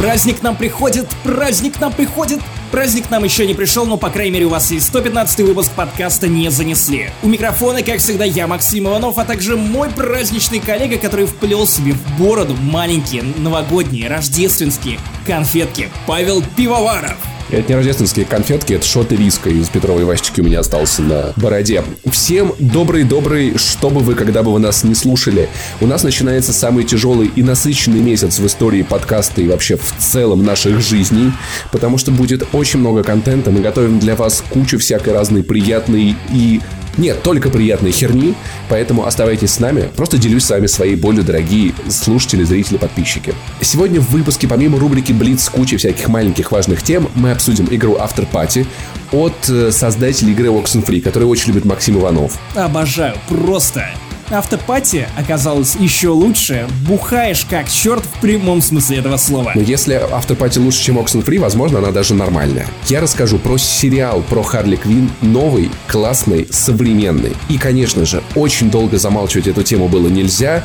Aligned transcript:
Праздник 0.00 0.42
нам 0.42 0.56
приходит, 0.56 1.06
праздник 1.24 1.78
нам 1.78 1.92
приходит, 1.92 2.40
Праздник 2.70 3.10
нам 3.10 3.22
еще 3.24 3.46
не 3.46 3.52
пришел, 3.52 3.84
но, 3.84 3.96
по 3.96 4.08
крайней 4.10 4.30
мере, 4.30 4.46
у 4.46 4.48
вас 4.48 4.70
есть 4.70 4.86
115 4.86 5.40
выпуск 5.40 5.72
подкаста 5.72 6.26
«Не 6.28 6.50
занесли». 6.50 7.10
У 7.22 7.28
микрофона, 7.28 7.82
как 7.82 7.98
всегда, 7.98 8.24
я, 8.24 8.46
Максим 8.46 8.86
Иванов, 8.86 9.18
а 9.18 9.24
также 9.24 9.56
мой 9.56 9.90
праздничный 9.90 10.60
коллега, 10.60 10.96
который 10.96 11.26
вплел 11.26 11.66
себе 11.66 11.92
в 11.92 12.18
бороду 12.18 12.56
маленькие 12.56 13.24
новогодние 13.24 14.08
рождественские 14.08 15.00
конфетки, 15.26 15.90
Павел 16.06 16.44
Пивоваров. 16.56 17.18
Это 17.50 17.68
не 17.68 17.74
рождественские 17.74 18.26
конфетки, 18.26 18.74
это 18.74 18.86
шоты 18.86 19.16
риска 19.16 19.50
из 19.50 19.68
Петровой 19.68 20.04
Васечки 20.04 20.40
у 20.40 20.44
меня 20.44 20.60
остался 20.60 21.02
на 21.02 21.32
бороде. 21.36 21.82
Всем 22.08 22.54
добрый-добрый, 22.60 23.58
что 23.58 23.90
бы 23.90 24.00
вы, 24.00 24.14
когда 24.14 24.44
бы 24.44 24.52
вы 24.52 24.60
нас 24.60 24.84
не 24.84 24.94
слушали. 24.94 25.48
У 25.80 25.86
нас 25.86 26.04
начинается 26.04 26.52
самый 26.52 26.84
тяжелый 26.84 27.28
и 27.34 27.42
насыщенный 27.42 27.98
месяц 28.00 28.38
в 28.38 28.46
истории 28.46 28.82
подкаста 28.82 29.42
и 29.42 29.48
вообще 29.48 29.76
в 29.76 29.94
целом 29.98 30.44
наших 30.44 30.80
жизней, 30.80 31.32
потому 31.72 31.98
что 31.98 32.12
будет 32.12 32.46
очень 32.52 32.78
много 32.78 33.02
контента. 33.02 33.50
Мы 33.50 33.62
готовим 33.62 33.98
для 33.98 34.14
вас 34.14 34.44
кучу 34.48 34.78
всякой 34.78 35.12
разной 35.12 35.42
приятной 35.42 36.14
и 36.32 36.60
нет, 36.96 37.22
только 37.22 37.50
приятной 37.50 37.92
херни, 37.92 38.34
поэтому 38.68 39.06
оставайтесь 39.06 39.52
с 39.52 39.60
нами. 39.60 39.88
Просто 39.96 40.18
делюсь 40.18 40.44
с 40.44 40.50
вами 40.50 40.66
своей 40.66 40.96
болью, 40.96 41.22
дорогие 41.22 41.74
слушатели, 41.88 42.44
зрители, 42.44 42.76
подписчики. 42.76 43.34
Сегодня 43.60 44.00
в 44.00 44.10
выпуске, 44.10 44.48
помимо 44.48 44.78
рубрики 44.78 45.12
Блиц 45.12 45.44
с 45.44 45.48
кучей 45.48 45.76
всяких 45.76 46.08
маленьких 46.08 46.52
важных 46.52 46.82
тем, 46.82 47.08
мы 47.14 47.32
обсудим 47.32 47.68
игру 47.70 47.96
After 47.96 48.26
Party 48.30 48.66
от 49.12 49.34
э, 49.48 49.70
создателей 49.70 50.32
игры 50.32 50.48
Oxenfree, 50.48 51.00
который 51.00 51.24
очень 51.24 51.48
любит 51.48 51.64
Максим 51.64 51.98
Иванов. 51.98 52.38
Обожаю, 52.54 53.16
просто 53.28 53.88
автопати 54.30 55.08
оказалось 55.16 55.76
еще 55.76 56.08
лучше. 56.08 56.68
Бухаешь 56.86 57.44
как 57.48 57.68
черт 57.68 58.04
в 58.04 58.20
прямом 58.20 58.62
смысле 58.62 58.98
этого 58.98 59.16
слова. 59.16 59.52
Но 59.54 59.60
если 59.60 59.94
автопати 59.94 60.58
лучше, 60.58 60.82
чем 60.82 60.98
Oxenfree, 60.98 61.38
возможно, 61.38 61.78
она 61.78 61.90
даже 61.90 62.14
нормальная. 62.14 62.66
Я 62.86 63.00
расскажу 63.00 63.38
про 63.38 63.58
сериал 63.58 64.22
про 64.22 64.42
Харли 64.42 64.76
Квин, 64.76 65.10
новый, 65.20 65.70
классный, 65.86 66.46
современный. 66.50 67.32
И, 67.48 67.58
конечно 67.58 68.04
же, 68.04 68.22
очень 68.34 68.70
долго 68.70 68.98
замалчивать 68.98 69.48
эту 69.48 69.62
тему 69.62 69.88
было 69.88 70.08
нельзя. 70.08 70.64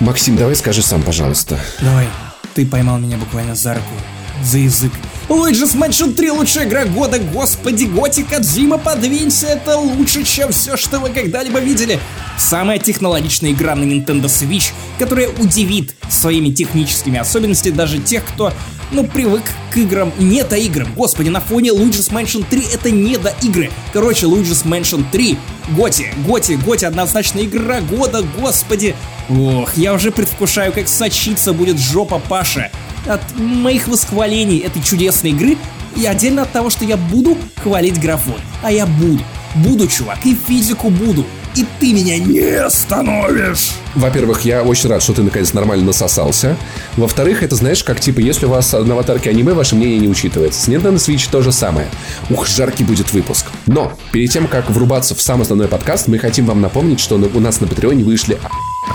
Максим, 0.00 0.36
давай 0.36 0.56
скажи 0.56 0.82
сам, 0.82 1.02
пожалуйста. 1.02 1.58
Давай, 1.80 2.08
ты 2.54 2.66
поймал 2.66 2.98
меня 2.98 3.16
буквально 3.16 3.54
за 3.54 3.74
руку, 3.74 3.94
за 4.42 4.58
язык. 4.58 4.92
Luigi's 5.32 5.74
Mansion 5.74 6.12
3 6.12 6.30
лучшая 6.30 6.68
игра 6.68 6.84
года, 6.84 7.18
господи, 7.18 7.84
Готи 7.84 8.22
Кадзима, 8.22 8.76
подвинься, 8.76 9.46
это 9.46 9.78
лучше, 9.78 10.24
чем 10.24 10.52
все, 10.52 10.76
что 10.76 10.98
вы 10.98 11.08
когда-либо 11.08 11.58
видели. 11.58 11.98
Самая 12.36 12.78
технологичная 12.78 13.52
игра 13.52 13.74
на 13.74 13.84
Nintendo 13.84 14.24
Switch, 14.24 14.72
которая 14.98 15.30
удивит 15.30 15.96
своими 16.10 16.50
техническими 16.50 17.18
особенностями 17.18 17.74
даже 17.74 17.98
тех, 17.98 18.26
кто 18.26 18.52
ну, 18.90 19.04
привык 19.04 19.42
к 19.72 19.78
играм, 19.78 20.12
не 20.18 20.44
до 20.44 20.56
играм. 20.56 20.92
Господи, 20.94 21.30
на 21.30 21.40
фоне 21.40 21.70
Luigi's 21.70 22.12
Mansion 22.12 22.44
3 22.48 22.66
это 22.74 22.90
не 22.90 23.16
до 23.16 23.34
игры. 23.40 23.70
Короче, 23.94 24.26
Luigi's 24.26 24.66
Mansion 24.66 25.02
3, 25.10 25.38
Готи, 25.68 26.12
Готи, 26.26 26.52
Готи, 26.52 26.84
однозначно 26.84 27.40
игра 27.40 27.80
года, 27.80 28.22
господи. 28.38 28.94
Ох, 29.28 29.76
я 29.76 29.94
уже 29.94 30.10
предвкушаю, 30.10 30.72
как 30.72 30.88
сочиться 30.88 31.52
будет 31.52 31.78
жопа 31.78 32.18
Паша 32.18 32.70
от 33.06 33.20
моих 33.36 33.88
восхвалений 33.88 34.58
этой 34.58 34.82
чудесной 34.82 35.30
игры 35.30 35.56
и 35.96 36.06
отдельно 36.06 36.42
от 36.42 36.52
того, 36.52 36.70
что 36.70 36.84
я 36.84 36.96
буду 36.96 37.36
хвалить 37.62 38.00
графон. 38.00 38.40
А 38.62 38.70
я 38.70 38.86
буду. 38.86 39.22
Буду, 39.56 39.86
чувак, 39.86 40.24
и 40.24 40.34
физику 40.34 40.88
буду. 40.88 41.26
И 41.54 41.66
ты 41.78 41.92
меня 41.92 42.18
не 42.18 42.64
остановишь. 42.64 43.72
Во-первых, 43.94 44.42
я 44.42 44.62
очень 44.62 44.88
рад, 44.88 45.02
что 45.02 45.12
ты 45.12 45.22
наконец 45.22 45.52
нормально 45.52 45.86
насосался. 45.86 46.56
Во-вторых, 46.96 47.42
это 47.42 47.56
знаешь, 47.56 47.84
как 47.84 48.00
типа, 48.00 48.20
если 48.20 48.46
у 48.46 48.48
вас 48.48 48.72
на 48.72 48.94
аватарке 48.94 49.28
аниме, 49.28 49.52
ваше 49.52 49.76
мнение 49.76 49.98
не 49.98 50.08
учитывается. 50.08 50.62
С 50.62 50.68
Nintendo 50.68 50.94
Switch 50.94 51.28
то 51.30 51.42
же 51.42 51.52
самое. 51.52 51.88
Ух, 52.30 52.46
жаркий 52.46 52.84
будет 52.84 53.12
выпуск. 53.12 53.46
Но, 53.66 53.92
перед 54.12 54.30
тем, 54.30 54.48
как 54.48 54.70
врубаться 54.70 55.14
в 55.14 55.20
сам 55.20 55.42
основной 55.42 55.68
подкаст, 55.68 56.08
мы 56.08 56.18
хотим 56.18 56.46
вам 56.46 56.62
напомнить, 56.62 57.00
что 57.00 57.16
у 57.16 57.40
нас 57.40 57.60
на 57.60 57.66
Патреоне 57.66 58.02
вышли 58.02 58.38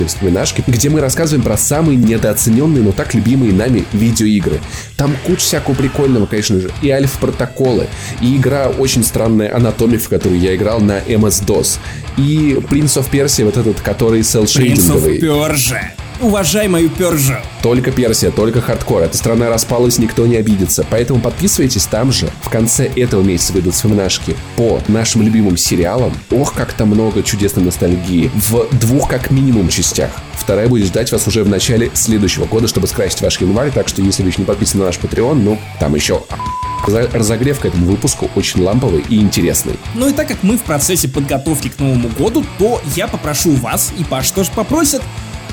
вспоминашки, 0.06 0.64
где 0.68 0.90
мы 0.90 1.02
рассказываем 1.02 1.44
про 1.44 1.58
самые 1.58 1.96
недооцененные, 1.96 2.84
но 2.84 2.92
так 2.92 3.14
любимые 3.14 3.54
нами 3.54 3.86
видеоигры. 3.94 4.60
Там 4.96 5.16
куча 5.26 5.42
всякого 5.42 5.74
прикольного, 5.74 6.26
конечно 6.26 6.60
же, 6.60 6.70
и 6.82 6.90
альф-протоколы, 6.90 7.88
и 8.22 8.36
игра 8.36 8.68
очень 8.68 9.04
странная 9.04 9.56
анатомия, 9.56 9.98
в 9.98 10.10
которую 10.10 10.40
я 10.40 10.56
играл 10.56 10.82
на 10.82 11.00
MS-DOS, 11.00 11.80
и 12.18 12.58
Prince 12.70 12.98
of 12.98 13.10
Persia, 13.12 13.46
вот 13.46 13.58
этот, 13.58 13.82
который 13.82 14.24
селшейдинговый. 14.24 15.20
Prince 15.20 15.22
of 15.22 15.52
Persia. 15.52 16.07
Уважай 16.20 16.68
мою 16.68 16.90
пержу. 16.90 17.36
Только 17.62 17.92
Персия, 17.92 18.32
только 18.32 18.60
хардкор. 18.60 19.04
Эта 19.04 19.18
страна 19.18 19.50
распалась, 19.50 20.00
никто 20.00 20.26
не 20.26 20.36
обидится. 20.38 20.86
Поэтому 20.90 21.20
подписывайтесь 21.20 21.86
там 21.86 22.12
же. 22.12 22.30
В 22.42 22.50
конце 22.50 22.86
этого 22.86 23.22
месяца 23.22 23.54
выйдут 23.54 23.76
вспоминашки 23.76 24.36
по 24.56 24.82
нашим 24.88 25.22
любимым 25.22 25.58
сериалам. 25.58 26.14
Ох, 26.32 26.54
как 26.54 26.74
там 26.74 26.90
много 26.90 27.22
чудесной 27.22 27.64
ностальгии. 27.64 28.32
В 28.34 28.68
двух 28.80 29.10
как 29.10 29.30
минимум 29.30 29.70
частях. 29.70 30.10
Вторая 30.34 30.68
будет 30.68 30.88
ждать 30.88 31.12
вас 31.12 31.28
уже 31.28 31.44
в 31.44 31.50
начале 31.50 31.92
следующего 31.94 32.46
года, 32.46 32.68
чтобы 32.68 32.88
скрасить 32.88 33.22
ваш 33.22 33.40
январь. 33.40 33.72
Так 33.72 33.88
что, 33.88 34.02
если 34.02 34.24
вы 34.24 34.30
еще 34.30 34.40
не 34.40 34.46
подписаны 34.46 34.82
на 34.82 34.88
наш 34.88 34.98
Patreon, 34.98 35.36
ну, 35.36 35.60
там 35.80 35.94
еще 35.94 36.24
разогрев 36.88 37.60
к 37.60 37.66
этому 37.66 37.86
выпуску 37.86 38.30
очень 38.36 38.62
ламповый 38.62 39.04
и 39.10 39.18
интересный. 39.18 39.74
Ну 39.94 40.10
и 40.10 40.14
так 40.14 40.28
как 40.28 40.42
мы 40.42 40.58
в 40.58 40.62
процессе 40.62 41.10
подготовки 41.10 41.68
к 41.70 41.80
Новому 41.80 42.10
году, 42.10 42.46
то 42.58 42.82
я 42.96 43.08
попрошу 43.08 43.52
вас, 43.52 43.92
и 43.98 44.04
Паш 44.04 44.32
тоже 44.32 44.52
попросит, 44.56 45.02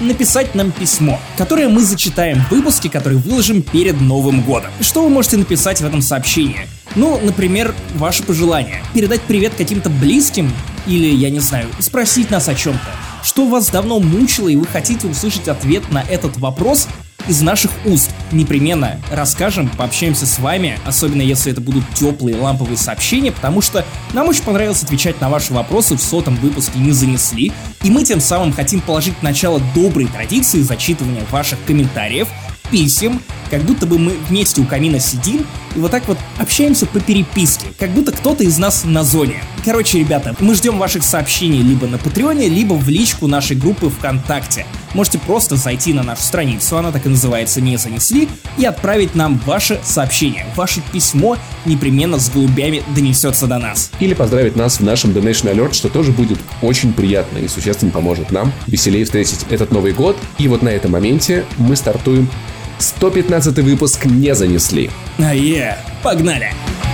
написать 0.00 0.54
нам 0.54 0.72
письмо, 0.72 1.20
которое 1.36 1.68
мы 1.68 1.82
зачитаем 1.82 2.40
в 2.44 2.50
выпуске, 2.50 2.88
который 2.88 3.18
выложим 3.18 3.62
перед 3.62 4.00
Новым 4.00 4.42
годом. 4.42 4.70
Что 4.80 5.02
вы 5.04 5.10
можете 5.10 5.36
написать 5.36 5.80
в 5.80 5.84
этом 5.84 6.02
сообщении? 6.02 6.68
Ну, 6.94 7.18
например, 7.22 7.74
ваши 7.94 8.22
пожелания. 8.22 8.82
Передать 8.92 9.22
привет 9.22 9.54
каким-то 9.56 9.90
близким 9.90 10.52
или, 10.86 11.06
я 11.06 11.30
не 11.30 11.40
знаю, 11.40 11.66
спросить 11.78 12.30
нас 12.30 12.48
о 12.48 12.54
чем-то. 12.54 12.80
Что 13.22 13.48
вас 13.48 13.70
давно 13.70 14.00
мучило 14.00 14.48
и 14.48 14.56
вы 14.56 14.66
хотите 14.66 15.06
услышать 15.06 15.48
ответ 15.48 15.90
на 15.90 16.02
этот 16.02 16.36
вопрос 16.36 16.88
из 17.28 17.42
наших 17.42 17.70
уст. 17.84 18.10
Непременно 18.32 19.00
расскажем, 19.10 19.68
пообщаемся 19.68 20.26
с 20.26 20.38
вами, 20.38 20.78
особенно 20.84 21.22
если 21.22 21.52
это 21.52 21.60
будут 21.60 21.84
теплые 21.94 22.36
ламповые 22.36 22.76
сообщения, 22.76 23.32
потому 23.32 23.60
что 23.60 23.84
нам 24.12 24.28
очень 24.28 24.42
понравилось 24.42 24.82
отвечать 24.82 25.20
на 25.20 25.28
ваши 25.28 25.52
вопросы 25.52 25.96
в 25.96 26.02
сотом 26.02 26.36
выпуске 26.36 26.78
«Не 26.78 26.92
занесли», 26.92 27.52
и 27.82 27.90
мы 27.90 28.04
тем 28.04 28.20
самым 28.20 28.52
хотим 28.52 28.80
положить 28.80 29.22
начало 29.22 29.60
доброй 29.74 30.06
традиции 30.06 30.62
зачитывания 30.62 31.24
ваших 31.30 31.58
комментариев, 31.66 32.28
писем, 32.70 33.20
как 33.50 33.62
будто 33.62 33.86
бы 33.86 33.98
мы 33.98 34.12
вместе 34.28 34.60
у 34.60 34.64
камина 34.64 34.98
сидим 34.98 35.46
и 35.76 35.78
вот 35.78 35.90
так 35.90 36.08
вот 36.08 36.18
общаемся 36.38 36.86
по 36.86 36.98
переписке, 36.98 37.66
как 37.78 37.90
будто 37.90 38.12
кто-то 38.12 38.42
из 38.42 38.58
нас 38.58 38.84
на 38.84 39.04
зоне. 39.04 39.42
Короче, 39.64 39.98
ребята, 39.98 40.34
мы 40.40 40.54
ждем 40.54 40.78
ваших 40.78 41.04
сообщений 41.04 41.62
либо 41.62 41.86
на 41.86 41.98
Патреоне, 41.98 42.48
либо 42.48 42.74
в 42.74 42.88
личку 42.88 43.26
нашей 43.26 43.56
группы 43.56 43.90
ВКонтакте. 43.90 44.66
Можете 44.94 45.18
просто 45.18 45.56
зайти 45.56 45.92
на 45.92 46.02
нашу 46.02 46.22
страницу, 46.22 46.78
она 46.78 46.92
так 46.92 47.04
и 47.06 47.08
называется 47.08 47.60
«Не 47.60 47.76
занесли», 47.76 48.28
и 48.56 48.64
отправить 48.64 49.14
нам 49.14 49.40
ваше 49.44 49.80
сообщение. 49.82 50.46
Ваше 50.56 50.80
письмо 50.92 51.36
непременно 51.64 52.18
с 52.18 52.30
голубями 52.30 52.82
донесется 52.94 53.46
до 53.46 53.58
нас. 53.58 53.90
Или 54.00 54.14
поздравить 54.14 54.56
нас 54.56 54.78
в 54.78 54.84
нашем 54.84 55.10
Donation 55.10 55.52
Alert, 55.52 55.74
что 55.74 55.88
тоже 55.88 56.12
будет 56.12 56.38
очень 56.62 56.92
приятно 56.92 57.38
и 57.38 57.48
существенно 57.48 57.90
поможет 57.90 58.30
нам 58.30 58.52
веселее 58.66 59.04
встретить 59.04 59.44
этот 59.50 59.72
Новый 59.72 59.92
год. 59.92 60.16
И 60.38 60.48
вот 60.48 60.62
на 60.62 60.68
этом 60.68 60.92
моменте 60.92 61.44
мы 61.58 61.74
стартуем 61.76 62.30
115 62.78 63.58
выпуск 63.58 64.04
не 64.04 64.34
занесли. 64.34 64.90
А 65.18 65.34
е, 65.34 65.76
погнали! 66.02 66.52
И 66.52 66.93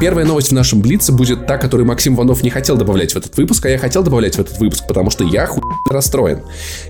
первая 0.00 0.24
новость 0.24 0.50
в 0.50 0.52
нашем 0.52 0.80
Блице 0.80 1.12
будет 1.12 1.46
та, 1.46 1.58
которую 1.58 1.86
Максим 1.86 2.14
Ванов 2.14 2.42
не 2.42 2.50
хотел 2.50 2.76
добавлять 2.76 3.12
в 3.12 3.16
этот 3.16 3.36
выпуск, 3.36 3.66
а 3.66 3.68
я 3.68 3.78
хотел 3.78 4.02
добавлять 4.02 4.36
в 4.36 4.38
этот 4.38 4.58
выпуск, 4.58 4.84
потому 4.86 5.10
что 5.10 5.24
я 5.24 5.46
ху 5.46 5.60
расстроен. 5.90 6.42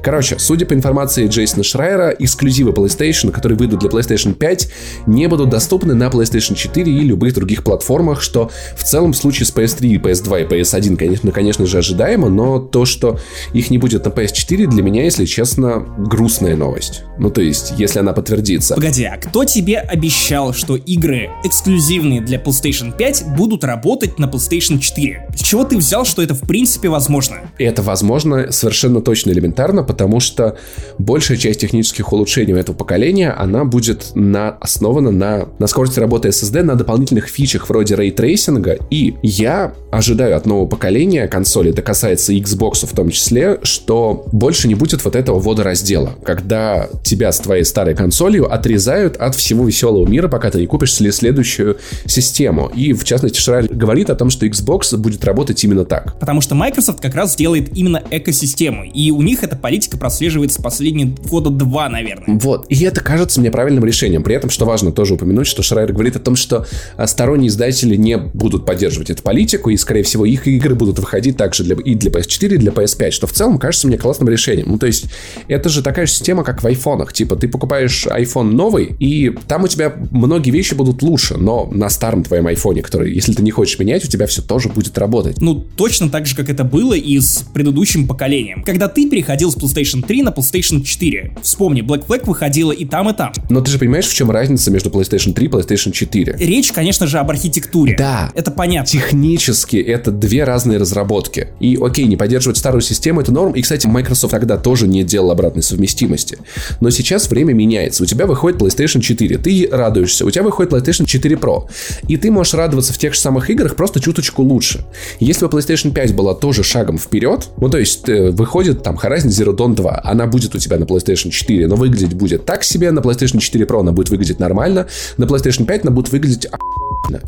Короче, 0.03 0.39
судя 0.39 0.67
по 0.67 0.75
информации 0.75 1.27
Джейсона 1.27 1.65
Шрайера, 1.65 2.11
эксклюзивы 2.11 2.73
PlayStation, 2.73 3.31
которые 3.31 3.57
выйдут 3.57 3.81
для 3.81 3.89
PlayStation 3.89 4.35
5, 4.35 4.73
не 5.07 5.27
будут 5.27 5.49
доступны 5.49 5.95
на 5.95 6.09
PlayStation 6.09 6.55
4 6.55 6.93
и 6.93 7.01
любых 7.01 7.35
других 7.35 7.65
платформах, 7.65 8.21
что 8.21 8.51
в 8.77 8.85
целом 8.85 9.13
в 9.13 9.17
случае 9.17 9.47
с 9.47 9.55
PS3, 9.55 10.03
PS2 10.03 10.43
и 10.43 10.45
PS1, 10.45 10.97
конечно, 10.97 11.33
конечно 11.33 11.67
же, 11.67 11.79
ожидаемо, 11.79 12.29
но 12.29 12.59
то, 12.59 12.85
что 12.85 13.19
их 13.55 13.71
не 13.71 13.79
будет 13.79 14.05
на 14.05 14.11
PS4, 14.11 14.67
для 14.67 14.83
меня, 14.83 15.05
если 15.05 15.25
честно, 15.25 15.87
грустная 15.99 16.57
новость. 16.57 17.05
Ну, 17.19 17.31
то 17.31 17.41
есть, 17.41 17.73
если 17.79 18.01
она 18.01 18.13
подтвердится. 18.13 18.75
Погоди, 18.75 19.05
а 19.05 19.17
кто 19.17 19.45
тебе 19.45 19.79
обещал, 19.79 20.53
что 20.53 20.77
игры 20.77 21.31
эксклюзивные 21.45 22.21
для 22.21 22.39
PlayStation 22.39 22.98
5 22.99 23.27
будут 23.37 23.63
работать 23.63 24.19
на 24.19 24.25
PlayStation 24.25 24.79
4. 24.81 25.29
С 25.37 25.41
чего 25.41 25.63
ты 25.63 25.77
взял, 25.77 26.05
что 26.05 26.21
это 26.21 26.35
в 26.35 26.41
принципе 26.41 26.89
возможно? 26.89 27.37
Это 27.59 27.81
возможно 27.83 28.51
совершенно 28.51 29.01
точно 29.01 29.31
элементарно, 29.31 29.85
потому 29.85 30.19
что 30.19 30.57
большая 30.99 31.39
часть 31.39 31.61
технических 31.61 32.13
улучшений 32.13 32.55
этого 32.55 32.75
поколения, 32.75 33.31
она 33.31 33.65
будет 33.65 34.11
на, 34.15 34.51
основана 34.61 35.13
на, 35.13 35.49
на 35.61 35.67
скорости 35.69 36.01
работы 36.01 36.29
SSD, 36.29 36.63
на 36.63 36.75
дополнительных 36.75 37.29
фичах 37.29 37.69
вроде 37.69 37.95
ray 37.95 38.16
tracing 38.16 38.65
а, 38.65 38.79
и 38.91 39.15
я 39.23 39.75
ожидаю 39.93 40.37
от 40.37 40.47
нового 40.47 40.67
поколения 40.67 41.29
консоли, 41.29 41.71
это 41.71 41.83
касается 41.83 42.33
Xbox 42.33 42.85
в 42.85 42.95
том 42.95 43.11
числе, 43.11 43.61
что 43.63 44.27
больше 44.33 44.67
не 44.67 44.75
будет 44.75 45.05
вот 45.05 45.15
этого 45.15 45.39
водораздела, 45.39 46.17
когда 46.25 46.89
тебя 47.05 47.31
с 47.31 47.39
твоей 47.39 47.65
старой 47.65 47.95
консолью 47.95 48.53
отрезают 48.53 49.17
от 49.17 49.37
всего 49.37 49.65
веселого 49.65 50.07
мира, 50.09 50.27
пока 50.27 50.51
ты 50.51 50.59
не 50.59 50.67
купишь 50.67 50.95
следующую 50.95 51.77
систему. 52.07 52.71
И, 52.75 52.88
в 52.93 53.05
частности, 53.05 53.39
Шрайер 53.39 53.73
говорит 53.73 54.11
о 54.11 54.15
том, 54.15 54.31
что 54.31 54.47
Xbox 54.47 54.97
будет 54.97 55.25
работать 55.25 55.63
именно 55.65 55.85
так. 55.85 56.19
Потому 56.19 56.41
что 56.41 56.55
Microsoft 56.55 57.01
как 57.01 57.15
раз 57.15 57.37
делает 57.37 57.77
именно 57.77 58.03
экосистему, 58.11 58.85
и 58.85 59.11
у 59.11 59.23
них 59.23 59.43
эта 59.43 59.57
политика 59.57 59.97
прослеживается 59.97 60.63
последние 60.63 61.07
года 61.07 61.51
два, 61.51 61.89
наверное. 61.89 62.39
Вот, 62.39 62.67
и 62.69 62.83
это 62.85 63.01
кажется 63.01 63.41
мне 63.41 63.51
правильным 63.51 63.85
решением. 63.85 64.23
При 64.23 64.35
этом, 64.35 64.51
что 64.51 64.65
важно 64.65 64.93
тоже 64.93 65.15
упомянуть, 65.15 65.47
что 65.47 65.63
Шрайер 65.63 65.93
говорит 65.93 66.17
о 66.17 66.21
том, 66.21 66.37
что 66.37 66.67
а, 66.97 67.07
сторонние 67.07 67.49
издатели 67.49 67.97
не 67.97 68.17
будут 68.17 68.67
поддерживать 68.67 69.11
эту 69.11 69.23
политику, 69.23 69.71
и, 69.71 69.77
скорее 69.77 70.03
всего, 70.03 70.25
их 70.25 70.47
игры 70.47 70.75
будут 70.75 70.99
выходить 70.99 71.37
также 71.37 71.65
для, 71.65 71.77
и 71.77 71.95
для 71.95 72.11
PS4, 72.11 72.55
и 72.55 72.57
для 72.59 72.73
PS5, 72.73 73.11
что 73.11 73.27
в 73.27 73.33
целом 73.33 73.59
кажется 73.59 73.87
мне 73.87 73.99
классным 73.99 74.29
решением. 74.29 74.67
Ну, 74.69 74.79
то 74.79 74.87
есть, 74.87 75.07
это 75.49 75.69
же 75.69 75.83
такая 75.83 76.07
же 76.07 76.13
система, 76.13 76.45
как 76.45 76.63
в 76.63 76.67
айфонах. 76.67 77.13
Типа, 77.13 77.37
ты 77.37 77.49
покупаешь 77.49 78.07
iPhone 78.07 78.53
новый, 78.53 78.97
и 78.99 79.35
там 79.47 79.65
у 79.65 79.69
тебя 79.69 79.95
многие 80.11 80.51
вещи 80.51 80.75
будут 80.75 81.03
лучше, 81.03 81.37
но 81.37 81.69
на 81.71 81.89
старом 81.89 82.23
твоем 82.23 82.47
айфоне, 82.47 82.78
который, 82.83 83.15
если 83.15 83.33
ты 83.33 83.43
не 83.43 83.51
хочешь 83.51 83.79
менять, 83.79 84.05
у 84.05 84.09
тебя 84.09 84.27
все 84.27 84.43
тоже 84.43 84.69
будет 84.69 84.97
работать. 84.99 85.41
Ну, 85.41 85.65
точно 85.77 86.11
так 86.11 86.27
же, 86.27 86.35
как 86.35 86.49
это 86.49 86.65
было 86.65 86.95
и 86.95 87.19
с 87.19 87.45
предыдущим 87.53 88.07
поколением. 88.07 88.63
Когда 88.65 88.89
ты 88.89 89.09
переходил 89.09 89.51
с 89.51 89.57
PlayStation 89.57 90.03
3 90.07 90.23
на 90.23 90.31
PlayStation 90.31 90.83
4. 90.83 91.37
Вспомни, 91.43 91.83
Black 91.83 92.07
Flag 92.07 92.25
выходила 92.27 92.73
и 92.73 92.85
там, 92.85 93.11
и 93.11 93.15
там. 93.15 93.33
Но 93.51 93.61
ты 93.61 93.71
же 93.71 93.79
понимаешь, 93.79 94.07
в 94.07 94.15
чем 94.15 94.31
разница 94.31 94.71
между 94.71 94.91
PlayStation 94.91 95.33
3 95.33 95.47
и 95.47 95.49
PlayStation 95.49 95.93
4? 95.93 96.37
Речь, 96.39 96.73
конечно 96.73 97.07
же, 97.07 97.19
об 97.19 97.31
архитектуре. 97.31 97.97
Да. 97.97 98.31
Это 98.35 98.51
понятно. 98.51 98.89
Технически 98.91 99.77
это 99.77 100.11
две 100.11 100.45
разные 100.45 100.79
разработки. 100.79 101.49
И 101.61 101.79
окей, 101.81 102.07
не 102.07 102.17
поддерживать 102.17 102.59
старую 102.59 102.83
систему 102.83 103.21
это 103.21 103.33
норм. 103.33 103.53
И, 103.53 103.63
кстати, 103.63 103.87
Microsoft 103.87 104.33
тогда 104.33 104.57
тоже 104.57 104.87
не 104.87 105.03
делал 105.05 105.31
обратной 105.31 105.63
совместимости. 105.63 106.39
Но 106.81 106.91
сейчас 106.91 107.31
время 107.31 107.53
меняется. 107.53 108.03
У 108.03 108.07
тебя 108.07 108.27
выходит 108.27 108.61
PlayStation 108.61 109.01
4, 109.01 109.39
ты 109.39 109.69
радуешься. 109.71 110.25
У 110.25 110.31
тебя 110.31 110.45
выходит 110.45 110.73
PlayStation 110.73 111.07
4 111.07 111.37
Pro. 111.37 111.69
И 112.07 112.17
ты 112.17 112.31
можешь 112.31 112.55
радоваться 112.55 112.68
в 112.73 112.99
тех 112.99 113.15
же 113.15 113.21
самых 113.21 113.51
играх 113.51 113.77
просто 113.77 114.01
чуточку 114.01 114.43
лучше. 114.43 114.85
Если 115.21 115.47
бы 115.47 115.59
PlayStation 115.59 115.93
5 115.93 116.15
была 116.15 116.35
тоже 116.35 116.63
шагом 116.63 116.99
вперед, 116.99 117.49
ну 117.59 117.69
то 117.69 117.79
есть 117.79 118.09
э, 118.09 118.31
выходит 118.31 118.83
там 118.83 118.97
Horizon 118.97 119.29
Zero 119.29 119.57
Dawn 119.57 119.75
2, 119.75 120.01
она 120.05 120.27
будет 120.27 120.55
у 120.55 120.59
тебя 120.59 120.79
на 120.79 120.85
PlayStation 120.85 121.31
4, 121.31 121.67
но 121.67 121.77
выглядеть 121.77 122.15
будет 122.15 122.45
так 122.45 122.65
себе, 122.65 122.91
на 122.91 123.01
PlayStation 123.01 123.39
4 123.39 123.65
Pro 123.65 123.81
она 123.81 123.93
будет 123.93 124.11
выглядеть 124.11 124.39
нормально, 124.39 124.87
на 125.17 125.25
PlayStation 125.25 125.65
5 125.65 125.85
она 125.85 125.91
будет 125.91 126.11
выглядеть 126.11 126.49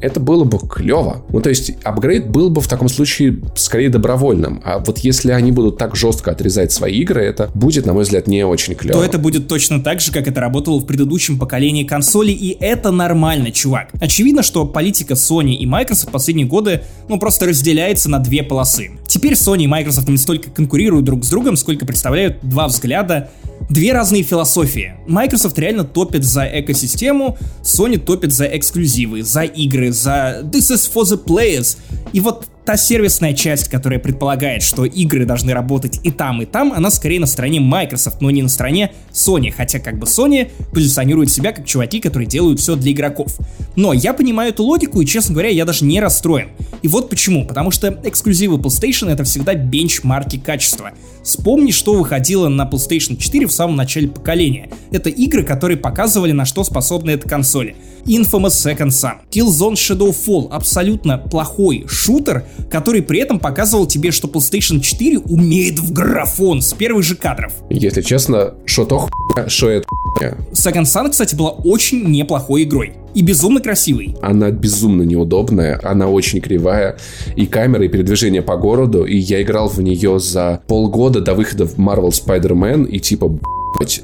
это 0.00 0.20
было 0.20 0.44
бы 0.44 0.58
клево. 0.58 1.22
Ну, 1.30 1.40
то 1.40 1.48
есть, 1.48 1.72
апгрейд 1.84 2.28
был 2.28 2.50
бы 2.50 2.60
в 2.60 2.68
таком 2.68 2.88
случае 2.88 3.38
скорее 3.54 3.88
добровольным. 3.88 4.60
А 4.64 4.78
вот 4.78 4.98
если 4.98 5.32
они 5.32 5.52
будут 5.52 5.78
так 5.78 5.96
жестко 5.96 6.32
отрезать 6.32 6.72
свои 6.72 6.98
игры, 6.98 7.22
это 7.22 7.50
будет, 7.54 7.86
на 7.86 7.92
мой 7.92 8.04
взгляд, 8.04 8.26
не 8.26 8.44
очень 8.44 8.74
клево. 8.74 8.98
То 8.98 9.04
это 9.04 9.18
будет 9.18 9.48
точно 9.48 9.82
так 9.82 10.00
же, 10.00 10.12
как 10.12 10.28
это 10.28 10.40
работало 10.40 10.80
в 10.80 10.86
предыдущем 10.86 11.38
поколении 11.38 11.84
консолей, 11.84 12.34
и 12.34 12.56
это 12.60 12.90
нормально, 12.90 13.50
чувак. 13.50 13.88
Очевидно, 14.00 14.42
что 14.42 14.66
политика 14.66 15.14
Sony 15.14 15.29
и 15.30 15.66
Microsoft 15.66 16.08
в 16.08 16.12
последние 16.12 16.46
годы, 16.46 16.82
ну, 17.08 17.18
просто 17.18 17.46
разделяется 17.46 18.10
на 18.10 18.18
две 18.18 18.42
полосы. 18.42 18.90
Теперь 19.06 19.34
Sony 19.34 19.64
и 19.64 19.66
Microsoft 19.66 20.08
не 20.08 20.16
столько 20.16 20.50
конкурируют 20.50 21.04
друг 21.04 21.24
с 21.24 21.28
другом, 21.30 21.56
сколько 21.56 21.86
представляют 21.86 22.38
два 22.42 22.66
взгляда 22.68 23.30
две 23.68 23.92
разные 23.92 24.22
философии. 24.22 24.94
Microsoft 25.06 25.58
реально 25.58 25.84
топит 25.84 26.24
за 26.24 26.44
экосистему, 26.44 27.38
Sony 27.62 27.98
топит 27.98 28.32
за 28.32 28.46
эксклюзивы, 28.46 29.22
за 29.22 29.42
игры, 29.42 29.92
за 29.92 30.40
this 30.44 30.72
is 30.72 30.90
for 30.92 31.04
the 31.04 31.22
players. 31.22 31.78
И 32.12 32.20
вот 32.20 32.46
та 32.70 32.76
сервисная 32.76 33.32
часть, 33.34 33.68
которая 33.68 33.98
предполагает, 33.98 34.62
что 34.62 34.84
игры 34.84 35.26
должны 35.26 35.52
работать 35.52 35.98
и 36.04 36.12
там, 36.12 36.40
и 36.40 36.46
там, 36.46 36.72
она 36.72 36.88
скорее 36.90 37.18
на 37.18 37.26
стороне 37.26 37.58
Microsoft, 37.58 38.20
но 38.20 38.30
не 38.30 38.42
на 38.42 38.48
стороне 38.48 38.92
Sony, 39.12 39.50
хотя 39.50 39.80
как 39.80 39.98
бы 39.98 40.06
Sony 40.06 40.52
позиционирует 40.72 41.32
себя 41.32 41.50
как 41.50 41.66
чуваки, 41.66 41.98
которые 41.98 42.28
делают 42.28 42.60
все 42.60 42.76
для 42.76 42.92
игроков. 42.92 43.36
Но 43.74 43.92
я 43.92 44.14
понимаю 44.14 44.50
эту 44.50 44.62
логику, 44.62 45.00
и, 45.00 45.04
честно 45.04 45.32
говоря, 45.32 45.48
я 45.48 45.64
даже 45.64 45.84
не 45.84 46.00
расстроен. 46.00 46.50
И 46.82 46.86
вот 46.86 47.10
почему. 47.10 47.44
Потому 47.44 47.72
что 47.72 47.88
эксклюзивы 48.04 48.56
PlayStation 48.58 49.10
это 49.10 49.24
всегда 49.24 49.54
бенчмарки 49.54 50.38
качества. 50.38 50.92
Вспомни, 51.24 51.72
что 51.72 51.94
выходило 51.94 52.46
на 52.46 52.68
PlayStation 52.70 53.16
4 53.16 53.48
в 53.48 53.52
самом 53.52 53.74
начале 53.74 54.06
поколения. 54.06 54.70
Это 54.92 55.10
игры, 55.10 55.42
которые 55.42 55.76
показывали, 55.76 56.30
на 56.30 56.44
что 56.44 56.62
способны 56.62 57.10
эта 57.10 57.28
консоль. 57.28 57.74
Infamous 58.06 58.50
Second 58.50 58.88
Son, 58.88 59.14
Killzone 59.30 59.74
Shadowfall, 59.74 60.48
абсолютно 60.50 61.18
плохой 61.18 61.84
шутер, 61.88 62.44
который 62.70 63.02
при 63.02 63.20
этом 63.20 63.38
показывал 63.38 63.86
тебе, 63.86 64.10
что 64.10 64.28
PlayStation 64.28 64.80
4 64.80 65.18
умеет 65.18 65.78
в 65.78 65.92
графон 65.92 66.62
с 66.62 66.72
первых 66.72 67.04
же 67.04 67.16
кадров. 67.16 67.52
Если 67.70 68.02
честно, 68.02 68.54
что 68.64 68.84
то 68.84 68.98
хуйня, 68.98 69.48
что 69.48 69.70
это 69.70 69.86
хуйня. 69.88 70.36
Second 70.52 70.84
Son, 70.84 71.10
кстати, 71.10 71.34
была 71.34 71.50
очень 71.50 72.04
неплохой 72.10 72.64
игрой. 72.64 72.94
И 73.14 73.22
безумно 73.22 73.60
красивый. 73.60 74.16
Она 74.22 74.50
безумно 74.50 75.02
неудобная, 75.02 75.80
она 75.82 76.08
очень 76.08 76.40
кривая. 76.40 76.96
И 77.34 77.46
камера, 77.46 77.84
и 77.84 77.88
передвижение 77.88 78.42
по 78.42 78.56
городу. 78.56 79.04
И 79.04 79.16
я 79.16 79.42
играл 79.42 79.68
в 79.68 79.80
нее 79.80 80.20
за 80.20 80.62
полгода 80.68 81.20
до 81.20 81.34
выхода 81.34 81.66
в 81.66 81.76
Marvel 81.76 82.10
Spider-Man. 82.10 82.86
И 82.86 83.00
типа, 83.00 83.36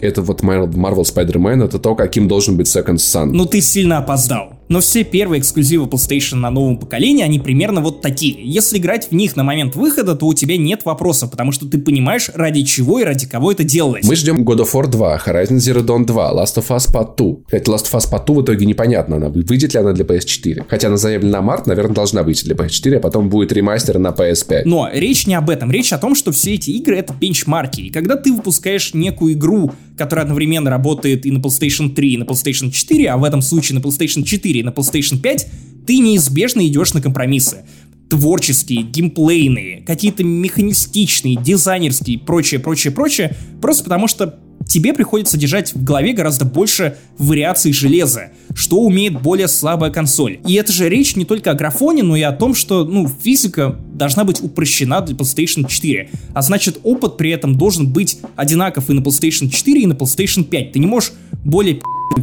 это 0.00 0.22
вот 0.22 0.42
Marvel 0.42 1.02
Spider-Man, 1.02 1.64
это 1.64 1.78
то, 1.78 1.94
каким 1.94 2.28
должен 2.28 2.56
быть 2.56 2.66
Second 2.66 2.96
Son. 2.96 3.26
Ну 3.26 3.46
ты 3.46 3.60
сильно 3.60 3.98
опоздал. 3.98 4.55
Но 4.68 4.80
все 4.80 5.04
первые 5.04 5.40
эксклюзивы 5.40 5.86
PlayStation 5.86 6.36
на 6.36 6.50
новом 6.50 6.78
поколении, 6.78 7.22
они 7.22 7.38
примерно 7.38 7.80
вот 7.80 8.00
такие. 8.00 8.36
Если 8.42 8.78
играть 8.78 9.08
в 9.10 9.14
них 9.14 9.36
на 9.36 9.44
момент 9.44 9.76
выхода, 9.76 10.16
то 10.16 10.26
у 10.26 10.34
тебя 10.34 10.56
нет 10.56 10.84
вопросов, 10.84 11.30
потому 11.30 11.52
что 11.52 11.66
ты 11.66 11.78
понимаешь, 11.78 12.30
ради 12.34 12.62
чего 12.62 12.98
и 12.98 13.04
ради 13.04 13.26
кого 13.26 13.52
это 13.52 13.64
делалось. 13.64 14.04
Мы 14.06 14.16
ждем 14.16 14.42
God 14.42 14.58
of 14.58 14.72
War 14.72 14.88
2, 14.88 15.22
Horizon 15.24 15.58
Zero 15.58 15.84
Dawn 15.84 16.04
2, 16.04 16.32
Last 16.32 16.56
of 16.56 16.68
Us 16.68 16.92
Part 16.92 17.16
2. 17.16 17.36
Хотя 17.50 17.72
Last 17.72 17.84
of 17.84 17.98
Us 17.98 18.10
Part 18.10 18.26
2 18.26 18.34
в 18.34 18.42
итоге 18.42 18.66
непонятно, 18.66 19.16
она 19.16 19.28
выйдет 19.28 19.74
ли 19.74 19.80
она 19.80 19.92
для 19.92 20.04
PS4. 20.04 20.64
Хотя 20.68 20.88
она 20.88 20.96
заявлена 20.96 21.36
на 21.38 21.42
март, 21.42 21.66
наверное, 21.66 21.94
должна 21.94 22.22
выйти 22.22 22.44
для 22.44 22.54
PS4, 22.54 22.96
а 22.96 23.00
потом 23.00 23.28
будет 23.28 23.52
ремастер 23.52 23.98
на 23.98 24.08
PS5. 24.08 24.62
Но 24.64 24.88
речь 24.92 25.26
не 25.26 25.34
об 25.34 25.50
этом. 25.50 25.70
Речь 25.70 25.92
о 25.92 25.98
том, 25.98 26.14
что 26.14 26.32
все 26.32 26.54
эти 26.54 26.70
игры— 26.70 26.96
это 26.98 27.12
бенчмарки. 27.12 27.82
И 27.82 27.90
когда 27.90 28.16
ты 28.16 28.32
выпускаешь 28.32 28.94
некую 28.94 29.34
игру, 29.34 29.72
которая 29.96 30.24
одновременно 30.24 30.70
работает 30.70 31.26
и 31.26 31.30
на 31.30 31.38
PlayStation 31.38 31.94
3, 31.94 32.14
и 32.14 32.16
на 32.18 32.24
PlayStation 32.24 32.70
4, 32.70 33.10
а 33.10 33.16
в 33.16 33.24
этом 33.24 33.42
случае 33.42 33.78
на 33.78 33.82
PlayStation 33.82 34.22
4 34.22 34.60
и 34.60 34.62
на 34.62 34.70
PlayStation 34.70 35.18
5, 35.18 35.46
ты 35.86 35.98
неизбежно 35.98 36.66
идешь 36.66 36.94
на 36.94 37.00
компромиссы. 37.00 37.64
Творческие, 38.08 38.82
геймплейные, 38.82 39.82
какие-то 39.82 40.22
механистичные, 40.22 41.36
дизайнерские, 41.36 42.20
прочее, 42.20 42.60
прочее, 42.60 42.92
прочее, 42.92 43.36
просто 43.60 43.82
потому 43.82 44.06
что 44.06 44.38
тебе 44.66 44.92
приходится 44.92 45.36
держать 45.36 45.74
в 45.74 45.82
голове 45.82 46.12
гораздо 46.12 46.44
больше 46.44 46.96
вариаций 47.18 47.72
железа, 47.72 48.30
что 48.54 48.80
умеет 48.80 49.20
более 49.20 49.48
слабая 49.48 49.90
консоль. 49.90 50.38
И 50.46 50.54
это 50.54 50.72
же 50.72 50.88
речь 50.88 51.16
не 51.16 51.24
только 51.24 51.50
о 51.50 51.54
графоне, 51.54 52.02
но 52.02 52.16
и 52.16 52.22
о 52.22 52.32
том, 52.32 52.54
что, 52.54 52.84
ну, 52.84 53.08
физика 53.08 53.78
должна 53.92 54.24
быть 54.24 54.42
упрощена 54.42 55.00
для 55.00 55.14
PlayStation 55.14 55.66
4. 55.68 56.10
А 56.34 56.42
значит, 56.42 56.78
опыт 56.82 57.16
при 57.16 57.30
этом 57.30 57.56
должен 57.56 57.92
быть 57.92 58.18
одинаков 58.36 58.90
и 58.90 58.92
на 58.92 59.00
PlayStation 59.00 59.48
4, 59.48 59.82
и 59.82 59.86
на 59.86 59.92
PlayStation 59.92 60.44
5. 60.44 60.72
Ты 60.72 60.78
не 60.78 60.86
можешь 60.86 61.12
более 61.44 61.80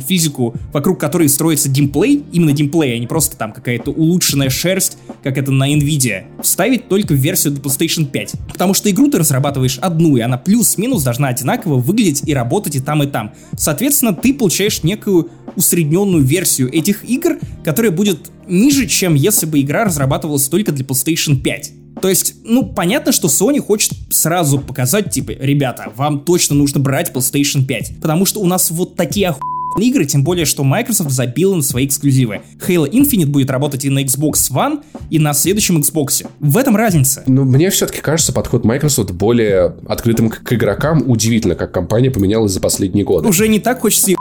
физику, 0.07 0.55
вокруг 0.71 1.00
которой 1.00 1.29
строится 1.29 1.69
геймплей, 1.69 2.23
именно 2.31 2.51
геймплей, 2.51 2.95
а 2.95 3.00
не 3.00 3.07
просто 3.07 3.38
там 3.38 3.51
какая-то 3.51 3.91
улучшенная 3.91 4.50
шерсть, 4.50 4.97
как 5.21 5.38
это 5.38 5.51
на 5.51 5.71
Nvidia, 5.71 6.23
вставить 6.41 6.88
только 6.88 7.13
в 7.13 7.17
версию 7.17 7.53
для 7.53 7.62
PlayStation 7.62 8.05
5. 8.05 8.33
Потому 8.51 8.73
что 8.73 8.89
игру 8.89 9.09
ты 9.09 9.19
разрабатываешь 9.19 9.77
одну, 9.79 10.17
и 10.17 10.21
она 10.21 10.38
плюс-минус 10.38 11.03
должна 11.03 11.29
одинаково 11.29 11.75
выглядеть 11.75 12.23
и 12.25 12.33
работать 12.34 12.75
и 12.75 12.80
там, 12.80 13.04
и 13.04 13.08
там. 13.08 13.34
Соответственно, 13.58 14.13
ты 14.13 14.34
получаешь 14.34 14.84
некую 14.84 15.30
усредненную 15.56 16.24
версию 16.24 16.74
этих 16.74 17.04
игр, 17.04 17.38
которая 17.63 17.92
будет 17.92 18.32
ниже, 18.48 18.88
чем 18.88 19.16
если 19.16 19.46
бы 19.46 19.62
игра 19.62 19.86
разрабатывалась 19.86 20.48
только 20.48 20.72
для 20.72 20.86
PlayStation 20.86 21.40
5. 21.40 21.72
То 22.02 22.10
есть, 22.10 22.36
ну, 22.44 22.66
понятно, 22.66 23.12
что 23.12 23.28
Sony 23.28 23.60
хочет 23.60 23.94
сразу 24.10 24.60
показать, 24.60 25.12
типа, 25.12 25.32
ребята, 25.32 25.92
вам 25.96 26.22
точно 26.22 26.56
нужно 26.56 26.80
брать 26.80 27.12
PlayStation 27.12 27.66
5, 27.66 28.02
потому 28.02 28.25
что 28.25 28.42
у 28.42 28.46
нас 28.46 28.72
вот 28.72 28.96
такие 28.96 29.30
оху 29.30 29.40
игры, 29.80 30.06
тем 30.06 30.24
более, 30.24 30.46
что 30.46 30.63
Microsoft 30.63 31.12
забила 31.12 31.56
на 31.56 31.62
свои 31.62 31.86
эксклюзивы. 31.86 32.42
Halo 32.68 32.89
Infinite 32.89 33.27
будет 33.27 33.50
работать 33.50 33.86
и 33.86 33.89
на 33.89 34.03
Xbox 34.03 34.51
One, 34.51 34.84
и 35.10 35.20
на 35.20 35.34
следующем 35.34 35.77
Xbox. 35.77 36.25
В 36.39 36.58
этом 36.58 36.75
разница. 36.75 37.24
Ну, 37.27 37.44
мне 37.44 37.70
все-таки 37.70 38.01
кажется, 38.01 38.34
подход 38.34 38.65
Microsoft 38.65 39.12
более 39.12 39.75
открытым 39.88 40.30
к, 40.30 40.53
игрокам. 40.53 41.03
Удивительно, 41.10 41.56
как 41.56 41.72
компания 41.72 42.12
поменялась 42.12 42.51
за 42.51 42.60
последние 42.60 43.06
годы. 43.06 43.27
Уже 43.27 43.48
не 43.48 43.60
так 43.60 43.82
хочется 43.82 44.12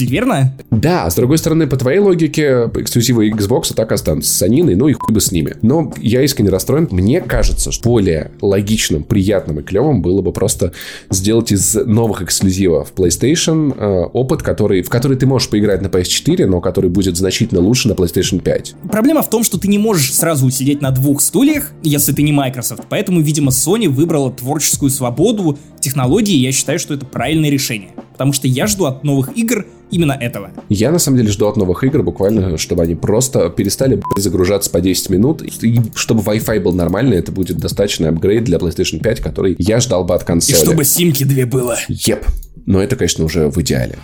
верно? 0.00 0.56
Да, 0.70 1.08
с 1.08 1.14
другой 1.14 1.38
стороны, 1.38 1.66
по 1.66 1.76
твоей 1.76 1.98
логике, 1.98 2.70
эксклюзивы 2.74 3.30
Xbox 3.30 3.74
так 3.74 3.92
останутся 3.92 4.34
с 4.34 4.42
Аниной, 4.42 4.74
ну 4.74 4.88
и 4.88 4.92
хуй 4.92 5.14
бы 5.14 5.20
с 5.20 5.32
ними. 5.32 5.56
Но 5.62 5.92
я 5.98 6.22
искренне 6.22 6.50
расстроен. 6.50 6.88
Мне 6.90 7.20
кажется, 7.20 7.72
что 7.72 7.88
более 7.88 8.32
логичным, 8.40 9.04
приятным 9.04 9.60
и 9.60 9.62
клевым 9.62 10.02
было 10.02 10.22
бы 10.22 10.32
просто 10.32 10.72
сделать 11.10 11.52
из 11.52 11.74
новых 11.74 12.22
эксклюзивов 12.22 12.92
PlayStation 12.96 13.74
э, 13.76 14.04
опыт, 14.12 14.42
который, 14.42 14.82
в 14.82 14.88
который 14.88 15.16
ты 15.16 15.26
можешь 15.26 15.48
поиграть 15.48 15.82
на 15.82 15.88
PS4, 15.88 16.46
но 16.46 16.60
который 16.60 16.90
будет 16.90 17.16
значительно 17.16 17.60
лучше 17.60 17.88
на 17.88 17.92
PlayStation 17.92 18.40
5. 18.40 18.74
Проблема 18.90 19.22
в 19.22 19.30
том, 19.30 19.44
что 19.44 19.58
ты 19.58 19.68
не 19.68 19.78
можешь 19.78 20.14
сразу 20.14 20.50
сидеть 20.50 20.80
на 20.80 20.90
двух 20.90 21.20
стульях, 21.20 21.72
если 21.82 22.12
ты 22.12 22.22
не 22.22 22.32
Microsoft. 22.32 22.84
Поэтому, 22.88 23.20
видимо, 23.20 23.50
Sony 23.50 23.88
выбрала 23.88 24.32
творческую 24.32 24.90
свободу, 24.90 25.58
технологии, 25.80 26.34
и 26.34 26.40
я 26.40 26.52
считаю, 26.52 26.78
что 26.78 26.94
это 26.94 27.04
правильное 27.04 27.50
решение. 27.50 27.90
Потому 28.22 28.34
что 28.34 28.46
я 28.46 28.68
жду 28.68 28.84
от 28.84 29.02
новых 29.02 29.36
игр 29.36 29.66
именно 29.90 30.12
этого. 30.12 30.52
Я 30.68 30.92
на 30.92 31.00
самом 31.00 31.18
деле 31.18 31.32
жду 31.32 31.48
от 31.48 31.56
новых 31.56 31.82
игр 31.82 32.04
буквально, 32.04 32.56
чтобы 32.56 32.84
они 32.84 32.94
просто 32.94 33.50
перестали 33.50 34.00
загружаться 34.16 34.70
по 34.70 34.80
10 34.80 35.10
минут, 35.10 35.42
и 35.42 35.80
чтобы 35.96 36.22
Wi-Fi 36.22 36.60
был 36.60 36.72
нормальный, 36.72 37.16
это 37.16 37.32
будет 37.32 37.56
достаточный 37.56 38.10
апгрейд 38.10 38.44
для 38.44 38.58
PlayStation 38.58 39.00
5, 39.00 39.18
который 39.18 39.56
я 39.58 39.80
ждал 39.80 40.04
бы 40.04 40.14
от 40.14 40.22
консоли. 40.22 40.56
И 40.56 40.64
чтобы 40.64 40.84
симки 40.84 41.24
две 41.24 41.46
было. 41.46 41.76
Еп. 41.88 42.24
Но 42.64 42.80
это, 42.80 42.94
конечно, 42.94 43.24
уже 43.24 43.48
в 43.50 43.60
идеале. 43.60 43.98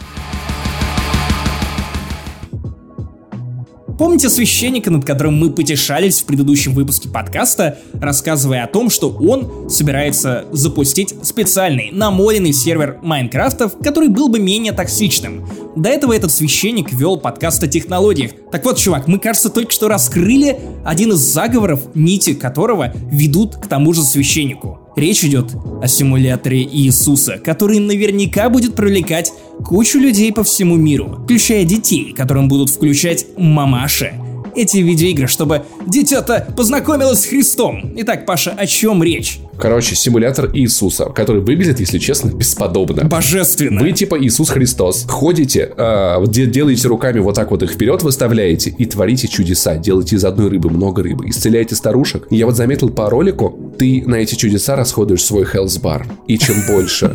Помните 3.99 4.29
священника, 4.29 4.93
над 4.93 5.05
которым 5.05 5.37
мы 5.37 5.51
потешались 5.51 6.21
в 6.21 6.25
предыдущем 6.25 6.73
выпуске 6.73 7.09
подкаста, 7.09 7.79
рассказывая 8.01 8.63
о 8.63 8.69
том, 8.69 8.91
что 8.91 9.11
он 9.11 9.69
собирается 9.69 10.45
запустить 10.53 11.17
специальный 11.25 11.91
намоленный 11.91 12.53
сервер 12.53 13.01
Minecraft 13.03 13.58
ов, 13.58 13.77
который 13.79 14.09
был 14.09 14.29
бы 14.29 14.39
менее 14.39 14.73
токсичным. 14.73 15.49
До 15.75 15.89
этого 15.89 16.13
этот 16.13 16.31
священник 16.31 16.93
вел 16.93 17.17
подкаст 17.17 17.61
о 17.65 17.67
технологиях. 17.67 18.31
Так 18.53 18.65
вот, 18.65 18.79
чувак, 18.79 19.09
мы, 19.09 19.19
кажется, 19.19 19.51
только 19.51 19.73
что 19.73 19.89
раскрыли 19.89 20.61
один 20.85 21.13
из 21.13 21.19
заговоров, 21.19 21.81
нити 21.95 22.35
которого 22.35 22.93
ведут 23.11 23.57
к 23.57 23.67
тому 23.67 23.93
же 23.95 24.05
священнику. 24.05 24.79
Речь 24.99 25.23
идет 25.23 25.55
о 25.81 25.87
симуляторе 25.87 26.65
Иисуса, 26.65 27.39
который 27.39 27.79
наверняка 27.79 28.49
будет 28.49 28.75
привлекать 28.75 29.33
кучу 29.65 30.01
людей 30.01 30.33
по 30.33 30.43
всему 30.43 30.75
миру, 30.75 31.21
включая 31.23 31.65
детей, 31.65 32.13
которым 32.13 32.49
будут 32.49 32.69
включать 32.69 33.27
мамаши. 33.37 34.15
Эти 34.57 34.79
видеоигры, 34.79 35.29
чтобы 35.29 35.65
дитя-то 35.87 36.53
познакомилось 36.57 37.21
с 37.21 37.27
Христом. 37.27 37.93
Итак, 37.99 38.27
Паша, 38.27 38.51
о 38.51 38.67
чем 38.67 39.05
речь? 39.05 39.39
Короче, 39.59 39.97
симулятор 39.97 40.51
Иисуса, 40.53 41.07
который 41.07 41.43
выглядит, 41.43 41.81
если 41.81 41.99
честно, 41.99 42.29
бесподобно. 42.31 43.05
Божественно. 43.05 43.81
Вы 43.81 43.93
типа 43.93 44.19
Иисус 44.23 44.51
Христос. 44.51 45.05
Ходите, 45.09 45.73
э, 45.77 46.25
делаете 46.29 46.89
руками 46.89 47.19
вот 47.21 47.35
так 47.35 47.51
вот 47.51 47.63
их 47.63 47.73
вперед 47.73 48.03
выставляете 48.03 48.71
и 48.71 48.87
творите 48.87 49.29
чудеса. 49.29 49.77
Делаете 49.77 50.17
из 50.17 50.25
одной 50.25 50.49
рыбы 50.49 50.71
много 50.71 51.03
рыбы. 51.03 51.29
Исцеляете 51.29 51.75
старушек. 51.75 52.27
Я 52.31 52.47
вот 52.47 52.57
заметил 52.57 52.91
по 52.91 53.11
ролику, 53.11 53.75
ты 53.79 54.03
на 54.07 54.17
эти 54.17 54.35
чудеса 54.35 54.77
расходуешь 54.77 55.25
свой 55.25 55.45
bar. 55.45 56.07
И 56.27 56.39
чем 56.39 56.57
больше 56.67 57.15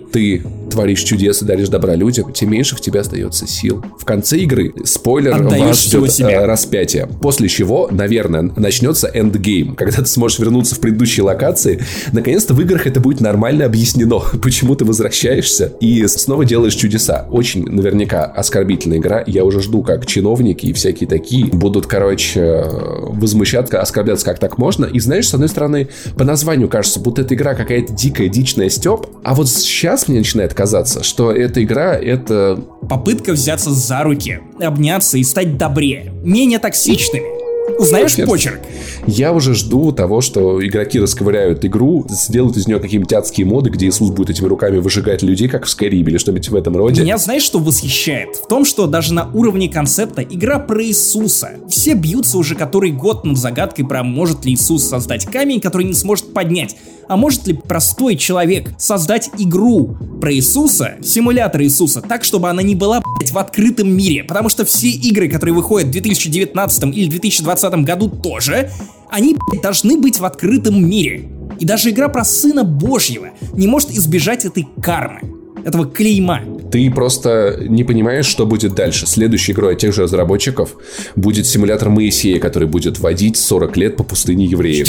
ты 0.12 0.42
творишь 0.70 1.02
чудес 1.02 1.42
и 1.42 1.44
даришь 1.44 1.68
добра 1.68 1.94
людям, 1.94 2.32
тем 2.32 2.50
меньше 2.50 2.76
в 2.76 2.80
тебя 2.80 3.00
остается 3.00 3.46
сил. 3.46 3.84
В 3.98 4.04
конце 4.04 4.38
игры, 4.38 4.72
спойлер, 4.84 5.34
Отдаешь 5.34 5.66
вас 5.66 5.84
ждет 5.84 6.12
себя. 6.12 6.46
распятие. 6.46 7.08
После 7.20 7.48
чего, 7.48 7.88
наверное, 7.90 8.42
начнется 8.42 9.10
эндгейм, 9.12 9.74
когда 9.74 9.98
ты 9.98 10.06
сможешь 10.06 10.38
вернуться 10.38 10.74
в 10.76 10.80
предыдущие 10.80 11.24
локации 11.24 11.79
наконец-то 12.12 12.54
в 12.54 12.60
играх 12.60 12.86
это 12.86 13.00
будет 13.00 13.20
нормально 13.20 13.64
объяснено, 13.64 14.20
почему 14.42 14.74
ты 14.74 14.84
возвращаешься 14.84 15.72
и 15.80 16.06
снова 16.06 16.44
делаешь 16.44 16.74
чудеса. 16.74 17.26
Очень 17.30 17.64
наверняка 17.66 18.24
оскорбительная 18.24 18.98
игра. 18.98 19.22
Я 19.26 19.44
уже 19.44 19.60
жду, 19.60 19.82
как 19.82 20.06
чиновники 20.06 20.66
и 20.66 20.72
всякие 20.72 21.08
такие 21.08 21.46
будут, 21.46 21.86
короче, 21.86 22.64
возмущаться, 23.08 23.80
оскорбляться, 23.80 24.24
как 24.24 24.38
так 24.38 24.58
можно. 24.58 24.86
И 24.86 25.00
знаешь, 25.00 25.28
с 25.28 25.34
одной 25.34 25.48
стороны, 25.48 25.88
по 26.16 26.24
названию 26.24 26.68
кажется, 26.68 27.00
будто 27.00 27.22
эта 27.22 27.34
игра 27.34 27.54
какая-то 27.54 27.92
дикая, 27.92 28.28
дичная 28.28 28.68
степ. 28.68 29.06
А 29.24 29.34
вот 29.34 29.48
сейчас 29.48 30.08
мне 30.08 30.18
начинает 30.18 30.54
казаться, 30.54 31.02
что 31.02 31.32
эта 31.32 31.62
игра— 31.62 31.96
это... 32.00 32.62
Попытка 32.88 33.32
взяться 33.32 33.70
за 33.70 34.02
руки, 34.02 34.40
обняться 34.60 35.18
и 35.18 35.24
стать 35.24 35.56
добрее, 35.56 36.12
менее 36.22 36.58
токсичными. 36.58 37.39
Узнаешь 37.78 38.16
Нет. 38.16 38.26
почерк? 38.26 38.60
Я 39.06 39.32
уже 39.32 39.54
жду 39.54 39.92
того, 39.92 40.20
что 40.20 40.64
игроки 40.64 40.98
расковыряют 40.98 41.64
игру, 41.64 42.04
сделают 42.08 42.56
из 42.56 42.66
нее 42.66 42.78
какие-нибудь 42.78 43.12
адские 43.12 43.46
моды, 43.46 43.70
где 43.70 43.86
Иисус 43.86 44.10
будет 44.10 44.30
этими 44.30 44.46
руками 44.46 44.78
выжигать 44.78 45.22
людей, 45.22 45.48
как 45.48 45.66
в 45.66 45.68
Skyrim 45.68 46.02
или 46.02 46.18
что-нибудь 46.18 46.48
в 46.48 46.54
этом 46.54 46.76
роде. 46.76 47.02
Меня 47.02 47.18
знаешь, 47.18 47.42
что 47.42 47.58
восхищает? 47.58 48.36
В 48.36 48.46
том, 48.46 48.64
что 48.64 48.86
даже 48.86 49.14
на 49.14 49.30
уровне 49.32 49.68
концепта 49.68 50.22
игра 50.22 50.58
про 50.58 50.84
Иисуса. 50.84 51.52
Все 51.68 51.94
бьются 51.94 52.38
уже 52.38 52.54
который 52.54 52.92
год 52.92 53.24
над 53.24 53.38
загадкой 53.38 53.86
про 53.86 54.02
может 54.02 54.44
ли 54.44 54.52
Иисус 54.52 54.84
создать 54.84 55.26
камень, 55.26 55.60
который 55.60 55.86
не 55.86 55.94
сможет 55.94 56.32
поднять. 56.32 56.76
А 57.08 57.16
может 57.16 57.46
ли 57.46 57.54
простой 57.54 58.16
человек 58.16 58.70
создать 58.78 59.30
игру 59.38 59.96
про 60.20 60.32
Иисуса, 60.32 60.96
симулятор 61.02 61.62
Иисуса, 61.62 62.00
так, 62.00 62.24
чтобы 62.24 62.48
она 62.48 62.62
не 62.62 62.74
была, 62.74 63.02
блядь, 63.18 63.32
в 63.32 63.38
открытом 63.38 63.94
мире? 63.94 64.24
Потому 64.24 64.48
что 64.48 64.64
все 64.64 64.88
игры, 64.88 65.28
которые 65.28 65.54
выходят 65.54 65.88
в 65.88 65.92
2019 65.92 66.84
или 66.96 67.08
2020 67.08 67.74
году 67.84 68.08
тоже, 68.08 68.70
они, 69.10 69.36
блядь, 69.48 69.62
должны 69.62 69.96
быть 69.96 70.18
в 70.20 70.24
открытом 70.24 70.88
мире. 70.88 71.28
И 71.58 71.64
даже 71.64 71.90
игра 71.90 72.08
про 72.08 72.24
Сына 72.24 72.64
Божьего 72.64 73.30
не 73.52 73.66
может 73.66 73.90
избежать 73.90 74.44
этой 74.44 74.66
кармы 74.82 75.39
этого 75.64 75.86
клейма. 75.86 76.42
Ты 76.70 76.90
просто 76.90 77.58
не 77.60 77.84
понимаешь, 77.84 78.26
что 78.26 78.46
будет 78.46 78.74
дальше. 78.74 79.06
Следующей 79.06 79.52
игрой 79.52 79.74
от 79.74 79.80
тех 79.80 79.94
же 79.94 80.02
разработчиков 80.02 80.76
будет 81.16 81.46
симулятор 81.46 81.90
Моисея, 81.90 82.38
который 82.38 82.68
будет 82.68 82.98
водить 82.98 83.36
40 83.36 83.76
лет 83.76 83.96
по 83.96 84.04
пустыне 84.04 84.44
евреев. 84.46 84.88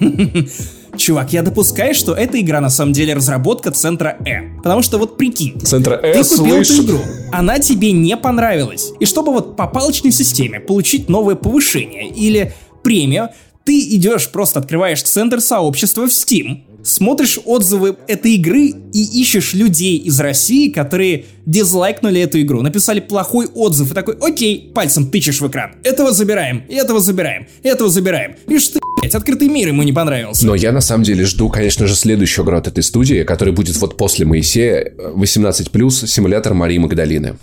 Чувак, 0.96 1.32
я 1.32 1.42
допускаю, 1.42 1.94
что 1.94 2.14
эта 2.14 2.40
игра 2.40 2.60
на 2.60 2.70
самом 2.70 2.92
деле 2.92 3.14
разработка 3.14 3.70
центра 3.72 4.16
Э. 4.24 4.56
Потому 4.58 4.82
что 4.82 4.98
вот 4.98 5.16
прикинь. 5.16 5.58
Центра 5.60 5.94
Э, 6.02 6.22
Ты 6.22 6.36
купил 6.36 6.56
эту 6.56 6.84
игру, 6.84 7.00
она 7.32 7.58
тебе 7.58 7.92
не 7.92 8.16
понравилась. 8.16 8.92
И 9.00 9.06
чтобы 9.06 9.32
вот 9.32 9.56
по 9.56 9.66
палочной 9.66 10.12
системе 10.12 10.60
получить 10.60 11.08
новое 11.08 11.34
повышение 11.34 12.08
или 12.08 12.52
премию, 12.82 13.30
ты 13.64 13.80
идешь, 13.96 14.28
просто 14.30 14.60
открываешь 14.60 15.02
центр 15.02 15.40
сообщества 15.40 16.06
в 16.06 16.10
Steam, 16.10 16.62
смотришь 16.84 17.38
отзывы 17.44 17.96
этой 18.06 18.34
игры 18.34 18.66
и 18.92 19.20
ищешь 19.20 19.54
людей 19.54 19.96
из 19.96 20.20
России, 20.20 20.70
которые 20.70 21.24
дизлайкнули 21.46 22.20
эту 22.20 22.40
игру, 22.42 22.62
написали 22.62 23.00
плохой 23.00 23.46
отзыв 23.46 23.90
и 23.90 23.94
такой, 23.94 24.16
окей, 24.20 24.70
пальцем 24.74 25.10
тычешь 25.10 25.40
в 25.40 25.48
экран. 25.48 25.72
Этого 25.82 26.12
забираем, 26.12 26.62
этого 26.68 27.00
забираем, 27.00 27.46
этого 27.62 27.88
забираем. 27.90 28.36
И 28.46 28.58
что 28.58 28.78
блять, 29.00 29.14
открытый 29.14 29.48
мир 29.48 29.68
ему 29.68 29.82
не 29.82 29.92
понравился. 29.92 30.46
Но 30.46 30.54
я 30.54 30.70
на 30.72 30.80
самом 30.80 31.04
деле 31.04 31.24
жду, 31.24 31.48
конечно 31.48 31.86
же, 31.86 31.96
следующую 31.96 32.44
игру 32.44 32.58
от 32.58 32.68
этой 32.68 32.82
студии, 32.82 33.24
которая 33.24 33.54
будет 33.54 33.76
вот 33.78 33.96
после 33.96 34.26
Моисея 34.26 34.92
18+, 35.16 36.06
симулятор 36.06 36.54
Марии 36.54 36.78
Магдалины. 36.78 37.36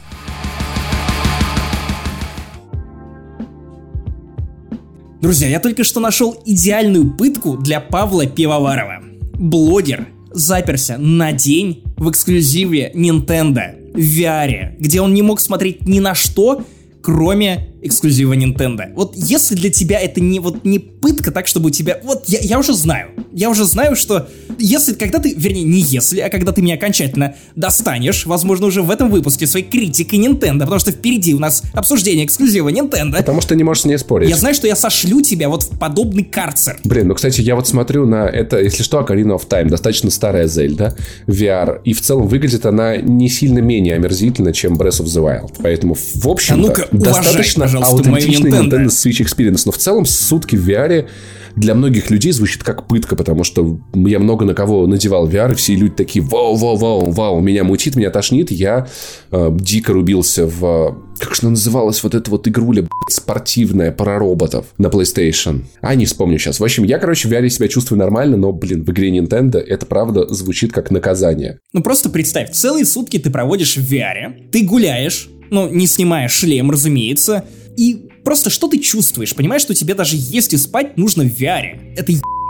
Друзья, 5.21 5.47
я 5.47 5.59
только 5.59 5.83
что 5.83 5.99
нашел 5.99 6.35
идеальную 6.45 7.15
пытку 7.15 7.55
для 7.55 7.79
Павла 7.79 8.25
Пивоварова 8.25 9.10
блогер 9.41 10.07
заперся 10.31 10.97
на 10.97 11.33
день 11.33 11.83
в 11.97 12.09
эксклюзиве 12.09 12.91
Nintendo 12.93 13.91
в 13.93 13.97
VR, 13.97 14.77
где 14.79 15.01
он 15.01 15.13
не 15.13 15.21
мог 15.21 15.39
смотреть 15.39 15.85
ни 15.87 15.99
на 15.99 16.15
что, 16.15 16.63
кроме 17.01 17.70
эксклюзива 17.81 18.33
Nintendo. 18.33 18.93
Вот 18.95 19.13
если 19.15 19.55
для 19.55 19.71
тебя 19.71 19.99
это 19.99 20.21
не 20.21 20.39
вот 20.39 20.63
не 20.63 20.79
пытка, 20.79 21.31
так 21.31 21.47
чтобы 21.47 21.67
у 21.67 21.71
тебя... 21.71 21.99
Вот 22.03 22.25
я, 22.27 22.39
я 22.39 22.59
уже 22.59 22.73
знаю. 22.73 23.09
Я 23.33 23.49
уже 23.49 23.65
знаю, 23.65 23.95
что 23.95 24.27
если, 24.59 24.93
когда 24.93 25.19
ты, 25.19 25.33
вернее, 25.33 25.63
не 25.63 25.79
если, 25.79 26.19
а 26.19 26.29
когда 26.29 26.51
ты 26.51 26.61
меня 26.61 26.75
окончательно 26.75 27.35
достанешь, 27.55 28.25
возможно, 28.25 28.67
уже 28.67 28.81
в 28.81 28.91
этом 28.91 29.09
выпуске 29.09 29.47
своей 29.47 29.65
критики 29.65 30.15
Nintendo, 30.15 30.59
потому 30.59 30.79
что 30.79 30.91
впереди 30.91 31.33
у 31.33 31.39
нас 31.39 31.63
обсуждение 31.73 32.25
эксклюзива 32.25 32.69
Nintendo. 32.69 33.17
Потому 33.17 33.41
что 33.41 33.55
не 33.55 33.63
можешь 33.63 33.83
с 33.83 33.85
ней 33.85 33.97
спорить. 33.97 34.29
Я 34.29 34.37
знаю, 34.37 34.53
что 34.53 34.67
я 34.67 34.75
сошлю 34.75 35.21
тебя 35.21 35.49
вот 35.49 35.63
в 35.63 35.79
подобный 35.79 36.23
карцер. 36.23 36.79
Блин, 36.83 37.07
ну, 37.07 37.15
кстати, 37.15 37.41
я 37.41 37.55
вот 37.55 37.67
смотрю 37.67 38.05
на 38.05 38.27
это, 38.27 38.59
если 38.59 38.83
что, 38.83 38.99
Ocarina 38.99 39.35
of 39.35 39.47
Time, 39.47 39.69
достаточно 39.69 40.11
старая 40.11 40.47
Зельда, 40.47 40.95
VR, 41.27 41.81
и 41.83 41.93
в 41.93 42.01
целом 42.01 42.27
выглядит 42.27 42.65
она 42.65 42.97
не 42.97 43.29
сильно 43.29 43.59
менее 43.59 43.95
омерзительно, 43.95 44.53
чем 44.53 44.75
Breath 44.75 45.01
of 45.01 45.05
the 45.05 45.23
Wild. 45.23 45.55
Поэтому, 45.63 45.95
в 45.95 46.27
общем-то, 46.27 46.83
а 46.83 46.87
ну 46.91 46.99
достаточно 46.99 47.67
пожалуйста, 47.79 48.09
аутентичный 48.09 48.51
Nintendo. 48.51 48.69
Nintendo 48.69 48.87
Switch 48.87 49.21
Experience. 49.23 49.63
Но 49.65 49.71
в 49.71 49.77
целом 49.77 50.05
сутки 50.05 50.55
в 50.55 50.67
VR 50.67 51.07
для 51.55 51.75
многих 51.75 52.09
людей 52.09 52.31
звучит 52.31 52.63
как 52.63 52.87
пытка, 52.87 53.15
потому 53.15 53.43
что 53.43 53.79
я 53.93 54.19
много 54.19 54.45
на 54.45 54.53
кого 54.53 54.87
надевал 54.87 55.27
VR, 55.29 55.51
и 55.51 55.55
все 55.55 55.75
люди 55.75 55.93
такие, 55.95 56.23
вау, 56.23 56.55
вау, 56.55 56.75
вау, 56.75 57.11
вау, 57.11 57.41
меня 57.41 57.63
мутит, 57.63 57.95
меня 57.95 58.09
тошнит. 58.09 58.51
Я 58.51 58.87
э, 59.31 59.49
дико 59.51 59.93
рубился 59.93 60.45
в... 60.47 60.97
Как 61.19 61.35
же 61.35 61.41
она 61.43 61.51
называлась? 61.51 62.01
Вот 62.03 62.15
эта 62.15 62.31
вот 62.31 62.47
игруля, 62.47 62.81
блядь, 62.81 62.91
спортивная, 63.09 63.91
про 63.91 64.17
роботов 64.17 64.67
на 64.77 64.87
PlayStation. 64.87 65.65
А, 65.81 65.93
не 65.95 66.05
вспомню 66.05 66.39
сейчас. 66.39 66.59
В 66.59 66.63
общем, 66.63 66.83
я, 66.83 66.97
короче, 66.97 67.27
в 67.27 67.31
VR 67.31 67.47
себя 67.49 67.67
чувствую 67.67 67.99
нормально, 67.99 68.37
но, 68.37 68.51
блин, 68.51 68.83
в 68.83 68.89
игре 68.91 69.09
Nintendo 69.09 69.57
это 69.57 69.85
правда 69.85 70.27
звучит 70.33 70.71
как 70.71 70.89
наказание. 70.89 71.59
Ну, 71.73 71.83
просто 71.83 72.09
представь, 72.09 72.51
целые 72.51 72.85
сутки 72.85 73.19
ты 73.19 73.29
проводишь 73.29 73.77
в 73.77 73.91
VR, 73.91 74.49
ты 74.51 74.63
гуляешь, 74.63 75.29
ну, 75.51 75.69
не 75.69 75.85
снимая 75.85 76.27
шлем, 76.27 76.71
разумеется, 76.71 77.43
и 77.77 78.09
просто 78.23 78.49
что 78.49 78.67
ты 78.67 78.79
чувствуешь? 78.79 79.35
Понимаешь, 79.35 79.61
что 79.61 79.73
тебе 79.73 79.93
даже 79.93 80.15
если 80.17 80.57
спать 80.57 80.97
нужно 80.97 81.23
в 81.23 81.27
VR. 81.27 81.95
Это 81.95 82.11
ебаться. 82.11 82.40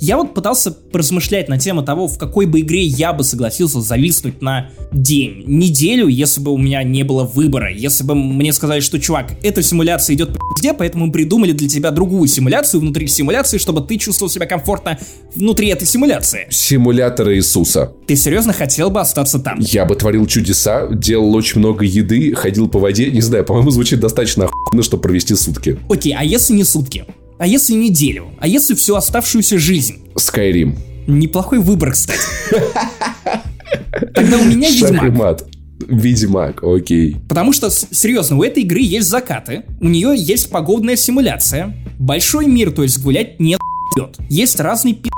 Я 0.00 0.16
вот 0.16 0.32
пытался 0.32 0.70
поразмышлять 0.70 1.48
на 1.48 1.58
тему 1.58 1.82
того, 1.82 2.06
в 2.06 2.18
какой 2.18 2.46
бы 2.46 2.60
игре 2.60 2.84
я 2.84 3.12
бы 3.12 3.24
согласился 3.24 3.80
зависнуть 3.80 4.40
на 4.40 4.70
день, 4.92 5.42
неделю, 5.46 6.06
если 6.06 6.40
бы 6.40 6.52
у 6.52 6.56
меня 6.56 6.84
не 6.84 7.02
было 7.02 7.24
выбора. 7.24 7.72
Если 7.72 8.04
бы 8.04 8.14
мне 8.14 8.52
сказали, 8.52 8.80
что, 8.80 9.00
чувак, 9.00 9.32
эта 9.42 9.62
симуляция 9.62 10.14
идет 10.14 10.34
по 10.34 10.54
пизде, 10.54 10.72
поэтому 10.72 11.06
мы 11.06 11.12
придумали 11.12 11.52
для 11.52 11.68
тебя 11.68 11.90
другую 11.90 12.28
симуляцию 12.28 12.80
внутри 12.80 13.08
симуляции, 13.08 13.58
чтобы 13.58 13.80
ты 13.80 13.98
чувствовал 13.98 14.30
себя 14.30 14.46
комфортно 14.46 14.98
внутри 15.34 15.68
этой 15.68 15.86
симуляции. 15.86 16.46
Симулятор 16.50 17.32
Иисуса. 17.32 17.92
Ты 18.06 18.14
серьезно 18.14 18.52
хотел 18.52 18.90
бы 18.90 19.00
остаться 19.00 19.40
там? 19.40 19.58
Я 19.60 19.84
бы 19.84 19.96
творил 19.96 20.26
чудеса, 20.26 20.86
делал 20.90 21.34
очень 21.34 21.58
много 21.58 21.84
еды, 21.84 22.34
ходил 22.34 22.68
по 22.68 22.78
воде. 22.78 23.10
Не 23.10 23.20
знаю, 23.20 23.44
по-моему, 23.44 23.70
звучит 23.70 23.98
достаточно 23.98 24.44
охуенно, 24.44 24.84
чтобы 24.84 25.02
провести 25.02 25.34
сутки. 25.34 25.78
Окей, 25.88 26.14
а 26.16 26.22
если 26.22 26.54
не 26.54 26.64
сутки? 26.64 27.04
А 27.38 27.46
если 27.46 27.74
неделю? 27.74 28.30
А 28.40 28.48
если 28.48 28.74
всю 28.74 28.96
оставшуюся 28.96 29.58
жизнь? 29.58 29.98
Skyrim. 30.16 30.76
Неплохой 31.06 31.60
выбор, 31.60 31.92
кстати. 31.92 32.20
Тогда 34.14 34.38
у 34.38 34.44
меня 34.44 34.68
Ведьмак. 34.68 35.44
Ведьмак, 35.86 36.64
окей. 36.64 37.16
Потому 37.28 37.52
что, 37.52 37.70
серьезно, 37.70 38.38
у 38.38 38.42
этой 38.42 38.64
игры 38.64 38.80
есть 38.80 39.08
закаты, 39.08 39.62
у 39.80 39.88
нее 39.88 40.14
есть 40.16 40.50
погодная 40.50 40.96
симуляция, 40.96 41.76
большой 42.00 42.46
мир, 42.46 42.72
то 42.72 42.82
есть 42.82 43.00
гулять 43.00 43.38
не 43.38 43.56
идет. 43.94 44.16
Есть 44.28 44.58
разные 44.58 44.94
пи*** 44.94 45.08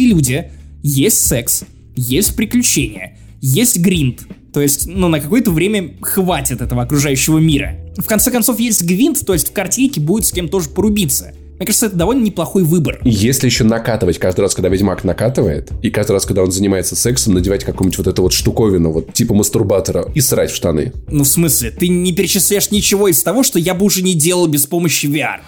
люди, 0.00 0.50
есть 0.82 1.26
секс, 1.26 1.64
есть 1.94 2.36
приключения, 2.36 3.18
есть 3.42 3.78
гринд. 3.78 4.22
То 4.54 4.62
есть, 4.62 4.86
ну, 4.86 5.08
на 5.08 5.20
какое-то 5.20 5.50
время 5.50 5.94
хватит 6.00 6.62
этого 6.62 6.82
окружающего 6.82 7.36
мира. 7.36 7.76
В 7.98 8.04
конце 8.04 8.30
концов, 8.30 8.58
есть 8.58 8.82
гвинт, 8.82 9.20
то 9.26 9.34
есть 9.34 9.50
в 9.50 9.52
картинке 9.52 10.00
будет 10.00 10.24
с 10.24 10.32
кем 10.32 10.48
тоже 10.48 10.70
порубиться. 10.70 11.34
Мне 11.58 11.66
кажется, 11.66 11.86
это 11.86 11.96
довольно 11.96 12.22
неплохой 12.22 12.64
выбор. 12.64 13.00
Если 13.04 13.46
еще 13.46 13.64
накатывать 13.64 14.18
каждый 14.18 14.42
раз, 14.42 14.54
когда 14.54 14.68
Ведьмак 14.68 15.04
накатывает, 15.04 15.70
и 15.82 15.90
каждый 15.90 16.12
раз, 16.12 16.26
когда 16.26 16.42
он 16.42 16.52
занимается 16.52 16.96
сексом, 16.96 17.34
надевать 17.34 17.64
какую-нибудь 17.64 17.98
вот 17.98 18.06
эту 18.06 18.22
вот 18.22 18.32
штуковину, 18.32 18.92
вот 18.92 19.12
типа 19.14 19.34
мастурбатора, 19.34 20.06
и 20.14 20.20
срать 20.20 20.50
в 20.50 20.54
штаны. 20.54 20.92
Ну, 21.08 21.24
в 21.24 21.28
смысле, 21.28 21.70
ты 21.70 21.88
не 21.88 22.12
перечисляешь 22.12 22.70
ничего 22.70 23.08
из 23.08 23.22
того, 23.22 23.42
что 23.42 23.58
я 23.58 23.74
бы 23.74 23.86
уже 23.86 24.02
не 24.02 24.14
делал 24.14 24.46
без 24.46 24.66
помощи 24.66 25.06
VR. 25.06 25.40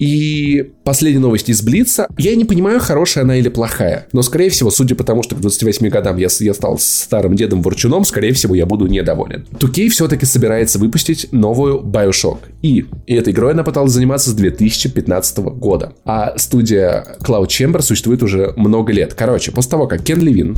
И 0.00 0.72
последняя 0.82 1.20
новость 1.20 1.50
из 1.50 1.60
Блица. 1.60 2.08
Я 2.16 2.34
не 2.34 2.46
понимаю, 2.46 2.80
хорошая 2.80 3.24
она 3.24 3.36
или 3.36 3.50
плохая. 3.50 4.08
Но, 4.12 4.22
скорее 4.22 4.48
всего, 4.48 4.70
судя 4.70 4.94
по 4.94 5.04
тому, 5.04 5.22
что 5.22 5.36
к 5.36 5.40
28 5.40 5.88
годам 5.90 6.16
я, 6.16 6.28
я 6.40 6.54
стал 6.54 6.78
старым 6.78 7.36
дедом 7.36 7.60
ворчуном, 7.60 8.04
скорее 8.04 8.32
всего, 8.32 8.54
я 8.54 8.64
буду 8.64 8.86
недоволен. 8.86 9.46
2K 9.52 9.90
все-таки 9.90 10.24
собирается 10.24 10.78
выпустить 10.78 11.28
новую 11.32 11.82
Bioshock. 11.82 12.38
И, 12.62 12.86
и 13.06 13.14
этой 13.14 13.34
игрой 13.34 13.52
она 13.52 13.62
пыталась 13.62 13.92
заниматься 13.92 14.30
с 14.30 14.34
2015 14.34 15.38
года. 15.38 15.92
А 16.06 16.38
студия 16.38 17.18
Cloud 17.20 17.48
Chamber 17.48 17.82
существует 17.82 18.22
уже 18.22 18.54
много 18.56 18.94
лет. 18.94 19.12
Короче, 19.12 19.52
после 19.52 19.72
того, 19.72 19.86
как 19.86 20.02
Кен 20.02 20.22
Левин 20.22 20.56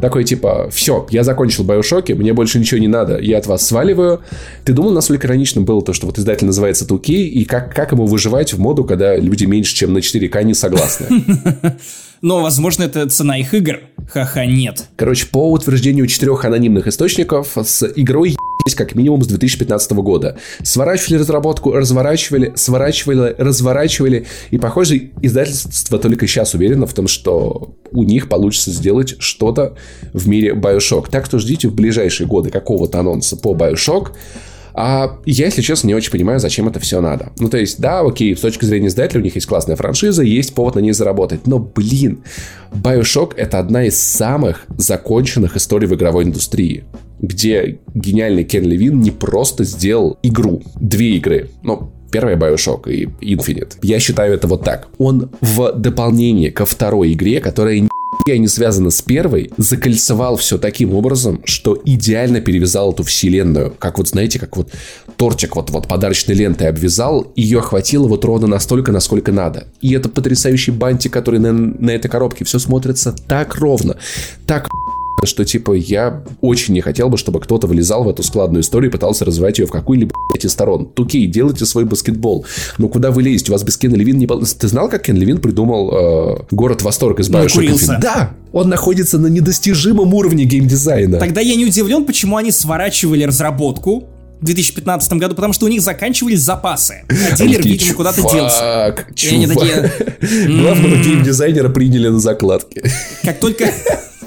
такой 0.00 0.24
типа, 0.24 0.68
все, 0.70 1.06
я 1.10 1.24
закончил 1.24 1.64
Bioshock, 1.64 2.14
мне 2.14 2.32
больше 2.32 2.58
ничего 2.58 2.80
не 2.80 2.88
надо, 2.88 3.18
я 3.18 3.38
от 3.38 3.46
вас 3.46 3.66
сваливаю. 3.66 4.20
Ты 4.64 4.72
думал, 4.72 4.92
насколько 4.92 5.26
иронично 5.26 5.60
было 5.60 5.82
то, 5.82 5.92
что 5.92 6.06
вот 6.06 6.18
издатель 6.18 6.46
называется 6.46 6.84
2K, 6.84 7.12
и 7.12 7.44
как, 7.44 7.74
как 7.74 7.92
ему 7.92 8.06
выживать 8.06 8.52
в 8.52 8.60
моду, 8.60 8.84
когда 8.84 9.16
люди 9.16 9.44
меньше, 9.44 9.74
чем 9.74 9.92
на 9.92 9.98
4К 9.98 10.42
не 10.44 10.54
согласны? 10.54 11.06
Но, 12.22 12.40
возможно, 12.40 12.84
это 12.84 13.08
цена 13.08 13.36
их 13.38 13.52
игр. 13.52 13.80
Ха-ха, 14.12 14.46
нет. 14.46 14.84
Короче, 14.96 15.26
по 15.26 15.50
утверждению 15.50 16.06
четырех 16.06 16.44
анонимных 16.44 16.86
источников, 16.86 17.56
с 17.56 17.90
игрой 17.96 18.36
есть 18.66 18.76
как 18.76 18.94
минимум 18.94 19.22
с 19.22 19.26
2015 19.26 19.92
года. 19.92 20.36
Сворачивали 20.62 21.20
разработку, 21.20 21.72
разворачивали, 21.72 22.52
сворачивали, 22.56 23.34
разворачивали. 23.38 24.26
И, 24.50 24.58
похоже, 24.58 25.10
издательство 25.20 25.98
только 25.98 26.26
сейчас 26.26 26.54
уверено 26.54 26.86
в 26.86 26.94
том, 26.94 27.08
что 27.08 27.74
у 27.90 28.04
них 28.04 28.28
получится 28.28 28.70
сделать 28.70 29.16
что-то 29.18 29.74
в 30.12 30.28
мире 30.28 30.52
Bioshock. 30.54 31.06
Так 31.10 31.26
что 31.26 31.38
ждите 31.38 31.68
в 31.68 31.74
ближайшие 31.74 32.26
годы 32.26 32.50
какого-то 32.50 33.00
анонса 33.00 33.36
по 33.36 33.54
Bioshock. 33.54 34.12
А 34.74 35.18
я, 35.26 35.46
если 35.46 35.60
честно, 35.60 35.88
не 35.88 35.94
очень 35.94 36.10
понимаю, 36.10 36.40
зачем 36.40 36.66
это 36.66 36.80
все 36.80 37.00
надо. 37.00 37.32
Ну, 37.38 37.50
то 37.50 37.58
есть, 37.58 37.78
да, 37.78 38.00
окей, 38.00 38.34
с 38.34 38.40
точки 38.40 38.64
зрения 38.64 38.86
издателя 38.86 39.20
у 39.20 39.24
них 39.24 39.34
есть 39.34 39.46
классная 39.46 39.76
франшиза, 39.76 40.22
есть 40.22 40.54
повод 40.54 40.76
на 40.76 40.80
ней 40.80 40.92
заработать. 40.92 41.46
Но, 41.46 41.58
блин, 41.58 42.22
Bioshock— 42.72 43.34
это 43.36 43.58
одна 43.58 43.84
из 43.84 44.00
самых 44.00 44.64
законченных 44.78 45.56
историй 45.56 45.86
в 45.86 45.94
игровой 45.94 46.24
индустрии 46.24 46.84
где 47.22 47.78
гениальный 47.94 48.44
Кен 48.44 48.64
Левин 48.64 49.00
не 49.00 49.10
просто 49.10 49.64
сделал 49.64 50.18
игру, 50.22 50.62
две 50.78 51.16
игры, 51.16 51.48
но 51.62 51.92
Первая 52.10 52.36
Bioshock 52.36 52.92
и 52.92 53.06
Infinite. 53.34 53.76
Я 53.80 53.98
считаю 53.98 54.34
это 54.34 54.46
вот 54.46 54.62
так. 54.64 54.88
Он 54.98 55.30
в 55.40 55.72
дополнение 55.72 56.50
ко 56.50 56.66
второй 56.66 57.14
игре, 57.14 57.40
которая 57.40 57.80
нихуя 57.80 58.36
не 58.36 58.48
связана 58.48 58.90
с 58.90 59.00
первой, 59.00 59.50
закольцевал 59.56 60.36
все 60.36 60.58
таким 60.58 60.94
образом, 60.94 61.40
что 61.46 61.80
идеально 61.82 62.42
перевязал 62.42 62.92
эту 62.92 63.02
вселенную. 63.02 63.74
Как 63.78 63.96
вот, 63.96 64.08
знаете, 64.08 64.38
как 64.38 64.58
вот 64.58 64.70
тортик 65.16 65.56
вот, 65.56 65.70
вот 65.70 65.88
подарочной 65.88 66.34
лентой 66.34 66.68
обвязал, 66.68 67.32
ее 67.34 67.62
хватило 67.62 68.06
вот 68.06 68.26
ровно 68.26 68.46
настолько, 68.46 68.92
насколько 68.92 69.32
надо. 69.32 69.68
И 69.80 69.94
это 69.94 70.10
потрясающий 70.10 70.72
бантик, 70.72 71.12
который 71.12 71.40
на, 71.40 71.52
на 71.52 71.90
этой 71.90 72.08
коробке. 72.08 72.44
Все 72.44 72.58
смотрится 72.58 73.14
так 73.26 73.56
ровно, 73.56 73.96
так 74.46 74.68
что, 75.26 75.44
типа, 75.44 75.72
я 75.72 76.22
очень 76.40 76.74
не 76.74 76.80
хотел 76.80 77.08
бы, 77.08 77.16
чтобы 77.16 77.40
кто-то 77.40 77.66
влезал 77.66 78.04
в 78.04 78.08
эту 78.08 78.22
складную 78.22 78.62
историю 78.62 78.90
и 78.90 78.92
пытался 78.92 79.24
развивать 79.24 79.58
ее 79.58 79.66
в 79.66 79.70
какую-либо 79.70 80.12
из 80.42 80.52
сторон. 80.52 80.86
Тукей, 80.86 81.26
делайте 81.26 81.66
свой 81.66 81.84
баскетбол. 81.84 82.46
Но 82.78 82.88
куда 82.88 83.10
вы 83.10 83.22
лезете? 83.22 83.52
У 83.52 83.54
вас 83.54 83.62
без 83.62 83.76
Кен 83.76 83.94
Левин 83.94 84.18
не... 84.18 84.26
Ты 84.26 84.68
знал, 84.68 84.88
как 84.88 85.02
Кен 85.04 85.16
Левин 85.16 85.38
придумал 85.38 85.90
э, 85.92 86.36
город 86.50 86.82
Восторг 86.82 87.20
из. 87.20 87.30
Infinite? 87.30 88.00
Да! 88.00 88.34
Он 88.52 88.68
находится 88.68 89.18
на 89.18 89.28
недостижимом 89.28 90.12
уровне 90.14 90.44
геймдизайна. 90.44 91.18
Тогда 91.18 91.40
я 91.40 91.54
не 91.54 91.64
удивлен, 91.64 92.04
почему 92.04 92.36
они 92.36 92.50
сворачивали 92.50 93.24
разработку 93.24 94.08
в 94.40 94.44
2015 94.44 95.12
году, 95.14 95.34
потому 95.34 95.52
что 95.52 95.66
у 95.66 95.68
них 95.68 95.80
заканчивались 95.80 96.40
запасы. 96.40 97.04
А 97.08 97.36
дилер, 97.36 97.58
Такие, 97.58 97.74
видимо, 97.74 97.94
куда-то 97.94 98.22
«Чувак, 98.22 99.12
делся. 99.14 99.34
И 99.34 99.36
они 99.36 99.46
чувак». 99.46 99.58
такие, 99.60 100.46
Главного 100.60 100.96
геймдизайнера 100.96 101.68
приняли 101.68 102.08
на 102.08 102.18
закладке. 102.18 102.90
как 103.22 103.38
только... 103.38 103.70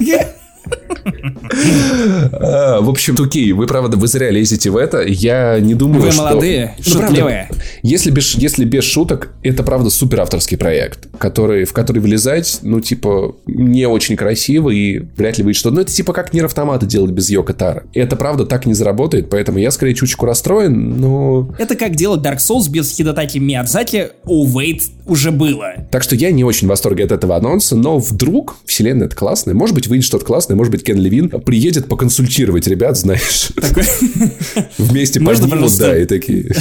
А, 2.32 2.80
В 2.80 2.88
общем, 2.88 3.16
окей, 3.22 3.52
вы 3.52 3.66
правда, 3.66 3.96
вы 3.96 4.06
зря 4.08 4.30
лезете 4.30 4.70
в 4.70 4.76
это. 4.76 5.02
Я 5.02 5.58
не 5.60 5.74
думаю, 5.74 6.02
Вы 6.02 6.12
что... 6.12 6.22
молодые, 6.22 6.74
Ну, 6.78 6.84
правда, 6.92 7.06
шутливые. 7.08 7.48
Если 7.82 8.10
без, 8.10 8.34
если 8.34 8.64
без 8.64 8.84
шуток, 8.84 9.30
это 9.42 9.62
правда 9.62 9.90
супер 9.90 10.20
авторский 10.20 10.56
проект, 10.56 11.05
который, 11.18 11.64
в 11.64 11.72
который 11.72 11.98
влезать, 11.98 12.60
ну, 12.62 12.80
типа, 12.80 13.36
не 13.46 13.86
очень 13.86 14.16
красиво 14.16 14.70
и 14.70 15.00
вряд 15.16 15.38
ли 15.38 15.44
выйдет 15.44 15.58
что. 15.58 15.70
Ну, 15.70 15.80
это 15.80 15.92
типа 15.92 16.12
как 16.12 16.32
Нир 16.32 16.46
Автомата 16.46 16.86
делать 16.86 17.10
без. 17.10 17.26
И 17.26 17.98
это 17.98 18.14
правда 18.16 18.46
так 18.46 18.66
не 18.66 18.74
заработает, 18.74 19.28
поэтому 19.28 19.58
я 19.58 19.70
скорее 19.72 19.94
чуточку 19.94 20.26
расстроен, 20.26 21.00
но... 21.00 21.52
Это 21.58 21.74
как 21.74 21.96
делать 21.96 22.20
Dark 22.20 22.38
Souls 22.38 22.70
без 22.70 22.90
Хидатаки 22.90 23.38
Миядзаки, 23.38 24.10
о, 24.24 24.46
wait, 24.46 24.82
уже 25.06 25.32
было. 25.32 25.74
Так 25.90 26.04
что 26.04 26.14
я 26.14 26.30
не 26.30 26.44
очень 26.44 26.68
в 26.68 26.70
восторге 26.70 27.04
от 27.04 27.12
этого 27.12 27.36
анонса, 27.36 27.74
но 27.74 27.98
вдруг 27.98 28.56
вселенная 28.64 29.06
это 29.06 29.16
классная, 29.16 29.54
может 29.54 29.74
быть, 29.74 29.88
выйдет 29.88 30.06
что-то 30.06 30.24
классное, 30.24 30.56
может 30.56 30.70
быть, 30.70 30.84
Кен 30.84 30.98
Левин 30.98 31.30
приедет 31.30 31.88
поконсультировать 31.88 32.68
ребят, 32.68 32.96
знаешь, 32.96 33.50
вместе 34.78 35.20
поднимут, 35.20 35.76
да, 35.78 35.98
и 35.98 36.04
такие... 36.06 36.54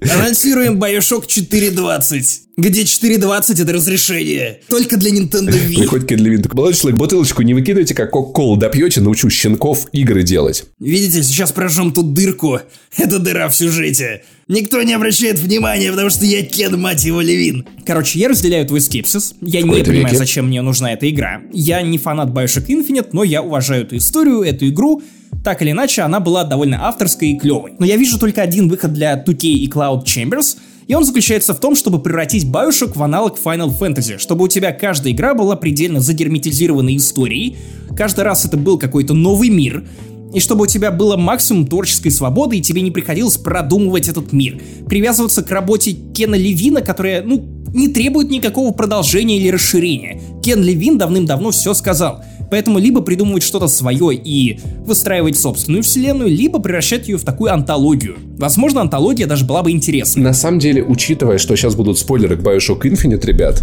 Анонсируем 0.00 0.82
Bioshock 0.82 1.26
4.20. 1.26 2.22
Где 2.56 2.82
4.20 2.82 3.62
это 3.62 3.72
разрешение. 3.72 4.60
Только 4.68 4.96
для 4.96 5.10
Nintendo 5.10 5.50
Wii. 5.50 5.76
Приходит 5.76 6.08
Кен 6.08 6.18
Левин, 6.20 6.42
такой, 6.42 6.56
молодой 6.56 6.74
человек, 6.74 6.98
бутылочку 6.98 7.42
не 7.42 7.54
выкидывайте, 7.54 7.94
как 7.94 8.10
кока-колу 8.10 8.56
допьете, 8.56 9.00
научу 9.00 9.30
щенков 9.30 9.86
игры 9.92 10.22
делать. 10.22 10.64
Видите, 10.78 11.22
сейчас 11.22 11.52
прожжем 11.52 11.92
тут 11.92 12.14
дырку. 12.14 12.60
Это 12.96 13.18
дыра 13.18 13.48
в 13.48 13.56
сюжете. 13.56 14.22
Никто 14.48 14.82
не 14.82 14.94
обращает 14.94 15.38
внимания, 15.38 15.90
потому 15.90 16.08
что 16.08 16.24
я 16.24 16.42
Кен, 16.42 16.80
мать 16.80 17.04
его, 17.04 17.20
Левин. 17.20 17.66
Короче, 17.84 18.18
я 18.18 18.28
разделяю 18.30 18.66
твой 18.66 18.80
скепсис. 18.80 19.34
Я 19.42 19.60
не 19.60 19.68
понимаю, 19.68 20.06
веки. 20.06 20.14
зачем 20.14 20.46
мне 20.46 20.62
нужна 20.62 20.94
эта 20.94 21.08
игра. 21.10 21.42
Я 21.52 21.82
не 21.82 21.98
фанат 21.98 22.30
Bioshock 22.30 22.66
Infinite, 22.66 23.08
но 23.12 23.24
я 23.24 23.42
уважаю 23.42 23.82
эту 23.82 23.98
историю, 23.98 24.40
эту 24.40 24.66
игру. 24.68 25.02
Так 25.44 25.60
или 25.60 25.72
иначе, 25.72 26.00
она 26.00 26.18
была 26.18 26.44
довольно 26.44 26.88
авторской 26.88 27.32
и 27.32 27.38
клевой. 27.38 27.74
Но 27.78 27.84
я 27.84 27.96
вижу 27.96 28.18
только 28.18 28.40
один 28.40 28.70
выход 28.70 28.94
для 28.94 29.22
2K 29.22 29.48
и 29.48 29.68
Cloud 29.68 30.04
Chambers, 30.04 30.56
и 30.86 30.94
он 30.94 31.04
заключается 31.04 31.52
в 31.52 31.60
том, 31.60 31.76
чтобы 31.76 32.00
превратить 32.00 32.46
Bioshock 32.46 32.96
в 32.96 33.02
аналог 33.02 33.38
Final 33.38 33.78
Fantasy, 33.78 34.16
чтобы 34.16 34.46
у 34.46 34.48
тебя 34.48 34.72
каждая 34.72 35.12
игра 35.12 35.34
была 35.34 35.54
предельно 35.56 36.00
загерметизированной 36.00 36.96
историей, 36.96 37.58
каждый 37.94 38.24
раз 38.24 38.46
это 38.46 38.56
был 38.56 38.78
какой-то 38.78 39.12
новый 39.12 39.50
мир, 39.50 39.84
и 40.32 40.40
чтобы 40.40 40.64
у 40.64 40.66
тебя 40.66 40.90
было 40.90 41.16
максимум 41.16 41.66
творческой 41.66 42.10
свободы, 42.10 42.58
и 42.58 42.60
тебе 42.60 42.82
не 42.82 42.90
приходилось 42.90 43.36
продумывать 43.36 44.08
этот 44.08 44.32
мир, 44.32 44.60
привязываться 44.88 45.42
к 45.42 45.50
работе 45.50 45.92
Кена 45.92 46.34
Левина, 46.34 46.82
которая, 46.82 47.22
ну, 47.22 47.44
не 47.74 47.88
требует 47.88 48.30
никакого 48.30 48.72
продолжения 48.72 49.38
или 49.38 49.48
расширения. 49.48 50.20
Кен 50.42 50.62
Левин 50.62 50.98
давным-давно 50.98 51.50
все 51.50 51.74
сказал— 51.74 52.24
Поэтому 52.50 52.78
либо 52.78 53.00
придумывать 53.00 53.42
что-то 53.42 53.68
свое 53.68 54.14
и 54.14 54.58
выстраивать 54.84 55.38
собственную 55.38 55.82
вселенную, 55.82 56.30
либо 56.30 56.58
превращать 56.58 57.08
ее 57.08 57.18
в 57.18 57.24
такую 57.24 57.52
антологию. 57.52 58.16
Возможно, 58.38 58.80
антология 58.80 59.26
даже 59.26 59.44
была 59.44 59.62
бы 59.62 59.70
интересна. 59.70 60.22
На 60.22 60.32
самом 60.32 60.58
деле, 60.58 60.82
учитывая, 60.82 61.38
что 61.38 61.56
сейчас 61.56 61.74
будут 61.74 61.98
спойлеры 61.98 62.36
к 62.36 62.40
Bioshock 62.40 62.82
Infinite, 62.82 63.24
ребят, 63.26 63.62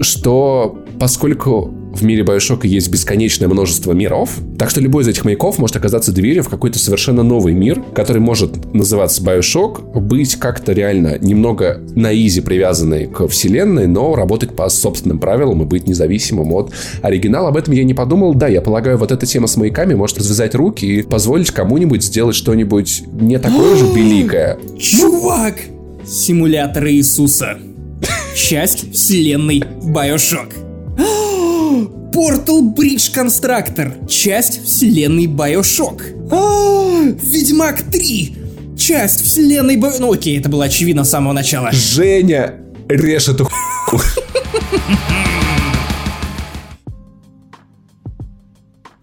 что 0.00 0.78
поскольку 0.98 1.72
в 1.92 2.02
мире 2.04 2.22
Bioshock 2.22 2.66
есть 2.66 2.90
бесконечное 2.90 3.48
множество 3.48 3.92
миров, 3.92 4.30
так 4.58 4.70
что 4.70 4.80
любой 4.80 5.02
из 5.02 5.08
этих 5.08 5.24
маяков 5.24 5.58
может 5.58 5.76
оказаться 5.76 6.12
дверью 6.12 6.42
в 6.42 6.48
какой-то 6.48 6.78
совершенно 6.78 7.22
новый 7.22 7.54
мир, 7.54 7.82
который 7.94 8.20
может 8.20 8.72
называться 8.74 9.22
Bioshock, 9.22 9.98
быть 10.00 10.36
как-то 10.36 10.72
реально 10.72 11.18
немного 11.18 11.80
на 11.94 12.14
изи 12.14 12.40
привязанный 12.40 13.06
к 13.06 13.26
вселенной, 13.28 13.86
но 13.86 14.14
работать 14.14 14.54
по 14.54 14.68
собственным 14.68 15.18
правилам 15.18 15.62
и 15.62 15.64
быть 15.64 15.86
независимым 15.86 16.52
от 16.52 16.72
оригинала. 17.02 17.48
Об 17.48 17.56
этом 17.56 17.74
я 17.74 17.84
не 17.84 17.94
подумал. 17.94 18.34
Да, 18.34 18.48
я 18.48 18.60
полагаю, 18.60 18.98
вот 18.98 19.12
эта 19.12 19.26
тема 19.26 19.46
с 19.46 19.56
маяками 19.56 19.94
может 19.94 20.18
развязать 20.18 20.54
руки 20.54 20.84
и 20.84 21.02
позволить 21.02 21.50
кому-нибудь 21.50 22.02
сделать 22.04 22.36
что-нибудь 22.36 23.02
не 23.12 23.38
такое 23.38 23.76
же 23.76 23.86
великое. 23.94 24.58
Чувак! 24.78 25.56
Симулятор 26.06 26.86
Иисуса. 26.88 27.58
Часть 28.34 28.92
вселенной 28.92 29.62
Bioshock. 29.82 30.52
Portal 32.12 32.74
Bridge 32.74 33.14
Constructor. 33.14 34.06
Часть 34.08 34.64
вселенной 34.64 35.26
Bioshock. 35.26 36.00
А, 36.30 37.02
Ведьмак 37.22 37.82
3. 37.82 38.36
Часть 38.78 39.24
вселенной 39.24 39.76
Bio... 39.76 39.96
Ну 39.98 40.12
окей, 40.12 40.38
это 40.38 40.48
было 40.48 40.64
очевидно 40.64 41.04
с 41.04 41.10
самого 41.10 41.32
начала. 41.32 41.70
Женя, 41.72 42.54
режь 42.88 43.28
эту 43.28 43.48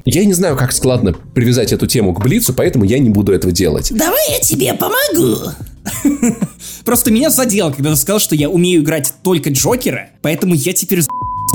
Я 0.05 0.23
не 0.23 0.33
знаю, 0.33 0.55
как 0.55 0.71
складно 0.71 1.13
привязать 1.13 1.73
эту 1.73 1.87
тему 1.87 2.13
к 2.13 2.21
Блицу, 2.21 2.53
поэтому 2.53 2.85
я 2.85 2.99
не 2.99 3.09
буду 3.09 3.33
этого 3.33 3.51
делать. 3.51 3.91
Давай 3.91 4.21
я 4.29 4.39
тебе 4.39 4.75
помогу. 4.75 5.51
Просто 6.85 7.11
меня 7.11 7.31
задело, 7.31 7.71
когда 7.71 7.89
ты 7.89 7.95
сказал, 7.95 8.19
что 8.19 8.35
я 8.35 8.47
умею 8.47 8.83
играть 8.83 9.13
только 9.23 9.49
Джокера, 9.49 10.11
поэтому 10.21 10.53
я 10.53 10.73
теперь 10.73 11.01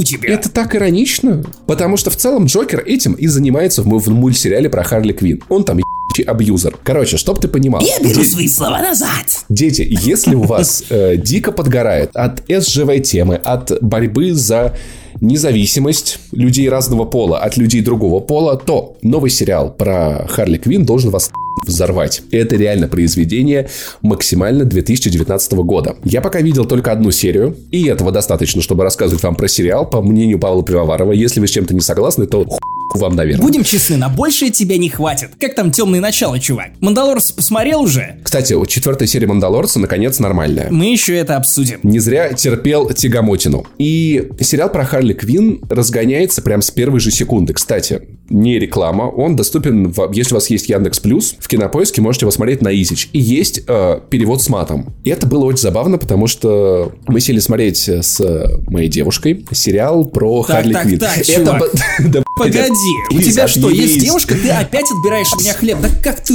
тебя. 0.02 0.32
Это 0.32 0.50
так 0.50 0.74
иронично, 0.74 1.42
потому 1.66 1.96
что 1.96 2.10
в 2.10 2.16
целом 2.16 2.46
Джокер 2.46 2.82
этим 2.84 3.14
и 3.14 3.26
занимается 3.26 3.82
в, 3.82 3.86
в 3.86 4.10
мультсериале 4.10 4.68
про 4.68 4.82
Харли 4.82 5.12
Квин. 5.12 5.42
Он 5.48 5.64
там 5.64 5.80
абьюзер. 6.26 6.76
Короче, 6.82 7.16
чтоб 7.16 7.40
ты 7.40 7.48
понимал. 7.48 7.80
Я 7.80 7.98
беру 8.00 8.22
свои 8.24 8.48
слова 8.48 8.82
назад. 8.82 9.44
Дети, 9.48 9.86
если 9.88 10.34
у 10.34 10.42
вас 10.42 10.84
э, 10.90 11.16
дико 11.16 11.52
подгорает 11.52 12.10
от 12.14 12.42
СЖВ 12.48 13.02
темы, 13.02 13.36
от 13.36 13.72
борьбы 13.80 14.34
за 14.34 14.76
независимость 15.20 16.18
людей 16.32 16.68
разного 16.68 17.04
пола 17.04 17.38
от 17.38 17.56
людей 17.56 17.82
другого 17.82 18.20
пола, 18.20 18.56
то 18.56 18.96
новый 19.02 19.30
сериал 19.30 19.74
про 19.76 20.26
Харли 20.28 20.58
Квин 20.58 20.84
должен 20.84 21.10
вас 21.10 21.30
взорвать. 21.66 22.22
Это 22.30 22.56
реально 22.56 22.88
произведение 22.88 23.68
максимально 24.02 24.64
2019 24.64 25.52
года. 25.52 25.96
Я 26.04 26.20
пока 26.20 26.40
видел 26.40 26.64
только 26.64 26.92
одну 26.92 27.10
серию, 27.10 27.56
и 27.70 27.86
этого 27.86 28.12
достаточно, 28.12 28.62
чтобы 28.62 28.84
рассказывать 28.84 29.22
вам 29.22 29.34
про 29.34 29.48
сериал. 29.48 29.88
По 29.88 30.00
мнению 30.00 30.38
Павла 30.38 30.62
Пивоварова, 30.62 31.12
если 31.12 31.40
вы 31.40 31.46
с 31.46 31.50
чем-то 31.50 31.74
не 31.74 31.80
согласны, 31.80 32.26
то 32.26 32.46
вам, 32.96 33.16
наверное. 33.16 33.42
Будем 33.42 33.64
честны, 33.64 33.96
на 33.96 34.08
большее 34.08 34.50
тебя 34.50 34.78
не 34.78 34.88
хватит. 34.88 35.30
Как 35.38 35.54
там 35.54 35.70
темные 35.70 36.00
начала, 36.00 36.38
чувак? 36.38 36.70
Мандалорс 36.80 37.32
посмотрел 37.32 37.82
уже? 37.82 38.16
Кстати, 38.22 38.54
четвертая 38.66 39.08
серия 39.08 39.26
Мандалорца 39.26 39.78
наконец 39.78 40.18
нормальная. 40.18 40.68
Мы 40.70 40.86
еще 40.86 41.16
это 41.16 41.36
обсудим. 41.36 41.80
Не 41.82 41.98
зря 41.98 42.32
терпел 42.32 42.90
Тягомотину. 42.90 43.66
И 43.78 44.28
сериал 44.40 44.70
про 44.70 44.84
Харли 44.84 45.12
Квин 45.12 45.60
разгоняется 45.68 46.42
прям 46.42 46.62
с 46.62 46.70
первой 46.70 47.00
же 47.00 47.10
секунды. 47.10 47.52
Кстати, 47.52 48.02
не 48.30 48.58
реклама, 48.58 49.02
он 49.02 49.36
доступен, 49.36 49.92
в, 49.92 50.12
если 50.12 50.34
у 50.34 50.36
вас 50.36 50.48
есть 50.50 50.68
Яндекс 50.68 51.00
Плюс, 51.00 51.34
в 51.38 51.48
Кинопоиске 51.48 52.00
можете 52.00 52.24
его 52.24 52.30
смотреть 52.30 52.62
на 52.62 52.68
Изич. 52.68 53.08
И 53.12 53.18
есть 53.18 53.62
э, 53.66 54.00
перевод 54.08 54.42
с 54.42 54.48
матом. 54.48 54.94
И 55.04 55.10
это 55.10 55.26
было 55.26 55.44
очень 55.44 55.60
забавно, 55.60 55.98
потому 55.98 56.26
что 56.26 56.92
мы 57.06 57.20
сели 57.20 57.40
смотреть 57.40 57.88
с 57.88 58.20
моей 58.68 58.88
девушкой 58.88 59.44
сериал 59.52 60.04
про 60.04 60.44
так, 60.44 60.56
Харли 60.56 60.72
так, 60.72 60.82
Квин. 60.84 60.98
Так, 60.98 61.18
это... 61.18 61.32
чувак. 61.32 61.62
да, 62.08 62.22
Погоди, 62.36 62.70
у 63.10 63.20
тебя 63.20 63.48
что, 63.48 63.68
есть 63.68 64.00
девушка, 64.00 64.34
ты 64.34 64.50
опять 64.50 64.86
отбираешь 64.90 65.32
у 65.36 65.40
меня 65.40 65.52
хлеб? 65.52 65.78
Да 65.82 65.88
как 66.02 66.20
ты, 66.22 66.34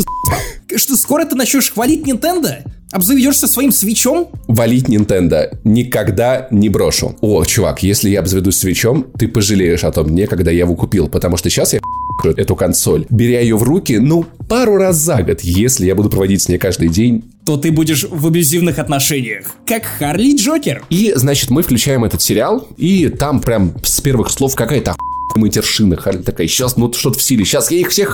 что, 0.78 0.96
скоро 0.96 1.26
ты 1.26 1.36
начнешь 1.36 1.72
хвалить 1.72 2.08
Nintendo? 2.08 2.64
Обзаведешься 2.92 3.48
своим 3.48 3.72
свечом? 3.72 4.30
Валить 4.48 4.88
Nintendo 4.88 5.58
никогда 5.64 6.48
не 6.52 6.70
брошу. 6.70 7.16
О, 7.20 7.44
чувак, 7.44 7.84
если 7.84 8.10
я 8.10 8.20
обзаведусь 8.20 8.58
свечом, 8.58 9.08
ты 9.18 9.28
пожалеешь 9.28 9.84
о 9.84 9.92
том 9.92 10.08
дне, 10.08 10.28
когда 10.28 10.52
я 10.52 10.60
его 10.60 10.76
купил, 10.76 11.10
потому 11.10 11.36
что 11.36 11.50
сейчас 11.50 11.74
я 11.74 11.80
эту 12.38 12.56
консоль, 12.56 13.06
беря 13.10 13.42
ее 13.42 13.58
в 13.58 13.64
руки, 13.64 13.98
ну, 13.98 14.26
пару 14.48 14.78
раз 14.78 14.98
за 14.98 15.22
год, 15.24 15.42
если 15.42 15.86
я 15.86 15.96
буду 15.96 16.10
проводить 16.10 16.44
с 16.44 16.50
ней 16.50 16.58
каждый 16.58 16.90
день, 16.90 17.26
то 17.46 17.58
ты 17.58 17.72
будешь 17.72 18.06
в 18.10 18.28
абьюзивных 18.28 18.80
отношениях, 18.80 19.48
как 19.66 19.84
Харли 19.84 20.36
Джокер. 20.36 20.84
И, 20.90 21.14
значит, 21.16 21.50
мы 21.50 21.64
включаем 21.64 22.06
этот 22.06 22.22
сериал, 22.22 22.68
и 22.78 23.10
там 23.10 23.42
прям 23.42 23.74
с 23.84 24.00
первых 24.02 24.30
слов 24.30 24.56
какая-то 24.56 24.96
матершина. 25.36 25.98
Харли 25.98 26.22
такая, 26.22 26.48
сейчас, 26.48 26.78
ну 26.78 26.92
что-то 26.94 27.20
в 27.20 27.22
силе, 27.22 27.46
сейчас 27.46 27.72
я 27.72 27.80
их 27.80 27.90
всех 27.90 28.10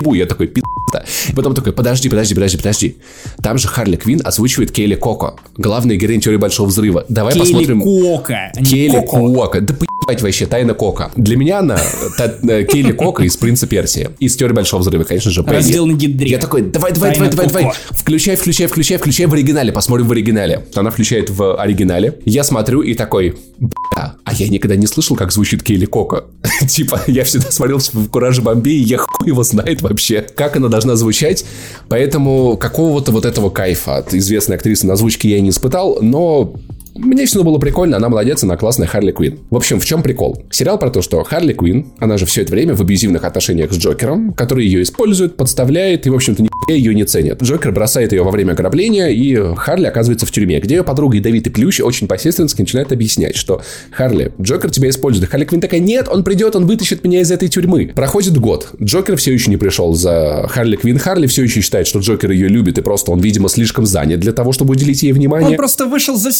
ебу. 0.00 0.14
Я 0.14 0.26
такой, 0.26 0.46
пи***то. 0.48 1.04
И 1.28 1.34
потом 1.34 1.54
такой, 1.54 1.72
подожди, 1.72 2.08
подожди, 2.08 2.34
подожди, 2.34 2.56
подожди. 2.56 2.96
Там 3.42 3.58
же 3.58 3.68
Харли 3.68 3.96
Квин 3.96 4.20
озвучивает 4.24 4.70
Кейли 4.70 4.94
Коко, 4.94 5.36
главная 5.56 5.96
героиня 5.96 6.20
теории 6.22 6.38
Большого 6.38 6.68
Взрыва. 6.68 7.04
Давай 7.08 7.32
Кейли 7.34 7.44
посмотрим. 7.44 7.80
Коко, 7.80 8.22
а 8.26 8.64
Кейли 8.64 9.00
Коко. 9.00 9.60
Да 9.60 9.74
поебать 10.02 10.22
вообще, 10.22 10.46
Тайна 10.46 10.74
Кока. 10.74 11.10
Для 11.16 11.36
меня 11.36 11.60
она 11.60 11.78
э, 11.78 12.64
Кейли 12.64 12.92
Кока 12.92 13.22
из 13.22 13.36
Принца 13.36 13.66
Персии. 13.66 14.10
Из 14.18 14.36
теории 14.36 14.54
Большого 14.54 14.80
Взрыва, 14.80 15.04
конечно 15.04 15.30
же. 15.30 15.42
Раздел 15.42 15.86
на 15.86 15.92
гидре. 15.92 16.30
Я 16.30 16.38
такой, 16.38 16.62
давай, 16.62 16.92
давай, 16.92 17.14
давай, 17.14 17.30
давай, 17.30 17.46
давай. 17.46 17.72
Включай, 17.90 18.36
включай, 18.36 18.66
включай, 18.66 18.98
включай 18.98 19.26
в 19.26 19.32
оригинале. 19.32 19.72
Посмотрим 19.72 20.08
в 20.08 20.12
оригинале. 20.12 20.66
Она 20.74 20.90
включает 20.90 21.30
в 21.30 21.56
оригинале. 21.56 22.18
Я 22.24 22.44
смотрю 22.44 22.82
и 22.82 22.94
такой, 22.94 23.36
бля, 23.58 24.16
а 24.24 24.34
я 24.34 24.48
никогда 24.48 24.76
не 24.76 24.86
слышал, 24.86 25.16
как 25.16 25.32
звучит 25.32 25.62
Кейли 25.62 25.86
Кока. 25.86 26.24
типа, 26.68 27.02
я 27.06 27.24
всегда 27.24 27.50
смотрел 27.50 27.78
в 27.78 28.08
Кураже 28.08 28.42
Бомбей, 28.42 28.78
и 28.78 28.84
я 28.84 28.98
хуй 28.98 29.28
его 29.28 29.42
знает 29.42 29.82
вообще, 29.82 30.22
как 30.22 30.56
она 30.56 30.68
должна 30.68 30.96
звучать. 30.96 31.44
Поэтому 31.88 32.56
какого-то 32.56 33.12
вот 33.12 33.24
этого 33.24 33.50
кайфа 33.50 33.98
от 33.98 34.14
известной 34.14 34.56
актрисы 34.56 34.86
на 34.86 34.94
озвучке 34.94 35.30
я 35.30 35.40
не 35.40 35.50
испытал, 35.50 35.98
но 36.00 36.54
мне 36.94 37.26
все 37.26 37.42
было 37.42 37.58
прикольно, 37.58 37.96
она 37.96 38.08
молодец, 38.08 38.42
она 38.44 38.56
классная 38.56 38.86
Харли 38.86 39.12
Квин. 39.12 39.40
В 39.50 39.56
общем, 39.56 39.80
в 39.80 39.84
чем 39.84 40.02
прикол? 40.02 40.44
Сериал 40.50 40.78
про 40.78 40.90
то, 40.90 41.02
что 41.02 41.22
Харли 41.24 41.52
Квин, 41.52 41.86
она 41.98 42.18
же 42.18 42.26
все 42.26 42.42
это 42.42 42.52
время 42.52 42.74
в 42.74 42.80
абьюзивных 42.80 43.24
отношениях 43.24 43.72
с 43.72 43.76
Джокером, 43.76 44.32
который 44.34 44.66
ее 44.66 44.82
использует, 44.82 45.36
подставляет 45.36 46.06
и, 46.06 46.10
в 46.10 46.14
общем-то, 46.14 46.44
ее 46.68 46.94
не 46.94 47.04
ценит. 47.04 47.42
Джокер 47.42 47.72
бросает 47.72 48.12
ее 48.12 48.22
во 48.22 48.30
время 48.30 48.52
ограбления, 48.52 49.08
и 49.08 49.54
Харли 49.56 49.86
оказывается 49.86 50.26
в 50.26 50.30
тюрьме, 50.30 50.60
где 50.60 50.76
ее 50.76 50.84
подруга 50.84 51.16
Ядовитый 51.16 51.52
Плющ 51.52 51.80
очень 51.80 52.06
посредственски 52.06 52.60
начинает 52.62 52.92
объяснять, 52.92 53.36
что 53.36 53.62
Харли, 53.90 54.32
Джокер 54.40 54.70
тебя 54.70 54.88
использует. 54.90 55.28
И 55.28 55.30
Харли 55.30 55.44
Квин 55.44 55.60
такая, 55.60 55.80
нет, 55.80 56.08
он 56.08 56.24
придет, 56.24 56.56
он 56.56 56.66
вытащит 56.66 57.04
меня 57.04 57.20
из 57.20 57.30
этой 57.30 57.48
тюрьмы. 57.48 57.92
Проходит 57.94 58.38
год. 58.38 58.68
Джокер 58.80 59.16
все 59.16 59.32
еще 59.32 59.50
не 59.50 59.56
пришел 59.56 59.94
за 59.94 60.46
Харли 60.48 60.76
Квин. 60.76 60.98
Харли 60.98 61.26
все 61.26 61.42
еще 61.42 61.60
считает, 61.60 61.86
что 61.86 61.98
Джокер 61.98 62.30
ее 62.30 62.48
любит, 62.48 62.78
и 62.78 62.82
просто 62.82 63.10
он, 63.10 63.20
видимо, 63.20 63.48
слишком 63.48 63.86
занят 63.86 64.20
для 64.20 64.32
того, 64.32 64.52
чтобы 64.52 64.72
уделить 64.72 65.02
ей 65.02 65.12
внимание. 65.12 65.50
Он 65.50 65.56
просто 65.56 65.86
вышел 65.86 66.16
за 66.16 66.32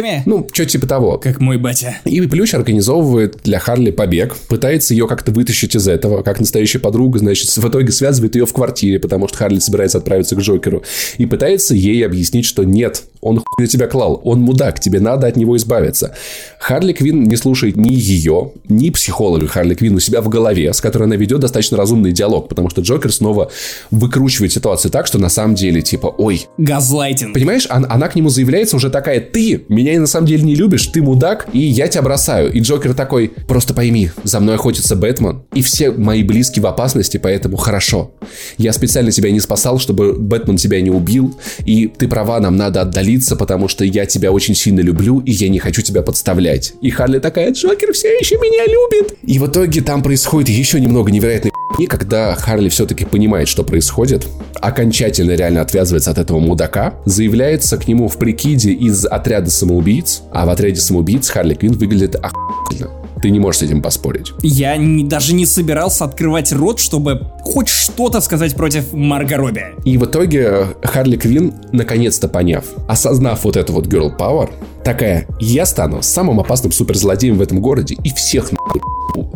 сигаретами. 0.00 0.22
Ну, 0.26 0.46
что 0.52 0.66
типа 0.66 0.86
того. 0.86 1.18
Как 1.18 1.40
мой 1.40 1.58
батя. 1.58 1.96
И 2.04 2.20
Плющ 2.20 2.54
организовывает 2.54 3.38
для 3.44 3.58
Харли 3.58 3.90
побег, 3.90 4.36
пытается 4.48 4.94
ее 4.94 5.06
как-то 5.06 5.32
вытащить 5.32 5.74
из 5.74 5.88
этого, 5.88 6.22
как 6.22 6.40
настоящая 6.40 6.78
подруга, 6.78 7.18
значит, 7.18 7.48
в 7.48 7.68
итоге 7.68 7.90
связывает 7.92 8.34
ее 8.36 8.46
в 8.46 8.52
квартире, 8.52 8.98
потому 8.98 9.28
что 9.28 9.38
Харли 9.38 9.58
собирается 9.58 9.98
отправиться 9.98 10.36
к 10.36 10.40
Джокеру, 10.40 10.82
и 11.18 11.26
пытается 11.26 11.74
ей 11.74 12.04
объяснить, 12.04 12.44
что 12.44 12.64
нет, 12.64 13.02
он 13.20 13.38
хуй 13.38 13.64
на 13.64 13.66
тебя 13.66 13.86
клал, 13.86 14.20
он 14.24 14.40
мудак, 14.40 14.80
тебе 14.80 15.00
надо 15.00 15.26
от 15.26 15.36
него 15.36 15.56
избавиться. 15.56 16.14
Харли 16.58 16.92
Квин 16.92 17.24
не 17.24 17.36
слушает 17.36 17.76
ни 17.76 17.92
ее, 17.92 18.52
ни 18.68 18.90
психолога 18.90 19.46
Харли 19.46 19.74
Квин 19.74 19.96
у 19.96 20.00
себя 20.00 20.22
в 20.22 20.28
голове, 20.28 20.72
с 20.72 20.80
которой 20.80 21.04
она 21.04 21.16
ведет 21.16 21.40
достаточно 21.40 21.76
разумный 21.76 22.12
диалог, 22.12 22.48
потому 22.48 22.70
что 22.70 22.80
Джокер 22.80 23.12
снова 23.12 23.50
выкручивает 23.90 24.52
ситуацию 24.52 24.90
так, 24.90 25.06
что 25.06 25.18
на 25.18 25.28
самом 25.28 25.54
деле, 25.54 25.82
типа, 25.82 26.06
ой. 26.06 26.46
Газлайтинг. 26.58 27.34
Понимаешь, 27.34 27.66
она, 27.68 27.88
она 27.90 28.08
к 28.08 28.14
нему 28.14 28.28
заявляется 28.30 28.76
уже 28.76 28.90
такая, 28.90 29.20
ты 29.20 29.64
меня 29.68 29.89
меня 29.90 30.00
на 30.00 30.06
самом 30.06 30.26
деле 30.26 30.42
не 30.42 30.54
любишь, 30.54 30.86
ты 30.86 31.02
мудак, 31.02 31.48
и 31.52 31.58
я 31.58 31.88
тебя 31.88 32.02
бросаю. 32.02 32.52
И 32.52 32.60
Джокер 32.60 32.94
такой, 32.94 33.32
просто 33.48 33.74
пойми, 33.74 34.10
за 34.24 34.40
мной 34.40 34.54
охотится 34.54 34.96
Бэтмен, 34.96 35.42
и 35.54 35.62
все 35.62 35.90
мои 35.90 36.22
близкие 36.22 36.62
в 36.62 36.66
опасности, 36.66 37.16
поэтому 37.16 37.56
хорошо. 37.56 38.12
Я 38.58 38.72
специально 38.72 39.10
тебя 39.10 39.30
не 39.30 39.40
спасал, 39.40 39.78
чтобы 39.78 40.14
Бэтмен 40.14 40.56
тебя 40.56 40.80
не 40.80 40.90
убил, 40.90 41.38
и 41.64 41.86
ты 41.86 42.08
права, 42.08 42.40
нам 42.40 42.56
надо 42.56 42.82
отдалиться, 42.82 43.36
потому 43.36 43.68
что 43.68 43.84
я 43.84 44.06
тебя 44.06 44.32
очень 44.32 44.54
сильно 44.54 44.80
люблю, 44.80 45.20
и 45.20 45.30
я 45.32 45.48
не 45.48 45.58
хочу 45.58 45.82
тебя 45.82 46.02
подставлять. 46.02 46.74
И 46.80 46.90
Харли 46.90 47.18
такая, 47.18 47.52
Джокер 47.52 47.92
все 47.92 48.08
еще 48.08 48.36
меня 48.36 48.64
любит. 48.66 49.18
И 49.22 49.38
в 49.38 49.46
итоге 49.46 49.80
там 49.80 50.02
происходит 50.02 50.48
еще 50.48 50.80
немного 50.80 51.10
невероятной 51.10 51.49
и 51.78 51.86
когда 51.86 52.34
Харли 52.34 52.68
все-таки 52.68 53.04
понимает, 53.04 53.48
что 53.48 53.62
происходит, 53.62 54.26
окончательно 54.60 55.32
реально 55.32 55.62
отвязывается 55.62 56.10
от 56.10 56.18
этого 56.18 56.38
мудака, 56.38 56.94
заявляется 57.04 57.78
к 57.78 57.88
нему 57.88 58.08
в 58.08 58.16
прикиде 58.16 58.72
из 58.72 59.06
отряда 59.06 59.50
самоубийц, 59.50 60.22
а 60.32 60.46
в 60.46 60.50
отряде 60.50 60.80
самоубийц 60.80 61.28
Харли 61.28 61.54
Квинн 61.54 61.74
выглядит 61.74 62.16
охуительно. 62.16 62.90
Ты 63.22 63.30
не 63.30 63.38
можешь 63.38 63.60
с 63.60 63.62
этим 63.64 63.82
поспорить. 63.82 64.32
Я 64.42 64.76
не, 64.78 65.04
даже 65.04 65.34
не 65.34 65.44
собирался 65.44 66.04
открывать 66.04 66.52
рот, 66.52 66.80
чтобы 66.80 67.30
хоть 67.42 67.68
что-то 67.68 68.20
сказать 68.22 68.54
против 68.54 68.94
Марго 68.94 69.36
Робби. 69.36 69.64
И 69.84 69.98
в 69.98 70.06
итоге 70.06 70.68
Харли 70.82 71.16
Квин, 71.16 71.52
наконец-то 71.72 72.28
поняв, 72.28 72.64
осознав 72.88 73.44
вот 73.44 73.56
эту 73.56 73.74
вот 73.74 73.88
girl 73.88 74.16
power, 74.16 74.48
такая, 74.84 75.26
я 75.38 75.66
стану 75.66 76.02
самым 76.02 76.40
опасным 76.40 76.72
суперзлодеем 76.72 77.38
в 77.38 77.42
этом 77.42 77.60
городе 77.60 77.96
и 78.02 78.12
всех 78.14 78.52
нахуй 78.52 78.80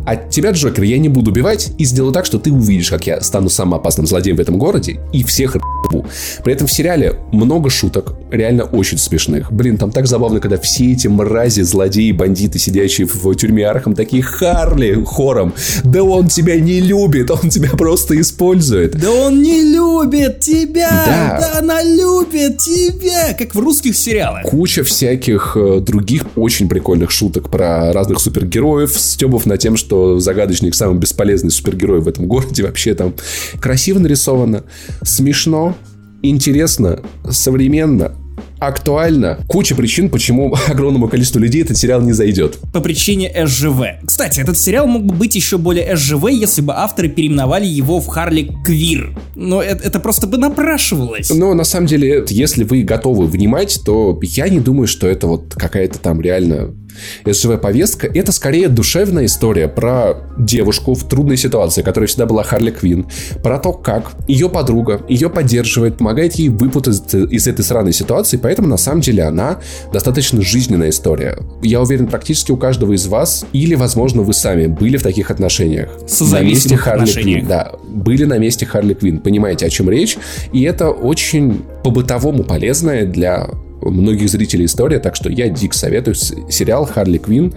а 0.06 0.16
тебя, 0.16 0.50
Джокер, 0.50 0.82
я 0.82 0.98
не 0.98 1.08
буду 1.08 1.30
убивать 1.30 1.72
и 1.78 1.84
сделаю 1.84 2.12
так, 2.12 2.26
что 2.26 2.38
ты 2.38 2.52
увидишь, 2.52 2.90
как 2.90 3.06
я 3.06 3.20
стану 3.20 3.48
самым 3.48 3.74
опасным 3.74 4.06
злодеем 4.06 4.36
в 4.36 4.40
этом 4.40 4.58
городе 4.58 5.00
и 5.12 5.24
всех 5.24 5.56
ебу. 5.56 6.06
При 6.42 6.52
этом 6.52 6.66
в 6.66 6.72
сериале 6.72 7.14
много 7.32 7.70
шуток, 7.70 8.14
реально 8.30 8.64
очень 8.64 8.98
смешных. 8.98 9.50
Блин, 9.50 9.78
там 9.78 9.90
так 9.90 10.06
забавно, 10.06 10.40
когда 10.40 10.58
все 10.58 10.92
эти 10.92 11.08
мрази, 11.08 11.62
злодеи, 11.62 12.12
бандиты, 12.12 12.58
сидящие 12.58 13.06
в 13.06 13.34
тюрьме 13.34 13.66
Архам, 13.66 13.94
такие 13.94 14.22
Харли 14.22 15.02
хором. 15.04 15.54
Да 15.84 16.02
он 16.02 16.28
тебя 16.28 16.60
не 16.60 16.80
любит, 16.80 17.30
он 17.30 17.48
тебя 17.48 17.70
просто 17.70 18.20
использует. 18.20 18.98
Да 18.98 19.10
он 19.10 19.42
не 19.42 19.62
любит 19.62 20.40
тебя, 20.40 20.90
да, 20.90 21.38
да 21.40 21.58
она 21.58 21.82
любит 21.82 22.58
тебя, 22.58 23.34
как 23.38 23.54
в 23.54 23.58
русских 23.58 23.96
сериалах. 23.96 24.42
Куча 24.42 24.84
всяких 24.84 25.33
э, 25.56 25.80
других 25.80 26.24
очень 26.36 26.68
прикольных 26.68 27.10
шуток 27.10 27.50
про 27.50 27.92
разных 27.92 28.20
супергероев, 28.20 28.92
стебов 28.92 29.46
на 29.46 29.58
тем, 29.58 29.76
что 29.76 30.18
загадочник 30.18 30.74
самый 30.74 30.98
бесполезный 30.98 31.50
супергерой 31.50 32.00
в 32.00 32.08
этом 32.08 32.26
городе. 32.26 32.62
Вообще 32.62 32.94
там 32.94 33.14
красиво 33.60 33.98
нарисовано, 33.98 34.64
смешно, 35.02 35.76
интересно, 36.22 37.00
современно, 37.30 38.12
актуально. 38.58 39.38
Куча 39.48 39.74
причин, 39.74 40.10
почему 40.10 40.54
огромному 40.68 41.08
количеству 41.08 41.40
людей 41.40 41.62
этот 41.62 41.76
сериал 41.76 42.00
не 42.00 42.12
зайдет. 42.12 42.58
По 42.72 42.80
причине 42.80 43.32
СЖВ. 43.46 43.82
Кстати, 44.04 44.40
этот 44.40 44.58
сериал 44.58 44.86
мог 44.86 45.04
бы 45.04 45.14
быть 45.14 45.34
еще 45.34 45.58
более 45.58 45.96
СЖВ, 45.96 46.28
если 46.28 46.62
бы 46.62 46.74
авторы 46.74 47.08
переименовали 47.08 47.66
его 47.66 48.00
в 48.00 48.06
Харли 48.06 48.50
Квир. 48.64 49.16
Но 49.34 49.62
это, 49.62 49.84
это 49.84 50.00
просто 50.00 50.26
бы 50.26 50.38
напрашивалось. 50.38 51.30
Но 51.30 51.54
на 51.54 51.64
самом 51.64 51.86
деле, 51.86 52.24
если 52.28 52.64
вы 52.64 52.82
готовы 52.82 53.26
внимать, 53.26 53.80
то 53.84 54.18
я 54.22 54.48
не 54.48 54.60
думаю, 54.60 54.86
что 54.86 55.06
это 55.06 55.26
вот 55.26 55.54
какая-то 55.54 55.98
там 55.98 56.20
реально 56.20 56.74
СЖВ-повестка— 57.24 58.06
это 58.14 58.32
скорее 58.32 58.68
душевная 58.68 59.26
история 59.26 59.68
про 59.68 60.14
девушку 60.38 60.94
в 60.94 61.08
трудной 61.08 61.36
ситуации, 61.36 61.82
которая 61.82 62.08
всегда 62.08 62.26
была 62.26 62.42
Харли 62.42 62.70
Квин, 62.70 63.06
про 63.42 63.58
то, 63.58 63.72
как 63.72 64.12
ее 64.28 64.48
подруга 64.48 65.00
ее 65.08 65.30
поддерживает, 65.30 65.98
помогает 65.98 66.34
ей 66.34 66.48
выпутаться 66.48 67.24
из 67.24 67.46
этой 67.46 67.64
сраной 67.64 67.92
ситуации, 67.92 68.36
поэтому 68.36 68.68
на 68.68 68.76
самом 68.76 69.00
деле 69.00 69.24
она 69.24 69.60
достаточно 69.92 70.42
жизненная 70.42 70.90
история. 70.90 71.38
Я 71.62 71.80
уверен, 71.80 72.06
практически 72.06 72.52
у 72.52 72.56
каждого 72.56 72.92
из 72.92 73.06
вас, 73.06 73.44
или, 73.52 73.74
возможно, 73.74 74.22
вы 74.22 74.32
сами 74.32 74.66
были 74.66 74.96
в 74.96 75.02
таких 75.02 75.30
отношениях. 75.30 75.90
На 76.20 76.40
месте 76.40 76.76
Харли 76.76 77.10
Квин. 77.10 77.46
Да, 77.46 77.72
были 77.88 78.24
на 78.24 78.38
месте 78.38 78.66
Харли 78.66 78.94
Квин. 78.94 79.18
Понимаете, 79.20 79.66
о 79.66 79.70
чем 79.70 79.90
речь? 79.90 80.16
И 80.52 80.62
это 80.62 80.90
очень 80.90 81.62
по-бытовому 81.82 82.44
полезное 82.44 83.06
для 83.06 83.48
многих 83.90 84.28
зрителей 84.28 84.66
история, 84.66 84.98
так 84.98 85.16
что 85.16 85.30
я 85.30 85.48
дик 85.48 85.74
советую 85.74 86.14
сериал 86.14 86.86
Харли 86.86 87.18
Квин, 87.18 87.54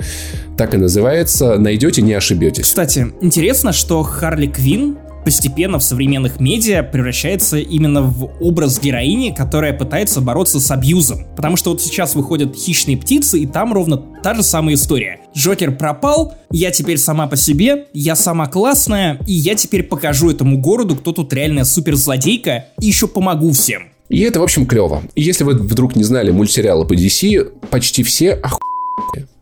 так 0.57 0.73
и 0.73 0.77
называется, 0.77 1.57
найдете, 1.57 2.01
не 2.01 2.13
ошибетесь. 2.13 2.65
Кстати, 2.65 3.07
интересно, 3.21 3.73
что 3.73 4.03
Харли 4.03 4.47
Квин 4.47 4.97
постепенно 5.27 5.77
в 5.77 5.83
современных 5.83 6.39
медиа 6.39 6.83
превращается 6.83 7.57
именно 7.57 8.01
в 8.01 8.31
образ 8.39 8.79
героини, 8.79 9.35
которая 9.37 9.73
пытается 9.73 10.21
бороться 10.21 10.61
с 10.61 10.71
абьюзом. 10.71 11.25
Потому 11.35 11.57
что 11.57 11.71
вот 11.71 11.81
сейчас 11.81 12.15
выходят 12.15 12.55
«Хищные 12.55 12.95
птицы», 12.95 13.37
и 13.39 13.45
там 13.45 13.73
ровно 13.73 14.01
та 14.23 14.35
же 14.35 14.41
самая 14.41 14.75
история. 14.75 15.19
Джокер 15.35 15.75
пропал, 15.75 16.35
я 16.49 16.71
теперь 16.71 16.97
сама 16.97 17.27
по 17.27 17.35
себе, 17.35 17.87
я 17.91 18.15
сама 18.15 18.47
классная, 18.47 19.19
и 19.27 19.33
я 19.33 19.55
теперь 19.55 19.83
покажу 19.83 20.31
этому 20.31 20.59
городу, 20.59 20.95
кто 20.95 21.11
тут 21.11 21.33
реальная 21.33 21.65
суперзлодейка, 21.65 22.67
и 22.79 22.85
еще 22.85 23.09
помогу 23.09 23.51
всем. 23.51 23.89
И 24.09 24.21
это, 24.21 24.39
в 24.39 24.43
общем, 24.43 24.65
клево. 24.65 25.03
И 25.15 25.21
если 25.21 25.43
вы 25.43 25.53
вдруг 25.53 25.95
не 25.95 26.03
знали 26.03 26.31
мультсериалы 26.31 26.85
по 26.85 26.93
DC, 26.93 27.51
почти 27.69 28.03
все 28.03 28.33
оху... 28.33 28.59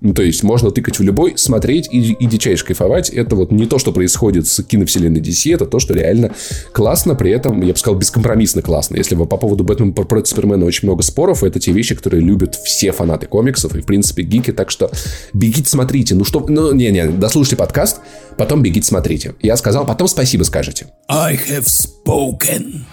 Ну, 0.01 0.13
то 0.13 0.21
есть, 0.21 0.43
можно 0.43 0.69
тыкать 0.69 0.99
в 0.99 1.03
любой, 1.03 1.33
смотреть 1.37 1.87
и, 1.91 2.13
и 2.13 2.25
дичайше 2.25 2.65
кайфовать. 2.65 3.09
Это 3.09 3.35
вот 3.35 3.51
не 3.51 3.65
то, 3.65 3.79
что 3.79 3.91
происходит 3.91 4.47
с 4.47 4.61
киновселенной 4.61 5.21
DC, 5.21 5.55
это 5.55 5.65
то, 5.65 5.79
что 5.79 5.93
реально 5.93 6.31
классно, 6.73 7.15
при 7.15 7.31
этом, 7.31 7.61
я 7.61 7.73
бы 7.73 7.79
сказал, 7.79 7.97
бескомпромиссно 7.97 8.61
классно. 8.61 8.97
Если 8.97 9.15
вы 9.15 9.25
по 9.25 9.37
поводу 9.37 9.63
Бэтмена 9.63 9.93
против 9.93 10.27
Супермена 10.27 10.65
очень 10.65 10.87
много 10.87 11.01
споров, 11.01 11.43
это 11.43 11.59
те 11.59 11.71
вещи, 11.71 11.95
которые 11.95 12.21
любят 12.21 12.55
все 12.55 12.91
фанаты 12.91 13.25
комиксов 13.27 13.75
и, 13.75 13.81
в 13.81 13.85
принципе, 13.85 14.23
гики, 14.23 14.51
так 14.51 14.69
что 14.69 14.91
бегите, 15.33 15.69
смотрите. 15.69 16.13
Ну, 16.13 16.23
что... 16.23 16.45
Ну, 16.47 16.73
не-не, 16.73 17.07
дослушайте 17.07 17.55
подкаст, 17.55 18.01
потом 18.37 18.61
бегите, 18.61 18.85
смотрите. 18.85 19.35
Я 19.41 19.57
сказал, 19.57 19.85
потом 19.87 20.07
спасибо 20.07 20.43
скажете. 20.43 20.87
I 21.07 21.35
have 21.35 21.65
spoken. 21.65 22.83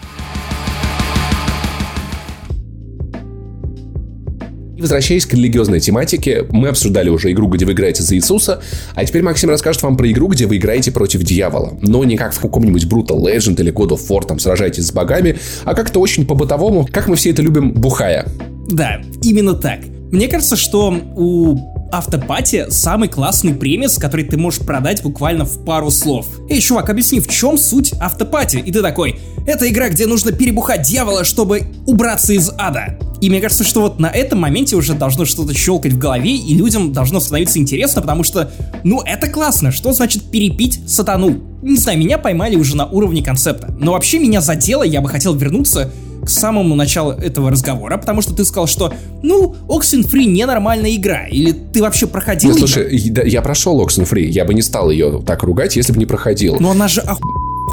Возвращаясь 4.83 5.27
к 5.27 5.35
религиозной 5.35 5.79
тематике, 5.79 6.45
мы 6.51 6.67
обсуждали 6.67 7.09
уже 7.09 7.31
игру, 7.31 7.47
где 7.47 7.65
вы 7.65 7.71
играете 7.71 8.03
за 8.03 8.17
Иисуса, 8.17 8.61
а 8.97 9.05
теперь 9.05 9.23
Максим 9.23 9.49
расскажет 9.49 9.81
вам 9.85 9.97
про 9.97 10.11
игру, 10.11 10.27
где 10.27 10.47
вы 10.47 10.57
играете 10.57 10.91
против 10.91 11.23
дьявола. 11.23 11.79
Но 11.83 12.03
не 12.03 12.17
как 12.17 12.35
в 12.35 12.41
каком-нибудь 12.41 12.87
Brutal 12.87 13.21
Legend 13.21 13.61
или 13.61 13.73
God 13.73 13.91
of 13.91 14.01
War, 14.09 14.27
там 14.27 14.41
сражаетесь 14.41 14.89
с 14.89 14.93
богами, 14.93 15.39
а 15.63 15.75
как-то 15.75 16.01
очень 16.01 16.27
по-бытовому, 16.27 16.89
как 16.91 17.07
мы 17.07 17.15
все 17.15 17.31
это 17.31 17.43
любим, 17.43 17.73
бухая. 17.73 18.27
Да, 18.71 19.01
именно 19.23 19.55
так. 19.55 19.79
Мне 20.11 20.27
кажется, 20.27 20.57
что 20.57 20.93
у 21.15 21.72
автопати 21.93 22.67
самый 22.71 23.09
классный 23.09 23.55
премис, 23.55 23.99
который 23.99 24.25
ты 24.25 24.37
можешь 24.37 24.61
продать 24.61 25.03
буквально 25.03 25.45
в 25.45 25.65
пару 25.65 25.91
слов. 25.91 26.27
Эй, 26.49 26.61
чувак, 26.61 26.89
объясни, 26.91 27.21
в 27.21 27.29
чем 27.29 27.59
суть 27.59 27.93
автопати? 28.01 28.57
И 28.57 28.73
ты 28.73 28.81
такой, 28.81 29.21
это 29.47 29.69
игра, 29.69 29.89
где 29.91 30.07
нужно 30.07 30.33
перебухать 30.33 30.83
дьявола, 30.83 31.25
чтобы 31.25 31.67
убраться 31.87 32.33
из 32.33 32.51
ада. 32.57 32.99
И 33.21 33.31
мне 33.31 33.41
кажется, 33.41 33.63
что 33.63 33.83
вот 33.83 34.01
на 34.01 34.09
этом 34.09 34.41
моменте 34.41 34.75
уже 34.75 34.95
должно 34.95 35.27
что-то 35.27 35.55
щелкать 35.55 35.93
в 35.93 35.99
голове, 35.99 36.35
и 36.35 36.55
людям 36.55 36.93
должно 36.93 37.21
становиться 37.21 37.59
интересно, 37.59 38.01
потому 38.01 38.25
что, 38.25 38.51
ну, 38.83 39.01
это 39.01 39.29
классно. 39.29 39.71
Что 39.71 39.93
значит 39.93 40.25
перепить 40.25 40.81
сатану? 40.89 41.41
Не 41.63 41.77
знаю, 41.77 41.99
меня 41.99 42.19
поймали 42.19 42.57
уже 42.57 42.77
на 42.77 42.87
уровне 42.87 43.23
концепта. 43.23 43.73
Но 43.79 43.93
вообще 43.93 44.19
меня 44.19 44.41
задело, 44.41 44.83
я 44.83 45.01
бы 45.01 45.09
хотел 45.09 45.35
вернуться 45.35 45.93
к 46.25 46.29
самому 46.29 46.75
началу 46.75 47.13
этого 47.13 47.51
разговора, 47.51 47.97
потому 47.97 48.23
что 48.23 48.35
ты 48.35 48.45
сказал, 48.45 48.67
что, 48.67 48.93
ну, 49.23 49.55
Oxenfree 49.69 50.25
ненормальная 50.25 50.95
игра, 50.95 51.27
или 51.27 51.53
ты 51.53 51.83
вообще 51.83 52.07
проходил 52.07 52.51
Ну, 52.51 52.59
слушай, 52.59 52.97
я, 52.97 53.23
я 53.23 53.43
прошел 53.43 53.81
Oxenfree, 53.85 54.27
я 54.27 54.45
бы 54.45 54.55
не 54.55 54.63
стал 54.63 54.91
ее 54.91 55.23
так 55.27 55.43
ругать, 55.43 55.77
если 55.77 55.93
бы 55.93 55.99
не 55.99 56.07
проходил. 56.07 56.57
Но 56.61 56.71
она 56.71 56.89
же 56.89 57.01
оху... 57.01 57.21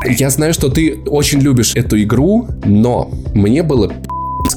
Я 0.05 0.29
знаю, 0.29 0.53
что 0.53 0.69
ты 0.69 0.99
очень 1.07 1.39
любишь 1.39 1.75
эту 1.75 2.01
игру, 2.01 2.47
но 2.63 3.11
мне 3.33 3.63
было 3.63 3.91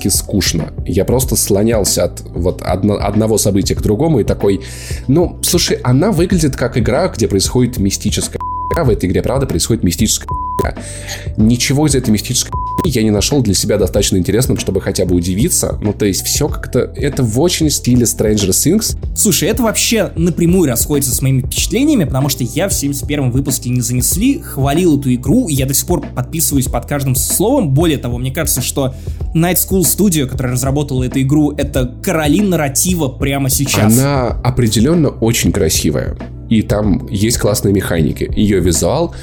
скучно. 0.08 0.72
Я 0.86 1.04
просто 1.04 1.36
слонялся 1.36 2.04
от 2.04 2.22
вот 2.34 2.62
одно, 2.62 2.94
одного 2.94 3.38
события 3.38 3.74
к 3.74 3.82
другому 3.82 4.20
и 4.20 4.24
такой, 4.24 4.62
ну, 5.08 5.38
слушай, 5.42 5.78
она 5.82 6.12
выглядит 6.12 6.56
как 6.56 6.78
игра, 6.78 7.08
где 7.08 7.28
происходит 7.28 7.78
мистическая 7.78 8.38
в 8.74 8.88
этой 8.88 9.08
игре, 9.08 9.22
правда, 9.22 9.46
происходит 9.46 9.82
мистическая 9.82 10.26
Ничего 11.36 11.86
из 11.86 11.94
этой 11.94 12.10
мистической 12.10 12.52
я 12.84 13.02
не 13.02 13.10
нашел 13.10 13.42
для 13.42 13.54
себя 13.54 13.78
достаточно 13.78 14.16
интересным, 14.16 14.58
чтобы 14.58 14.80
хотя 14.80 15.04
бы 15.04 15.14
удивиться. 15.14 15.78
Ну, 15.80 15.92
то 15.92 16.04
есть, 16.04 16.24
все 16.24 16.48
как-то... 16.48 16.80
Это 16.96 17.22
в 17.22 17.40
очень 17.40 17.70
стиле 17.70 18.04
Stranger 18.04 18.50
Things. 18.50 18.96
Слушай, 19.16 19.48
это 19.48 19.62
вообще 19.62 20.12
напрямую 20.16 20.68
расходится 20.68 21.14
с 21.14 21.22
моими 21.22 21.42
впечатлениями, 21.42 22.04
потому 22.04 22.28
что 22.28 22.44
я 22.44 22.68
в 22.68 22.72
71-м 22.72 23.30
выпуске 23.30 23.70
не 23.70 23.80
занесли, 23.80 24.40
хвалил 24.40 24.98
эту 24.98 25.14
игру, 25.14 25.48
и 25.48 25.54
я 25.54 25.66
до 25.66 25.74
сих 25.74 25.86
пор 25.86 26.04
подписываюсь 26.14 26.66
под 26.66 26.86
каждым 26.86 27.14
словом. 27.14 27.72
Более 27.72 27.98
того, 27.98 28.18
мне 28.18 28.32
кажется, 28.32 28.62
что 28.62 28.94
Night 29.34 29.56
School 29.56 29.82
Studio, 29.82 30.26
которая 30.26 30.54
разработала 30.54 31.04
эту 31.04 31.20
игру, 31.20 31.52
это 31.52 31.86
короли 32.02 32.40
нарратива 32.40 33.08
прямо 33.08 33.48
сейчас. 33.48 33.96
Она 33.98 34.28
определенно 34.42 35.08
очень 35.08 35.52
красивая. 35.52 36.16
И 36.48 36.62
там 36.62 37.06
есть 37.08 37.38
классные 37.38 37.72
механики. 37.72 38.30
Ее 38.36 38.60
визуал 38.60 39.14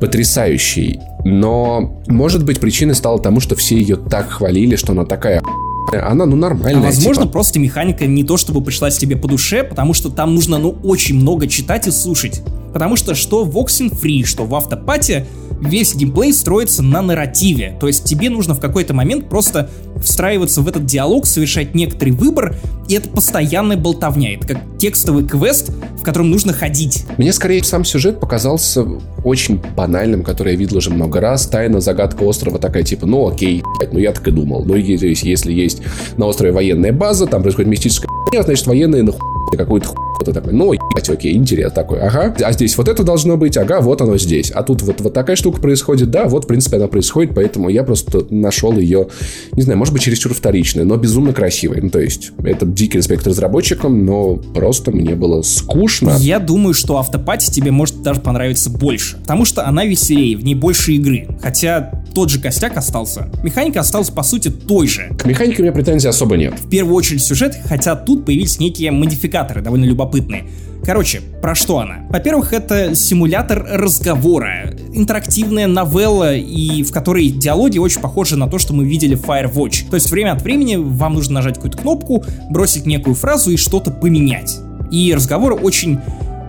потрясающий. 0.00 1.00
Но, 1.24 2.00
может 2.06 2.44
быть, 2.44 2.60
причиной 2.60 2.94
стало 2.94 3.18
тому, 3.18 3.40
что 3.40 3.56
все 3.56 3.76
ее 3.76 3.96
так 3.96 4.30
хвалили, 4.30 4.76
что 4.76 4.92
она 4.92 5.04
такая 5.04 5.42
она, 5.90 6.26
ну, 6.26 6.36
нормальная. 6.36 6.82
А 6.82 6.84
возможно, 6.84 7.22
типа. 7.22 7.32
просто 7.32 7.58
механика 7.58 8.06
не 8.06 8.22
то, 8.22 8.36
чтобы 8.36 8.62
пришлась 8.62 8.98
тебе 8.98 9.16
по 9.16 9.26
душе, 9.26 9.64
потому 9.64 9.94
что 9.94 10.10
там 10.10 10.34
нужно, 10.34 10.58
ну, 10.58 10.76
очень 10.82 11.14
много 11.14 11.46
читать 11.46 11.86
и 11.86 11.90
слушать. 11.90 12.42
Потому 12.72 12.96
что 12.96 13.14
что 13.14 13.44
в 13.44 13.56
Oxenfree, 13.56 14.24
что 14.24 14.44
в 14.44 14.54
Автопате, 14.54 15.26
весь 15.60 15.94
геймплей 15.94 16.32
строится 16.32 16.82
на 16.82 17.02
нарративе. 17.02 17.76
То 17.80 17.86
есть 17.86 18.04
тебе 18.04 18.30
нужно 18.30 18.54
в 18.54 18.60
какой-то 18.60 18.94
момент 18.94 19.28
просто 19.28 19.70
встраиваться 20.00 20.62
в 20.62 20.68
этот 20.68 20.86
диалог, 20.86 21.26
совершать 21.26 21.74
некоторый 21.74 22.10
выбор, 22.10 22.56
и 22.88 22.94
это 22.94 23.08
постоянная 23.08 23.76
болтовня. 23.76 24.34
Это 24.34 24.48
как 24.48 24.58
текстовый 24.78 25.26
квест, 25.26 25.70
в 25.98 26.02
котором 26.02 26.30
нужно 26.30 26.52
ходить. 26.52 27.04
Мне 27.16 27.32
скорее 27.32 27.62
сам 27.64 27.84
сюжет 27.84 28.20
показался 28.20 28.86
очень 29.24 29.60
банальным, 29.76 30.22
который 30.22 30.52
я 30.52 30.58
видел 30.58 30.76
уже 30.78 30.90
много 30.90 31.20
раз. 31.20 31.46
Тайна, 31.46 31.80
загадка 31.80 32.22
острова 32.22 32.58
такая 32.58 32.84
типа, 32.84 33.06
ну 33.06 33.28
окей, 33.28 33.62
ну 33.92 33.98
я 33.98 34.12
так 34.12 34.26
и 34.28 34.30
думал. 34.30 34.64
Ну 34.64 34.76
если 34.76 35.52
есть 35.52 35.82
на 36.16 36.26
острове 36.26 36.52
военная 36.52 36.92
база, 36.92 37.26
там 37.26 37.42
происходит 37.42 37.70
мистическая 37.70 38.08
значит 38.42 38.66
военные 38.66 39.02
нахуй 39.02 39.20
какой-то 39.56 39.88
хуй 39.88 40.34
такой, 40.34 40.52
ну, 40.52 40.72
ебать, 40.72 41.08
окей, 41.08 41.34
интерес 41.34 41.72
такой, 41.72 42.00
ага, 42.00 42.34
а 42.44 42.52
здесь 42.58 42.76
вот 42.76 42.88
это 42.88 43.04
должно 43.04 43.36
быть, 43.36 43.56
ага, 43.56 43.80
вот 43.80 44.00
оно 44.00 44.18
здесь, 44.18 44.50
а 44.50 44.62
тут 44.62 44.82
вот, 44.82 45.00
вот 45.00 45.14
такая 45.14 45.36
штука 45.36 45.60
происходит, 45.60 46.10
да, 46.10 46.24
вот, 46.26 46.44
в 46.44 46.46
принципе, 46.48 46.76
она 46.76 46.88
происходит, 46.88 47.34
поэтому 47.34 47.68
я 47.68 47.84
просто 47.84 48.26
нашел 48.30 48.76
ее, 48.76 49.08
не 49.52 49.62
знаю, 49.62 49.78
может 49.78 49.94
быть, 49.94 50.02
чересчур 50.02 50.34
вторичной, 50.34 50.84
но 50.84 50.96
безумно 50.96 51.32
красивой, 51.32 51.80
ну, 51.80 51.90
то 51.90 52.00
есть, 52.00 52.32
это 52.42 52.66
дикий 52.66 52.98
респект 52.98 53.26
разработчикам, 53.26 54.04
но 54.04 54.36
просто 54.36 54.90
мне 54.90 55.14
было 55.14 55.42
скучно. 55.42 56.16
Я 56.18 56.40
думаю, 56.40 56.74
что 56.74 56.98
автопати 56.98 57.50
тебе 57.50 57.70
может 57.70 58.02
даже 58.02 58.20
понравиться 58.20 58.70
больше, 58.70 59.18
потому 59.18 59.44
что 59.44 59.66
она 59.66 59.84
веселее, 59.84 60.36
в 60.36 60.44
ней 60.44 60.54
больше 60.54 60.92
игры, 60.92 61.28
хотя 61.40 61.92
тот 62.12 62.30
же 62.30 62.40
костяк 62.40 62.76
остался. 62.76 63.30
Механика 63.44 63.80
осталась, 63.80 64.10
по 64.10 64.24
сути, 64.24 64.48
той 64.48 64.88
же. 64.88 65.14
К 65.16 65.26
механике 65.26 65.62
у 65.62 65.62
меня 65.62 65.72
претензий 65.72 66.08
особо 66.08 66.36
нет. 66.36 66.54
В 66.58 66.68
первую 66.68 66.96
очередь 66.96 67.22
сюжет, 67.22 67.56
хотя 67.66 67.94
тут 67.94 68.24
появились 68.24 68.58
некие 68.58 68.90
модификаторы, 68.90 69.62
довольно 69.62 69.84
любопытные. 69.84 70.44
Короче, 70.88 71.20
про 71.42 71.54
что 71.54 71.80
она? 71.80 71.96
Во-первых, 72.08 72.54
это 72.54 72.94
симулятор 72.94 73.62
разговора, 73.72 74.74
интерактивная 74.94 75.66
новелла, 75.66 76.34
и 76.34 76.82
в 76.82 76.92
которой 76.92 77.28
диалоги 77.28 77.76
очень 77.76 78.00
похожи 78.00 78.38
на 78.38 78.48
то, 78.48 78.58
что 78.58 78.72
мы 78.72 78.86
видели 78.86 79.14
в 79.14 79.22
Firewatch. 79.22 79.90
То 79.90 79.96
есть 79.96 80.10
время 80.10 80.32
от 80.32 80.40
времени 80.40 80.76
вам 80.76 81.12
нужно 81.12 81.34
нажать 81.34 81.56
какую-то 81.56 81.76
кнопку, 81.76 82.24
бросить 82.48 82.86
некую 82.86 83.16
фразу 83.16 83.50
и 83.50 83.58
что-то 83.58 83.90
поменять. 83.90 84.56
И 84.90 85.12
разговоры 85.14 85.56
очень, 85.56 85.98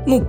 ну, 0.08 0.24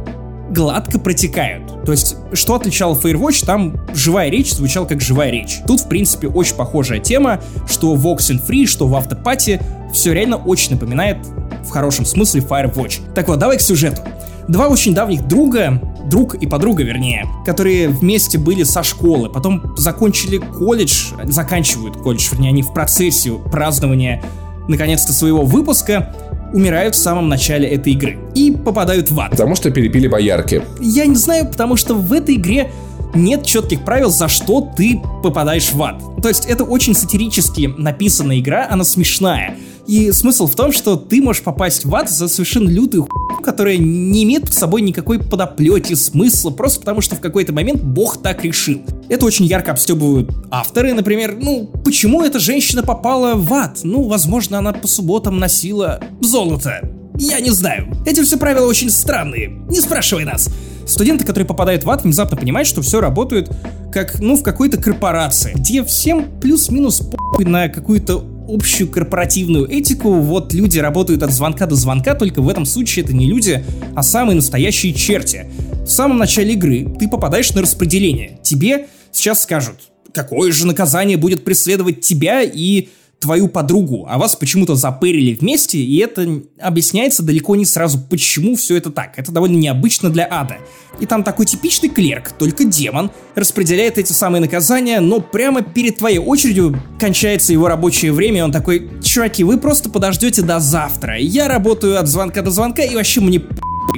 гладко 0.51 0.99
протекают. 0.99 1.85
То 1.85 1.93
есть, 1.93 2.17
что 2.33 2.57
отличало 2.57 2.99
Firewatch, 2.99 3.47
там 3.47 3.77
живая 3.95 4.29
речь 4.29 4.53
звучала 4.53 4.87
как 4.87 5.01
живая 5.01 5.31
речь. 5.31 5.61
Тут, 5.69 5.83
в 5.83 5.89
принципе, 5.89 6.27
очень 6.27 6.57
похожая 6.57 6.99
тема, 6.99 7.41
что 7.69 7.95
в 7.95 8.05
Oxenfree, 8.09 8.67
что 8.67 8.89
в 8.89 8.97
Автопате, 8.97 9.63
все 9.93 10.13
реально 10.13 10.37
очень 10.37 10.73
напоминает 10.73 11.19
в 11.65 11.71
хорошем 11.71 12.05
смысле 12.05 12.41
Firewatch. 12.41 13.13
Так 13.15 13.29
вот, 13.29 13.39
давай 13.39 13.59
к 13.59 13.61
сюжету. 13.61 14.03
Два 14.49 14.69
очень 14.69 14.95
давних 14.95 15.29
друга, 15.29 15.81
друг 16.07 16.35
и 16.35 16.47
подруга, 16.47 16.83
вернее, 16.83 17.27
которые 17.47 17.89
вместе 17.89 18.37
были 18.39 18.65
со 18.65 18.83
школы, 18.83 19.31
потом 19.31 19.77
закончили 19.77 20.39
колледж, 20.39 21.13
заканчивают 21.25 21.97
колледж, 21.97 22.29
вернее, 22.33 22.49
они 22.49 22.63
в 22.63 22.73
процессе 22.73 23.33
празднования 23.33 24.23
наконец-то 24.67 25.13
своего 25.13 25.43
выпуска, 25.43 26.15
умирают 26.53 26.95
в 26.95 26.99
самом 26.99 27.29
начале 27.29 27.69
этой 27.69 27.93
игры 27.93 28.19
и 28.35 28.51
попадают 28.51 29.11
в 29.11 29.21
ад. 29.21 29.31
Потому 29.31 29.55
что 29.55 29.71
перепили 29.71 30.09
боярки. 30.09 30.63
Я 30.81 31.07
не 31.07 31.17
знаю, 31.17 31.47
потому 31.47 31.77
что 31.77 31.95
в 31.95 32.13
этой 32.13 32.35
игре 32.35 32.73
нет 33.15 33.45
четких 33.45 33.85
правил, 33.85 34.11
за 34.11 34.29
что 34.29 34.61
ты 34.77 35.01
попадаешь 35.23 35.73
в 35.73 35.83
ад. 35.83 36.03
То 36.23 36.29
есть 36.29 36.47
это 36.47 36.65
очень 36.65 36.95
сатирически 36.95 37.73
написанная 37.77 38.39
игра, 38.39 38.67
она 38.71 38.85
смешная. 38.85 39.57
И 39.91 40.13
смысл 40.13 40.47
в 40.47 40.55
том, 40.55 40.71
что 40.71 40.95
ты 40.95 41.21
можешь 41.21 41.43
попасть 41.43 41.85
в 41.85 41.93
ад 41.97 42.09
за 42.09 42.29
совершенно 42.29 42.69
лютую 42.69 43.09
хуйню, 43.09 43.43
которая 43.43 43.77
не 43.77 44.23
имеет 44.23 44.43
под 44.43 44.55
собой 44.55 44.83
никакой 44.83 45.19
подоплеки, 45.19 45.95
смысла, 45.95 46.51
просто 46.51 46.79
потому 46.79 47.01
что 47.01 47.17
в 47.17 47.21
какой-то 47.21 47.53
момент 47.53 47.83
бог 47.83 48.23
так 48.23 48.45
решил. 48.45 48.83
Это 49.09 49.27
очень 49.27 49.47
ярко 49.47 49.73
обстебывают 49.73 50.31
авторы, 50.49 50.95
например, 50.95 51.37
ну, 51.43 51.69
почему 51.85 52.23
эта 52.23 52.39
женщина 52.39 52.85
попала 52.85 53.35
в 53.35 53.53
ад? 53.53 53.81
Ну, 53.83 54.05
возможно, 54.05 54.59
она 54.59 54.73
по 54.73 54.87
субботам 54.87 55.41
носила 55.41 56.01
золото. 56.21 56.89
Я 57.19 57.41
не 57.41 57.51
знаю. 57.51 57.93
Эти 58.07 58.23
все 58.23 58.39
правила 58.39 58.67
очень 58.67 58.91
странные. 58.91 59.49
Не 59.69 59.81
спрашивай 59.81 60.25
нас. 60.25 60.51
Студенты, 60.87 61.25
которые 61.25 61.49
попадают 61.49 61.83
в 61.83 61.91
ад, 61.91 62.05
внезапно 62.05 62.37
понимают, 62.37 62.69
что 62.69 62.81
все 62.81 63.01
работает 63.01 63.51
как, 63.93 64.21
ну, 64.21 64.37
в 64.37 64.45
какой-то 64.45 64.81
корпорации, 64.81 65.53
где 65.57 65.83
всем 65.83 66.27
плюс-минус 66.41 67.03
на 67.41 67.69
какую-то 67.69 68.25
общую 68.53 68.89
корпоративную 68.89 69.71
этику, 69.71 70.13
вот 70.21 70.53
люди 70.53 70.79
работают 70.79 71.23
от 71.23 71.33
звонка 71.33 71.67
до 71.67 71.75
звонка, 71.75 72.15
только 72.15 72.43
в 72.43 72.49
этом 72.49 72.67
случае 72.67 73.05
это 73.05 73.15
не 73.15 73.27
люди, 73.27 73.65
а 73.95 74.03
самые 74.03 74.37
настоящие 74.37 74.93
черти. 74.93 75.47
В 75.85 75.89
самом 75.89 76.19
начале 76.19 76.53
игры 76.53 76.87
ты 76.99 77.09
попадаешь 77.09 77.53
на 77.53 77.63
распределение. 77.63 78.39
Тебе 78.43 78.87
сейчас 79.13 79.43
скажут, 79.43 79.77
какое 80.13 80.53
же 80.53 80.67
наказание 80.67 81.17
будет 81.17 81.45
преследовать 81.45 82.01
тебя 82.01 82.43
и 82.43 82.89
твою 83.21 83.49
подругу, 83.49 84.07
а 84.09 84.19
вас 84.19 84.35
почему-то 84.35 84.75
запырили 84.75 85.35
вместе, 85.35 85.79
и 85.79 85.99
это 85.99 86.43
объясняется 86.59 87.23
далеко 87.23 87.55
не 87.55 87.67
сразу, 87.67 87.99
почему 87.99 88.57
все 88.57 88.77
это 88.77 88.91
так. 88.91 89.19
Это 89.19 89.31
довольно 89.31 89.57
необычно 89.57 90.09
для 90.09 90.27
ада. 90.29 90.57
И 91.01 91.07
там 91.07 91.23
такой 91.23 91.45
типичный 91.45 91.91
клерк, 91.91 92.33
только 92.33 92.65
демон, 92.65 93.11
распределяет 93.35 93.99
эти 93.99 94.13
самые 94.13 94.41
наказания, 94.41 95.01
но 95.01 95.21
прямо 95.21 95.63
перед 95.63 95.99
твоей 95.99 96.19
очередью 96.19 96.83
кончается 96.99 97.53
его 97.53 97.69
рабочее 97.69 98.13
время, 98.13 98.39
и 98.39 98.43
он 98.43 98.53
такой, 98.53 98.91
чуваки, 99.03 99.45
вы 99.45 99.59
просто 99.59 99.91
подождете 99.91 100.41
до 100.41 100.59
завтра. 100.59 101.19
Я 101.19 101.47
работаю 101.47 102.01
от 102.01 102.09
звонка 102.09 102.41
до 102.41 102.51
звонка, 102.51 102.83
и 102.83 102.95
вообще 102.95 103.21
мне 103.21 103.43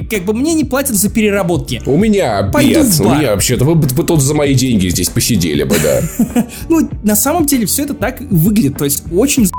как 0.09 0.25
бы 0.25 0.33
мне 0.33 0.53
не 0.53 0.63
платят 0.63 0.95
за 0.95 1.09
переработки. 1.09 1.81
У 1.85 1.97
меня 1.97 2.49
Пойду 2.51 2.81
обед. 2.81 2.99
У 2.99 3.03
меня 3.03 3.31
вообще-то 3.31 3.65
вы, 3.65 3.75
вы 3.75 4.03
тут 4.03 4.21
за 4.21 4.33
мои 4.33 4.53
деньги 4.53 4.89
здесь 4.89 5.09
посидели 5.09 5.63
бы, 5.63 5.75
да. 5.81 6.45
Ну, 6.69 6.89
на 7.03 7.15
самом 7.15 7.45
деле 7.45 7.65
все 7.65 7.83
это 7.83 7.93
так 7.93 8.21
выглядит. 8.21 8.77
То 8.77 8.85
есть 8.85 9.03
очень 9.11 9.49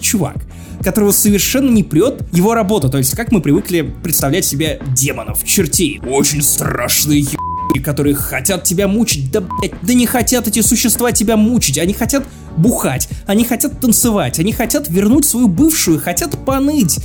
чувак, 0.00 0.36
которого 0.82 1.10
совершенно 1.10 1.70
не 1.70 1.82
прет 1.82 2.22
его 2.32 2.54
работа. 2.54 2.88
То 2.88 2.98
есть 2.98 3.14
как 3.14 3.32
мы 3.32 3.40
привыкли 3.40 3.92
представлять 4.02 4.44
себе 4.44 4.80
демонов, 4.94 5.44
чертей. 5.44 6.00
Очень 6.06 6.42
страшные 6.42 7.24
которые 7.82 8.14
хотят 8.14 8.64
тебя 8.64 8.88
мучить. 8.88 9.30
Да, 9.30 9.40
блядь, 9.40 9.72
да 9.82 9.94
не 9.94 10.06
хотят 10.06 10.46
эти 10.48 10.60
существа 10.60 11.12
тебя 11.12 11.36
мучить. 11.36 11.78
Они 11.78 11.92
хотят 11.92 12.24
бухать, 12.56 13.08
они 13.26 13.44
хотят 13.44 13.80
танцевать, 13.80 14.38
они 14.38 14.52
хотят 14.52 14.88
вернуть 14.88 15.24
свою 15.24 15.48
бывшую, 15.48 16.00
хотят 16.00 16.44
поныть. 16.44 16.98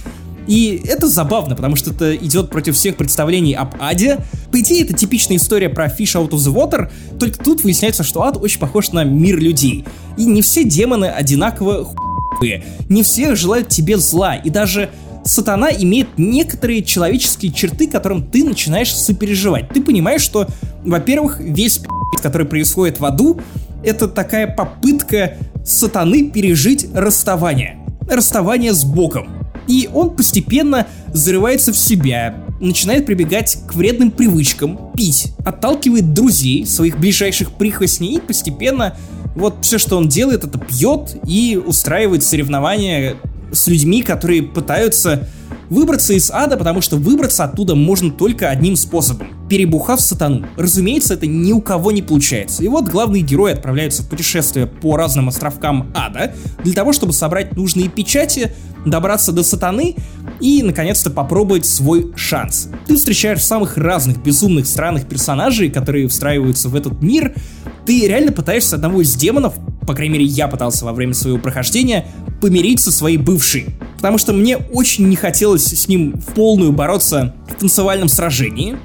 И 0.48 0.82
это 0.88 1.08
забавно, 1.08 1.56
потому 1.56 1.76
что 1.76 1.92
это 1.92 2.16
идет 2.16 2.50
против 2.50 2.76
всех 2.76 2.96
представлений 2.96 3.54
об 3.54 3.76
аде. 3.80 4.18
По 4.52 4.60
идее, 4.60 4.84
это 4.84 4.94
типичная 4.94 5.38
история 5.38 5.70
про 5.70 5.88
Fish 5.88 6.16
Out 6.16 6.30
of 6.30 6.38
the 6.38 6.54
Water, 6.54 6.90
только 7.20 7.38
тут 7.44 7.64
выясняется, 7.64 8.04
что 8.04 8.24
ад 8.24 8.38
очень 8.38 8.60
похож 8.60 8.92
на 8.92 9.04
мир 9.04 9.40
людей. 9.40 9.86
И 10.18 10.26
не 10.26 10.42
все 10.42 10.64
демоны 10.64 11.06
одинаково 11.06 11.86
хуевые, 11.86 12.66
не 12.90 13.04
все 13.04 13.36
желают 13.36 13.70
тебе 13.70 13.98
зла, 13.98 14.36
и 14.36 14.50
даже 14.50 14.90
сатана 15.26 15.70
имеет 15.70 16.18
некоторые 16.18 16.84
человеческие 16.84 17.52
черты, 17.52 17.88
которым 17.88 18.24
ты 18.24 18.46
начинаешь 18.46 18.96
сопереживать. 18.96 19.70
Ты 19.70 19.82
понимаешь, 19.82 20.22
что, 20.22 20.48
во-первых, 20.86 21.40
весь 21.42 21.82
который 22.22 22.48
происходит 22.48 23.00
в 23.00 23.06
аду, 23.06 23.40
это 23.84 24.08
такая 24.08 24.48
попытка 24.48 25.38
сатаны 25.64 26.30
пережить 26.30 26.88
расставание. 26.94 27.78
Расставание 28.10 28.74
с 28.74 28.84
Богом. 28.84 29.37
И 29.68 29.90
он 29.94 30.16
постепенно 30.16 30.88
зарывается 31.14 31.74
в 31.74 31.78
себя, 31.78 32.36
начинает 32.60 33.06
прибегать 33.06 33.58
к 33.68 33.76
вредным 33.76 34.12
привычкам, 34.12 34.92
пить, 34.96 35.34
отталкивает 35.46 36.14
друзей, 36.14 36.66
своих 36.66 37.00
ближайших 37.00 37.52
прихвостней 37.54 38.16
и 38.16 38.20
постепенно 38.20 38.96
вот 39.36 39.58
все, 39.62 39.78
что 39.78 39.98
он 39.98 40.08
делает, 40.08 40.44
это 40.44 40.58
пьет 40.58 41.16
и 41.28 41.62
устраивает 41.64 42.24
соревнования 42.24 43.18
с 43.52 43.68
людьми, 43.68 44.02
которые 44.02 44.42
пытаются 44.42 45.28
выбраться 45.70 46.14
из 46.14 46.32
ада, 46.32 46.58
потому 46.58 46.82
что 46.82 46.98
выбраться 46.98 47.44
оттуда 47.44 47.76
можно 47.76 48.12
только 48.12 48.50
одним 48.50 48.76
способом– 48.76 49.28
перебухав 49.50 50.02
сатану. 50.02 50.46
Разумеется, 50.58 51.14
это 51.14 51.28
ни 51.28 51.52
у 51.52 51.62
кого 51.62 51.92
не 51.92 52.02
получается. 52.02 52.64
И 52.64 52.68
вот 52.68 52.86
главные 52.86 53.24
герои 53.24 53.54
отправляются 53.54 54.04
в 54.04 54.10
путешествие 54.10 54.68
по 54.68 54.98
разным 54.98 55.30
островкам 55.30 55.92
ада 55.96 56.34
для 56.64 56.74
того, 56.74 56.94
чтобы 56.94 57.14
собрать 57.14 57.56
нужные 57.56 57.90
печати, 57.90 58.54
добраться 58.86 59.32
до 59.32 59.44
сатаны 59.44 59.96
и, 60.40 60.64
наконец-то, 60.64 61.10
попробовать 61.10 61.66
свой 61.66 62.14
шанс. 62.16 62.70
Ты 62.86 62.96
встречаешь 62.96 63.44
самых 63.44 63.78
разных 63.78 64.22
безумных 64.22 64.68
странных 64.68 65.08
персонажей, 65.08 65.70
которые 65.70 66.08
встраиваются 66.08 66.70
в 66.70 66.76
этот 66.76 67.02
мир. 67.02 67.34
Ты 67.86 68.08
реально 68.08 68.32
пытаешься 68.32 68.76
одного 68.76 69.02
из 69.02 69.16
демонов, 69.16 69.56
по 69.88 69.96
крайней 69.96 70.14
мере, 70.14 70.26
я 70.26 70.48
пытался 70.48 70.86
во 70.86 70.94
время 70.94 71.14
своего 71.14 71.40
прохождения, 71.40 72.06
помирить 72.42 72.80
со 72.80 72.92
своей 72.92 73.18
бывшей. 73.18 73.68
Потому 73.96 74.18
что 74.20 74.34
мне 74.34 74.58
очень 74.58 75.08
не 75.08 75.16
хотелось 75.16 75.66
с 75.66 75.88
ним 75.88 76.14
в 76.20 76.34
полную 76.34 76.74
бороться 76.74 77.34
в 77.50 77.56
танцевальном 77.56 78.10
сражении. 78.10 78.78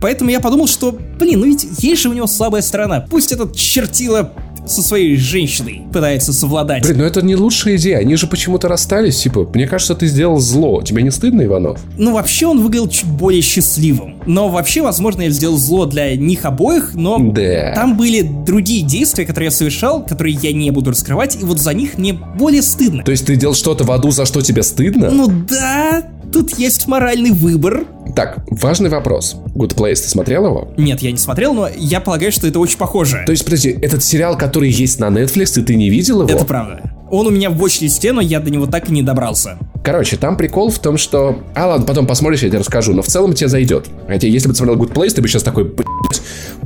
Поэтому 0.00 0.30
я 0.30 0.40
подумал, 0.40 0.68
что, 0.68 0.96
блин, 1.18 1.40
ну 1.40 1.46
ведь 1.46 1.66
есть 1.78 2.02
же 2.02 2.10
у 2.10 2.12
него 2.12 2.26
слабая 2.26 2.62
сторона. 2.62 3.06
Пусть 3.10 3.32
этот 3.32 3.56
чертила 3.56 4.32
со 4.70 4.82
своей 4.82 5.16
женщиной 5.16 5.82
пытается 5.92 6.32
совладать. 6.32 6.84
Блин, 6.84 6.98
ну 6.98 7.04
это 7.04 7.22
не 7.22 7.36
лучшая 7.36 7.76
идея. 7.76 7.98
Они 7.98 8.16
же 8.16 8.26
почему-то 8.26 8.68
расстались. 8.68 9.20
Типа, 9.20 9.48
мне 9.54 9.66
кажется, 9.66 9.94
ты 9.94 10.06
сделал 10.06 10.38
зло. 10.38 10.82
Тебе 10.82 11.02
не 11.02 11.10
стыдно, 11.10 11.42
Иванов? 11.42 11.80
Ну, 11.98 12.14
вообще 12.14 12.46
он 12.46 12.62
выглядел 12.62 12.88
чуть 12.88 13.08
более 13.08 13.42
счастливым. 13.42 14.22
Но 14.26 14.48
вообще, 14.48 14.82
возможно, 14.82 15.22
я 15.22 15.30
сделал 15.30 15.56
зло 15.56 15.86
для 15.86 16.16
них 16.16 16.44
обоих, 16.44 16.94
но 16.94 17.18
да. 17.18 17.72
там 17.74 17.96
были 17.96 18.22
другие 18.22 18.82
действия, 18.82 19.24
которые 19.24 19.46
я 19.46 19.50
совершал, 19.50 20.04
которые 20.04 20.36
я 20.40 20.52
не 20.52 20.70
буду 20.70 20.90
раскрывать, 20.90 21.36
и 21.40 21.44
вот 21.44 21.58
за 21.58 21.74
них 21.74 21.98
мне 21.98 22.12
более 22.12 22.62
стыдно. 22.62 23.02
То 23.02 23.10
есть 23.10 23.26
ты 23.26 23.36
делал 23.36 23.54
что-то 23.54 23.84
в 23.84 23.90
аду, 23.90 24.10
за 24.10 24.24
что 24.24 24.40
тебе 24.40 24.62
стыдно? 24.62 25.10
Ну 25.10 25.28
да, 25.48 26.02
тут 26.32 26.58
есть 26.58 26.86
моральный 26.86 27.30
выбор. 27.30 27.86
Так, 28.14 28.44
важный 28.50 28.90
вопрос. 28.90 29.36
Good 29.54 29.74
Place, 29.74 29.96
ты 29.96 30.08
смотрел 30.08 30.46
его? 30.46 30.72
Нет, 30.76 31.00
я 31.00 31.10
не 31.12 31.18
смотрел, 31.18 31.54
но 31.54 31.68
я 31.76 32.00
полагаю, 32.00 32.32
что 32.32 32.46
это 32.46 32.58
очень 32.58 32.78
похоже. 32.78 33.22
То 33.26 33.32
есть, 33.32 33.44
подожди, 33.44 33.70
этот 33.70 34.02
сериал, 34.02 34.36
который 34.36 34.70
есть 34.70 34.98
на 34.98 35.08
Netflix, 35.08 35.60
и 35.60 35.62
ты 35.62 35.76
не 35.76 35.90
видел 35.90 36.22
его? 36.22 36.30
Это 36.30 36.44
правда. 36.44 36.80
Он 37.10 37.26
у 37.26 37.30
меня 37.30 37.50
в 37.50 37.62
watch 37.62 38.12
но 38.12 38.20
я 38.20 38.40
до 38.40 38.50
него 38.50 38.66
так 38.66 38.88
и 38.88 38.92
не 38.92 39.02
добрался. 39.02 39.58
Короче, 39.82 40.16
там 40.16 40.36
прикол 40.36 40.70
в 40.70 40.78
том, 40.78 40.98
что... 40.98 41.42
А, 41.54 41.66
ладно, 41.66 41.86
потом 41.86 42.06
посмотришь, 42.06 42.42
я 42.42 42.48
тебе 42.48 42.58
расскажу, 42.58 42.92
но 42.92 43.02
в 43.02 43.06
целом 43.06 43.32
тебе 43.32 43.48
зайдет. 43.48 43.88
Хотя, 44.06 44.28
если 44.28 44.46
бы 44.46 44.54
ты 44.54 44.58
смотрел 44.58 44.78
Good 44.78 44.92
Place, 44.92 45.14
ты 45.14 45.22
бы 45.22 45.28
сейчас 45.28 45.42
такой, 45.42 45.72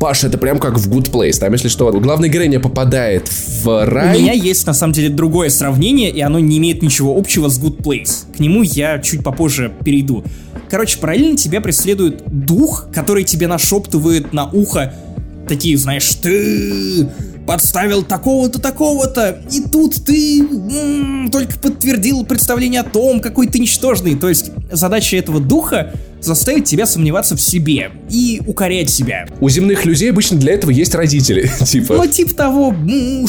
Паша, 0.00 0.26
это 0.26 0.36
прям 0.36 0.58
как 0.58 0.78
в 0.78 0.90
Good 0.90 1.12
Place. 1.12 1.38
Там, 1.38 1.52
если 1.52 1.68
что, 1.68 1.92
главная 1.92 2.28
героиня 2.28 2.58
попадает 2.58 3.30
в 3.62 3.86
рай... 3.86 4.16
У 4.16 4.20
меня 4.20 4.32
есть, 4.32 4.66
на 4.66 4.74
самом 4.74 4.92
деле, 4.92 5.10
другое 5.10 5.48
сравнение, 5.48 6.10
и 6.10 6.20
оно 6.20 6.40
не 6.40 6.58
имеет 6.58 6.82
ничего 6.82 7.16
общего 7.16 7.48
с 7.48 7.60
Good 7.60 7.78
Place. 7.78 8.36
К 8.36 8.40
нему 8.40 8.62
я 8.62 8.98
чуть 8.98 9.22
попозже 9.22 9.72
перейду. 9.84 10.24
Короче, 10.68 10.98
параллельно 10.98 11.36
тебя 11.36 11.60
преследует 11.60 12.24
дух, 12.26 12.88
который 12.92 13.22
тебе 13.22 13.46
нашептывает 13.46 14.32
на 14.32 14.46
ухо 14.50 14.92
такие, 15.46 15.76
знаешь, 15.76 16.08
ты 16.16 17.08
подставил 17.46 18.02
такого-то, 18.02 18.60
такого-то, 18.60 19.42
и 19.50 19.60
тут 19.60 20.04
ты 20.04 20.40
м-м, 20.40 21.30
только 21.30 21.58
подтвердил 21.58 22.24
представление 22.24 22.80
о 22.80 22.84
том, 22.84 23.20
какой 23.20 23.46
ты 23.46 23.58
ничтожный. 23.58 24.14
То 24.14 24.28
есть 24.28 24.50
задача 24.70 25.16
этого 25.16 25.40
духа 25.40 25.92
заставить 26.20 26.64
тебя 26.64 26.86
сомневаться 26.86 27.36
в 27.36 27.40
себе 27.40 27.90
и 28.08 28.40
укорять 28.46 28.90
себя. 28.90 29.26
У 29.40 29.48
земных 29.48 29.84
людей 29.84 30.10
обычно 30.10 30.38
для 30.38 30.54
этого 30.54 30.70
есть 30.70 30.94
родители, 30.94 31.50
типа. 31.66 31.94
Ну, 31.94 32.06
типа 32.06 32.34
того, 32.34 32.74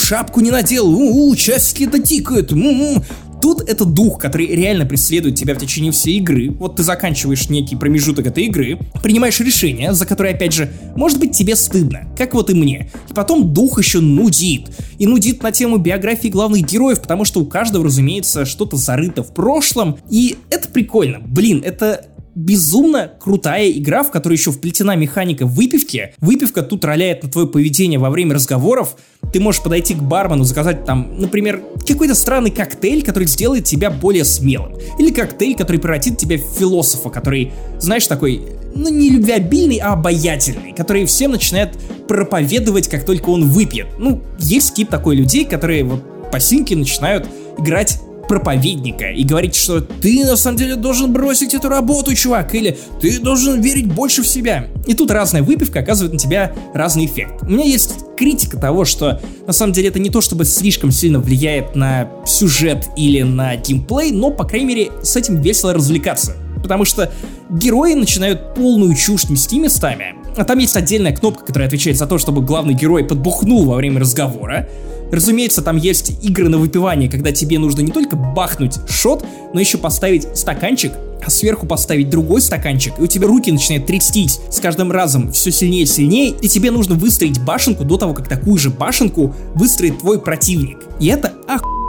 шапку 0.02 0.40
не 0.40 0.52
надел, 0.52 0.88
у-у, 0.88 1.36
часики-то 1.36 2.00
тикают, 2.00 2.52
м-м, 2.52 3.04
Тут 3.42 3.62
это 3.62 3.86
дух, 3.86 4.20
который 4.20 4.48
реально 4.48 4.86
преследует 4.86 5.36
тебя 5.36 5.54
в 5.54 5.58
течение 5.58 5.92
всей 5.92 6.18
игры. 6.18 6.52
Вот 6.52 6.78
ты 6.78 6.84
заканчиваешь 6.84 7.50
некий 7.50 7.76
промежуток 7.76 8.28
этой 8.28 8.46
игры, 8.46 8.80
принимаешь 9.04 9.40
решение, 9.40 9.94
за 9.94 10.06
которое, 10.06 10.34
опять 10.34 10.54
же, 10.54 10.72
может 10.96 11.20
быть 11.20 11.38
тебе 11.38 11.56
стыдно, 11.56 12.08
как 12.18 12.34
вот 12.34 12.50
и 12.50 12.54
мне. 12.54 12.92
И 13.10 13.14
потом 13.14 13.54
дух 13.54 13.78
еще 13.80 14.00
нудит. 14.00 14.72
И 14.98 15.06
нудит 15.06 15.44
на 15.44 15.52
тему 15.52 15.78
биографии 15.78 16.30
главных 16.30 16.66
героев, 16.66 17.02
потому 17.02 17.26
что 17.26 17.42
у 17.42 17.46
каждого, 17.46 17.86
разумеется, 17.86 18.46
что-то 18.46 18.78
зарыто 18.78 19.24
в 19.24 19.34
прошлом. 19.34 19.98
И 20.10 20.38
это 20.50 20.70
прикольно. 20.70 21.20
Блин, 21.20 21.62
это 21.64 22.06
безумно 22.36 23.12
крутая 23.20 23.72
игра, 23.72 24.04
в 24.04 24.12
которой 24.12 24.34
еще 24.34 24.52
вплетена 24.52 24.96
механика 24.96 25.46
выпивки. 25.46 26.14
Выпивка 26.20 26.62
тут 26.62 26.84
роляет 26.84 27.24
на 27.24 27.30
твое 27.30 27.48
поведение 27.48 27.98
во 27.98 28.10
время 28.10 28.36
разговоров. 28.36 28.98
Ты 29.34 29.40
можешь 29.40 29.64
подойти 29.64 29.94
к 29.94 30.02
бармену, 30.02 30.44
заказать 30.44 30.86
там, 30.86 31.20
например, 31.20 31.64
какой-то 31.88 32.14
странный 32.14 32.52
коктейль, 32.52 33.04
который 33.04 33.28
сделает 33.28 33.64
тебя 33.64 33.90
более 33.90 34.26
смелым. 34.26 34.74
Или 35.00 35.12
коктейль, 35.12 35.56
который 35.56 35.78
превратит 35.78 36.18
тебя 36.18 36.38
в 36.38 36.60
философа, 36.60 37.10
который, 37.10 37.54
знаешь, 37.80 38.06
такой, 38.06 38.42
ну 38.76 38.90
не 38.90 39.10
любвеобильный, 39.10 39.78
а 39.78 39.94
обаятельный, 39.94 40.74
который 40.74 41.06
всем 41.06 41.32
начинает 41.32 41.78
проповедовать, 42.08 42.90
как 42.90 43.06
только 43.06 43.30
он 43.30 43.50
выпьет. 43.50 43.88
Ну, 43.98 44.22
есть 44.38 44.76
тип 44.76 44.90
такой 44.90 45.16
людей, 45.16 45.46
которые 45.46 45.84
вот 45.84 46.04
по 46.32 46.40
синке 46.40 46.76
начинают 46.76 47.28
играть 47.58 48.02
проповедника 48.28 49.10
и 49.12 49.24
говорить, 49.24 49.56
что 49.56 49.82
ты 49.82 50.26
на 50.26 50.36
самом 50.36 50.58
деле 50.58 50.76
должен 50.76 51.14
бросить 51.14 51.54
эту 51.54 51.70
работу, 51.70 52.14
чувак, 52.16 52.54
или 52.56 52.78
ты 53.02 53.20
должен 53.20 53.62
верить 53.62 53.88
больше 53.88 54.24
в 54.24 54.28
себя. 54.28 54.68
И 54.86 54.94
тут 54.94 55.12
разная 55.12 55.44
выпивка 55.44 55.80
оказывает 55.80 56.14
на 56.14 56.20
тебя 56.20 56.54
разный 56.74 57.06
эффект. 57.06 57.44
У 57.44 57.48
меня 57.48 57.66
есть 57.66 57.96
критика 58.18 58.58
того, 58.58 58.86
что 58.86 59.22
на 59.46 59.54
самом 59.54 59.74
деле 59.74 59.90
это 59.90 60.00
не 60.00 60.10
то, 60.10 60.22
чтобы 60.22 60.46
слишком 60.46 60.92
сильно 60.92 61.20
влияет 61.20 61.76
на 61.76 62.10
сюжет 62.26 62.88
или 62.96 63.22
на 63.22 63.56
геймплей, 63.56 64.12
но, 64.12 64.32
по 64.32 64.46
крайней 64.46 64.68
мере, 64.68 64.92
с 65.04 65.16
этим 65.16 65.42
весело 65.42 65.74
развлекаться. 65.74 66.36
Потому 66.62 66.86
что 66.86 67.12
герои 67.50 67.94
начинают 67.94 68.56
полную 68.56 68.96
чушь 68.96 69.30
нести 69.30 69.60
местами, 69.60 70.16
а 70.38 70.44
там 70.44 70.58
есть 70.60 70.76
отдельная 70.76 71.16
кнопка, 71.16 71.46
которая 71.46 71.68
отвечает 71.68 71.98
за 71.98 72.08
то, 72.08 72.18
чтобы 72.18 72.42
главный 72.42 72.74
герой 72.74 73.06
подбухнул 73.06 73.66
во 73.66 73.76
время 73.76 74.00
разговора, 74.02 74.68
Разумеется, 75.12 75.62
там 75.62 75.78
есть 75.78 76.12
игры 76.24 76.50
на 76.50 76.58
выпивание, 76.58 77.10
когда 77.10 77.32
тебе 77.32 77.60
нужно 77.60 77.82
не 77.82 77.92
только 77.92 78.16
бахнуть 78.16 78.80
шот, 78.90 79.26
но 79.54 79.60
еще 79.60 79.78
поставить 79.78 80.28
стаканчик, 80.38 80.94
а 81.24 81.30
сверху 81.30 81.66
поставить 81.66 82.10
другой 82.10 82.42
стаканчик, 82.42 82.94
и 83.00 83.02
у 83.02 83.08
тебя 83.08 83.28
руки 83.28 83.52
начинают 83.52 83.86
трястись 83.86 84.40
с 84.50 84.60
каждым 84.60 84.92
разом 84.92 85.32
все 85.32 85.52
сильнее 85.52 85.84
и 85.84 85.86
сильнее, 85.86 86.30
и 86.32 86.48
тебе 86.48 86.72
нужно 86.72 86.96
выстроить 86.96 87.40
башенку 87.40 87.84
до 87.84 87.98
того, 87.98 88.14
как 88.14 88.28
такую 88.28 88.58
же 88.58 88.70
башенку 88.70 89.34
выстроит 89.54 90.00
твой 90.00 90.20
противник. 90.20 90.80
И 91.00 91.08
это 91.08 91.34
охуенно. 91.48 91.85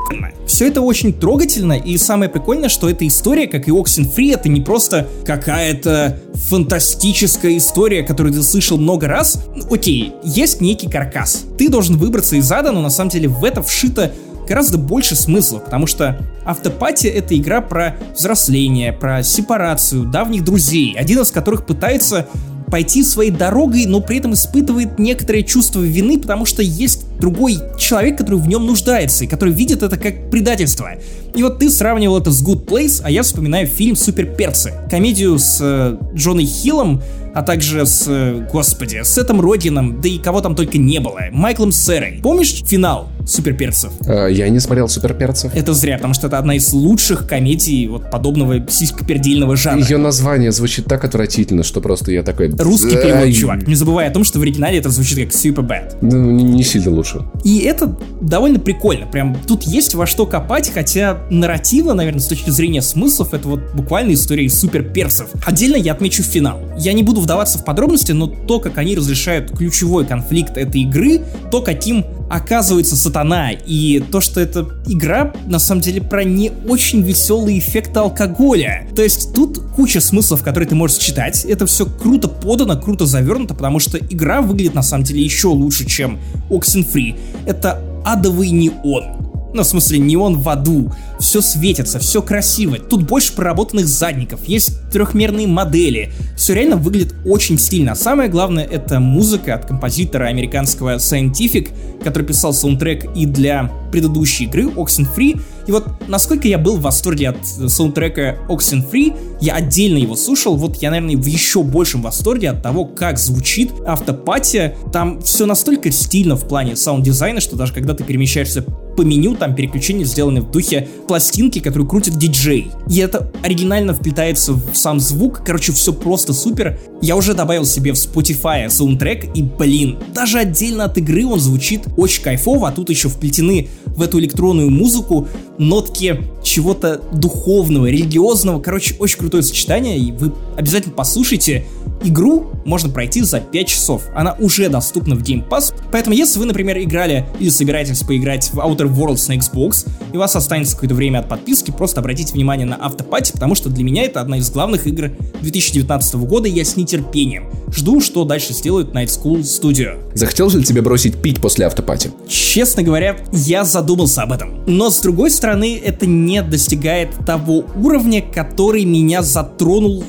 Все 0.47 0.69
это 0.69 0.81
очень 0.81 1.13
трогательно, 1.13 1.75
и 1.75 1.99
самое 1.99 2.31
прикольное, 2.31 2.69
что 2.69 2.89
эта 2.89 3.07
история, 3.07 3.47
как 3.47 3.69
и 3.69 3.71
Oxenfree, 3.71 4.33
это 4.33 4.49
не 4.49 4.61
просто 4.61 5.09
какая-то 5.25 6.19
фантастическая 6.35 7.57
история, 7.57 8.03
которую 8.03 8.33
ты 8.33 8.43
слышал 8.43 8.79
много 8.79 9.09
раз. 9.09 9.45
Окей, 9.71 10.15
есть 10.23 10.61
некий 10.61 10.89
каркас. 10.89 11.45
Ты 11.59 11.69
должен 11.69 11.97
выбраться 11.97 12.37
из 12.37 12.51
ада, 12.51 12.73
но 12.73 12.81
на 12.81 12.91
самом 12.91 13.11
деле 13.11 13.29
в 13.29 13.45
это 13.45 13.63
вшито 13.63 14.13
гораздо 14.49 14.79
больше 14.79 15.17
смысла, 15.17 15.59
потому 15.59 15.87
что 15.87 16.19
Автопатия— 16.47 17.11
это 17.13 17.37
игра 17.37 17.61
про 17.61 17.97
взросление, 18.15 18.93
про 18.93 19.25
сепарацию 19.25 20.05
давних 20.05 20.45
друзей, 20.45 20.95
один 20.97 21.21
из 21.21 21.33
которых 21.33 21.67
пытается 21.67 22.29
пойти 22.71 23.03
своей 23.03 23.31
дорогой, 23.31 23.87
но 23.87 24.01
при 24.01 24.19
этом 24.19 24.35
испытывает 24.35 24.99
некоторое 24.99 25.43
чувство 25.43 25.81
вины, 25.81 26.19
потому 26.19 26.45
что 26.45 26.63
есть 26.63 27.07
другой 27.19 27.59
человек, 27.79 28.19
который 28.19 28.41
в 28.41 28.49
нем 28.49 28.67
нуждается, 28.67 29.25
и 29.25 29.27
который 29.27 29.55
видит 29.55 29.83
это 29.83 29.97
как 29.97 30.31
предательство. 30.31 30.91
И 31.35 31.43
вот 31.43 31.59
ты 31.59 31.71
сравнивал 31.71 32.19
это 32.19 32.31
с 32.31 32.43
Good 32.43 32.67
Place, 32.67 33.01
а 33.05 33.11
я 33.11 33.23
вспоминаю 33.23 33.67
фильм 33.67 33.97
«Супер 33.97 34.27
перцы», 34.27 34.73
комедию 34.91 35.39
с 35.39 35.59
э, 35.61 35.97
Джоной 36.15 36.47
Хиллом, 36.47 37.03
а 37.35 37.43
также 37.43 37.85
с, 37.85 38.05
э, 38.07 38.49
господи, 38.51 39.03
с 39.03 39.15
Сетом 39.15 39.41
Родином, 39.41 40.01
да 40.01 40.09
и 40.09 40.19
кого 40.19 40.41
там 40.41 40.55
только 40.55 40.79
не 40.79 40.99
было, 41.01 41.21
Майклом 41.33 41.73
Серой. 41.73 42.21
Помнишь 42.23 42.63
финал 42.65 43.09
Суперперцев? 43.27 43.93
Э, 44.07 44.29
я 44.31 44.49
не 44.49 44.61
смотрел 44.61 44.89
Суперперцев. 44.89 45.55
Это 45.55 45.75
зря, 45.75 45.97
потому 45.97 46.15
что 46.15 46.29
это 46.29 46.39
одна 46.39 46.55
из 46.55 46.73
лучших 46.73 47.27
комедий 47.27 47.89
вот 47.89 48.11
подобного 48.11 48.65
сиськопердельного 48.69 49.57
жанра. 49.57 49.85
Ее 49.85 49.99
название 49.99 50.53
звучит 50.53 50.87
так 50.87 51.05
отвратительно, 51.05 51.65
что 51.65 51.81
просто 51.81 52.13
я 52.13 52.23
такой... 52.23 52.51
Русский 52.51 52.97
перевод, 52.97 53.35
чувак. 53.35 53.67
Не 53.67 53.75
забывай 53.75 54.07
о 54.07 54.11
том, 54.11 54.23
что 54.25 54.39
в 54.39 54.43
оригинале 54.43 54.79
это 54.79 54.91
звучит 54.91 55.19
как 55.19 55.35
Super 55.35 55.67
Bad. 55.67 55.97
Ну, 56.01 56.31
не, 56.31 56.63
сильно 56.63 56.91
лучше. 56.91 57.23
И 57.43 57.59
это 57.59 57.97
довольно 58.21 58.59
прикольно. 58.61 59.07
Прям 59.07 59.37
тут 59.47 59.65
есть 59.65 59.95
во 59.95 60.07
что 60.07 60.27
копать, 60.27 60.71
хотя 60.73 61.19
нарративно, 61.31 61.95
наверное, 61.95 62.21
с 62.21 62.27
точки 62.27 62.51
зрения 62.51 62.83
смыслов, 62.83 63.35
это 63.35 63.49
вот 63.49 63.61
буквально 63.75 64.15
история 64.15 64.45
из 64.45 64.59
суперперцев. 64.59 65.29
Отдельно 65.45 65.77
я 65.77 65.93
отмечу 65.93 66.23
финал. 66.23 66.61
Я 66.79 66.93
не 66.93 67.03
буду 67.03 67.21
вдаваться 67.21 67.59
в 67.59 67.65
подробности, 67.65 68.13
но 68.13 68.27
то, 68.27 68.61
как 68.61 68.79
они 68.79 68.95
разрешают 68.95 69.51
ключевой 69.51 70.07
конфликт 70.07 70.57
этой 70.57 70.83
игры, 70.83 71.23
то, 71.51 71.61
каким 71.61 72.05
оказывается 72.29 72.97
сатана, 72.97 73.53
и 73.53 74.01
то, 74.01 74.21
что 74.21 74.41
эта 74.41 74.69
игра, 74.87 75.33
на 75.47 75.59
самом 75.59 75.81
деле, 75.81 76.01
про 76.01 76.25
не 76.25 76.51
очень 76.69 77.03
веселые 77.03 77.59
эффекты 77.59 78.01
алкоголя. 78.01 78.89
То 78.95 79.03
есть 79.03 79.33
тут 79.35 79.61
куча 79.75 80.01
смыслов, 80.01 80.43
которые 80.43 80.69
ты 80.69 80.75
можешь 80.75 80.99
читать, 80.99 81.45
это 81.45 81.67
все 81.67 81.87
круто 81.87 82.29
подано, 82.29 82.81
круто 82.81 83.07
завернуто, 83.07 83.55
потому 83.55 83.79
что 83.79 83.99
игра 83.99 84.41
выглядит, 84.43 84.75
на 84.75 84.83
самом 84.83 85.05
деле, 85.05 85.23
еще 85.23 85.49
лучше, 85.49 85.87
чем 85.87 86.19
Oxenfree. 86.51 87.17
Это 87.47 87.83
адовый 88.05 88.51
неон. 88.51 89.26
Ну, 89.57 89.63
в 89.63 89.67
смысле, 89.67 90.01
не 90.01 90.19
он 90.19 90.39
в 90.39 90.47
аду. 90.51 90.93
Все 91.19 91.41
светится, 91.41 91.99
все 91.99 92.21
красиво. 92.21 92.79
Тут 92.79 93.05
больше 93.05 93.33
проработанных 93.33 93.89
задников, 93.89 94.47
есть 94.47 94.91
трехмерные 94.91 95.47
модели. 95.47 96.13
Все 96.37 96.53
реально 96.53 96.77
выглядит 96.77 97.15
очень 97.25 97.59
стильно. 97.59 97.93
А 97.93 97.95
самое 97.95 98.29
главное, 98.29 98.65
это 98.65 99.01
музыка 99.01 99.55
от 99.55 99.65
композитора 99.65 100.27
американского 100.27 100.97
Scientific, 100.97 101.71
который 102.05 102.25
писал 102.25 102.53
саундтрек 102.53 103.07
и 103.17 103.25
для 103.25 103.73
предыдущей 103.91 104.45
игры 104.45 104.65
Oxenfree. 104.65 105.41
И 105.67 105.73
вот 105.73 106.07
насколько 106.07 106.47
я 106.47 106.59
был 106.59 106.77
в 106.77 106.83
восторге 106.83 107.31
от 107.31 107.39
саундтрека 107.47 108.37
Oxenfree, 108.51 109.17
я 109.41 109.55
отдельно 109.55 109.97
его 109.97 110.17
слушал, 110.17 110.55
вот 110.57 110.77
я, 110.83 110.91
наверное, 110.91 111.17
в 111.17 111.25
еще 111.25 111.63
большем 111.63 112.03
восторге 112.03 112.51
от 112.51 112.63
того, 112.63 112.85
как 112.85 113.19
звучит 113.19 113.71
Afterparty. 113.87 114.77
Там 114.93 115.23
все 115.23 115.47
настолько 115.47 115.91
стильно 115.91 116.37
в 116.37 116.47
плане 116.47 116.77
саунд-дизайна, 116.77 117.41
что 117.41 117.57
даже 117.57 117.73
когда 117.73 117.95
ты 117.95 118.05
перемещаешься 118.05 118.63
по 118.97 119.03
меню 119.03 119.37
там 119.37 119.55
переключения 119.55 120.05
сделаны 120.05 120.41
в 120.41 120.51
духе 120.51 120.89
пластинки, 121.07 121.61
которую 121.61 121.89
крутит 121.89 122.17
диджей. 122.17 122.71
И 122.89 122.99
это 122.99 123.31
оригинально 123.43 123.95
вплетается 123.95 124.55
в 124.55 124.75
сам 124.75 124.99
звук. 124.99 125.43
Короче, 125.45 125.73
все 125.73 125.93
просто 125.93 126.33
супер. 126.33 126.79
Я 127.03 127.15
уже 127.15 127.35
добавил 127.35 127.67
себе 127.67 127.93
в 127.93 127.97
Spotify 127.97 128.69
саундтрек, 128.71 129.37
и, 129.37 129.43
блин, 129.43 129.99
даже 130.15 130.39
отдельно 130.39 130.85
от 130.85 130.97
игры 130.99 131.27
он 131.27 131.39
звучит 131.39 131.83
очень 131.97 132.23
кайфово, 132.23 132.69
а 132.69 132.73
тут 132.73 132.91
еще 132.91 133.09
вплетены 133.09 133.69
в 133.85 134.03
эту 134.03 134.19
электронную 134.19 134.71
музыку 134.71 135.29
нотки 135.59 136.21
чего-то 136.43 137.01
духовного, 137.13 137.87
религиозного. 137.87 138.61
Короче, 138.61 138.95
очень 138.99 139.19
крутое 139.19 139.43
сочетание, 139.43 139.99
и 139.99 140.13
вы 140.13 140.33
обязательно 140.57 140.95
послушайте. 140.95 141.67
Игру 142.05 142.51
можно 142.67 142.91
пройти 142.91 143.23
за 143.23 143.41
5 143.41 143.67
часов. 143.67 144.03
Она 144.15 144.37
уже 144.39 144.69
доступна 144.69 145.17
в 145.17 145.23
Game 145.23 145.49
Pass. 145.49 145.75
Поэтому, 145.91 146.15
если 146.15 146.39
вы, 146.39 146.45
например, 146.45 146.79
играли 146.79 147.27
или 147.41 147.49
собираетесь 147.49 148.03
поиграть 148.03 148.51
в 148.53 148.59
Outer 148.59 148.95
Worlds 148.95 149.29
на 149.29 149.39
Xbox, 149.39 149.89
и 150.13 150.17
у 150.17 150.21
вас 150.21 150.37
останется 150.37 150.75
какое-то 150.75 150.95
время 150.95 151.21
от 151.21 151.29
подписки, 151.29 151.71
просто 151.71 152.01
обратите 152.01 152.35
внимание 152.35 152.67
на 152.67 152.77
автопати, 152.77 153.33
потому 153.33 153.55
что 153.55 153.71
для 153.71 153.83
меня 153.83 154.03
это 154.03 154.21
одна 154.21 154.39
из 154.39 154.51
главных 154.51 154.87
игр 154.87 155.11
2019 155.41 156.15
года, 156.17 156.49
я 156.49 156.65
с 156.65 156.77
нетерпением 156.87 157.51
жду, 157.77 158.01
что 158.01 158.25
дальше 158.25 158.53
сделают 158.53 158.95
Night 158.95 159.09
School 159.09 159.41
Studio. 159.41 159.99
Захотел 160.15 160.49
ли 160.51 160.65
тебе 160.65 160.83
бросить 160.83 161.17
пить 161.17 161.41
после 161.41 161.67
автопати? 161.67 162.11
Честно 162.29 162.83
говоря, 162.83 163.17
я 163.33 163.65
задумался 163.65 164.23
об 164.23 164.33
этом. 164.33 164.65
Но 164.67 164.91
с 164.91 165.01
другой 165.01 165.31
стороны, 165.31 165.81
это 165.83 166.07
не 166.07 166.43
достигает 166.43 167.11
того 167.27 167.65
уровня, 167.77 168.23
который 168.23 168.85
меня 168.85 169.23
затронул 169.23 170.05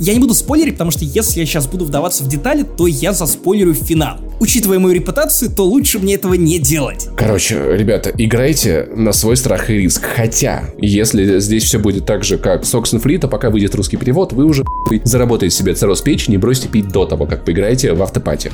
я 0.00 0.12
не 0.12 0.18
буду 0.18 0.34
спойлерить, 0.34 0.74
потому 0.74 0.90
что 0.90 1.04
если 1.04 1.40
я 1.40 1.46
сейчас 1.46 1.66
буду 1.66 1.84
вдаваться 1.84 2.24
в 2.24 2.28
детали, 2.28 2.64
то 2.64 2.86
я 2.86 3.12
заспойлерю 3.12 3.74
финал. 3.74 4.18
Учитывая 4.40 4.78
мою 4.78 4.94
репутацию, 4.94 5.50
то 5.50 5.64
лучше 5.64 5.98
мне 5.98 6.14
этого 6.14 6.34
не 6.34 6.58
делать. 6.58 7.08
Короче, 7.16 7.60
ребята, 7.76 8.12
играйте 8.16 8.88
на 8.94 9.12
свой 9.12 9.36
страх 9.36 9.70
и 9.70 9.74
риск. 9.74 10.04
Хотя, 10.16 10.64
если 10.78 11.38
здесь 11.38 11.64
все 11.64 11.78
будет 11.78 12.06
так 12.06 12.24
же, 12.24 12.38
как 12.38 12.64
с 12.64 12.74
Oxenfree, 12.74 13.18
то 13.18 13.28
пока 13.28 13.50
выйдет 13.50 13.74
русский 13.74 13.96
перевод, 13.96 14.32
вы 14.32 14.44
уже 14.44 14.64
заработаете 15.04 15.56
себе 15.56 15.74
цирроз 15.74 16.02
печени 16.02 16.34
и 16.34 16.38
бросите 16.38 16.68
пить 16.68 16.88
до 16.88 17.06
того, 17.06 17.26
как 17.26 17.44
поиграете 17.44 17.92
в 17.92 18.02
автопате. 18.02 18.50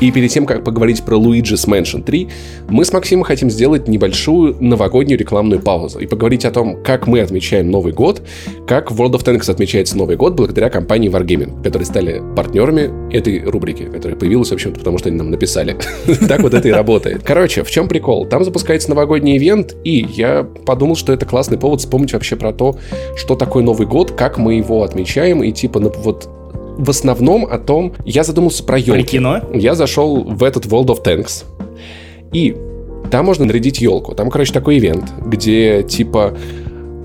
И 0.00 0.10
перед 0.10 0.30
тем, 0.30 0.46
как 0.46 0.64
поговорить 0.64 1.02
про 1.02 1.16
Luigi's 1.18 1.68
Mansion 1.68 2.02
3, 2.02 2.28
мы 2.70 2.84
с 2.86 2.92
Максимом 2.92 3.22
хотим 3.24 3.50
сделать 3.50 3.86
небольшую 3.86 4.56
новогоднюю 4.58 5.18
рекламную 5.18 5.60
паузу 5.60 5.98
и 5.98 6.06
поговорить 6.06 6.46
о 6.46 6.50
том, 6.50 6.82
как 6.82 7.06
мы 7.06 7.20
отмечаем 7.20 7.70
Новый 7.70 7.92
год, 7.92 8.22
как 8.66 8.90
World 8.90 9.12
of 9.12 9.24
Tanks 9.24 9.50
отмечается 9.50 9.98
Новый 9.98 10.16
год 10.16 10.34
благодаря 10.34 10.70
компании 10.70 11.10
Wargaming, 11.10 11.62
которые 11.62 11.84
стали 11.84 12.22
партнерами 12.34 12.90
этой 13.12 13.42
рубрики, 13.44 13.84
которая 13.84 14.18
появилась, 14.18 14.48
в 14.48 14.54
общем-то, 14.54 14.78
потому 14.78 14.96
что 14.96 15.08
они 15.08 15.18
нам 15.18 15.30
написали. 15.30 15.76
Так 16.28 16.42
вот 16.42 16.54
это 16.54 16.68
и 16.68 16.70
работает. 16.70 17.22
Короче, 17.24 17.64
в 17.64 17.70
чем 17.70 17.88
прикол? 17.88 18.24
Там 18.24 18.44
запускается 18.44 18.88
новогодний 18.88 19.36
ивент, 19.36 19.74
и 19.84 20.06
я 20.08 20.44
подумал, 20.44 20.96
что 20.96 21.12
это 21.12 21.26
классный 21.26 21.58
повод 21.58 21.80
вспомнить 21.80 22.12
вообще 22.12 22.36
про 22.36 22.52
то, 22.52 22.78
что 23.16 23.34
такое 23.34 23.64
Новый 23.64 23.86
год, 23.86 24.12
как 24.12 24.38
мы 24.38 24.54
его 24.54 24.82
отмечаем, 24.82 25.42
и 25.42 25.50
типа 25.52 25.80
вот 25.80 26.28
в 26.80 26.90
основном 26.90 27.46
о 27.46 27.58
том, 27.58 27.92
я 28.04 28.24
задумался 28.24 28.64
про 28.64 28.78
елки. 28.78 28.92
Про 28.92 29.02
кино? 29.02 29.40
Я 29.52 29.74
зашел 29.74 30.24
в 30.24 30.42
этот 30.42 30.66
World 30.66 30.86
of 30.86 31.04
Tanks, 31.04 31.44
и 32.32 32.56
там 33.10 33.26
можно 33.26 33.44
нарядить 33.44 33.80
елку. 33.80 34.14
Там, 34.14 34.30
короче, 34.30 34.52
такой 34.52 34.78
ивент, 34.78 35.12
где 35.26 35.82
типа 35.82 36.36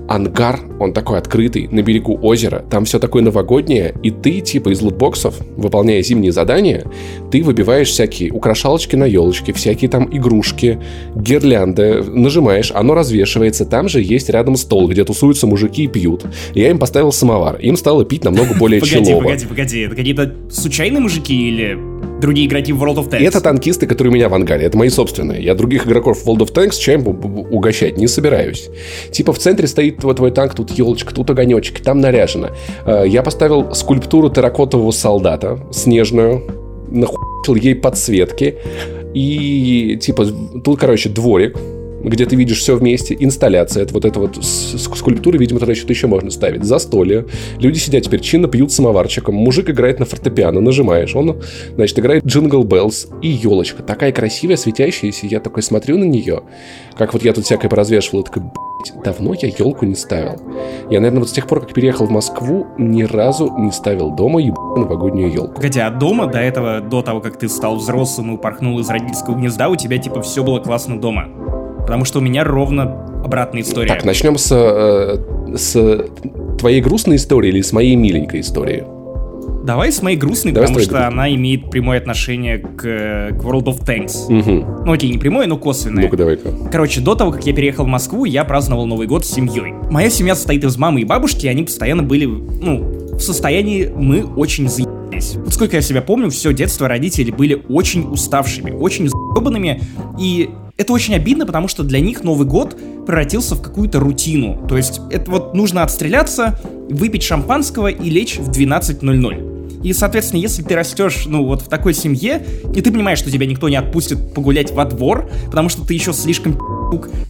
ангар, 0.08 0.60
он 0.78 0.92
такой 0.92 1.18
открытый, 1.18 1.68
на 1.70 1.82
берегу 1.82 2.18
озера, 2.22 2.64
там 2.70 2.84
все 2.84 2.98
такое 2.98 3.22
новогоднее, 3.22 3.94
и 4.02 4.10
ты, 4.10 4.40
типа, 4.40 4.70
из 4.70 4.80
лутбоксов, 4.80 5.36
выполняя 5.56 6.02
зимние 6.02 6.32
задания, 6.32 6.84
ты 7.30 7.42
выбиваешь 7.42 7.88
всякие 7.88 8.32
украшалочки 8.32 8.96
на 8.96 9.04
елочке, 9.04 9.52
всякие 9.52 9.90
там 9.90 10.08
игрушки, 10.16 10.78
гирлянды, 11.14 12.02
нажимаешь, 12.02 12.72
оно 12.74 12.94
развешивается, 12.94 13.64
там 13.64 13.88
же 13.88 14.02
есть 14.02 14.28
рядом 14.30 14.56
стол, 14.56 14.88
где 14.88 15.04
тусуются 15.04 15.46
мужики 15.46 15.84
и 15.84 15.88
пьют. 15.88 16.24
Я 16.54 16.70
им 16.70 16.78
поставил 16.78 17.12
самовар, 17.12 17.56
им 17.56 17.76
стало 17.76 18.04
пить 18.04 18.24
намного 18.24 18.54
более 18.54 18.80
Погоди, 18.86 19.14
погоди, 19.14 19.46
погоди, 19.46 19.80
это 19.80 19.96
какие-то 19.96 20.34
случайные 20.50 21.00
мужики 21.00 21.48
или 21.48 21.78
другие 22.26 22.48
игроки 22.48 22.72
в 22.72 22.82
World 22.82 22.96
of 22.96 23.08
Tanks. 23.08 23.22
Это 23.22 23.40
танкисты, 23.40 23.86
которые 23.86 24.10
у 24.10 24.14
меня 24.14 24.28
в 24.28 24.34
ангаре. 24.34 24.66
Это 24.66 24.76
мои 24.76 24.88
собственные. 24.88 25.42
Я 25.42 25.54
других 25.54 25.86
игроков 25.86 26.24
в 26.24 26.28
World 26.28 26.40
of 26.40 26.52
Tanks 26.52 26.76
чаем 26.78 27.06
угощать 27.06 27.96
не 27.98 28.08
собираюсь. 28.08 28.68
Типа 29.12 29.32
в 29.32 29.38
центре 29.38 29.68
стоит 29.68 30.02
вот 30.02 30.16
твой 30.16 30.32
танк, 30.32 30.54
тут 30.54 30.72
елочка, 30.72 31.14
тут 31.14 31.30
огонечек, 31.30 31.80
там 31.80 32.00
наряжено. 32.00 32.50
Э, 32.84 33.04
я 33.06 33.22
поставил 33.22 33.74
скульптуру 33.74 34.28
терракотового 34.28 34.90
солдата, 34.90 35.60
снежную, 35.70 36.42
нахуй 36.90 37.60
ей 37.60 37.76
подсветки. 37.76 38.56
И 39.14 39.98
типа 40.02 40.26
тут, 40.64 40.80
короче, 40.80 41.08
дворик, 41.08 41.56
где 42.06 42.24
ты 42.24 42.36
видишь 42.36 42.58
все 42.58 42.76
вместе, 42.76 43.16
инсталляция, 43.18 43.82
это 43.82 43.94
вот 43.94 44.04
эта 44.04 44.20
вот 44.20 44.38
скульптура, 44.42 45.36
видимо, 45.36 45.60
туда 45.60 45.74
что-то 45.74 45.92
еще 45.92 46.06
можно 46.06 46.30
ставить, 46.30 46.64
застолье, 46.64 47.26
люди 47.58 47.78
сидят 47.78 48.04
теперь 48.04 48.20
чинно 48.20 48.48
пьют 48.48 48.72
самоварчиком, 48.72 49.34
мужик 49.34 49.70
играет 49.70 49.98
на 49.98 50.06
фортепиано, 50.06 50.60
нажимаешь, 50.60 51.14
он, 51.14 51.40
значит, 51.74 51.98
играет 51.98 52.24
Jingle 52.24 52.62
Bells 52.62 53.08
и 53.22 53.28
елочка, 53.28 53.82
такая 53.82 54.12
красивая, 54.12 54.56
светящаяся, 54.56 55.26
я 55.26 55.40
такой 55.40 55.62
смотрю 55.62 55.98
на 55.98 56.04
нее, 56.04 56.42
как 56.96 57.12
вот 57.12 57.24
я 57.24 57.32
тут 57.32 57.44
всякое 57.44 57.68
поразвешивал, 57.68 58.20
и 58.20 58.24
такой, 58.24 58.42
давно 59.04 59.34
я 59.34 59.48
елку 59.48 59.84
не 59.84 59.94
ставил. 59.94 60.40
Я, 60.90 61.00
наверное, 61.00 61.20
вот 61.20 61.28
с 61.28 61.32
тех 61.32 61.46
пор, 61.46 61.60
как 61.60 61.72
переехал 61.72 62.06
в 62.06 62.10
Москву, 62.10 62.66
ни 62.78 63.02
разу 63.02 63.52
не 63.58 63.72
ставил 63.72 64.10
дома 64.10 64.40
ебаную 64.40 64.86
новогоднюю 64.86 65.32
елку. 65.32 65.54
Погоди, 65.54 65.80
а 65.80 65.90
дома 65.90 66.26
до 66.26 66.38
этого, 66.38 66.80
до 66.80 67.02
того, 67.02 67.20
как 67.20 67.38
ты 67.38 67.48
стал 67.48 67.76
взрослым 67.76 68.32
и 68.32 68.34
упорхнул 68.34 68.78
из 68.78 68.88
родительского 68.88 69.34
гнезда, 69.34 69.68
у 69.68 69.76
тебя 69.76 69.98
типа 69.98 70.22
все 70.22 70.44
было 70.44 70.60
классно 70.60 71.00
дома? 71.00 71.28
Потому 71.86 72.04
что 72.04 72.18
у 72.18 72.22
меня 72.22 72.42
ровно 72.42 73.06
обратная 73.24 73.62
история. 73.62 73.88
Так, 73.88 74.04
начнем 74.04 74.36
с, 74.36 74.50
э, 74.52 75.56
с 75.56 76.04
твоей 76.58 76.80
грустной 76.80 77.16
истории 77.16 77.48
или 77.48 77.62
с 77.62 77.72
моей 77.72 77.94
миленькой 77.94 78.40
истории? 78.40 78.84
Давай 79.62 79.90
с 79.92 80.02
моей 80.02 80.16
грустной, 80.16 80.52
Давай 80.52 80.66
потому 80.66 80.80
что 80.80 80.90
грустной. 80.90 81.08
она 81.08 81.34
имеет 81.34 81.70
прямое 81.70 81.98
отношение 81.98 82.58
к, 82.58 82.80
к 82.80 83.44
World 83.44 83.64
of 83.64 83.84
Tanks. 83.84 84.26
Угу. 84.26 84.84
Ну 84.84 84.92
окей, 84.92 85.10
не 85.10 85.18
прямое, 85.18 85.46
но 85.46 85.56
косвенное. 85.56 86.04
Ну-ка, 86.04 86.16
давай-ка. 86.16 86.50
Короче, 86.70 87.00
до 87.00 87.14
того, 87.14 87.32
как 87.32 87.46
я 87.46 87.52
переехал 87.52 87.84
в 87.84 87.88
Москву, 87.88 88.24
я 88.24 88.44
праздновал 88.44 88.86
Новый 88.86 89.06
год 89.06 89.24
с 89.24 89.30
семьей. 89.30 89.74
Моя 89.90 90.10
семья 90.10 90.34
состоит 90.34 90.64
из 90.64 90.76
мамы 90.76 91.00
и 91.00 91.04
бабушки, 91.04 91.46
и 91.46 91.48
они 91.48 91.64
постоянно 91.64 92.02
были, 92.02 92.26
ну, 92.26 93.06
в 93.12 93.20
состоянии 93.20 93.92
«мы 93.94 94.24
очень 94.24 94.68
заебались». 94.68 95.34
Вот 95.36 95.52
сколько 95.52 95.76
я 95.76 95.82
себя 95.82 96.02
помню, 96.02 96.30
все 96.30 96.52
детство 96.52 96.86
родители 96.86 97.30
были 97.30 97.62
очень 97.68 98.08
уставшими, 98.08 98.70
очень 98.70 99.08
заебанными, 99.08 99.80
и 100.20 100.50
это 100.76 100.92
очень 100.92 101.14
обидно, 101.14 101.46
потому 101.46 101.68
что 101.68 101.82
для 101.82 102.00
них 102.00 102.22
Новый 102.22 102.46
год 102.46 102.76
превратился 103.06 103.54
в 103.54 103.62
какую-то 103.62 103.98
рутину. 103.98 104.66
То 104.68 104.76
есть 104.76 105.00
это 105.10 105.30
вот 105.30 105.54
нужно 105.54 105.82
отстреляться, 105.82 106.58
выпить 106.90 107.22
шампанского 107.22 107.88
и 107.88 108.10
лечь 108.10 108.38
в 108.38 108.50
12.00. 108.50 109.82
И, 109.82 109.92
соответственно, 109.92 110.40
если 110.40 110.62
ты 110.62 110.74
растешь, 110.74 111.24
ну, 111.26 111.44
вот 111.44 111.62
в 111.62 111.68
такой 111.68 111.94
семье, 111.94 112.44
и 112.74 112.80
ты 112.80 112.90
понимаешь, 112.90 113.18
что 113.18 113.30
тебя 113.30 113.46
никто 113.46 113.68
не 113.68 113.76
отпустит 113.76 114.34
погулять 114.34 114.72
во 114.72 114.84
двор, 114.84 115.30
потому 115.46 115.68
что 115.68 115.86
ты 115.86 115.94
еще 115.94 116.12
слишком 116.12 116.58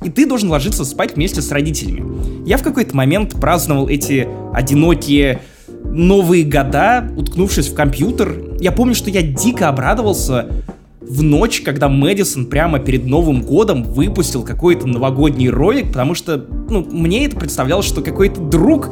и 0.05 0.11
ты 0.11 0.27
должен 0.27 0.51
ложиться 0.51 0.85
спать 0.85 1.17
вместе 1.17 1.41
с 1.41 1.51
родителями. 1.51 2.47
Я 2.47 2.59
в 2.59 2.63
какой-то 2.63 2.95
момент 2.95 3.41
праздновал 3.41 3.89
эти 3.89 4.29
одинокие 4.53 5.41
новые 5.85 6.45
года, 6.45 7.11
уткнувшись 7.17 7.69
в 7.69 7.75
компьютер. 7.75 8.57
Я 8.61 8.73
помню, 8.73 8.95
что 8.95 9.09
я 9.11 9.23
дико 9.23 9.69
обрадовался, 9.69 10.47
в 11.09 11.23
ночь, 11.23 11.61
когда 11.61 11.89
Мэдисон 11.89 12.47
прямо 12.47 12.79
перед 12.79 13.05
Новым 13.05 13.43
годом 13.43 13.85
выпустил 13.85 14.43
какой-то 14.43 14.87
новогодний 14.87 15.49
ролик, 15.49 15.89
потому 15.89 16.15
что, 16.15 16.45
ну, 16.69 16.87
мне 16.91 17.27
это 17.27 17.37
представлялось, 17.37 17.87
что 17.87 18.03
какой-то 18.03 18.41
друг 18.41 18.91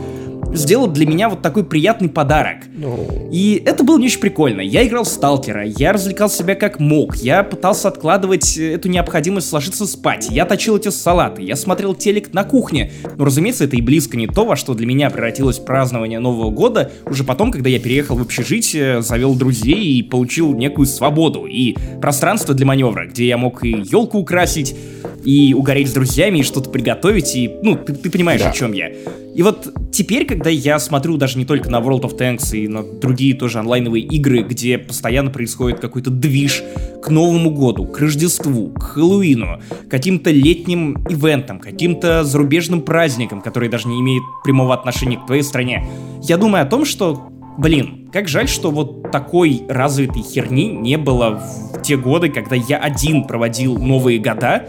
сделал 0.53 0.87
для 0.87 1.07
меня 1.07 1.29
вот 1.29 1.43
такой 1.43 1.65
приятный 1.65 2.09
подарок. 2.09 2.59
No. 2.77 3.31
И 3.31 3.63
это 3.65 3.85
было 3.85 3.99
не 3.99 4.07
очень 4.07 4.21
прикольно. 4.21 4.61
Я 4.61 4.87
играл 4.87 5.05
в 5.05 5.09
Сталкера, 5.09 5.65
я 5.65 5.93
развлекал 5.93 6.29
себя 6.29 6.55
как 6.55 6.81
мог, 6.81 7.17
я 7.17 7.43
пытался 7.43 7.89
откладывать 7.89 8.57
э, 8.59 8.75
эту 8.75 8.89
необходимость 8.89 9.53
ложиться 9.53 9.87
спать, 9.87 10.29
я 10.31 10.45
точил 10.45 10.77
эти 10.77 10.89
салаты, 10.89 11.43
я 11.43 11.57
смотрел 11.57 11.95
телек 11.95 12.33
на 12.33 12.45
кухне. 12.45 12.93
Но, 13.17 13.25
разумеется, 13.25 13.65
это 13.65 13.77
и 13.77 13.81
близко 13.81 14.17
не 14.17 14.27
то, 14.27 14.45
во 14.45 14.57
что 14.57 14.75
для 14.75 14.87
меня 14.87 15.11
превратилось 15.11 15.59
празднование 15.59 16.19
Нового 16.19 16.51
года 16.51 16.91
уже 17.07 17.25
потом, 17.25 17.51
когда 17.51 17.69
я 17.69 17.79
переехал 17.79 18.17
в 18.17 18.23
общежитие, 18.23 19.03
завел 19.03 19.35
друзей 19.35 19.99
и 19.99 20.03
получил 20.03 20.55
некую 20.55 20.87
свободу 20.87 21.47
и 21.47 21.77
пространство 22.01 22.55
для 22.55 22.67
маневра, 22.67 23.07
где 23.07 23.27
я 23.27 23.37
мог 23.37 23.65
и 23.65 23.71
елку 23.71 24.19
украсить, 24.19 24.77
и 25.25 25.55
угореть 25.55 25.89
с 25.89 25.93
друзьями, 25.93 26.39
и 26.39 26.43
что-то 26.43 26.71
приготовить, 26.71 27.35
и, 27.35 27.51
ну, 27.63 27.77
ты, 27.77 27.95
ты 27.95 28.11
понимаешь, 28.11 28.41
да. 28.41 28.51
о 28.51 28.53
чем 28.53 28.73
я. 28.73 28.91
И 29.35 29.43
вот 29.43 29.73
теперь, 29.93 30.27
когда 30.27 30.49
я 30.49 30.79
смотрю 30.79 31.17
даже 31.17 31.39
не 31.39 31.45
только 31.45 31.69
на 31.69 31.81
World 31.81 32.03
of 32.03 32.17
Tanks 32.17 32.57
и 32.57 32.69
на 32.69 32.85
другие 32.85 33.35
тоже 33.35 33.59
онлайновые 33.59 34.05
игры, 34.05 34.43
где 34.43 34.79
постоянно 34.79 35.31
происходит 35.31 35.81
какой-то 35.81 36.11
движ 36.11 36.63
к 37.03 37.09
Новому 37.09 37.51
году, 37.51 37.85
к 37.85 37.99
Рождеству, 37.99 38.71
к 38.71 38.95
Хэллоуину, 38.95 39.61
каким-то 39.91 40.31
летним 40.31 41.05
ивентам, 41.09 41.59
каким-то 41.59 42.23
зарубежным 42.23 42.83
праздникам, 42.83 43.41
которые 43.41 43.71
даже 43.71 43.89
не 43.89 44.01
имеют 44.01 44.25
прямого 44.45 44.73
отношения 44.73 45.17
к 45.17 45.27
твоей 45.27 45.43
стране, 45.43 45.85
я 46.23 46.37
думаю 46.37 46.63
о 46.63 46.67
том, 46.67 46.85
что 46.85 47.29
Блин, 47.57 48.11
как 48.13 48.27
жаль, 48.27 48.49
что 48.49 48.73
вот 48.73 49.13
такой 49.13 49.63
развитой 49.69 50.23
херни 50.23 50.71
не 50.71 50.99
было 50.99 51.41
в 51.41 51.83
те 51.83 51.97
годы, 51.97 52.29
когда 52.29 52.57
я 52.57 52.79
один 52.79 53.25
проводил 53.25 53.79
новые 53.79 54.19
года. 54.19 54.67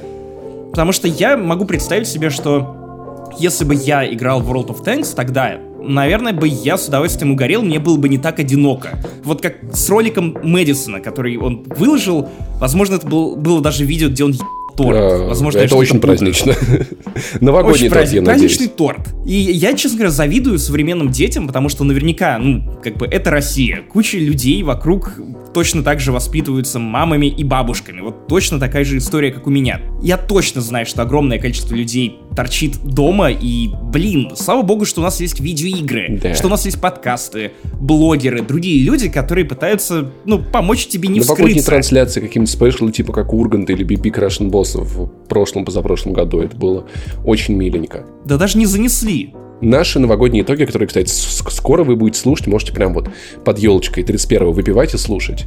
Потому 0.75 0.91
что 0.91 1.07
я 1.07 1.37
могу 1.37 1.63
представить 1.63 2.05
себе, 2.05 2.29
что 2.29 3.31
если 3.39 3.63
бы 3.63 3.73
я 3.73 4.05
играл 4.13 4.41
в 4.41 4.51
World 4.51 4.67
of 4.67 4.83
Tanks 4.83 5.15
тогда, 5.15 5.57
наверное, 5.81 6.33
бы 6.33 6.49
я 6.49 6.77
с 6.77 6.89
удовольствием 6.89 7.31
угорел, 7.31 7.61
мне 7.61 7.79
было 7.79 7.95
бы 7.95 8.09
не 8.09 8.17
так 8.17 8.39
одиноко. 8.39 8.99
Вот 9.23 9.41
как 9.41 9.55
с 9.71 9.87
роликом 9.87 10.35
Мэдисона, 10.43 10.99
который 10.99 11.37
он 11.37 11.63
выложил, 11.77 12.27
возможно, 12.59 12.95
это 12.95 13.07
был, 13.07 13.37
было 13.37 13.61
даже 13.61 13.85
видео, 13.85 14.09
где 14.09 14.25
он 14.25 14.35
торт. 14.75 14.97
А, 14.97 15.27
Возможно, 15.27 15.59
это 15.59 15.75
очень 15.75 15.99
празднично. 15.99 16.53
Новогодний 17.41 17.89
торт, 17.89 18.11
я 18.11 18.21
Праздничный 18.21 18.67
торт. 18.67 19.13
И 19.25 19.33
я, 19.33 19.73
честно 19.73 19.97
говоря, 19.97 20.11
завидую 20.11 20.59
современным 20.59 21.09
детям, 21.09 21.47
потому 21.47 21.69
что 21.69 21.83
наверняка, 21.83 22.37
ну, 22.37 22.79
как 22.83 22.97
бы 22.97 23.05
это 23.05 23.31
Россия. 23.31 23.81
Куча 23.81 24.17
людей 24.17 24.63
вокруг 24.63 25.19
точно 25.53 25.83
так 25.83 25.99
же 25.99 26.11
воспитываются 26.11 26.79
мамами 26.79 27.27
и 27.27 27.43
бабушками. 27.43 28.01
Вот 28.01 28.27
точно 28.27 28.59
такая 28.59 28.83
же 28.83 28.97
история, 28.97 29.31
как 29.31 29.47
у 29.47 29.49
меня. 29.49 29.81
Я 30.01 30.17
точно 30.17 30.61
знаю, 30.61 30.85
что 30.85 31.01
огромное 31.01 31.39
количество 31.39 31.73
людей 31.73 32.19
торчит 32.35 32.77
дома, 32.83 33.31
и, 33.31 33.69
блин, 33.69 34.31
слава 34.35 34.61
богу, 34.61 34.85
что 34.85 35.01
у 35.01 35.03
нас 35.03 35.19
есть 35.21 35.39
видеоигры, 35.39 36.19
да. 36.21 36.35
что 36.35 36.47
у 36.47 36.49
нас 36.49 36.65
есть 36.65 36.79
подкасты, 36.79 37.51
блогеры, 37.79 38.41
другие 38.41 38.83
люди, 38.83 39.09
которые 39.09 39.45
пытаются, 39.45 40.11
ну, 40.25 40.41
помочь 40.43 40.87
тебе 40.87 41.09
не 41.09 41.19
Новогодние 41.19 41.61
вскрыться. 41.61 41.71
трансляции 41.71 42.21
какие-нибудь 42.21 42.51
спешлы, 42.51 42.91
типа 42.91 43.13
как 43.13 43.33
Ургант 43.33 43.69
или 43.69 43.85
BB 43.85 44.11
Russian 44.13 44.49
Boss 44.49 44.77
в 44.77 45.07
прошлом, 45.27 45.65
позапрошлом 45.65 46.13
году, 46.13 46.39
это 46.39 46.55
было 46.55 46.85
очень 47.23 47.55
миленько. 47.55 48.05
Да 48.25 48.37
даже 48.37 48.57
не 48.57 48.65
занесли. 48.65 49.33
Наши 49.61 49.99
новогодние 49.99 50.43
итоги, 50.43 50.65
которые, 50.65 50.87
кстати, 50.87 51.09
скоро 51.09 51.83
вы 51.83 51.95
будете 51.95 52.19
слушать, 52.19 52.47
можете 52.47 52.73
прям 52.73 52.93
вот 52.93 53.09
под 53.45 53.57
елочкой 53.57 54.03
31-го 54.03 54.51
выпивать 54.51 54.93
и 54.93 54.97
слушать. 54.97 55.45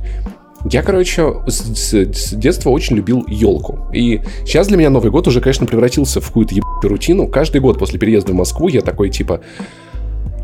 Я, 0.71 0.83
короче, 0.83 1.35
с, 1.47 1.93
с 1.93 2.33
детства 2.33 2.71
очень 2.71 2.97
любил 2.97 3.25
елку. 3.27 3.89
И 3.93 4.21
сейчас 4.45 4.69
для 4.69 4.77
меня 4.77 4.91
Новый 4.91 5.11
год 5.11 5.27
уже, 5.27 5.41
конечно, 5.41 5.67
превратился 5.67 6.21
в 6.21 6.27
какую-то 6.27 6.55
ебаную 6.55 6.79
рутину. 6.83 7.27
Каждый 7.27 7.61
год 7.61 7.79
после 7.79 7.99
переезда 7.99 8.33
в 8.33 8.35
Москву 8.35 8.69
я 8.69 8.81
такой, 8.81 9.11
типа, 9.11 9.41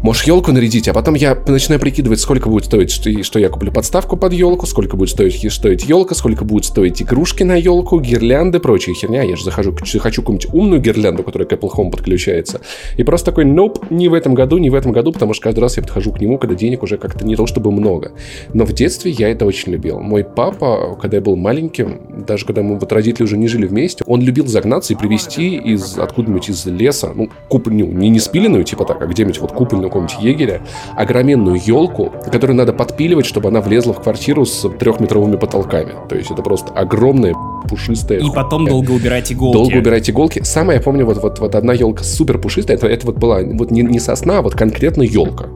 Можешь 0.05 0.25
елку 0.25 0.53
нарядить, 0.53 0.87
а 0.87 0.93
потом 0.93 1.15
я 1.15 1.35
начинаю 1.47 1.81
прикидывать, 1.81 2.21
сколько 2.21 2.51
будет 2.51 2.67
стоить, 2.67 2.91
что, 2.91 3.11
что 3.23 3.39
я 3.39 3.49
куплю 3.49 3.73
подставку 3.73 4.19
под 4.19 4.35
елку, 4.35 4.67
сколько 4.67 4.99
будет 4.99 5.09
стоить, 5.09 5.51
стоить 5.51 5.87
елка, 5.87 6.15
сколько 6.15 6.45
будет 6.45 6.67
стоить 6.67 7.01
игрушки 7.01 7.43
на 7.43 7.57
елку, 7.57 7.99
гирлянды, 8.01 8.61
прочая 8.61 8.95
херня. 8.95 9.23
Я 9.23 9.37
же 9.37 9.45
захожу, 9.45 9.75
хочу 9.75 10.21
какую-нибудь 10.21 10.53
умную 10.53 10.83
гирлянду, 10.83 11.23
которая 11.23 11.49
к 11.49 11.53
Apple 11.55 11.71
Home 11.75 11.91
подключается. 11.91 12.61
И 12.99 13.03
просто 13.03 13.31
такой, 13.31 13.47
ноп, 13.47 13.91
не 13.91 14.11
в 14.11 14.13
этом 14.13 14.35
году, 14.35 14.59
не 14.59 14.69
в 14.69 14.75
этом 14.75 14.93
году, 14.93 15.11
потому 15.11 15.33
что 15.33 15.45
каждый 15.45 15.61
раз 15.61 15.79
я 15.79 15.83
подхожу 15.83 16.13
к 16.13 16.21
нему, 16.21 16.37
когда 16.37 16.55
денег 16.55 16.83
уже 16.83 16.99
как-то 16.99 17.25
не 17.25 17.35
то 17.35 17.47
чтобы 17.47 17.73
много. 17.73 18.13
Но 18.53 18.67
в 18.67 18.75
детстве 18.75 19.11
я 19.11 19.31
это 19.31 19.47
очень 19.47 19.73
любил. 19.73 20.01
Мой 20.01 20.23
папа, 20.23 20.99
когда 21.01 21.17
я 21.17 21.23
был 21.23 21.35
маленьким, 21.35 22.25
даже 22.27 22.45
когда 22.45 22.61
мы 22.61 22.79
вот 22.79 22.93
родители 22.93 23.23
уже 23.23 23.39
не 23.39 23.49
жили 23.49 23.67
вместе, 23.67 24.05
он 24.07 24.21
любил 24.21 24.47
загнаться 24.49 24.93
и 24.93 24.97
привезти 24.97 25.57
из 25.57 25.99
откуда-нибудь 25.99 26.51
из 26.51 26.67
леса, 26.67 27.11
ну, 27.15 27.31
куп, 27.49 27.69
ну 27.69 27.87
не, 27.87 28.11
не 28.11 28.21
спиленную, 28.21 28.65
типа 28.65 28.85
так, 28.85 29.01
а 29.01 29.07
где-нибудь 29.07 29.39
вот 29.39 29.53
купольную 29.53 29.94
какого-нибудь 29.95 30.17
егеря 30.21 30.61
огроменную 30.97 31.61
елку, 31.65 32.13
которую 32.31 32.57
надо 32.57 32.73
подпиливать, 32.73 33.27
чтобы 33.27 33.49
она 33.49 33.61
влезла 33.61 33.93
в 33.93 34.03
квартиру 34.03 34.45
с 34.45 34.69
трехметровыми 34.69 35.37
потолками. 35.37 35.93
То 36.09 36.17
есть 36.17 36.31
это 36.31 36.43
просто 36.43 36.73
огромная 36.73 37.35
пушистая. 37.69 38.19
И 38.19 38.31
потом 38.35 38.67
долго 38.67 38.91
убирать 38.91 39.33
иголки. 39.33 39.55
Долго 39.55 39.77
убирать 39.77 40.11
иголки. 40.11 40.43
Самое, 40.43 40.79
я 40.79 40.83
помню, 40.83 41.07
вот, 41.07 41.19
вот, 41.23 41.39
вот 41.39 41.55
одна 41.55 41.73
елка 41.73 42.03
супер 42.03 42.39
пушистая, 42.39 42.77
это, 42.77 42.89
это 42.89 43.07
вот 43.07 43.17
была 43.17 43.41
вот 43.43 43.71
не, 43.71 43.83
не 43.83 44.01
сосна, 44.01 44.39
а 44.39 44.43
вот 44.43 44.55
конкретно 44.55 45.03
елка. 45.03 45.47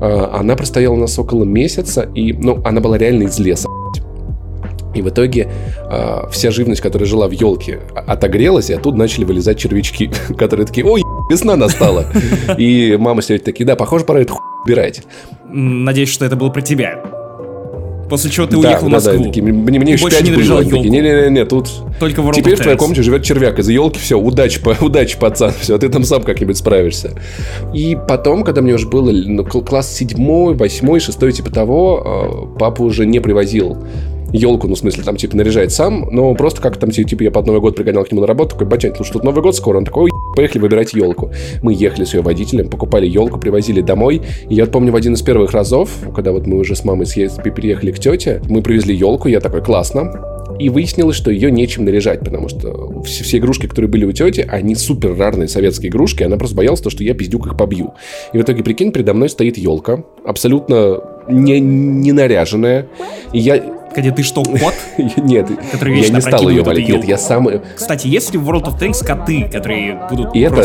А, 0.00 0.38
она 0.40 0.54
простояла 0.56 0.94
у 0.94 0.98
нас 0.98 1.18
около 1.18 1.44
месяца, 1.44 2.08
и, 2.14 2.32
ну, 2.32 2.62
она 2.64 2.80
была 2.80 2.98
реально 2.98 3.24
из 3.24 3.38
леса. 3.38 3.68
И 4.94 5.00
в 5.00 5.08
итоге 5.08 5.48
э, 5.90 6.22
вся 6.30 6.50
живность, 6.50 6.82
которая 6.82 7.08
жила 7.08 7.26
в 7.26 7.30
елке, 7.30 7.80
отогрелась, 7.94 8.68
и 8.68 8.74
оттуда 8.74 8.98
начали 8.98 9.24
вылезать 9.24 9.58
червячки, 9.58 10.10
которые 10.38 10.66
такие, 10.66 10.86
ой, 10.86 11.02
весна 11.32 11.56
настала. 11.56 12.06
И 12.58 12.96
мама 12.98 13.22
сидит 13.22 13.44
такие, 13.44 13.64
да, 13.64 13.76
похоже, 13.76 14.04
пора 14.04 14.20
это 14.20 14.34
убирать. 14.64 15.02
Надеюсь, 15.48 16.10
что 16.10 16.24
это 16.24 16.36
было 16.36 16.50
про 16.50 16.60
тебя. 16.60 17.02
После 18.12 18.30
чего 18.30 18.46
ты 18.46 18.60
да, 18.60 18.68
уехал 18.68 18.82
да, 18.82 18.88
в 18.88 18.90
Москву. 18.90 19.18
Да, 19.18 19.24
такие, 19.24 19.42
мне, 19.42 19.78
мне 19.78 19.92
еще 19.92 20.10
пять 20.10 20.30
было. 20.30 20.60
Не-не-не, 20.60 21.46
тут... 21.46 21.70
Только 21.98 22.20
в 22.20 22.30
Теперь 22.32 22.56
в 22.56 22.60
твоей 22.60 22.76
комнате 22.76 23.02
живет 23.02 23.22
червяк 23.22 23.58
из 23.58 23.70
елки. 23.70 23.98
Все, 23.98 24.18
удачи, 24.18 24.60
удачи, 24.82 25.18
пацан. 25.18 25.54
Все, 25.58 25.78
ты 25.78 25.88
там 25.88 26.04
сам 26.04 26.22
как-нибудь 26.22 26.58
справишься. 26.58 27.12
И 27.72 27.96
потом, 28.06 28.44
когда 28.44 28.60
мне 28.60 28.74
уже 28.74 28.86
было 28.86 29.10
ну, 29.10 29.44
класс 29.44 29.90
седьмой, 29.90 30.54
восьмой, 30.54 31.00
шестой, 31.00 31.32
типа 31.32 31.50
того, 31.50 32.02
а, 32.04 32.58
папа 32.58 32.82
уже 32.82 33.06
не 33.06 33.18
привозил 33.20 33.78
елку, 34.32 34.68
ну, 34.68 34.74
в 34.74 34.78
смысле, 34.78 35.02
там, 35.04 35.16
типа, 35.16 35.36
наряжает 35.36 35.72
сам, 35.72 36.08
но 36.10 36.34
просто 36.34 36.60
как 36.60 36.76
там, 36.76 36.90
типа, 36.90 37.22
я 37.22 37.30
под 37.30 37.46
Новый 37.46 37.60
год 37.60 37.76
пригонял 37.76 38.04
к 38.04 38.10
нему 38.10 38.20
на 38.22 38.26
работу, 38.26 38.50
такой, 38.50 38.66
батянь, 38.66 38.94
слушай, 38.94 39.12
тут 39.12 39.24
Новый 39.24 39.42
год 39.42 39.54
скоро, 39.54 39.78
он 39.78 39.84
такой, 39.84 40.10
поехали 40.36 40.62
выбирать 40.62 40.94
елку. 40.94 41.30
Мы 41.62 41.74
ехали 41.74 42.04
с 42.04 42.14
ее 42.14 42.22
водителем, 42.22 42.68
покупали 42.68 43.06
елку, 43.06 43.38
привозили 43.38 43.80
домой, 43.80 44.22
и 44.48 44.54
я 44.54 44.66
помню 44.66 44.92
в 44.92 44.96
один 44.96 45.14
из 45.14 45.22
первых 45.22 45.52
разов, 45.52 45.90
когда 46.14 46.32
вот 46.32 46.46
мы 46.46 46.58
уже 46.58 46.74
с 46.74 46.84
мамой 46.84 47.06
съездили, 47.06 47.50
переехали 47.50 47.92
к 47.92 47.98
тете, 47.98 48.42
мы 48.48 48.62
привезли 48.62 48.94
елку, 48.94 49.28
я 49.28 49.40
такой, 49.40 49.62
классно, 49.62 50.12
и 50.58 50.68
выяснилось, 50.68 51.16
что 51.16 51.30
ее 51.30 51.50
нечем 51.50 51.84
наряжать, 51.84 52.20
потому 52.20 52.48
что 52.48 53.02
все, 53.04 53.24
все 53.24 53.38
игрушки, 53.38 53.66
которые 53.66 53.90
были 53.90 54.04
у 54.04 54.12
тети, 54.12 54.46
они 54.48 54.74
супер 54.74 55.16
рарные 55.16 55.48
советские 55.48 55.90
игрушки, 55.90 56.22
она 56.22 56.36
просто 56.36 56.56
боялась, 56.56 56.80
то, 56.80 56.90
что 56.90 57.02
я 57.02 57.14
пиздюк 57.14 57.46
их 57.46 57.56
побью. 57.56 57.94
И 58.32 58.38
в 58.38 58.42
итоге, 58.42 58.62
прикинь, 58.62 58.92
передо 58.92 59.14
мной 59.14 59.28
стоит 59.28 59.58
елка, 59.58 60.04
абсолютно 60.24 61.00
не, 61.28 61.60
не 61.60 62.12
наряженная, 62.12 62.88
и 63.32 63.38
я 63.38 63.62
где 64.00 64.10
ты 64.10 64.22
что, 64.22 64.42
кот? 64.42 64.74
Нет, 65.16 65.48
который 65.70 66.00
я 66.00 66.08
не 66.08 66.20
стал 66.20 66.48
ее 66.48 66.62
валить. 66.62 66.88
Нет, 66.88 67.04
я 67.04 67.18
сам... 67.18 67.48
Кстати, 67.74 68.06
есть 68.06 68.32
ли 68.32 68.38
в 68.38 68.48
World 68.48 68.64
of 68.64 68.78
Tanks 68.78 69.04
коты, 69.04 69.48
которые 69.50 70.00
будут 70.10 70.34
И 70.34 70.40
это, 70.40 70.62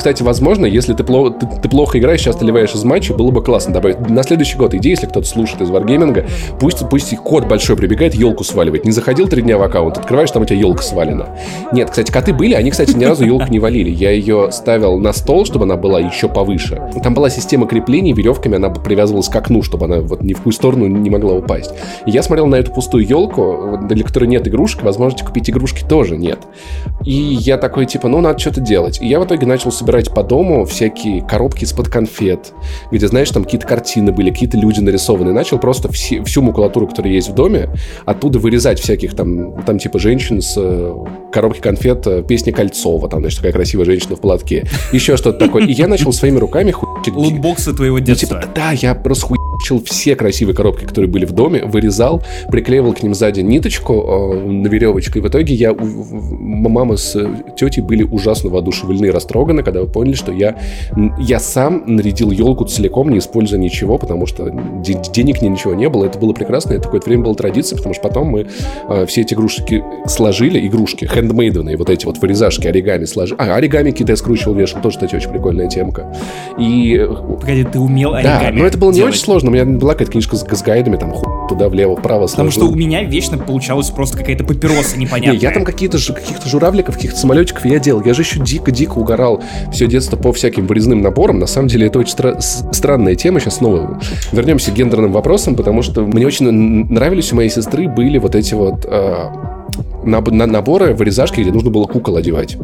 кстати, 0.00 0.22
возможно, 0.22 0.64
если 0.64 0.94
ты, 0.94 1.04
плохо, 1.04 1.34
ты, 1.34 1.46
ты 1.46 1.68
плохо 1.68 1.98
играешь, 1.98 2.20
сейчас 2.20 2.40
ливаешь 2.40 2.74
из 2.74 2.84
матча, 2.84 3.12
было 3.12 3.30
бы 3.30 3.42
классно 3.42 3.74
добавить. 3.74 4.08
На 4.08 4.22
следующий 4.22 4.56
год 4.56 4.72
иди, 4.72 4.88
если 4.88 5.04
кто-то 5.04 5.26
слушает 5.26 5.60
из 5.60 5.68
Wargaming, 5.68 6.26
пусть, 6.58 6.88
пусть 6.88 7.14
кот 7.18 7.46
большой 7.46 7.76
прибегает, 7.76 8.14
елку 8.14 8.42
сваливает. 8.42 8.86
Не 8.86 8.92
заходил 8.92 9.28
три 9.28 9.42
дня 9.42 9.58
в 9.58 9.62
аккаунт, 9.62 9.98
открываешь, 9.98 10.30
там 10.30 10.42
у 10.42 10.46
тебя 10.46 10.58
елка 10.58 10.82
свалена. 10.82 11.36
Нет, 11.72 11.90
кстати, 11.90 12.10
коты 12.10 12.32
были, 12.32 12.54
они, 12.54 12.70
кстати, 12.70 12.92
ни 12.92 13.04
разу 13.04 13.26
елку 13.26 13.50
не 13.50 13.58
валили. 13.58 13.90
Я 13.90 14.10
ее 14.10 14.50
ставил 14.52 14.96
на 14.98 15.12
стол, 15.12 15.44
чтобы 15.44 15.66
она 15.66 15.76
была 15.76 16.00
еще 16.00 16.30
повыше. 16.30 16.80
Там 17.02 17.12
была 17.12 17.28
система 17.28 17.66
креплений 17.66 18.14
веревками, 18.14 18.56
она 18.56 18.70
привязывалась 18.70 19.28
к 19.28 19.36
окну, 19.36 19.62
чтобы 19.62 19.84
она 19.84 20.00
вот 20.00 20.22
ни 20.22 20.32
в 20.32 20.38
какую 20.38 20.54
сторону 20.54 20.86
не 20.86 21.10
могла 21.10 21.34
упасть. 21.34 21.72
И 22.06 22.10
я 22.20 22.22
смотрел 22.22 22.46
на 22.46 22.56
эту 22.56 22.70
пустую 22.72 23.06
елку, 23.06 23.78
для 23.88 24.04
которой 24.04 24.26
нет 24.26 24.46
игрушек, 24.46 24.82
возможности 24.82 25.24
купить 25.24 25.48
игрушки 25.48 25.84
тоже 25.88 26.16
нет. 26.16 26.40
И 27.04 27.12
я 27.12 27.56
такой, 27.56 27.86
типа, 27.86 28.08
ну, 28.08 28.20
надо 28.20 28.38
что-то 28.38 28.60
делать. 28.60 29.00
И 29.00 29.06
я 29.06 29.20
в 29.20 29.24
итоге 29.24 29.46
начал 29.46 29.72
собирать 29.72 30.12
по 30.12 30.22
дому 30.22 30.66
всякие 30.66 31.22
коробки 31.22 31.64
из-под 31.64 31.88
конфет, 31.88 32.52
где, 32.90 33.08
знаешь, 33.08 33.30
там 33.30 33.44
какие-то 33.44 33.66
картины 33.66 34.12
были, 34.12 34.30
какие-то 34.30 34.58
люди 34.58 34.80
нарисованы. 34.80 35.32
Начал 35.32 35.58
просто 35.58 35.90
все, 35.90 36.22
всю 36.22 36.42
макулатуру, 36.42 36.86
которая 36.86 37.14
есть 37.14 37.30
в 37.30 37.34
доме, 37.34 37.70
оттуда 38.04 38.38
вырезать 38.38 38.78
всяких 38.78 39.16
там, 39.16 39.62
там 39.62 39.78
типа 39.78 39.98
женщин 39.98 40.42
с 40.42 40.54
э, 40.58 40.94
коробки 41.32 41.60
конфет, 41.60 42.06
э, 42.06 42.22
песни 42.22 42.50
Кольцова, 42.50 43.08
там, 43.08 43.20
значит, 43.20 43.38
такая 43.38 43.52
красивая 43.52 43.84
женщина 43.84 44.16
в 44.16 44.20
платке, 44.20 44.66
еще 44.92 45.16
что-то 45.16 45.38
такое. 45.38 45.66
И 45.66 45.72
я 45.72 45.88
начал 45.88 46.12
своими 46.12 46.38
руками 46.38 46.70
хуйчить. 46.70 47.14
Лутбоксы 47.14 47.72
твоего 47.72 47.98
детства. 47.98 48.34
Ну, 48.34 48.40
типа, 48.40 48.52
да, 48.54 48.72
я 48.72 48.94
просто 48.94 49.26
хуйчил 49.26 49.82
все 49.84 50.16
красивые 50.16 50.54
коробки, 50.54 50.84
которые 50.84 51.10
были 51.10 51.24
в 51.24 51.32
доме, 51.32 51.64
вырезал, 51.64 52.22
приклеивал 52.48 52.92
к 52.92 53.02
ним 53.02 53.14
сзади 53.14 53.40
ниточку 53.40 53.94
э, 53.94 54.46
на 54.46 54.66
веревочку, 54.68 55.18
и 55.18 55.20
в 55.20 55.28
итоге 55.28 55.54
я, 55.54 55.74
мама 55.74 56.96
с 56.96 57.12
тетей 57.56 57.82
были 57.82 58.02
ужасно 58.02 58.50
воодушевлены 58.50 59.06
и 59.06 59.10
растроганы, 59.10 59.62
когда 59.62 59.80
вы 59.80 59.86
поняли, 59.86 60.14
что 60.14 60.32
я, 60.32 60.58
я 61.18 61.38
сам 61.38 61.84
нарядил 61.86 62.30
елку 62.30 62.64
целиком, 62.64 63.10
не 63.10 63.18
используя 63.18 63.58
ничего, 63.58 63.98
потому 63.98 64.26
что 64.26 64.50
денег 64.80 65.42
ни 65.42 65.48
ничего 65.48 65.74
не 65.74 65.88
было. 65.88 66.06
Это 66.06 66.18
было 66.18 66.32
прекрасно, 66.32 66.72
это 66.72 66.84
какое-то 66.84 67.08
время 67.08 67.24
было 67.24 67.34
традицией, 67.34 67.76
потому 67.76 67.94
что 67.94 68.08
потом 68.08 68.28
мы 68.28 68.46
э, 68.88 69.06
все 69.06 69.22
эти 69.22 69.34
игрушки 69.34 69.84
сложили, 70.06 70.66
игрушки, 70.66 71.06
хендмейденные, 71.20 71.76
вот 71.76 71.90
эти 71.90 72.06
вот 72.06 72.18
вырезашки, 72.18 72.66
оригами 72.66 73.04
сложили. 73.04 73.38
А, 73.40 73.54
оригами 73.54 73.90
какие-то 73.90 74.12
я 74.12 74.16
скручивал, 74.16 74.54
вешал, 74.54 74.80
тоже, 74.80 74.96
кстати, 74.96 75.14
очень 75.14 75.30
прикольная 75.30 75.68
темка. 75.68 76.12
И... 76.58 77.06
Погоди, 77.40 77.64
ты 77.64 77.78
умел 77.78 78.14
оригами 78.14 78.40
Да, 78.40 78.50
но 78.52 78.66
это 78.66 78.78
было 78.78 78.92
не 78.92 79.02
очень 79.02 79.20
сложно, 79.20 79.50
у 79.50 79.52
меня 79.52 79.64
была 79.64 79.92
какая-то 79.92 80.12
книжка 80.12 80.36
с, 80.36 80.40
с 80.44 80.62
гайдами, 80.62 80.96
там, 80.96 81.12
ху 81.12 81.29
туда, 81.50 81.68
влево, 81.68 81.96
вправо 81.96 82.26
Потому 82.26 82.50
что 82.50 82.66
у 82.66 82.74
меня 82.74 83.02
вечно 83.02 83.36
получалась 83.38 83.90
просто 83.90 84.16
какая-то 84.18 84.44
папироса 84.44 84.98
непонятная. 84.98 85.36
Не, 85.36 85.38
я 85.38 85.50
там 85.50 85.64
какие-то 85.64 85.98
каких-то 85.98 86.48
журавликов, 86.48 86.94
каких-то 86.94 87.18
самолетиков 87.18 87.64
я 87.66 87.78
делал. 87.78 88.02
Я 88.04 88.14
же 88.14 88.22
еще 88.22 88.40
дико-дико 88.40 88.98
угорал 88.98 89.42
все 89.72 89.86
детство 89.86 90.16
по 90.16 90.32
всяким 90.32 90.66
вырезным 90.66 91.02
наборам. 91.02 91.38
На 91.38 91.46
самом 91.46 91.68
деле 91.68 91.88
это 91.88 91.98
очень 91.98 92.14
стра- 92.14 92.40
странная 92.40 93.14
тема. 93.14 93.40
Сейчас 93.40 93.56
снова 93.56 94.00
вернемся 94.32 94.70
к 94.70 94.74
гендерным 94.74 95.12
вопросам, 95.12 95.54
потому 95.54 95.82
что 95.82 96.02
мне 96.02 96.26
очень 96.26 96.46
нравились 96.50 97.32
у 97.32 97.36
моей 97.36 97.50
сестры 97.50 97.88
были 97.88 98.18
вот 98.18 98.34
эти 98.34 98.54
вот 98.54 98.86
э, 98.88 99.30
наборы, 100.04 100.94
вырезашки, 100.94 101.40
где 101.40 101.52
нужно 101.52 101.70
было 101.70 101.84
кукол 101.84 102.16
одевать. 102.16 102.56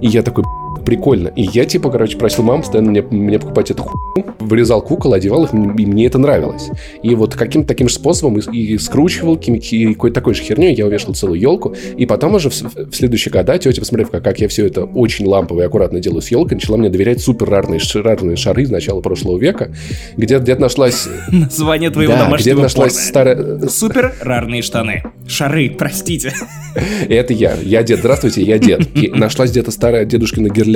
И 0.00 0.08
я 0.08 0.22
такой, 0.22 0.44
прикольно. 0.86 1.28
И 1.28 1.42
я, 1.42 1.64
типа, 1.66 1.90
короче, 1.90 2.16
просил 2.16 2.44
маму 2.44 2.62
постоянно 2.62 2.90
мне, 2.90 3.02
мне 3.02 3.38
покупать 3.38 3.70
эту 3.70 3.82
хуйню, 3.82 4.30
вырезал 4.38 4.80
кукол, 4.80 5.12
одевал 5.12 5.44
их, 5.44 5.52
и 5.52 5.56
мне 5.56 6.06
это 6.06 6.16
нравилось. 6.18 6.68
И 7.02 7.14
вот 7.14 7.34
каким-то 7.34 7.68
таким 7.68 7.88
же 7.88 7.94
способом 7.94 8.38
и, 8.38 8.58
и 8.58 8.78
скручивал, 8.78 9.34
и 9.34 9.92
какой-то 9.92 10.14
такой 10.14 10.34
же 10.34 10.42
херней 10.42 10.74
я 10.74 10.86
увешал 10.86 11.14
целую 11.14 11.38
елку. 11.38 11.74
И 11.96 12.06
потом 12.06 12.36
уже 12.36 12.48
в, 12.48 12.54
в 12.54 12.94
следующие 12.94 13.32
года 13.32 13.58
тетя, 13.58 13.80
посмотрев, 13.80 14.10
как, 14.10 14.24
как 14.24 14.40
я 14.40 14.48
все 14.48 14.66
это 14.66 14.84
очень 14.84 15.26
лампово 15.26 15.62
и 15.62 15.64
аккуратно 15.64 16.00
делаю 16.00 16.22
с 16.22 16.30
елкой, 16.30 16.56
начала 16.56 16.76
мне 16.76 16.88
доверять 16.88 17.20
супер 17.20 17.50
рарные, 17.50 17.80
рарные 17.94 18.36
шары 18.36 18.66
с 18.66 18.70
начала 18.70 19.00
прошлого 19.00 19.38
века, 19.38 19.72
где 20.16 20.38
где 20.38 20.54
нашлась... 20.54 21.08
Название 21.32 21.90
твоего 21.90 22.12
да, 22.12 22.24
домашнего 22.24 22.54
где 22.54 22.62
нашлась 22.62 22.94
старая... 22.94 23.66
Супер 23.68 24.14
рарные 24.20 24.62
штаны. 24.62 25.02
Шары, 25.26 25.70
простите. 25.70 26.32
Это 27.08 27.32
я. 27.32 27.54
Я 27.62 27.82
дед. 27.82 28.00
Здравствуйте, 28.00 28.42
я 28.42 28.58
дед. 28.58 28.86
И 28.94 29.10
нашлась 29.10 29.50
где-то 29.50 29.70
старая 29.70 30.04
дедушкина 30.04 30.48
гирлянда, 30.48 30.75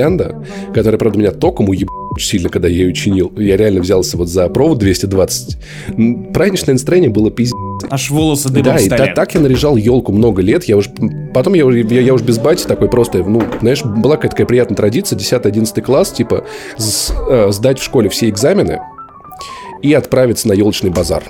которая, 0.74 0.98
правда, 0.98 1.18
меня 1.18 1.30
током 1.32 1.68
уеб 1.68 1.88
очень 2.12 2.28
сильно, 2.28 2.48
когда 2.48 2.68
я 2.68 2.74
ее 2.74 2.92
чинил. 2.92 3.32
Я 3.36 3.56
реально 3.56 3.80
взялся 3.80 4.16
вот 4.16 4.28
за 4.28 4.48
провод 4.48 4.78
220. 4.78 5.56
Праздничное 6.32 6.74
настроение 6.74 7.10
было 7.10 7.30
пиздец. 7.30 7.54
Аж 7.88 8.10
волосы 8.10 8.48
дыбом 8.48 8.74
Да, 8.74 8.78
и 8.78 8.88
та, 8.88 9.06
так 9.14 9.34
я 9.34 9.40
наряжал 9.40 9.76
елку 9.76 10.12
много 10.12 10.42
лет. 10.42 10.64
Я 10.64 10.76
уж, 10.76 10.86
потом 11.32 11.54
я, 11.54 11.70
я, 11.70 12.00
я 12.00 12.14
уж 12.14 12.22
без 12.22 12.38
бати 12.38 12.66
такой 12.66 12.88
просто, 12.88 13.18
ну, 13.18 13.42
знаешь, 13.60 13.82
была 13.84 14.16
какая-то 14.16 14.34
такая 14.34 14.46
приятная 14.46 14.76
традиция, 14.76 15.18
10-11 15.18 15.80
класс, 15.82 16.10
типа, 16.10 16.44
с, 16.76 17.12
э, 17.30 17.52
сдать 17.52 17.78
в 17.78 17.84
школе 17.84 18.08
все 18.08 18.28
экзамены 18.28 18.80
и 19.82 19.92
отправиться 19.94 20.48
на 20.48 20.52
елочный 20.52 20.90
базар 20.90 21.22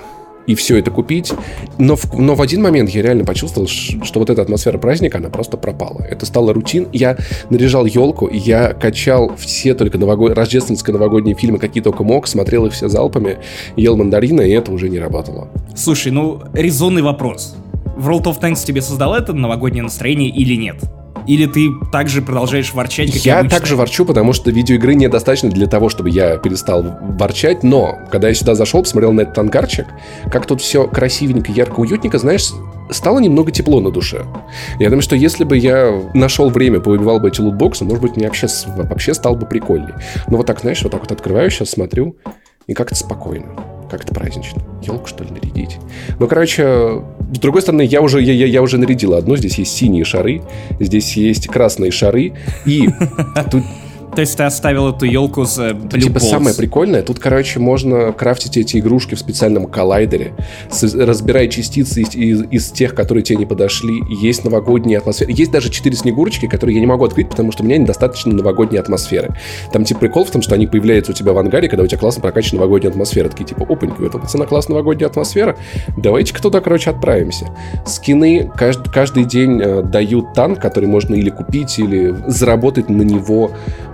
и 0.47 0.55
все 0.55 0.77
это 0.77 0.91
купить. 0.91 1.33
Но 1.77 1.95
в, 1.95 2.17
но 2.17 2.35
в 2.35 2.41
один 2.41 2.61
момент 2.61 2.89
я 2.89 3.01
реально 3.01 3.25
почувствовал, 3.25 3.67
что 3.67 4.19
вот 4.19 4.29
эта 4.29 4.41
атмосфера 4.41 4.77
праздника, 4.77 5.17
она 5.17 5.29
просто 5.29 5.57
пропала. 5.57 6.01
Это 6.09 6.25
стало 6.25 6.53
рутин. 6.53 6.87
Я 6.93 7.17
наряжал 7.49 7.85
елку, 7.85 8.29
я 8.31 8.73
качал 8.73 9.35
все 9.37 9.73
только 9.73 9.97
новогод... 9.97 10.33
рождественские 10.33 10.93
новогодние 10.93 11.35
фильмы, 11.35 11.59
какие 11.59 11.83
только 11.83 12.03
мог, 12.03 12.27
смотрел 12.27 12.65
их 12.65 12.73
все 12.73 12.87
залпами, 12.87 13.37
ел 13.75 13.97
мандарины, 13.97 14.49
и 14.49 14.51
это 14.51 14.71
уже 14.71 14.89
не 14.89 14.99
работало. 14.99 15.49
Слушай, 15.75 16.11
ну, 16.11 16.41
резонный 16.53 17.01
вопрос. 17.01 17.55
World 17.97 18.23
of 18.23 18.39
Tanks 18.39 18.65
тебе 18.65 18.81
создало 18.81 19.15
это 19.17 19.33
новогоднее 19.33 19.83
настроение 19.83 20.29
или 20.29 20.55
нет? 20.55 20.77
Или 21.27 21.45
ты 21.45 21.69
также 21.91 22.21
продолжаешь 22.21 22.73
ворчать, 22.73 23.11
как 23.11 23.21
Я 23.21 23.39
обычно? 23.39 23.57
также 23.57 23.75
ворчу, 23.75 24.05
потому 24.05 24.33
что 24.33 24.51
видеоигры 24.51 24.95
недостаточно 24.95 25.49
для 25.49 25.67
того, 25.67 25.89
чтобы 25.89 26.09
я 26.09 26.37
перестал 26.37 26.83
ворчать, 27.01 27.63
но 27.63 27.99
когда 28.11 28.29
я 28.29 28.33
сюда 28.33 28.55
зашел, 28.55 28.81
посмотрел 28.81 29.13
на 29.13 29.21
этот 29.21 29.37
ангарчик, 29.37 29.87
как 30.31 30.45
тут 30.45 30.61
все 30.61 30.87
красивенько, 30.87 31.51
ярко, 31.51 31.79
уютненько, 31.79 32.17
знаешь, 32.17 32.49
стало 32.89 33.19
немного 33.19 33.51
тепло 33.51 33.79
на 33.79 33.91
душе. 33.91 34.25
Я 34.79 34.89
думаю, 34.89 35.01
что 35.03 35.15
если 35.15 35.43
бы 35.43 35.57
я 35.57 35.91
нашел 36.13 36.49
время, 36.49 36.79
повыбивал 36.79 37.19
бы 37.19 37.29
эти 37.29 37.41
лутбоксы, 37.41 37.85
может 37.85 38.01
быть, 38.01 38.15
мне 38.15 38.27
вообще, 38.27 38.47
вообще 38.67 39.13
стал 39.13 39.35
бы 39.35 39.45
прикольней. 39.45 39.93
Но 40.27 40.37
вот 40.37 40.47
так, 40.47 40.61
знаешь, 40.61 40.81
вот 40.81 40.91
так 40.91 41.01
вот 41.01 41.11
открываю, 41.11 41.49
сейчас 41.49 41.69
смотрю, 41.69 42.15
и 42.67 42.73
как-то 42.73 42.95
спокойно 42.95 43.47
как-то 43.91 44.13
празднично. 44.13 44.61
Елку, 44.81 45.07
что 45.07 45.25
ли, 45.25 45.31
нарядить? 45.31 45.77
Ну, 46.17 46.27
короче, 46.27 47.01
с 47.33 47.39
другой 47.39 47.61
стороны, 47.61 47.83
я 47.83 48.01
уже, 48.01 48.21
я, 48.21 48.45
я 48.45 48.61
уже 48.61 48.77
нарядила 48.77 49.17
одну. 49.17 49.37
Здесь 49.37 49.57
есть 49.57 49.75
синие 49.75 50.03
шары, 50.03 50.41
здесь 50.79 51.15
есть 51.15 51.47
красные 51.47 51.91
шары. 51.91 52.33
И 52.65 52.89
тут 53.49 53.63
то 54.15 54.21
есть 54.21 54.37
ты 54.37 54.43
оставил 54.43 54.89
эту 54.89 55.05
елку 55.05 55.41
Blue 55.41 55.89
Тут, 55.89 56.01
Типа 56.01 56.19
самое 56.19 56.55
прикольное, 56.55 57.01
тут, 57.01 57.19
короче, 57.19 57.59
можно 57.59 58.11
крафтить 58.11 58.57
эти 58.57 58.77
игрушки 58.77 59.15
в 59.15 59.19
специальном 59.19 59.67
коллайдере, 59.67 60.33
с, 60.69 60.83
разбирая 60.93 61.47
частицы 61.47 62.01
из, 62.01 62.15
из, 62.15 62.43
из 62.51 62.71
тех, 62.71 62.93
которые 62.93 63.23
тебе 63.23 63.37
не 63.37 63.45
подошли. 63.45 64.01
Есть 64.09 64.43
новогодняя 64.43 64.99
атмосфера. 64.99 65.31
Есть 65.31 65.51
даже 65.51 65.69
четыре 65.69 65.95
снегурочки, 65.95 66.47
которые 66.47 66.75
я 66.75 66.81
не 66.81 66.87
могу 66.87 67.05
открыть, 67.05 67.29
потому 67.29 67.51
что 67.51 67.63
у 67.63 67.65
меня 67.65 67.77
недостаточно 67.77 68.33
новогодней 68.33 68.79
атмосферы. 68.79 69.35
Там 69.71 69.85
типа 69.85 70.01
прикол 70.01 70.25
в 70.25 70.31
том, 70.31 70.41
что 70.41 70.55
они 70.55 70.67
появляются 70.67 71.11
у 71.11 71.15
тебя 71.15 71.33
в 71.33 71.37
ангаре, 71.37 71.69
когда 71.69 71.83
у 71.83 71.87
тебя 71.87 71.99
классно 71.99 72.21
прокачана 72.21 72.61
новогодняя 72.61 72.91
атмосфера. 72.91 73.29
Такие 73.29 73.45
типа, 73.45 73.65
опанька, 73.69 74.03
это 74.05 74.17
пацана 74.17 74.45
классная 74.45 74.75
новогодняя 74.75 75.09
атмосфера. 75.09 75.57
Давайте-ка 75.97 76.41
туда, 76.41 76.59
короче, 76.59 76.89
отправимся. 76.89 77.47
Скины 77.85 78.51
каждый, 78.55 78.91
каждый 78.91 79.25
день 79.25 79.61
э, 79.61 79.83
дают 79.83 80.33
танк, 80.33 80.59
который 80.59 80.87
можно 80.87 81.15
или 81.15 81.29
купить, 81.29 81.79
или 81.79 82.15
заработать 82.27 82.89
на 82.89 83.03
него 83.03 83.51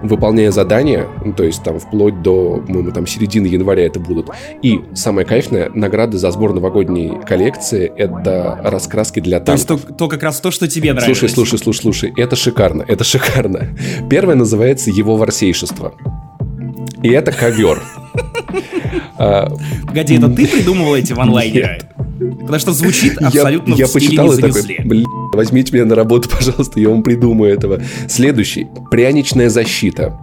выполняя 0.08 0.52
задания, 0.52 1.08
ну, 1.24 1.34
то 1.34 1.44
есть 1.44 1.64
там 1.64 1.80
вплоть 1.80 2.22
до, 2.22 2.58
по-моему, 2.66 2.92
там 2.92 3.08
середины 3.08 3.48
января 3.48 3.86
это 3.86 4.00
будут. 4.00 4.30
И 4.62 4.80
самое 4.94 5.26
кайфное, 5.26 5.70
награды 5.74 6.18
за 6.18 6.32
сбор 6.32 6.54
новогодней 6.54 7.14
коллекции— 7.26 7.92
это 7.98 8.60
раскраски 8.64 9.20
для 9.20 9.40
танков. 9.40 9.66
То 9.66 9.74
есть 9.74 9.88
то, 9.88 9.94
то 9.94 10.08
как 10.08 10.24
раз 10.24 10.40
то, 10.40 10.52
что 10.52 10.68
тебе 10.68 10.94
нравится. 10.94 11.20
Слушай, 11.20 11.34
слушай, 11.34 11.60
слушай, 11.60 11.82
слушай, 11.82 12.14
это 12.16 12.36
шикарно, 12.36 12.84
это 12.88 13.04
шикарно. 13.04 13.70
Первое 14.10 14.36
называется 14.36 14.90
«Его 14.90 15.18
ворсейшество». 15.18 15.94
И 17.04 17.10
это 17.10 17.32
ковер. 17.32 17.82
Погоди, 19.18 20.18
это 20.18 20.30
ты 20.30 20.48
придумывал 20.48 20.96
эти 20.96 21.14
ванлайнеры? 21.14 21.80
Потому 22.18 22.60
что 22.60 22.74
звучит 22.74 23.18
абсолютно 23.22 23.74
я, 23.74 23.86
я 23.86 23.88
почитал 23.88 24.32
и 24.32 24.42
такой, 24.42 24.62
блин, 24.84 25.06
возьмите 25.34 25.74
меня 25.74 25.86
на 25.86 25.96
работу, 25.96 26.30
пожалуйста, 26.38 26.80
я 26.80 26.90
вам 26.90 27.04
придумаю 27.04 27.54
этого. 27.54 27.82
Следующий. 28.08 28.68
Пряничная 28.90 29.50
защита. 29.50 30.18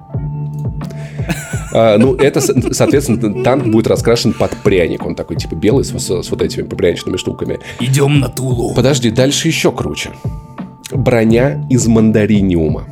А, 1.72 1.98
ну, 1.98 2.14
это, 2.14 2.40
соответственно, 2.40 3.42
танк 3.42 3.66
будет 3.66 3.88
раскрашен 3.88 4.32
под 4.32 4.52
пряник. 4.58 5.04
Он 5.04 5.14
такой, 5.16 5.36
типа, 5.36 5.56
белый, 5.56 5.84
с, 5.84 5.90
с, 5.90 6.22
с 6.22 6.30
вот 6.30 6.40
этими 6.40 6.62
пряничными 6.62 7.16
штуками. 7.16 7.58
Идем 7.80 8.20
на 8.20 8.28
Тулу. 8.28 8.74
Подожди, 8.74 9.10
дальше 9.10 9.48
еще 9.48 9.72
круче. 9.72 10.10
Броня 10.92 11.66
из 11.68 11.86
мандариниума. 11.88 12.84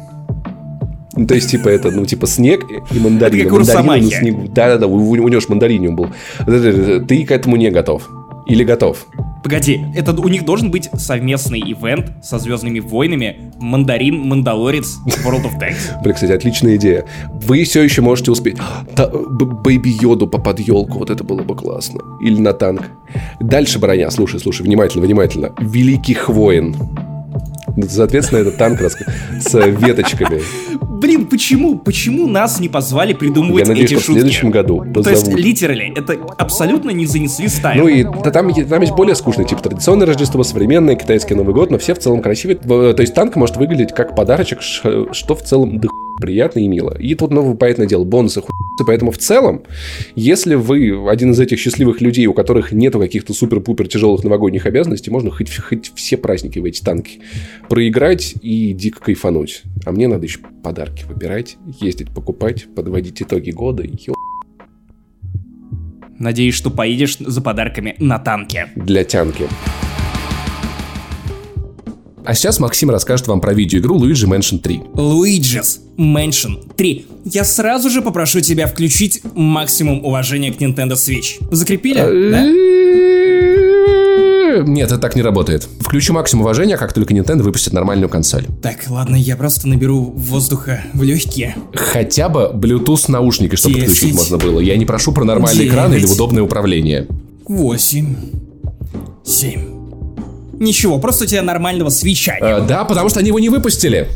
Ну, 1.14 1.26
то 1.26 1.34
есть, 1.34 1.50
типа, 1.50 1.68
это, 1.68 1.90
ну, 1.90 2.06
типа, 2.06 2.26
снег 2.26 2.64
и 2.90 2.98
мандарин. 2.98 3.52
Мандарин 3.52 3.86
на 3.86 4.10
снегу. 4.10 4.48
Да-да-да, 4.48 4.86
у, 4.86 4.96
у 4.96 5.28
него 5.28 5.40
же 5.40 5.46
мандариниум 5.48 5.94
был. 5.94 6.08
Ты 6.46 7.24
к 7.24 7.30
этому 7.30 7.56
не 7.56 7.70
готов. 7.70 8.08
Или 8.46 8.64
готов? 8.64 9.06
Погоди, 9.42 9.84
это 9.94 10.12
у 10.12 10.28
них 10.28 10.44
должен 10.44 10.70
быть 10.70 10.88
совместный 10.94 11.60
ивент 11.60 12.24
со 12.24 12.38
Звездными 12.38 12.78
войнами 12.78 13.52
Мандарин, 13.58 14.20
Мандалорец, 14.20 14.98
World 15.24 15.44
of 15.44 15.60
Tanks. 15.60 16.00
Блин, 16.02 16.14
кстати, 16.14 16.32
отличная 16.32 16.76
идея. 16.76 17.04
Вы 17.32 17.64
все 17.64 17.82
еще 17.82 18.02
можете 18.02 18.30
успеть. 18.30 18.56
Та, 18.94 19.08
Бэйби 19.08 19.90
Йоду 20.00 20.26
по 20.26 20.38
под 20.38 20.60
елку, 20.60 20.98
вот 20.98 21.10
это 21.10 21.24
было 21.24 21.42
бы 21.42 21.56
классно. 21.56 22.00
Или 22.20 22.40
на 22.40 22.52
танк. 22.52 22.82
Дальше 23.40 23.78
броня, 23.78 24.10
слушай, 24.10 24.38
слушай, 24.38 24.62
внимательно, 24.62 25.04
внимательно. 25.04 25.52
Великих 25.58 26.28
воин. 26.28 26.76
Соответственно, 27.88 28.40
это 28.40 28.52
танк 28.52 28.80
с 28.80 29.54
веточками. 29.54 30.40
Блин, 31.02 31.26
почему? 31.26 31.78
Почему 31.78 32.28
нас 32.28 32.60
не 32.60 32.68
позвали 32.68 33.12
придумывать 33.12 33.64
Я 33.64 33.68
надеюсь, 33.68 33.90
эти 33.90 33.98
шутки? 33.98 34.10
в 34.10 34.14
следующем 34.14 34.50
году 34.52 34.78
позовут. 34.78 35.04
То 35.04 35.10
есть, 35.10 35.28
литерали, 35.28 35.92
это 35.96 36.16
абсолютно 36.38 36.90
не 36.90 37.06
занесли 37.06 37.48
стайл. 37.48 37.82
Ну 37.82 37.88
и 37.88 38.04
да, 38.04 38.30
там, 38.30 38.54
там 38.54 38.80
есть 38.80 38.94
более 38.94 39.16
скучный 39.16 39.44
тип. 39.44 39.60
Традиционное 39.60 40.06
Рождество, 40.06 40.44
современное, 40.44 40.94
китайский 40.94 41.34
Новый 41.34 41.54
год, 41.54 41.72
но 41.72 41.78
все 41.78 41.94
в 41.94 41.98
целом 41.98 42.22
красивые. 42.22 42.56
То 42.56 42.94
есть 43.00 43.14
танк 43.14 43.34
может 43.34 43.56
выглядеть 43.56 43.92
как 43.92 44.14
подарочек, 44.14 44.62
что 44.62 45.34
в 45.34 45.42
целом 45.42 45.80
да 45.80 45.88
приятно 46.20 46.60
и 46.60 46.68
мило. 46.68 46.96
И 46.98 47.14
тут, 47.14 47.30
ну, 47.30 47.54
понятное 47.54 47.86
дело, 47.86 48.04
бонусы 48.04 48.40
хуйцы. 48.40 48.84
Поэтому 48.86 49.10
в 49.10 49.18
целом, 49.18 49.62
если 50.14 50.54
вы 50.54 51.08
один 51.08 51.32
из 51.32 51.40
этих 51.40 51.58
счастливых 51.58 52.00
людей, 52.00 52.26
у 52.26 52.34
которых 52.34 52.72
нету 52.72 52.98
каких-то 52.98 53.32
супер-пупер 53.32 53.88
тяжелых 53.88 54.24
новогодних 54.24 54.66
обязанностей, 54.66 55.10
можно 55.10 55.30
хоть, 55.30 55.54
хоть 55.56 55.92
все 55.94 56.16
праздники 56.16 56.58
в 56.58 56.64
эти 56.64 56.82
танки 56.82 57.20
проиграть 57.68 58.34
и 58.42 58.72
дико 58.72 59.00
кайфануть. 59.00 59.62
А 59.84 59.92
мне 59.92 60.08
надо 60.08 60.24
еще 60.24 60.40
подарки 60.62 61.04
выбирать, 61.04 61.56
ездить 61.80 62.10
покупать, 62.10 62.66
подводить 62.74 63.22
итоги 63.22 63.50
года. 63.50 63.82
Ё... 63.82 64.14
Надеюсь, 66.18 66.54
что 66.54 66.70
поедешь 66.70 67.18
за 67.18 67.40
подарками 67.40 67.96
на 67.98 68.18
танке. 68.18 68.68
Для 68.76 69.04
тянки. 69.04 69.48
А 72.24 72.34
сейчас 72.34 72.60
Максим 72.60 72.90
расскажет 72.90 73.26
вам 73.26 73.40
про 73.40 73.52
видеоигру 73.52 73.98
Luigi 73.98 74.26
Mansion 74.28 74.58
3. 74.58 74.82
Luigi's 74.94 75.80
Mansion 75.96 76.72
3. 76.76 77.06
Я 77.24 77.44
сразу 77.44 77.90
же 77.90 78.00
попрошу 78.02 78.40
тебя 78.40 78.66
включить 78.66 79.22
максимум 79.34 80.04
уважения 80.04 80.52
к 80.52 80.60
Nintendo 80.60 80.92
Switch. 80.92 81.42
Закрепили? 81.50 81.98
Да? 82.30 82.46
Нет, 84.64 84.92
это 84.92 84.98
так 84.98 85.16
не 85.16 85.22
работает. 85.22 85.66
Включу 85.80 86.12
максимум 86.12 86.42
уважения, 86.42 86.76
как 86.76 86.92
только 86.92 87.14
Nintendo 87.14 87.42
выпустит 87.42 87.72
нормальную 87.72 88.08
консоль. 88.08 88.46
Так, 88.60 88.88
ладно, 88.88 89.16
я 89.16 89.36
просто 89.36 89.66
наберу 89.66 90.12
воздуха 90.14 90.84
в 90.92 91.02
легкие. 91.02 91.56
Хотя 91.74 92.28
бы 92.28 92.50
Bluetooth 92.54 93.10
наушники, 93.10 93.56
чтобы 93.56 93.76
10, 93.76 93.86
подключить 93.88 94.14
можно 94.14 94.36
было. 94.38 94.60
Я 94.60 94.76
не 94.76 94.84
прошу 94.84 95.12
про 95.12 95.24
нормальный 95.24 95.64
9, 95.64 95.72
экран 95.72 95.94
или 95.94 96.06
удобное 96.06 96.42
управление. 96.42 97.08
8, 97.46 98.16
7, 99.24 99.71
Ничего, 100.62 101.00
просто 101.00 101.24
у 101.24 101.26
тебя 101.26 101.42
нормального 101.42 101.90
свеча 101.90 102.36
а, 102.40 102.60
Да, 102.60 102.84
потому 102.84 103.08
что 103.08 103.18
они 103.18 103.28
его 103.28 103.40
не 103.40 103.48
выпустили. 103.48 104.08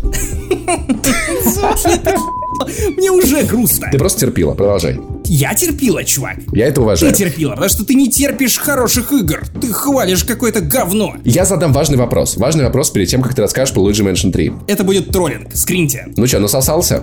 Мне 2.97 3.11
уже 3.11 3.43
грустно. 3.43 3.89
Ты 3.91 3.99
просто 3.99 4.21
терпила, 4.21 4.55
продолжай. 4.55 5.01
Я 5.25 5.55
терпила, 5.55 6.05
чувак. 6.05 6.37
Я 6.53 6.69
это 6.69 6.83
уважаю. 6.83 7.13
Ты 7.13 7.19
терпила, 7.19 7.51
потому 7.51 7.69
что 7.69 7.85
ты 7.85 7.95
не 7.95 8.09
терпишь 8.09 8.59
хороших 8.59 9.13
игр. 9.13 9.45
Ты 9.61 9.73
хвалишь 9.73 10.23
какое-то 10.23 10.61
говно. 10.61 11.17
Я 11.25 11.45
задам 11.45 11.73
важный 11.73 11.99
вопрос. 11.99 12.37
Важный 12.37 12.65
вопрос 12.65 12.91
перед 12.91 13.09
тем, 13.09 13.23
как 13.23 13.35
ты 13.35 13.43
расскажешь 13.43 13.75
про 13.75 13.83
Luigi 13.83 14.09
Mansion 14.09 14.31
3. 14.31 14.53
Это 14.69 14.85
будет 14.85 15.11
троллинг. 15.11 15.49
Скриньте. 15.53 16.07
Ну 16.17 16.29
что, 16.29 16.39
насосался? 16.39 17.03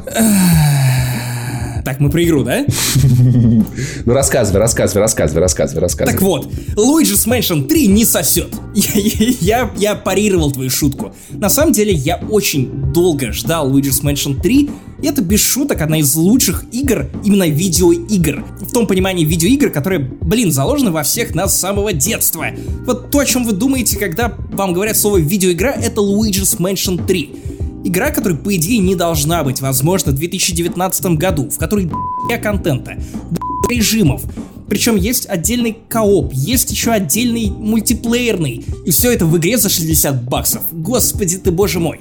Так, 1.84 1.99
мы 1.99 2.09
про 2.09 2.23
игру, 2.23 2.43
да? 2.43 2.65
Ну 4.05 4.13
рассказывай, 4.13 4.59
рассказывай, 4.59 4.99
рассказывай, 5.01 5.39
рассказывай, 5.39 5.79
рассказывай. 5.79 6.13
Так 6.13 6.21
вот, 6.21 6.51
Luigi's 6.75 7.27
Mansion 7.27 7.67
3 7.67 7.88
не 7.88 8.05
сосет. 8.05 8.53
Я, 8.73 8.91
я, 9.39 9.71
я 9.77 9.95
парировал 9.95 10.51
твою 10.51 10.69
шутку. 10.69 11.13
На 11.29 11.49
самом 11.49 11.73
деле, 11.73 11.93
я 11.93 12.17
очень 12.29 12.91
долго 12.91 13.31
ждал 13.31 13.71
Luigi's 13.71 14.03
Mansion 14.03 14.39
3, 14.41 14.69
и 15.01 15.07
это 15.07 15.21
без 15.21 15.41
шуток 15.41 15.81
одна 15.81 15.99
из 15.99 16.15
лучших 16.15 16.65
игр, 16.71 17.07
именно 17.23 17.47
видеоигр. 17.47 18.43
В 18.61 18.71
том 18.71 18.88
понимании 18.88 19.25
видеоигр, 19.25 19.69
которые, 19.69 19.99
блин, 19.99 20.51
заложены 20.51 20.91
во 20.91 21.03
всех 21.03 21.36
нас 21.36 21.55
с 21.55 21.59
самого 21.59 21.93
детства. 21.93 22.47
Вот 22.86 23.11
то, 23.11 23.19
о 23.19 23.25
чем 23.25 23.43
вы 23.43 23.51
думаете, 23.51 23.97
когда 23.99 24.34
вам 24.51 24.73
говорят 24.73 24.97
слово 24.97 25.17
видеоигра, 25.17 25.69
это 25.69 26.01
Luigi's 26.01 26.57
Mansion 26.57 27.05
3. 27.05 27.36
Игра, 27.86 28.11
которая, 28.11 28.38
по 28.38 28.55
идее, 28.55 28.79
не 28.79 28.95
должна 28.95 29.43
быть 29.43 29.61
возможна 29.61 30.11
в 30.11 30.15
2019 30.15 31.05
году, 31.17 31.49
в 31.49 31.57
которой 31.57 31.86
б***я 31.86 32.38
контента, 32.38 32.97
режимов, 33.69 34.23
причем 34.67 34.95
есть 34.95 35.27
отдельный 35.27 35.77
кооп, 35.88 36.34
есть 36.34 36.71
еще 36.71 36.91
отдельный 36.91 37.49
мультиплеерный. 37.49 38.65
И 38.86 38.91
все 38.91 39.11
это 39.11 39.25
в 39.25 39.38
игре 39.38 39.57
за 39.57 39.69
60 39.69 40.23
баксов. 40.23 40.63
Господи 40.71 41.38
ты, 41.38 41.51
боже 41.51 41.79
мой. 41.79 41.99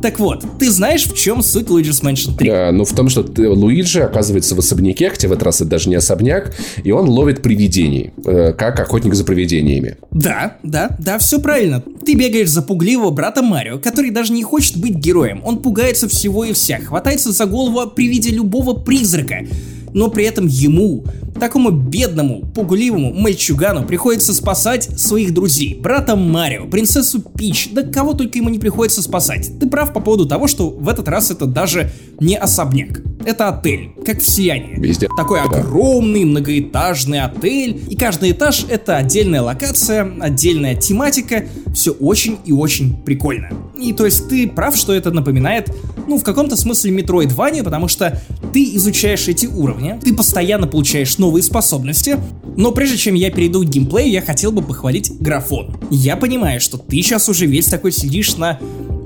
Так 0.00 0.20
вот, 0.20 0.44
ты 0.58 0.70
знаешь, 0.70 1.06
в 1.06 1.14
чем 1.16 1.42
суть 1.42 1.66
Luigi's 1.66 2.02
Mansion 2.02 2.36
3? 2.36 2.48
А, 2.50 2.72
ну, 2.72 2.84
в 2.84 2.92
том, 2.92 3.08
что 3.08 3.24
ты, 3.24 3.48
Луиджи 3.48 4.00
оказывается 4.00 4.54
в 4.54 4.58
особняке, 4.60 5.10
хотя 5.10 5.28
в 5.28 5.32
этот 5.32 5.42
раз 5.42 5.60
это 5.60 5.70
даже 5.70 5.88
не 5.88 5.96
особняк, 5.96 6.54
и 6.84 6.92
он 6.92 7.08
ловит 7.08 7.42
привидений, 7.42 8.12
э, 8.24 8.52
как 8.52 8.78
охотник 8.78 9.14
за 9.14 9.24
привидениями. 9.24 9.96
Да, 10.12 10.56
да, 10.62 10.96
да, 11.00 11.18
все 11.18 11.40
правильно. 11.40 11.82
Ты 12.06 12.14
бегаешь 12.14 12.48
за 12.48 12.62
пугливого 12.62 13.10
брата 13.10 13.42
Марио, 13.42 13.78
который 13.78 14.10
даже 14.10 14.32
не 14.32 14.44
хочет 14.44 14.76
быть 14.76 14.94
героем. 14.94 15.40
Он 15.44 15.58
пугается 15.58 16.08
всего 16.08 16.44
и 16.44 16.52
вся, 16.52 16.78
хватается 16.78 17.32
за 17.32 17.46
голову 17.46 17.90
при 17.90 18.06
виде 18.06 18.30
любого 18.30 18.74
призрака. 18.74 19.46
Но 19.94 20.10
при 20.10 20.24
этом 20.24 20.46
ему, 20.46 21.04
такому 21.38 21.70
бедному, 21.70 22.42
пугливому 22.54 23.12
мальчугану 23.12 23.84
приходится 23.84 24.34
спасать 24.34 24.84
своих 24.98 25.32
друзей. 25.32 25.78
Брата 25.80 26.16
Марио, 26.16 26.66
принцессу 26.66 27.20
Пич, 27.20 27.70
да 27.72 27.82
кого 27.82 28.14
только 28.14 28.38
ему 28.38 28.48
не 28.48 28.58
приходится 28.58 29.02
спасать. 29.02 29.50
Ты 29.58 29.68
прав 29.68 29.92
по 29.92 30.00
поводу 30.00 30.26
того, 30.26 30.46
что 30.46 30.70
в 30.70 30.88
этот 30.88 31.08
раз 31.08 31.30
это 31.30 31.46
даже 31.46 31.90
не 32.20 32.36
особняк. 32.36 33.02
Это 33.24 33.48
отель, 33.48 33.90
как 34.06 34.20
в 34.20 34.26
Сиянии. 34.26 34.76
Везде. 34.78 35.08
Такой 35.16 35.40
огромный 35.40 36.24
многоэтажный 36.24 37.20
отель, 37.20 37.82
и 37.88 37.96
каждый 37.96 38.30
этаж 38.30 38.64
это 38.68 38.96
отдельная 38.96 39.42
локация, 39.42 40.10
отдельная 40.20 40.76
тематика, 40.76 41.44
все 41.74 41.90
очень 41.90 42.38
и 42.44 42.52
очень 42.52 42.96
прикольно. 42.96 43.50
И 43.78 43.92
то 43.92 44.04
есть 44.04 44.28
ты 44.28 44.48
прав, 44.48 44.76
что 44.76 44.92
это 44.92 45.10
напоминает, 45.10 45.70
ну, 46.06 46.18
в 46.18 46.24
каком-то 46.24 46.56
смысле 46.56 46.96
Metroidvania, 46.96 47.62
потому 47.62 47.88
что 47.88 48.20
ты 48.52 48.64
изучаешь 48.76 49.28
эти 49.28 49.46
уровни, 49.46 49.98
ты 50.02 50.14
постоянно 50.14 50.66
получаешь 50.66 51.18
новые 51.18 51.27
способности, 51.42 52.18
но 52.56 52.72
прежде 52.72 52.96
чем 52.96 53.14
я 53.14 53.30
перейду 53.30 53.62
к 53.62 53.68
геймплею, 53.68 54.10
я 54.10 54.22
хотел 54.22 54.52
бы 54.52 54.62
похвалить 54.62 55.12
графон. 55.20 55.76
Я 55.90 56.16
понимаю, 56.16 56.60
что 56.60 56.78
ты 56.78 56.96
сейчас 56.96 57.28
уже 57.28 57.46
весь 57.46 57.66
такой 57.66 57.92
сидишь 57.92 58.36
на 58.36 58.58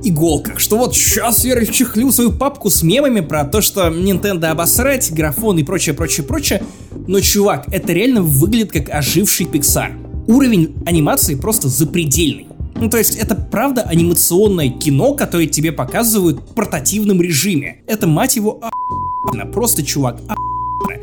иголках, 0.04 0.58
что 0.58 0.78
вот 0.78 0.96
сейчас 0.96 1.44
я 1.44 1.54
расчехлю 1.54 2.10
свою 2.10 2.32
папку 2.32 2.70
с 2.70 2.82
мемами 2.82 3.20
про 3.20 3.44
то, 3.44 3.60
что 3.60 3.88
Nintendo 3.88 4.46
обосрать, 4.46 5.12
графон 5.12 5.58
и 5.58 5.62
прочее, 5.62 5.94
прочее, 5.94 6.26
прочее, 6.26 6.62
но, 7.06 7.20
чувак, 7.20 7.66
это 7.72 7.92
реально 7.92 8.22
выглядит 8.22 8.72
как 8.72 8.90
оживший 8.90 9.46
Pixar. 9.46 9.92
Уровень 10.26 10.74
анимации 10.86 11.34
просто 11.34 11.68
запредельный. 11.68 12.46
Ну, 12.76 12.88
то 12.88 12.98
есть, 12.98 13.16
это 13.16 13.34
правда 13.34 13.82
анимационное 13.82 14.70
кино, 14.70 15.14
которое 15.14 15.46
тебе 15.46 15.72
показывают 15.72 16.40
в 16.40 16.54
портативном 16.54 17.20
режиме. 17.20 17.82
Это, 17.86 18.06
мать 18.06 18.36
его, 18.36 18.60
охуенно. 18.60 19.46
Просто, 19.46 19.84
чувак, 19.84 20.16
охуенно. 20.26 20.51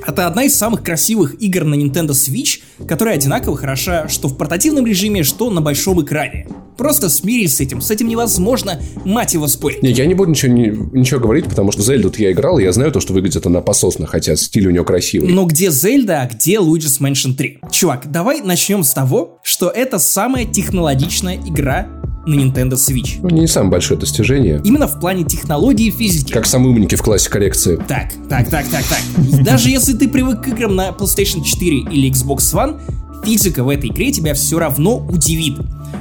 Это 0.05 0.27
одна 0.27 0.43
из 0.43 0.55
самых 0.55 0.83
красивых 0.83 1.41
игр 1.41 1.63
на 1.63 1.75
Nintendo 1.75 2.09
Switch, 2.09 2.61
которая 2.87 3.15
одинаково 3.15 3.57
хороша 3.57 4.07
что 4.07 4.27
в 4.27 4.37
портативном 4.37 4.85
режиме, 4.85 5.23
что 5.23 5.49
на 5.49 5.61
большом 5.61 6.01
экране. 6.01 6.47
Просто 6.79 7.09
смирись 7.09 7.57
с 7.57 7.59
этим, 7.59 7.81
с 7.81 7.91
этим 7.91 8.07
невозможно, 8.07 8.79
мать 9.03 9.33
его, 9.33 9.47
спорить. 9.47 9.83
Не, 9.83 9.91
я 9.91 10.05
не 10.05 10.13
буду 10.13 10.31
ничего, 10.31 10.53
не- 10.53 10.71
ничего 10.97 11.19
говорить, 11.19 11.43
потому 11.45 11.73
что 11.73 11.81
Зельду 11.81 12.09
я 12.17 12.31
играл, 12.31 12.57
и 12.57 12.63
я 12.63 12.71
знаю 12.71 12.89
то, 12.93 13.01
что 13.01 13.11
выглядит 13.11 13.45
она 13.45 13.59
пососно, 13.59 14.07
хотя 14.07 14.37
стиль 14.37 14.65
у 14.67 14.71
нее 14.71 14.85
красивый. 14.85 15.29
Но 15.33 15.43
где 15.43 15.71
Зельда, 15.71 16.21
а 16.21 16.27
где 16.33 16.55
Luigi's 16.55 17.01
Mansion 17.01 17.33
3? 17.35 17.59
Чувак, 17.69 18.09
давай 18.09 18.39
начнем 18.39 18.85
с 18.85 18.93
того, 18.93 19.39
что 19.43 19.69
это 19.69 19.99
самая 19.99 20.45
технологичная 20.45 21.35
игра 21.35 21.89
на 22.25 22.35
Nintendo 22.35 22.75
Switch. 22.75 23.17
Ну, 23.21 23.27
не 23.29 23.45
самое 23.47 23.71
большое 23.71 23.99
достижение. 23.99 24.61
Именно 24.63 24.87
в 24.87 25.01
плане 25.01 25.25
технологии 25.25 25.87
и 25.87 25.91
физики. 25.91 26.31
Как 26.31 26.45
самые 26.45 26.71
умники 26.71 26.95
в 26.95 27.01
классе 27.01 27.29
коллекции. 27.29 27.75
Так, 27.89 28.13
так, 28.29 28.49
так, 28.49 28.65
так, 28.69 28.85
так. 28.85 29.43
Даже 29.43 29.69
если 29.69 29.93
ты 29.93 30.07
привык 30.07 30.43
к 30.43 30.47
играм 30.47 30.73
на 30.77 30.89
PlayStation 30.89 31.43
4 31.43 31.77
или 31.91 32.09
Xbox 32.09 32.37
One, 32.53 32.79
физика 33.25 33.63
в 33.65 33.69
этой 33.69 33.89
игре 33.89 34.11
тебя 34.13 34.33
все 34.33 34.59
равно 34.59 34.97
удивит. 34.97 35.57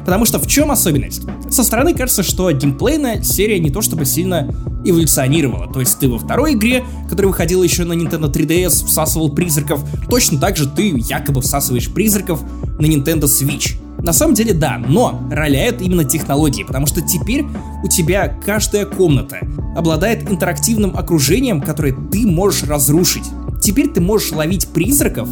Потому 0.09 0.25
что 0.25 0.39
в 0.39 0.47
чем 0.47 0.71
особенность? 0.71 1.25
Со 1.51 1.63
стороны 1.63 1.93
кажется, 1.93 2.23
что 2.23 2.51
геймплейная 2.51 3.23
серия 3.23 3.59
не 3.59 3.69
то 3.69 3.83
чтобы 3.83 4.07
сильно 4.07 4.49
эволюционировала. 4.83 5.71
То 5.71 5.81
есть 5.81 5.99
ты 5.99 6.09
во 6.09 6.19
второй 6.19 6.55
игре, 6.55 6.83
которая 7.11 7.31
выходила 7.31 7.63
еще 7.63 7.85
на 7.85 7.93
Nintendo 7.93 8.33
3DS, 8.33 8.87
всасывал 8.87 9.29
призраков. 9.29 9.85
Точно 10.09 10.41
так 10.41 10.57
же 10.57 10.67
ты 10.67 10.95
якобы 10.97 11.43
всасываешь 11.43 11.93
призраков 11.93 12.43
на 12.79 12.87
Nintendo 12.87 13.25
Switch. 13.25 13.75
На 14.03 14.15
самом 14.15 14.33
деле 14.33 14.55
да, 14.55 14.79
но 14.79 15.21
роляют 15.31 15.83
именно 15.83 16.05
технологии, 16.05 16.63
потому 16.63 16.87
что 16.87 17.03
теперь 17.03 17.45
у 17.85 17.89
тебя 17.89 18.29
каждая 18.47 18.87
комната 18.87 19.41
обладает 19.77 20.31
интерактивным 20.31 20.97
окружением, 20.97 21.61
которое 21.61 21.93
ты 21.93 22.27
можешь 22.27 22.63
разрушить. 22.63 23.25
Теперь 23.69 23.89
ты 23.89 24.01
можешь 24.01 24.33
ловить 24.33 24.67
призраков, 24.69 25.29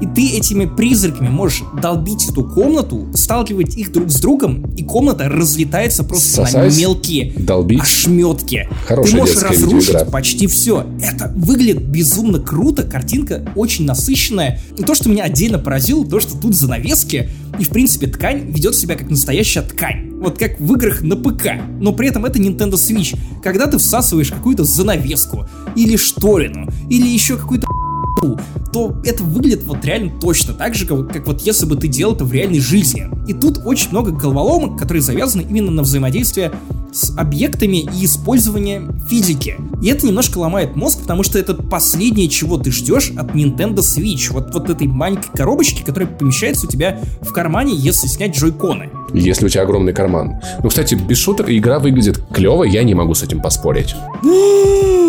и 0.00 0.06
ты 0.06 0.36
этими 0.36 0.64
призраками 0.64 1.28
можешь 1.28 1.64
долбить 1.82 2.30
эту 2.30 2.44
комнату, 2.44 3.08
сталкивать 3.14 3.76
их 3.76 3.90
друг 3.90 4.10
с 4.10 4.20
другом, 4.20 4.62
и 4.76 4.84
комната 4.84 5.28
разлетается 5.28 6.04
просто 6.04 6.42
на 6.42 6.46
Сосать, 6.46 6.78
мелкие 6.78 7.32
долбить. 7.36 7.80
ошметки. 7.80 8.68
Хорошая 8.86 9.12
ты 9.12 9.18
можешь 9.18 9.42
разрушить 9.42 9.88
видеоигра. 9.88 10.10
почти 10.12 10.46
все. 10.46 10.86
Это 11.02 11.32
выглядит 11.34 11.82
безумно 11.82 12.38
круто, 12.38 12.84
картинка 12.84 13.44
очень 13.56 13.86
насыщенная. 13.86 14.60
И 14.78 14.84
то, 14.84 14.94
что 14.94 15.08
меня 15.08 15.24
отдельно 15.24 15.58
поразило, 15.58 16.06
то, 16.06 16.20
что 16.20 16.40
тут 16.40 16.54
занавески, 16.54 17.28
и 17.58 17.64
в 17.64 17.70
принципе 17.70 18.06
ткань 18.06 18.52
ведет 18.52 18.76
себя 18.76 18.94
как 18.94 19.10
настоящая 19.10 19.62
ткань. 19.62 20.10
Вот 20.20 20.38
как 20.38 20.60
в 20.60 20.72
играх 20.74 21.02
на 21.02 21.16
ПК. 21.16 21.54
Но 21.80 21.92
при 21.92 22.08
этом 22.08 22.24
это 22.24 22.38
Nintendo 22.38 22.74
Switch. 22.74 23.18
Когда 23.42 23.66
ты 23.66 23.78
всасываешь 23.78 24.30
какую-то 24.30 24.64
занавеску, 24.64 25.46
или 25.76 25.96
шторину, 25.96 26.68
или 26.90 27.06
еще 27.06 27.36
какую-то 27.36 27.66
то 28.72 29.00
это 29.04 29.24
выглядит 29.24 29.64
вот 29.64 29.84
реально 29.84 30.12
точно 30.20 30.54
так 30.54 30.74
же, 30.74 30.86
как, 30.86 31.12
как 31.12 31.26
вот 31.26 31.40
если 31.42 31.66
бы 31.66 31.76
ты 31.76 31.88
делал 31.88 32.14
это 32.14 32.24
в 32.24 32.32
реальной 32.32 32.60
жизни. 32.60 33.08
И 33.26 33.32
тут 33.32 33.60
очень 33.64 33.90
много 33.90 34.12
головоломок, 34.12 34.78
которые 34.78 35.02
завязаны 35.02 35.42
именно 35.42 35.70
на 35.70 35.82
взаимодействие 35.82 36.52
с 36.92 37.16
объектами 37.16 37.78
и 37.78 38.04
использование 38.04 38.88
физики. 39.08 39.56
И 39.82 39.88
это 39.88 40.06
немножко 40.06 40.38
ломает 40.38 40.76
мозг, 40.76 41.00
потому 41.02 41.22
что 41.22 41.38
это 41.38 41.54
последнее, 41.54 42.28
чего 42.28 42.58
ты 42.58 42.70
ждешь 42.70 43.10
от 43.16 43.34
Nintendo 43.34 43.76
Switch. 43.76 44.32
Вот, 44.32 44.52
вот 44.52 44.70
этой 44.70 44.86
маленькой 44.86 45.30
коробочки, 45.32 45.82
которая 45.82 46.08
помещается 46.08 46.66
у 46.66 46.68
тебя 46.68 47.00
в 47.20 47.32
кармане, 47.32 47.74
если 47.74 48.06
снять 48.06 48.36
джойконы. 48.36 48.90
Если 49.14 49.46
у 49.46 49.48
тебя 49.48 49.62
огромный 49.62 49.92
карман. 49.92 50.40
Ну, 50.62 50.68
кстати, 50.68 50.94
без 50.94 51.18
шуток, 51.18 51.50
игра 51.50 51.78
выглядит 51.78 52.20
клево, 52.32 52.64
я 52.64 52.82
не 52.82 52.94
могу 52.94 53.14
с 53.14 53.22
этим 53.22 53.40
поспорить. 53.40 53.94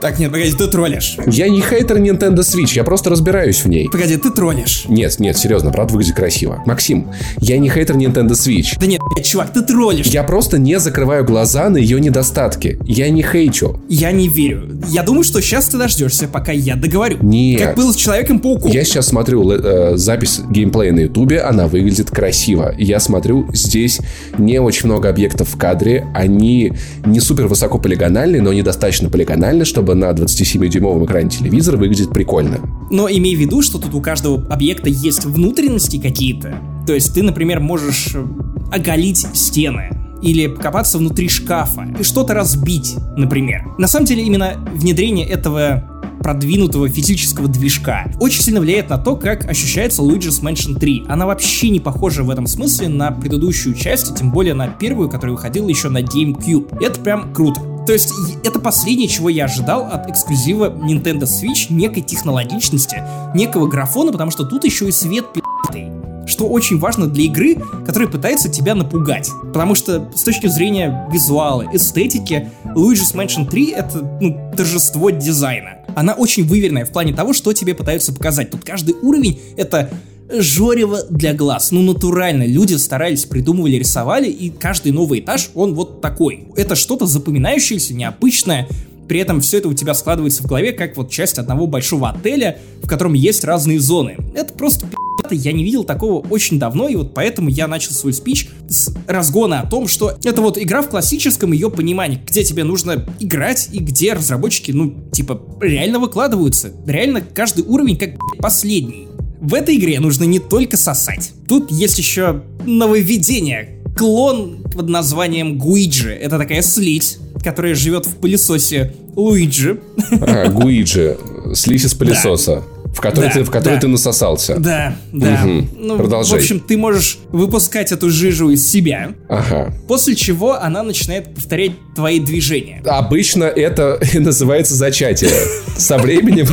Так, 0.00 0.18
нет, 0.18 0.32
погоди, 0.32 0.52
ты 0.52 0.66
троллишь. 0.66 1.16
Я 1.26 1.48
не 1.48 1.60
хейтер 1.60 1.98
Nintendo 1.98 2.38
Switch, 2.38 2.72
я 2.74 2.82
просто 2.82 3.10
разбираюсь 3.10 3.64
в 3.64 3.68
ней. 3.68 3.88
Погоди, 3.88 4.16
ты 4.16 4.30
троллишь. 4.30 4.86
Нет, 4.88 5.20
нет, 5.20 5.38
серьезно, 5.38 5.70
правда 5.70 5.92
выглядит 5.92 6.16
красиво. 6.16 6.60
Максим, 6.66 7.08
я 7.38 7.58
не 7.58 7.70
хейтер 7.70 7.96
Nintendo 7.96 8.30
Switch. 8.30 8.76
Да 8.80 8.86
нет, 8.86 9.00
блядь, 9.14 9.26
чувак, 9.26 9.52
ты 9.52 9.62
троллишь. 9.62 10.06
Я 10.06 10.24
просто 10.24 10.58
не 10.58 10.80
закрываю 10.80 11.24
глаза 11.24 11.68
на 11.68 11.76
ее 11.76 12.00
недостатки. 12.00 12.78
Я 12.84 13.08
не 13.10 13.22
хейчу. 13.22 13.80
Я 13.88 14.10
не 14.10 14.26
верю. 14.28 14.68
Я 14.88 15.02
думаю, 15.04 15.22
что 15.22 15.40
сейчас 15.40 15.68
ты 15.68 15.78
дождешься, 15.78 16.26
пока 16.26 16.50
я 16.50 16.74
договорю. 16.74 17.18
Нет. 17.22 17.60
Как 17.60 17.76
было 17.76 17.92
с 17.92 17.96
Человеком-пауком. 17.96 18.70
Я 18.70 18.84
сейчас 18.84 19.06
смотрю 19.06 19.48
э, 19.52 19.96
запись 19.96 20.40
геймплея 20.50 20.92
на 20.92 21.00
ютубе, 21.00 21.40
она 21.40 21.68
выглядит 21.68 22.10
красиво. 22.10 22.74
Я 22.76 22.98
смотрю, 22.98 23.41
здесь 23.52 24.00
не 24.38 24.60
очень 24.60 24.86
много 24.86 25.08
объектов 25.08 25.48
в 25.50 25.58
кадре, 25.58 26.06
они 26.14 26.72
не 27.04 27.20
супер 27.20 27.46
высоко 27.46 27.78
полигональные, 27.78 28.42
но 28.42 28.52
недостаточно 28.52 29.08
полигональны, 29.08 29.64
чтобы 29.64 29.94
на 29.94 30.10
27-дюймовом 30.10 31.04
экране 31.04 31.30
телевизора 31.30 31.76
выглядеть 31.76 32.10
прикольно. 32.10 32.58
Но 32.90 33.08
имей 33.08 33.36
в 33.36 33.40
виду, 33.40 33.62
что 33.62 33.78
тут 33.78 33.94
у 33.94 34.00
каждого 34.00 34.46
объекта 34.48 34.88
есть 34.88 35.24
внутренности 35.24 36.00
какие-то. 36.00 36.54
То 36.86 36.94
есть 36.94 37.14
ты, 37.14 37.22
например, 37.22 37.60
можешь 37.60 38.14
э, 38.14 38.24
оголить 38.72 39.26
стены 39.34 39.90
или 40.22 40.46
покопаться 40.46 40.98
внутри 40.98 41.28
шкафа 41.28 41.86
и 41.98 42.02
что-то 42.02 42.34
разбить, 42.34 42.94
например. 43.16 43.64
На 43.78 43.88
самом 43.88 44.06
деле 44.06 44.22
именно 44.22 44.54
внедрение 44.74 45.26
этого 45.26 45.91
продвинутого 46.22 46.88
физического 46.88 47.48
движка. 47.48 48.06
Очень 48.20 48.42
сильно 48.42 48.60
влияет 48.60 48.88
на 48.90 48.98
то, 48.98 49.16
как 49.16 49.48
ощущается 49.48 50.02
Luigi's 50.02 50.42
Mansion 50.42 50.78
3. 50.78 51.04
Она 51.08 51.26
вообще 51.26 51.70
не 51.70 51.80
похожа 51.80 52.22
в 52.22 52.30
этом 52.30 52.46
смысле 52.46 52.88
на 52.88 53.10
предыдущую 53.10 53.74
часть, 53.74 54.14
тем 54.16 54.30
более 54.30 54.54
на 54.54 54.68
первую, 54.68 55.08
которая 55.08 55.34
выходила 55.34 55.68
еще 55.68 55.88
на 55.88 56.02
GameCube. 56.02 56.78
Это 56.80 57.00
прям 57.00 57.32
круто. 57.34 57.60
То 57.86 57.92
есть 57.92 58.12
это 58.44 58.60
последнее, 58.60 59.08
чего 59.08 59.28
я 59.28 59.46
ожидал 59.46 59.86
от 59.86 60.08
эксклюзива 60.08 60.70
Nintendo 60.70 61.22
Switch, 61.22 61.66
некой 61.70 62.02
технологичности, 62.02 63.02
некого 63.34 63.66
графона, 63.66 64.12
потому 64.12 64.30
что 64.30 64.44
тут 64.44 64.64
еще 64.64 64.88
и 64.88 64.92
свет 64.92 65.32
пи***тый 65.32 65.90
что 66.24 66.48
очень 66.48 66.78
важно 66.78 67.08
для 67.08 67.24
игры, 67.24 67.56
которая 67.84 68.08
пытается 68.08 68.48
тебя 68.48 68.74
напугать. 68.74 69.28
Потому 69.52 69.74
что 69.74 70.10
с 70.14 70.22
точки 70.22 70.46
зрения 70.46 71.08
визуала, 71.12 71.66
эстетики, 71.72 72.48
Luigi's 72.64 73.14
Mansion 73.14 73.48
3 73.48 73.70
это 73.70 74.18
ну, 74.20 74.52
торжество 74.56 75.10
дизайна. 75.10 75.78
Она 75.94 76.14
очень 76.14 76.46
выверенная 76.46 76.84
в 76.84 76.92
плане 76.92 77.12
того, 77.12 77.32
что 77.32 77.52
тебе 77.52 77.74
пытаются 77.74 78.12
показать. 78.12 78.50
Тут 78.50 78.64
каждый 78.64 78.94
уровень 79.00 79.40
это 79.56 79.90
жорево 80.30 81.02
для 81.10 81.34
глаз. 81.34 81.72
Ну, 81.72 81.82
натурально. 81.82 82.44
Люди 82.46 82.74
старались, 82.74 83.24
придумывали, 83.24 83.76
рисовали, 83.76 84.28
и 84.28 84.50
каждый 84.50 84.92
новый 84.92 85.20
этаж, 85.20 85.50
он 85.54 85.74
вот 85.74 86.00
такой. 86.00 86.46
Это 86.56 86.74
что-то 86.74 87.06
запоминающееся, 87.06 87.94
необычное, 87.94 88.68
при 89.08 89.20
этом 89.20 89.40
все 89.40 89.58
это 89.58 89.68
у 89.68 89.74
тебя 89.74 89.94
складывается 89.94 90.42
в 90.42 90.46
голове 90.46 90.72
как 90.72 90.96
вот 90.96 91.10
часть 91.10 91.38
одного 91.38 91.66
большого 91.66 92.10
отеля, 92.10 92.58
в 92.82 92.88
котором 92.88 93.14
есть 93.14 93.44
разные 93.44 93.80
зоны. 93.80 94.16
Это 94.34 94.52
просто 94.54 94.86
я 95.30 95.52
не 95.52 95.64
видел 95.64 95.84
такого 95.84 96.26
очень 96.26 96.58
давно, 96.58 96.88
и 96.88 96.96
вот 96.96 97.14
поэтому 97.14 97.48
я 97.48 97.68
начал 97.68 97.92
свой 97.92 98.12
спич 98.12 98.48
с 98.68 98.94
разгона 99.06 99.60
о 99.60 99.66
том, 99.66 99.88
что 99.88 100.18
это 100.24 100.42
вот 100.42 100.58
игра 100.58 100.82
в 100.82 100.88
классическом 100.88 101.52
ее 101.52 101.70
понимании, 101.70 102.20
где 102.26 102.44
тебе 102.44 102.64
нужно 102.64 103.06
играть 103.20 103.68
и 103.72 103.78
где 103.78 104.14
разработчики, 104.14 104.72
ну, 104.72 104.94
типа, 105.12 105.40
реально 105.60 105.98
выкладываются. 105.98 106.72
Реально 106.86 107.20
каждый 107.20 107.64
уровень 107.64 107.96
как 107.96 108.10
последний. 108.38 109.08
В 109.40 109.54
этой 109.54 109.76
игре 109.76 109.98
нужно 110.00 110.24
не 110.24 110.38
только 110.38 110.76
сосать. 110.76 111.32
Тут 111.48 111.70
есть 111.70 111.98
еще 111.98 112.42
нововведение. 112.64 113.80
Клон 113.96 114.62
под 114.74 114.88
названием 114.88 115.58
Гуиджи. 115.58 116.10
Это 116.10 116.38
такая 116.38 116.62
слизь, 116.62 117.18
которая 117.42 117.74
живет 117.74 118.06
в 118.06 118.16
пылесосе 118.16 118.94
Луиджи. 119.16 119.80
А, 120.20 120.48
Гуиджи. 120.48 121.16
Слизь 121.54 121.84
из 121.84 121.94
пылесоса. 121.94 122.56
Да 122.56 122.82
в 122.92 123.00
который, 123.00 123.28
да, 123.28 123.34
ты, 123.34 123.44
в 123.44 123.50
который 123.50 123.74
да. 123.74 123.80
ты 123.80 123.88
насосался. 123.88 124.56
Да, 124.58 124.96
да. 125.12 125.42
Угу. 125.44 125.68
Ну, 125.78 125.96
Продолжай. 125.96 126.38
В 126.38 126.42
общем, 126.42 126.60
ты 126.60 126.76
можешь 126.76 127.18
выпускать 127.30 127.90
эту 127.90 128.10
жижу 128.10 128.50
из 128.50 128.66
себя, 128.66 129.14
ага. 129.28 129.74
после 129.88 130.14
чего 130.14 130.60
она 130.60 130.82
начинает 130.82 131.34
повторять 131.34 131.72
твои 131.96 132.20
движения. 132.20 132.82
Обычно 132.84 133.44
это 133.44 133.98
называется 134.14 134.74
зачатие. 134.74 135.30
Со 135.76 135.96
временем, 135.96 136.46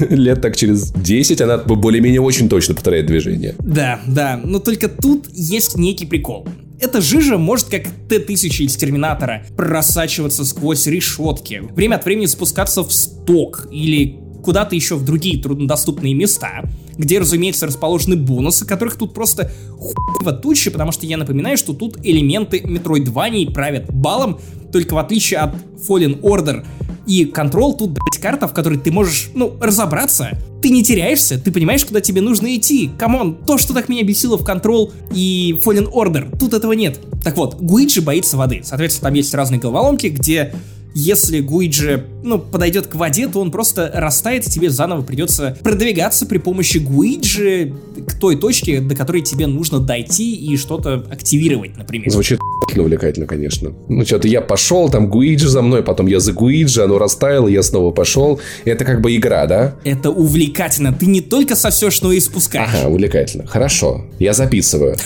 лет 0.10 0.42
так 0.42 0.56
через 0.56 0.92
10, 0.92 1.40
она 1.40 1.58
более-менее 1.58 2.20
очень 2.20 2.48
точно 2.48 2.74
повторяет 2.74 3.06
движение. 3.06 3.54
Да, 3.60 4.00
да. 4.06 4.38
Но 4.42 4.58
только 4.58 4.88
тут 4.88 5.26
есть 5.32 5.76
некий 5.76 6.04
прикол. 6.04 6.46
Эта 6.80 7.02
жижа 7.02 7.36
может, 7.36 7.68
как 7.68 7.82
Т-1000 8.08 8.64
из 8.64 8.76
Терминатора, 8.76 9.44
просачиваться 9.54 10.46
сквозь 10.46 10.86
решетки, 10.86 11.62
время 11.72 11.96
от 11.96 12.06
времени 12.06 12.24
спускаться 12.24 12.82
в 12.82 12.90
сток 12.90 13.68
или 13.70 14.18
куда-то 14.42 14.74
еще 14.74 14.96
в 14.96 15.04
другие 15.04 15.40
труднодоступные 15.40 16.14
места, 16.14 16.62
где, 16.96 17.18
разумеется, 17.18 17.66
расположены 17.66 18.16
бонусы, 18.16 18.66
которых 18.66 18.96
тут 18.96 19.14
просто 19.14 19.50
хуево 19.78 20.32
тучи, 20.32 20.70
потому 20.70 20.92
что 20.92 21.06
я 21.06 21.16
напоминаю, 21.16 21.56
что 21.56 21.72
тут 21.72 21.98
элементы 22.02 22.58
Metroidvania 22.58 23.52
правят 23.52 23.92
балом, 23.92 24.40
только 24.72 24.94
в 24.94 24.98
отличие 24.98 25.40
от 25.40 25.54
Fallen 25.88 26.20
Order 26.20 26.64
и 27.06 27.24
Control, 27.24 27.76
тут, 27.76 27.90
блядь, 27.90 28.20
карта, 28.20 28.46
в 28.46 28.52
которой 28.52 28.78
ты 28.78 28.92
можешь, 28.92 29.30
ну, 29.34 29.56
разобраться. 29.60 30.38
Ты 30.62 30.68
не 30.68 30.84
теряешься, 30.84 31.40
ты 31.40 31.50
понимаешь, 31.50 31.84
куда 31.84 32.00
тебе 32.00 32.20
нужно 32.20 32.54
идти. 32.54 32.90
Come 32.98 33.19
on, 33.19 33.34
то, 33.34 33.58
что 33.58 33.72
так 33.72 33.88
меня 33.88 34.04
бесило 34.04 34.36
в 34.36 34.44
Control 34.44 34.92
и 35.14 35.58
Fallen 35.64 35.90
Order, 35.90 36.38
тут 36.38 36.52
этого 36.52 36.72
нет. 36.72 37.00
Так 37.24 37.36
вот, 37.36 37.56
Гуиджи 37.60 38.02
боится 38.02 38.36
воды. 38.36 38.60
Соответственно, 38.62 39.08
там 39.08 39.14
есть 39.14 39.34
разные 39.34 39.58
головоломки, 39.58 40.08
где 40.08 40.54
если 40.94 41.40
Гуиджи, 41.40 42.04
ну, 42.22 42.38
подойдет 42.38 42.86
к 42.86 42.94
воде, 42.94 43.28
то 43.28 43.40
он 43.40 43.50
просто 43.50 43.90
растает, 43.94 44.46
и 44.46 44.50
тебе 44.50 44.70
заново 44.70 45.02
придется 45.02 45.56
продвигаться 45.62 46.26
при 46.26 46.38
помощи 46.38 46.78
Гуиджи 46.78 47.72
к 48.06 48.18
той 48.18 48.36
точке, 48.36 48.80
до 48.80 48.94
которой 48.94 49.22
тебе 49.22 49.46
нужно 49.46 49.78
дойти 49.80 50.34
и 50.34 50.56
что-то 50.56 51.04
активировать, 51.10 51.76
например. 51.76 52.10
Звучит 52.10 52.40
увлекательно, 52.76 53.26
конечно. 53.26 53.72
Ну, 53.88 54.04
что-то 54.04 54.28
я 54.28 54.40
пошел, 54.40 54.88
там 54.88 55.08
Гуиджи 55.08 55.48
за 55.48 55.62
мной, 55.62 55.82
потом 55.82 56.06
я 56.06 56.20
за 56.20 56.32
Гуиджи, 56.32 56.82
оно 56.82 56.98
растаяло, 56.98 57.48
я 57.48 57.62
снова 57.62 57.90
пошел. 57.90 58.40
Это 58.64 58.84
как 58.84 59.00
бы 59.00 59.16
игра, 59.16 59.46
да? 59.46 59.74
Это 59.84 60.10
увлекательно. 60.10 60.92
Ты 60.92 61.06
не 61.06 61.20
только 61.20 61.56
сосешь, 61.56 62.00
но 62.02 62.12
и 62.12 62.20
спускаешь. 62.20 62.70
Ага, 62.72 62.88
увлекательно. 62.88 63.46
Хорошо. 63.46 64.04
Я 64.18 64.32
записываю. 64.32 64.96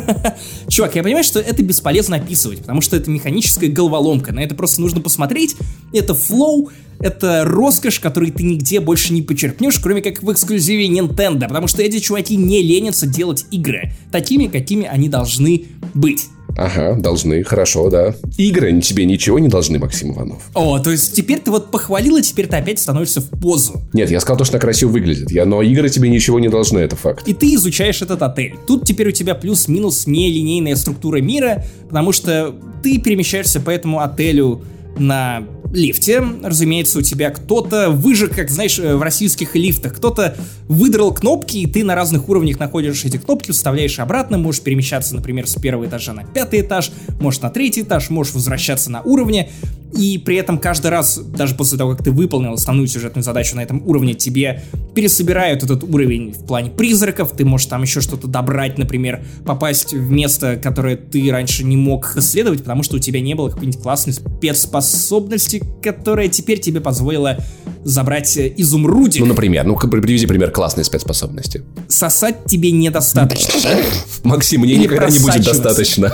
Чувак, 0.68 0.94
я 0.94 1.02
понимаю, 1.02 1.24
что 1.24 1.40
это 1.40 1.62
бесполезно 1.62 2.16
описывать, 2.16 2.60
потому 2.60 2.80
что 2.80 2.96
это 2.96 3.10
механическая 3.10 3.68
головоломка. 3.68 4.32
На 4.32 4.40
это 4.40 4.54
просто 4.54 4.80
нужно 4.80 5.00
посмотреть. 5.00 5.19
Это 5.92 6.14
флоу, 6.14 6.70
это 7.00 7.44
роскошь, 7.44 7.98
которую 7.98 8.32
ты 8.32 8.42
нигде 8.42 8.80
больше 8.80 9.12
не 9.12 9.22
почерпнешь, 9.22 9.78
кроме 9.78 10.02
как 10.02 10.22
в 10.22 10.30
эксклюзиве 10.30 10.86
Nintendo, 10.88 11.48
потому 11.48 11.66
что 11.66 11.82
эти 11.82 11.98
чуваки 11.98 12.36
не 12.36 12.62
ленятся 12.62 13.06
делать 13.06 13.46
игры 13.50 13.92
такими, 14.12 14.46
какими 14.46 14.86
они 14.86 15.08
должны 15.08 15.64
быть. 15.94 16.28
Ага, 16.56 16.94
должны, 16.94 17.42
хорошо, 17.42 17.88
да. 17.90 18.14
Игры 18.36 18.78
тебе 18.80 19.06
ничего 19.06 19.38
не 19.38 19.48
должны, 19.48 19.78
Максим 19.78 20.12
Иванов. 20.12 20.42
О, 20.54 20.78
то 20.78 20.90
есть 20.90 21.14
теперь 21.14 21.38
ты 21.38 21.50
вот 21.50 21.70
похвалил, 21.70 22.16
и 22.16 22.22
теперь 22.22 22.48
ты 22.48 22.56
опять 22.56 22.78
становишься 22.78 23.20
в 23.20 23.30
позу. 23.30 23.80
Нет, 23.92 24.10
я 24.10 24.20
сказал 24.20 24.38
то, 24.38 24.44
что 24.44 24.56
она 24.56 24.60
красиво 24.60 24.90
выглядит. 24.90 25.30
Я, 25.30 25.46
но 25.46 25.62
игры 25.62 25.88
тебе 25.88 26.08
ничего 26.08 26.38
не 26.40 26.48
должны, 26.48 26.80
это 26.80 26.96
факт. 26.96 27.26
И 27.26 27.34
ты 27.34 27.54
изучаешь 27.54 28.02
этот 28.02 28.22
отель. 28.22 28.56
Тут 28.66 28.84
теперь 28.84 29.08
у 29.08 29.12
тебя 29.12 29.34
плюс-минус 29.34 30.06
нелинейная 30.06 30.76
структура 30.76 31.20
мира, 31.20 31.64
потому 31.88 32.12
что 32.12 32.54
ты 32.82 32.98
перемещаешься 32.98 33.60
по 33.60 33.70
этому 33.70 34.00
отелю 34.00 34.62
на 34.98 35.44
лифте, 35.72 36.22
разумеется, 36.42 36.98
у 36.98 37.02
тебя 37.02 37.30
кто-то 37.30 37.90
выжег, 37.90 38.34
как 38.34 38.50
знаешь, 38.50 38.78
э, 38.78 38.96
в 38.96 39.02
российских 39.02 39.54
лифтах, 39.54 39.96
кто-то 39.96 40.36
выдрал 40.68 41.14
кнопки, 41.14 41.58
и 41.58 41.66
ты 41.66 41.84
на 41.84 41.94
разных 41.94 42.28
уровнях 42.28 42.58
находишь 42.58 43.04
эти 43.04 43.18
кнопки, 43.18 43.52
вставляешь 43.52 43.98
обратно, 43.98 44.36
можешь 44.36 44.62
перемещаться, 44.62 45.14
например, 45.14 45.46
с 45.46 45.54
первого 45.54 45.86
этажа 45.86 46.12
на 46.12 46.24
пятый 46.24 46.62
этаж, 46.62 46.90
можешь 47.20 47.40
на 47.40 47.50
третий 47.50 47.82
этаж, 47.82 48.10
можешь 48.10 48.34
возвращаться 48.34 48.90
на 48.90 49.02
уровне, 49.02 49.50
и 49.92 50.18
при 50.18 50.36
этом 50.36 50.58
каждый 50.58 50.90
раз, 50.90 51.18
даже 51.18 51.54
после 51.54 51.76
того, 51.78 51.92
как 51.94 52.04
ты 52.04 52.10
выполнил 52.10 52.52
основную 52.52 52.86
сюжетную 52.86 53.24
задачу 53.24 53.56
на 53.56 53.60
этом 53.60 53.82
уровне, 53.86 54.14
тебе 54.14 54.62
пересобирают 54.94 55.62
этот 55.62 55.82
уровень 55.84 56.32
в 56.32 56.46
плане 56.46 56.70
призраков, 56.70 57.32
ты 57.36 57.44
можешь 57.44 57.66
там 57.66 57.82
еще 57.82 58.00
что-то 58.00 58.26
добрать, 58.26 58.78
например, 58.78 59.22
попасть 59.44 59.92
в 59.92 60.10
место, 60.10 60.56
которое 60.56 60.96
ты 60.96 61.30
раньше 61.30 61.64
не 61.64 61.76
мог 61.76 62.16
исследовать, 62.16 62.60
потому 62.60 62.82
что 62.82 62.96
у 62.96 62.98
тебя 62.98 63.20
не 63.20 63.34
было 63.34 63.48
какой-нибудь 63.50 63.82
классной 63.82 64.12
спецспособности, 64.12 65.62
которая 65.82 66.28
теперь 66.28 66.60
тебе 66.60 66.80
позволила 66.80 67.38
забрать 67.82 68.36
изумрудик. 68.36 69.20
Ну, 69.20 69.26
например, 69.26 69.64
ну 69.64 69.76
привези 69.76 70.26
пример 70.26 70.50
классной 70.50 70.84
спецспособности. 70.84 71.64
Сосать 71.88 72.44
тебе 72.46 72.70
недостаточно? 72.70 73.70
Максим, 74.22 74.60
мне 74.60 74.76
никогда 74.76 75.08
не 75.08 75.18
будет 75.18 75.44
достаточно. 75.44 76.12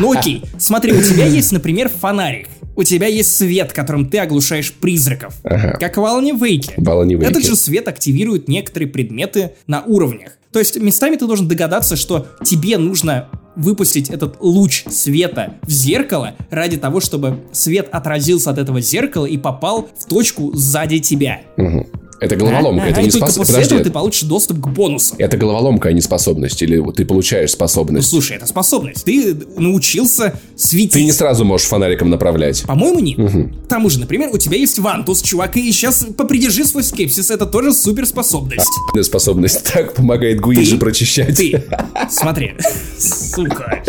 Ну 0.00 0.12
окей, 0.12 0.42
смотри, 0.58 0.92
у 0.92 1.02
тебя 1.02 1.26
есть, 1.26 1.52
например, 1.52 1.88
фонарик 1.88 2.48
у 2.76 2.82
тебя 2.82 3.06
есть 3.06 3.34
свет, 3.34 3.72
которым 3.72 4.08
ты 4.08 4.18
оглушаешь 4.18 4.72
призраков. 4.72 5.34
Ага. 5.44 5.76
Как 5.78 5.96
в 5.96 6.04
Алане 6.04 6.32
Вейке. 6.32 6.74
В 6.76 6.88
Алане 6.88 7.16
Вейке. 7.16 7.30
Этот 7.30 7.44
же 7.44 7.56
свет 7.56 7.88
активирует 7.88 8.48
некоторые 8.48 8.88
предметы 8.88 9.52
на 9.66 9.82
уровнях. 9.82 10.32
То 10.52 10.58
есть 10.60 10.78
местами 10.80 11.16
ты 11.16 11.26
должен 11.26 11.48
догадаться, 11.48 11.96
что 11.96 12.28
тебе 12.44 12.78
нужно 12.78 13.28
выпустить 13.56 14.10
этот 14.10 14.36
луч 14.40 14.84
света 14.88 15.54
в 15.62 15.70
зеркало 15.70 16.34
ради 16.50 16.76
того, 16.76 17.00
чтобы 17.00 17.40
свет 17.52 17.88
отразился 17.90 18.50
от 18.50 18.58
этого 18.58 18.80
зеркала 18.80 19.26
и 19.26 19.36
попал 19.36 19.88
в 19.96 20.06
точку 20.06 20.52
сзади 20.54 20.98
тебя. 20.98 21.42
Угу. 21.56 21.86
Это 22.20 22.36
головоломка, 22.36 22.84
а, 22.84 22.88
это 22.88 23.00
а, 23.00 23.02
не 23.02 23.10
способность. 23.10 23.38
После 23.38 23.54
Подожди. 23.54 23.74
этого 23.74 23.84
ты 23.84 23.90
получишь 23.90 24.22
доступ 24.22 24.60
к 24.60 24.68
бонусам. 24.68 25.16
Это 25.18 25.36
головоломка, 25.36 25.88
а 25.88 25.92
не 25.92 26.00
способность. 26.00 26.62
Или 26.62 26.82
ты 26.92 27.04
получаешь 27.04 27.50
способность. 27.50 28.12
Ну, 28.12 28.20
слушай, 28.20 28.36
это 28.36 28.46
способность. 28.46 29.04
Ты 29.04 29.36
научился 29.56 30.38
светить. 30.56 30.92
Ты 30.92 31.04
не 31.04 31.12
сразу 31.12 31.44
можешь 31.44 31.66
фонариком 31.66 32.10
направлять. 32.10 32.62
По-моему, 32.62 33.00
нет. 33.00 33.18
Угу. 33.18 33.50
К 33.64 33.68
тому 33.68 33.90
же, 33.90 34.00
например, 34.00 34.30
у 34.32 34.38
тебя 34.38 34.56
есть 34.56 34.78
вантус, 34.78 35.22
чувак, 35.22 35.56
и 35.56 35.72
сейчас 35.72 36.06
попридержи 36.16 36.64
свой 36.64 36.84
скепсис. 36.84 37.30
Это 37.30 37.46
тоже 37.46 37.72
суперспособность. 37.72 38.70
А, 38.96 39.02
способность 39.02 39.64
так 39.72 39.94
помогает 39.94 40.40
Гуиджи 40.40 40.78
прочищать. 40.78 41.36
Ты, 41.36 41.64
смотри, 42.10 42.54
сука. 42.98 43.82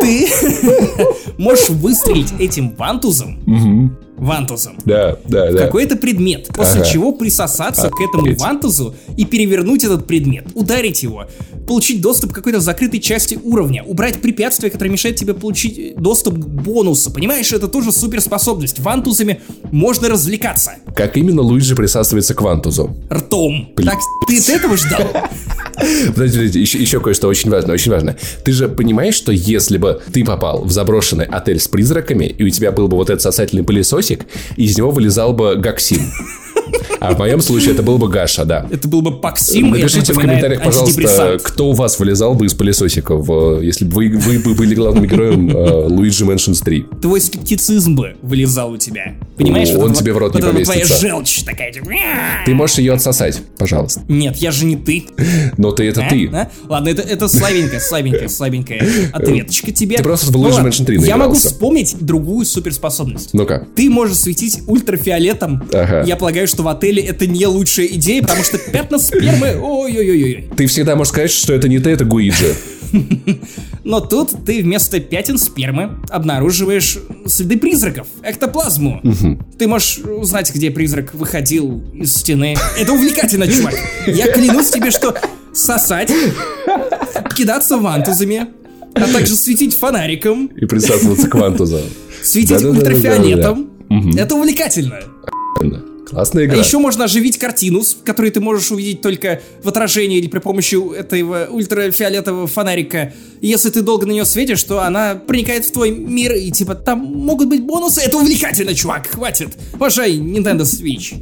Ты 0.00 0.28
можешь 1.38 1.68
выстрелить 1.68 2.32
этим 2.38 2.74
вантузом 2.74 3.98
вантузом. 4.18 4.78
Да, 4.84 5.16
да, 5.26 5.50
да. 5.52 5.58
Какой-то 5.58 5.96
предмет, 5.96 6.48
после 6.54 6.82
ага. 6.82 6.90
чего 6.90 7.12
присосаться 7.12 7.86
а, 7.86 7.90
к 7.90 8.00
этому 8.00 8.34
вантузу 8.36 8.94
и 9.16 9.24
перевернуть 9.24 9.84
этот 9.84 10.06
предмет, 10.06 10.46
ударить 10.54 11.02
его, 11.02 11.26
получить 11.66 12.00
доступ 12.00 12.32
к 12.32 12.34
какой-то 12.34 12.60
закрытой 12.60 12.98
части 12.98 13.38
уровня, 13.42 13.84
убрать 13.84 14.20
препятствия, 14.20 14.70
которые 14.70 14.92
мешают 14.92 15.16
тебе 15.18 15.34
получить 15.34 15.96
доступ 15.96 16.34
к 16.34 16.46
бонусу. 16.46 17.10
Понимаешь, 17.10 17.52
это 17.52 17.68
тоже 17.68 17.92
суперспособность. 17.92 18.80
Вантузами 18.80 19.40
можно 19.70 20.08
развлекаться. 20.08 20.72
Как 20.94 21.16
именно 21.16 21.42
Луиджи 21.42 21.76
присасывается 21.76 22.34
к 22.34 22.42
вантузу? 22.42 22.96
Ртом. 23.10 23.70
Блин. 23.76 23.90
Так 23.90 23.98
ты 24.26 24.38
от 24.38 24.48
этого 24.48 24.76
ждал? 24.76 25.02
Подожди, 25.78 26.38
подожди, 26.38 26.60
еще, 26.60 26.78
еще 26.78 27.00
кое-что 27.00 27.28
очень 27.28 27.50
важно, 27.50 27.72
очень 27.72 27.92
важно. 27.92 28.16
Ты 28.44 28.52
же 28.52 28.68
понимаешь, 28.68 29.14
что 29.14 29.32
если 29.32 29.78
бы 29.78 30.00
ты 30.12 30.24
попал 30.24 30.64
в 30.64 30.70
заброшенный 30.70 31.26
отель 31.26 31.60
с 31.60 31.68
призраками, 31.68 32.24
и 32.24 32.44
у 32.44 32.50
тебя 32.50 32.72
был 32.72 32.88
бы 32.88 32.96
вот 32.96 33.10
этот 33.10 33.22
сосательный 33.22 33.62
пылесосик, 33.62 34.26
из 34.56 34.76
него 34.76 34.90
вылезал 34.90 35.32
бы 35.32 35.56
Гаксим. 35.56 36.10
А 37.00 37.14
в 37.14 37.18
моем 37.18 37.40
случае 37.40 37.74
это 37.74 37.82
был 37.82 37.98
бы 37.98 38.08
Гаша, 38.08 38.44
да. 38.44 38.66
Это 38.70 38.88
был 38.88 39.02
бы 39.02 39.20
Паксим. 39.20 39.70
Напишите 39.70 40.12
в 40.12 40.18
комментариях, 40.18 40.62
пожалуйста, 40.62 41.38
кто 41.42 41.70
у 41.70 41.72
вас 41.72 41.98
вылезал 41.98 42.34
бы 42.34 42.46
из 42.46 42.54
пылесосиков, 42.54 43.28
э, 43.28 43.60
если 43.62 43.84
бы 43.84 43.94
вы, 43.94 44.18
вы 44.18 44.38
бы 44.38 44.54
были 44.54 44.74
главным 44.74 45.06
героем 45.06 45.50
э, 45.50 45.86
Луиджи 45.86 46.24
Mansions 46.24 46.62
3. 46.64 46.86
Твой 47.00 47.20
скептицизм 47.20 47.94
бы 47.94 48.16
вылезал 48.22 48.72
у 48.72 48.76
тебя. 48.76 49.14
Понимаешь? 49.36 49.70
Он 49.70 49.92
тебе 49.92 50.12
в 50.12 50.18
рот 50.18 50.34
не 50.34 50.40
поместится. 50.40 50.96
твоя 50.96 51.12
желчь 51.12 51.42
такая. 51.44 51.72
Типа, 51.72 51.86
ты 52.44 52.54
можешь 52.54 52.78
ее 52.78 52.94
отсосать, 52.94 53.40
пожалуйста. 53.56 54.02
Нет, 54.08 54.36
я 54.36 54.50
же 54.50 54.64
не 54.64 54.76
ты. 54.76 55.06
Но 55.56 55.70
ты 55.72 55.84
это 55.84 56.06
ты. 56.08 56.30
Ладно, 56.68 56.88
это, 56.88 57.02
это 57.02 57.28
слабенькая, 57.28 57.80
слабенькая, 57.80 58.28
слабенькая 58.28 58.88
ответочка 59.12 59.72
тебе. 59.72 59.96
Ты 59.96 60.02
просто 60.02 60.32
в 60.32 60.36
Луиджи 60.36 60.60
Mansion 60.60 60.84
3 60.84 61.00
Я 61.02 61.16
могу 61.16 61.34
вспомнить 61.34 61.96
другую 62.00 62.44
суперспособность. 62.46 63.34
Ну-ка. 63.34 63.66
Ты 63.76 63.90
можешь 63.90 64.16
светить 64.16 64.60
ультрафиолетом. 64.66 65.68
Я 66.04 66.16
полагаю, 66.16 66.48
что 66.48 66.57
в 66.58 66.68
отеле 66.68 67.02
это 67.02 67.26
не 67.26 67.46
лучшая 67.46 67.86
идея, 67.86 68.22
потому 68.22 68.42
что 68.44 68.58
пятна 68.58 68.98
спермы... 68.98 69.58
Ой-ой-ой-ой. 69.60 70.48
Ты 70.56 70.66
всегда 70.66 70.96
можешь 70.96 71.12
сказать, 71.12 71.30
что 71.30 71.52
это 71.52 71.68
не 71.68 71.78
ты, 71.78 71.90
это 71.90 72.04
Гуиджи. 72.04 72.54
Но 73.84 74.00
тут 74.00 74.30
ты 74.46 74.62
вместо 74.62 75.00
пятен 75.00 75.38
спермы 75.38 75.98
обнаруживаешь 76.08 76.98
следы 77.26 77.58
призраков, 77.58 78.06
эктоплазму. 78.22 79.00
Угу. 79.02 79.38
Ты 79.58 79.68
можешь 79.68 79.98
узнать, 79.98 80.54
где 80.54 80.70
призрак 80.70 81.14
выходил 81.14 81.82
из 81.94 82.14
стены. 82.14 82.56
Это 82.78 82.92
увлекательно, 82.92 83.46
чувак. 83.46 83.74
Я 84.06 84.32
клянусь 84.32 84.70
тебе, 84.70 84.90
что 84.90 85.14
сосать, 85.52 86.12
кидаться 87.36 87.76
вантузами, 87.76 88.46
а 88.94 89.06
также 89.12 89.34
светить 89.34 89.76
фонариком. 89.76 90.46
И 90.46 90.64
присасываться 90.66 91.28
к 91.28 91.34
вантузам. 91.34 91.82
Светить 92.22 92.62
ультрафиолетом. 92.62 93.70
Это 94.16 94.34
увлекательно. 94.34 95.00
Классная 96.08 96.46
игра. 96.46 96.56
А 96.56 96.58
еще 96.58 96.78
можно 96.78 97.04
оживить 97.04 97.38
картину, 97.38 97.82
которую 98.04 98.32
ты 98.32 98.40
можешь 98.40 98.70
увидеть 98.70 99.02
только 99.02 99.40
в 99.62 99.68
отражении 99.68 100.18
или 100.18 100.28
при 100.28 100.38
помощи 100.38 100.76
этого 100.96 101.46
ультрафиолетового 101.50 102.46
фонарика. 102.46 103.12
И 103.40 103.48
если 103.48 103.70
ты 103.70 103.82
долго 103.82 104.06
на 104.06 104.12
нее 104.12 104.24
светишь, 104.24 104.62
то 104.62 104.82
она 104.82 105.14
проникает 105.14 105.66
в 105.66 105.72
твой 105.72 105.90
мир, 105.90 106.34
и 106.34 106.50
типа 106.50 106.74
там 106.74 107.00
могут 107.00 107.48
быть 107.48 107.62
бонусы. 107.62 108.00
Это 108.00 108.16
увлекательно, 108.16 108.74
чувак, 108.74 109.08
хватит. 109.08 109.50
Пожай 109.78 110.16
Nintendo 110.16 110.62
Switch. 110.62 111.20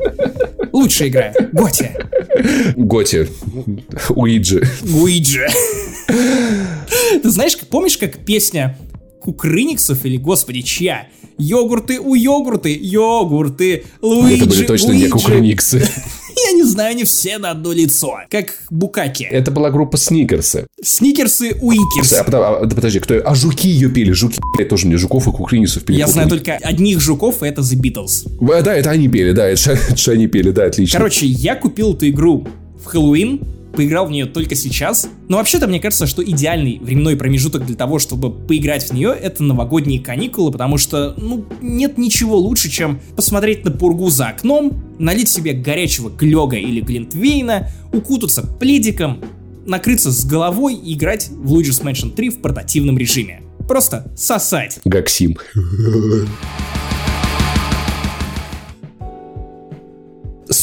Лучшая 0.73 1.09
игра. 1.09 1.33
Готи. 1.53 1.91
Готи. 2.77 3.29
Уиджи. 4.11 4.63
Уиджи. 4.83 5.47
Ты 7.23 7.31
знаешь, 7.31 7.57
помнишь, 7.71 7.97
как 7.97 8.19
песня 8.25 8.79
Кукрыниксов 9.21 10.05
или, 10.05 10.17
господи, 10.17 10.61
чья? 10.63 11.09
Йогурты 11.39 12.01
у 12.01 12.15
йогурты, 12.15 12.79
йогурты, 12.81 13.85
Луиджи, 14.01 14.37
Это 14.37 14.47
были 14.47 14.65
точно 14.65 14.89
Луиджи. 14.89 15.05
не 15.05 15.11
Кукрыниксы. 15.11 15.87
Я 16.47 16.53
не 16.53 16.65
знаю, 16.65 16.91
они 16.93 17.05
все 17.05 17.39
на 17.39 17.51
одно 17.51 17.73
лицо, 17.73 18.19
как 18.31 18.55
Букаки. 18.71 19.25
Это 19.25 19.51
была 19.51 19.71
группа 19.71 19.97
Сникерсы. 19.97 20.67
Сникерсы 20.83 21.57
Уикерсы. 21.61 22.15
А, 22.15 22.25
а, 22.27 22.63
а, 22.63 22.69
подожди, 22.69 23.01
кто? 23.01 23.21
А 23.25 23.35
жуки 23.35 23.69
ее 23.69 23.89
пели. 23.89 24.13
Жуки, 24.13 24.39
блядь, 24.55 24.69
тоже 24.69 24.87
мне 24.87 24.97
жуков 24.97 25.27
и 25.29 25.31
кукрыниксов 25.33 25.85
пели. 25.85 25.99
Я 25.99 26.07
знаю 26.07 26.29
только 26.29 26.55
одних 26.57 27.01
жуков, 27.01 27.43
и 27.43 27.47
это 27.47 27.63
The 27.63 27.81
Beatles. 27.81 28.29
Да, 28.63 28.75
это 28.75 28.91
они 28.91 29.09
пели, 29.09 29.33
да, 29.33 29.47
это, 29.49 29.73
это 29.89 30.13
они 30.13 30.27
пели, 30.27 30.51
да, 30.51 30.67
отлично. 30.67 30.99
Короче, 30.99 31.27
я 31.27 31.55
купил 31.55 31.95
эту 31.95 32.09
игру 32.09 32.47
в 32.83 32.87
Хэллоуин, 32.87 33.41
поиграл 33.77 34.07
в 34.07 34.11
нее 34.11 34.27
только 34.27 34.55
сейчас. 34.55 35.09
Но 35.29 35.37
вообще-то 35.37 35.69
мне 35.69 35.79
кажется, 35.79 36.07
что 36.07 36.25
идеальный 36.25 36.79
временной 36.81 37.17
промежуток 37.17 37.65
для 37.67 37.77
того, 37.77 37.99
чтобы 37.99 38.33
поиграть 38.33 38.89
в 38.89 38.93
нее, 38.93 39.15
это 39.15 39.43
новогодние 39.43 40.01
каникулы, 40.01 40.51
потому 40.51 40.79
что, 40.79 41.15
ну, 41.17 41.45
нет 41.61 41.99
ничего 41.99 42.37
лучше, 42.39 42.71
чем 42.71 43.01
посмотреть 43.15 43.65
на 43.65 43.71
пургу 43.71 44.11
за 44.11 44.29
окном, 44.29 44.83
налить 44.99 45.29
себе 45.29 45.53
горячего 45.53 46.09
глёга 46.09 46.57
или 46.57 46.81
глинтвейна, 46.81 47.69
укутаться 47.93 48.43
пледиком, 48.43 49.23
накрыться 49.67 50.11
с 50.11 50.25
головой 50.25 50.75
и 50.75 50.95
играть 50.95 51.29
в 51.29 51.55
Luigi's 51.55 51.83
Mansion 51.83 52.15
3 52.15 52.31
в 52.31 52.41
портативном 52.41 52.99
режиме. 52.99 53.43
Просто 53.69 54.13
сосать. 54.17 54.79
Гаксим. 54.85 55.37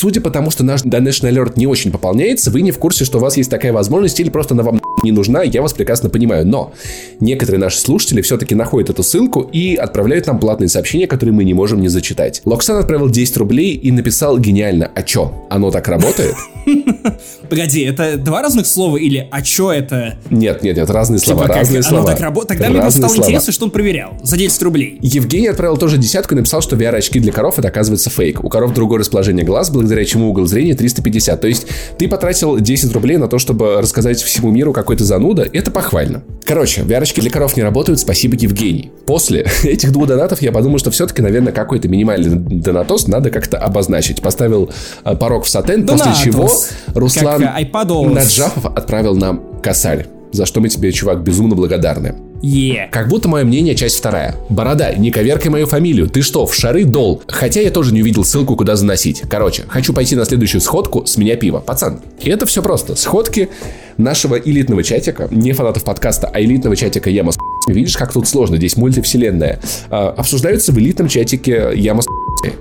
Судя 0.04 0.20
по 0.20 0.30
тому, 0.32 0.52
что 0.52 0.66
наш 0.66 0.84
Donation 0.84 1.32
Alert 1.32 1.54
не 1.56 1.66
очень 1.66 1.90
пополняется, 1.90 2.52
вы 2.52 2.60
не 2.60 2.72
в 2.72 2.78
курсе, 2.78 3.06
что 3.06 3.20
у 3.20 3.22
вас 3.22 3.38
есть 3.38 3.50
такая 3.50 3.72
возможность, 3.72 4.20
или 4.20 4.30
просто 4.30 4.54
она 4.54 4.62
вам 4.62 4.82
не 5.04 5.12
нужна, 5.12 5.44
я 5.44 5.62
вас 5.62 5.74
прекрасно 5.74 6.10
понимаю. 6.10 6.46
Но 6.48 6.74
некоторые 7.20 7.60
наши 7.60 7.80
слушатели 7.80 8.22
все-таки 8.22 8.56
находят 8.56 8.90
эту 8.90 9.04
ссылку 9.04 9.42
и 9.42 9.76
отправляют 9.76 10.28
нам 10.28 10.40
платные 10.40 10.70
сообщения, 10.70 11.08
которые 11.08 11.34
мы 11.34 11.44
не 11.44 11.54
можем 11.54 11.82
не 11.82 11.90
зачитать. 11.90 12.42
Локсан 12.46 12.78
отправил 12.78 13.10
10 13.10 13.38
рублей 13.38 13.76
и 13.76 13.92
написал 13.92 14.38
гениально 14.38 14.92
«А 14.94 15.04
чё? 15.04 15.46
Оно 15.50 15.72
так 15.72 15.88
работает?» 15.88 16.36
Погоди, 17.50 17.82
это 17.82 18.18
два 18.18 18.42
разных 18.42 18.66
слова 18.66 18.98
или 18.98 19.28
«а 19.32 19.42
чё 19.42 19.72
это?» 19.72 20.16
Нет, 20.30 20.64
нет, 20.64 20.78
нет, 20.78 20.90
разные 20.90 21.20
слова, 21.20 21.48
разные 21.48 21.84
слова. 21.84 22.06
так 22.06 22.20
работает? 22.20 22.62
Тогда 22.62 22.82
мне 22.82 22.92
стало 22.92 23.16
интересно, 23.16 23.54
что 23.54 23.66
он 23.66 23.72
проверял 23.72 24.14
за 24.24 24.38
10 24.38 24.62
рублей. 24.64 24.98
Евгений 25.02 25.48
отправил 25.48 25.78
тоже 25.78 25.98
десятку 25.98 26.34
и 26.34 26.38
написал, 26.38 26.62
что 26.62 26.76
VR-очки 26.76 27.20
для 27.20 27.32
коров 27.32 27.60
это 27.60 27.68
оказывается 27.68 28.10
фейк. 28.10 28.44
У 28.44 28.50
коров 28.50 28.74
другое 28.74 29.00
расположение 29.00 29.46
глаз, 29.46 29.70
благодаря 29.70 30.06
чему 30.06 30.30
угол 30.30 30.46
зрения 30.46 30.76
350. 30.76 31.42
То 31.42 31.48
есть 31.48 31.68
ты 31.98 32.08
потратил 32.08 32.60
10 32.60 32.92
рублей 32.94 33.18
на 33.18 33.28
то, 33.28 33.40
чтобы 33.40 33.82
рассказать 33.82 34.22
всему 34.22 34.52
миру, 34.52 34.74
какой 34.74 34.93
ты 34.96 35.04
зануда. 35.04 35.48
Это 35.52 35.72
похвально. 35.72 36.24
Короче, 36.46 36.82
VR-очки 36.82 37.22
для 37.22 37.30
коров 37.30 37.56
не 37.56 37.64
работают, 37.64 38.00
спасибо, 38.00 38.36
Евгений. 38.36 38.92
После 39.06 39.46
этих 39.64 39.92
двух 39.92 40.08
донатов 40.08 40.42
я 40.42 40.52
подумал, 40.52 40.80
что 40.80 40.92
все-таки, 40.92 41.22
наверное, 41.22 41.54
какой-то 41.54 41.88
минимальный 41.88 42.36
донатос 42.36 43.08
надо 43.08 43.30
как-то 43.30 43.58
обозначить. 43.58 44.22
Поставил 44.22 44.70
э, 45.04 45.16
порог 45.16 45.46
в 45.46 45.50
сатен, 45.50 45.86
после 45.86 46.14
чего 46.14 46.50
Руслан 46.94 47.42
Наджапов 48.14 48.66
отправил 48.66 49.16
нам 49.16 49.60
косарь 49.62 50.08
за 50.34 50.46
что 50.46 50.60
мы 50.60 50.68
тебе, 50.68 50.92
чувак, 50.92 51.24
безумно 51.24 51.56
благодарны. 51.56 52.16
Yeah. 52.44 52.90
Как 52.92 53.08
будто 53.08 53.30
мое 53.30 53.46
мнение 53.46 53.74
часть 53.74 53.98
вторая. 53.98 54.36
Борода, 54.50 54.94
не 54.94 55.12
коверкай 55.12 55.50
мою 55.50 55.66
фамилию. 55.66 56.10
Ты 56.10 56.22
что, 56.22 56.46
в 56.46 56.54
шары 56.54 56.84
дол? 56.84 57.22
Хотя 57.26 57.62
я 57.62 57.72
тоже 57.72 57.94
не 57.94 58.02
увидел 58.02 58.26
ссылку, 58.26 58.58
куда 58.58 58.76
заносить. 58.76 59.24
Короче, 59.30 59.64
хочу 59.70 59.94
пойти 59.94 60.18
на 60.18 60.26
следующую 60.26 60.60
сходку 60.60 61.06
с 61.06 61.16
меня 61.16 61.38
пиво. 61.38 61.60
Пацан, 61.60 62.02
и 62.20 62.30
это 62.30 62.46
все 62.46 62.62
просто. 62.62 62.98
Сходки 62.98 63.48
нашего 63.98 64.36
элитного 64.36 64.84
чатика, 64.84 65.30
не 65.32 65.54
фанатов 65.54 65.86
подкаста, 65.86 66.30
а 66.34 66.42
элитного 66.42 66.76
чатика 66.76 67.10
Яма 67.10 67.32
с 67.32 67.38
Видишь, 67.66 67.96
как 67.96 68.12
тут 68.12 68.28
сложно, 68.28 68.58
здесь 68.58 68.76
мультивселенная. 68.76 69.62
А, 69.90 70.10
обсуждаются 70.10 70.74
в 70.74 70.80
элитном 70.80 71.08
чатике 71.08 71.72
Яма 71.74 72.02
с 72.02 72.06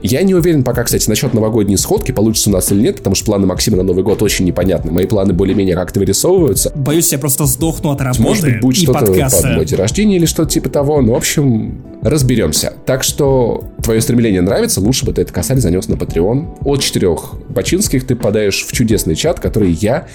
я 0.03 0.23
не 0.23 0.35
уверен 0.35 0.63
пока, 0.63 0.85
кстати, 0.85 1.09
насчет 1.09 1.35
новогодней 1.35 1.77
сходки, 1.77 2.13
получится 2.13 2.51
у 2.51 2.53
нас 2.53 2.71
или 2.71 2.81
нет, 2.81 2.99
потому 2.99 3.17
что 3.17 3.25
планы 3.25 3.47
Максима 3.47 3.79
на 3.79 3.83
Новый 3.83 4.05
год 4.05 4.23
очень 4.23 4.45
непонятны. 4.45 4.93
Мои 4.93 5.07
планы 5.07 5.33
более-менее 5.33 5.75
как-то 5.75 5.99
вырисовываются. 5.99 6.71
Боюсь, 6.75 7.11
я 7.11 7.19
просто 7.19 7.47
сдохну 7.47 7.91
от 7.91 8.01
работы 8.01 8.23
Может 8.23 8.45
быть, 8.45 8.61
будет 8.61 8.77
что-то 8.77 9.07
под 9.07 9.45
мой 9.45 9.67
день 9.73 9.81
рождения 9.81 10.17
или 10.17 10.27
что-то 10.27 10.51
типа 10.51 10.69
того. 10.69 11.01
Ну, 11.01 11.13
в 11.13 11.17
общем, 11.17 11.83
разберемся. 12.03 12.75
Так 12.85 13.03
что 13.03 13.65
твое 13.83 14.01
стремление 14.01 14.43
нравится, 14.43 14.81
лучше 14.81 15.07
бы 15.07 15.13
ты 15.13 15.23
этот 15.23 15.35
косарь 15.35 15.59
занес 15.59 15.89
на 15.89 15.95
Patreon. 15.95 16.59
От 16.65 16.81
четырех 16.81 17.35
бачинских 17.49 18.07
ты 18.07 18.17
попадаешь 18.17 18.65
в 18.65 18.73
чудесный 18.73 19.15
чат, 19.15 19.41
который 19.41 19.71
я 19.71 20.07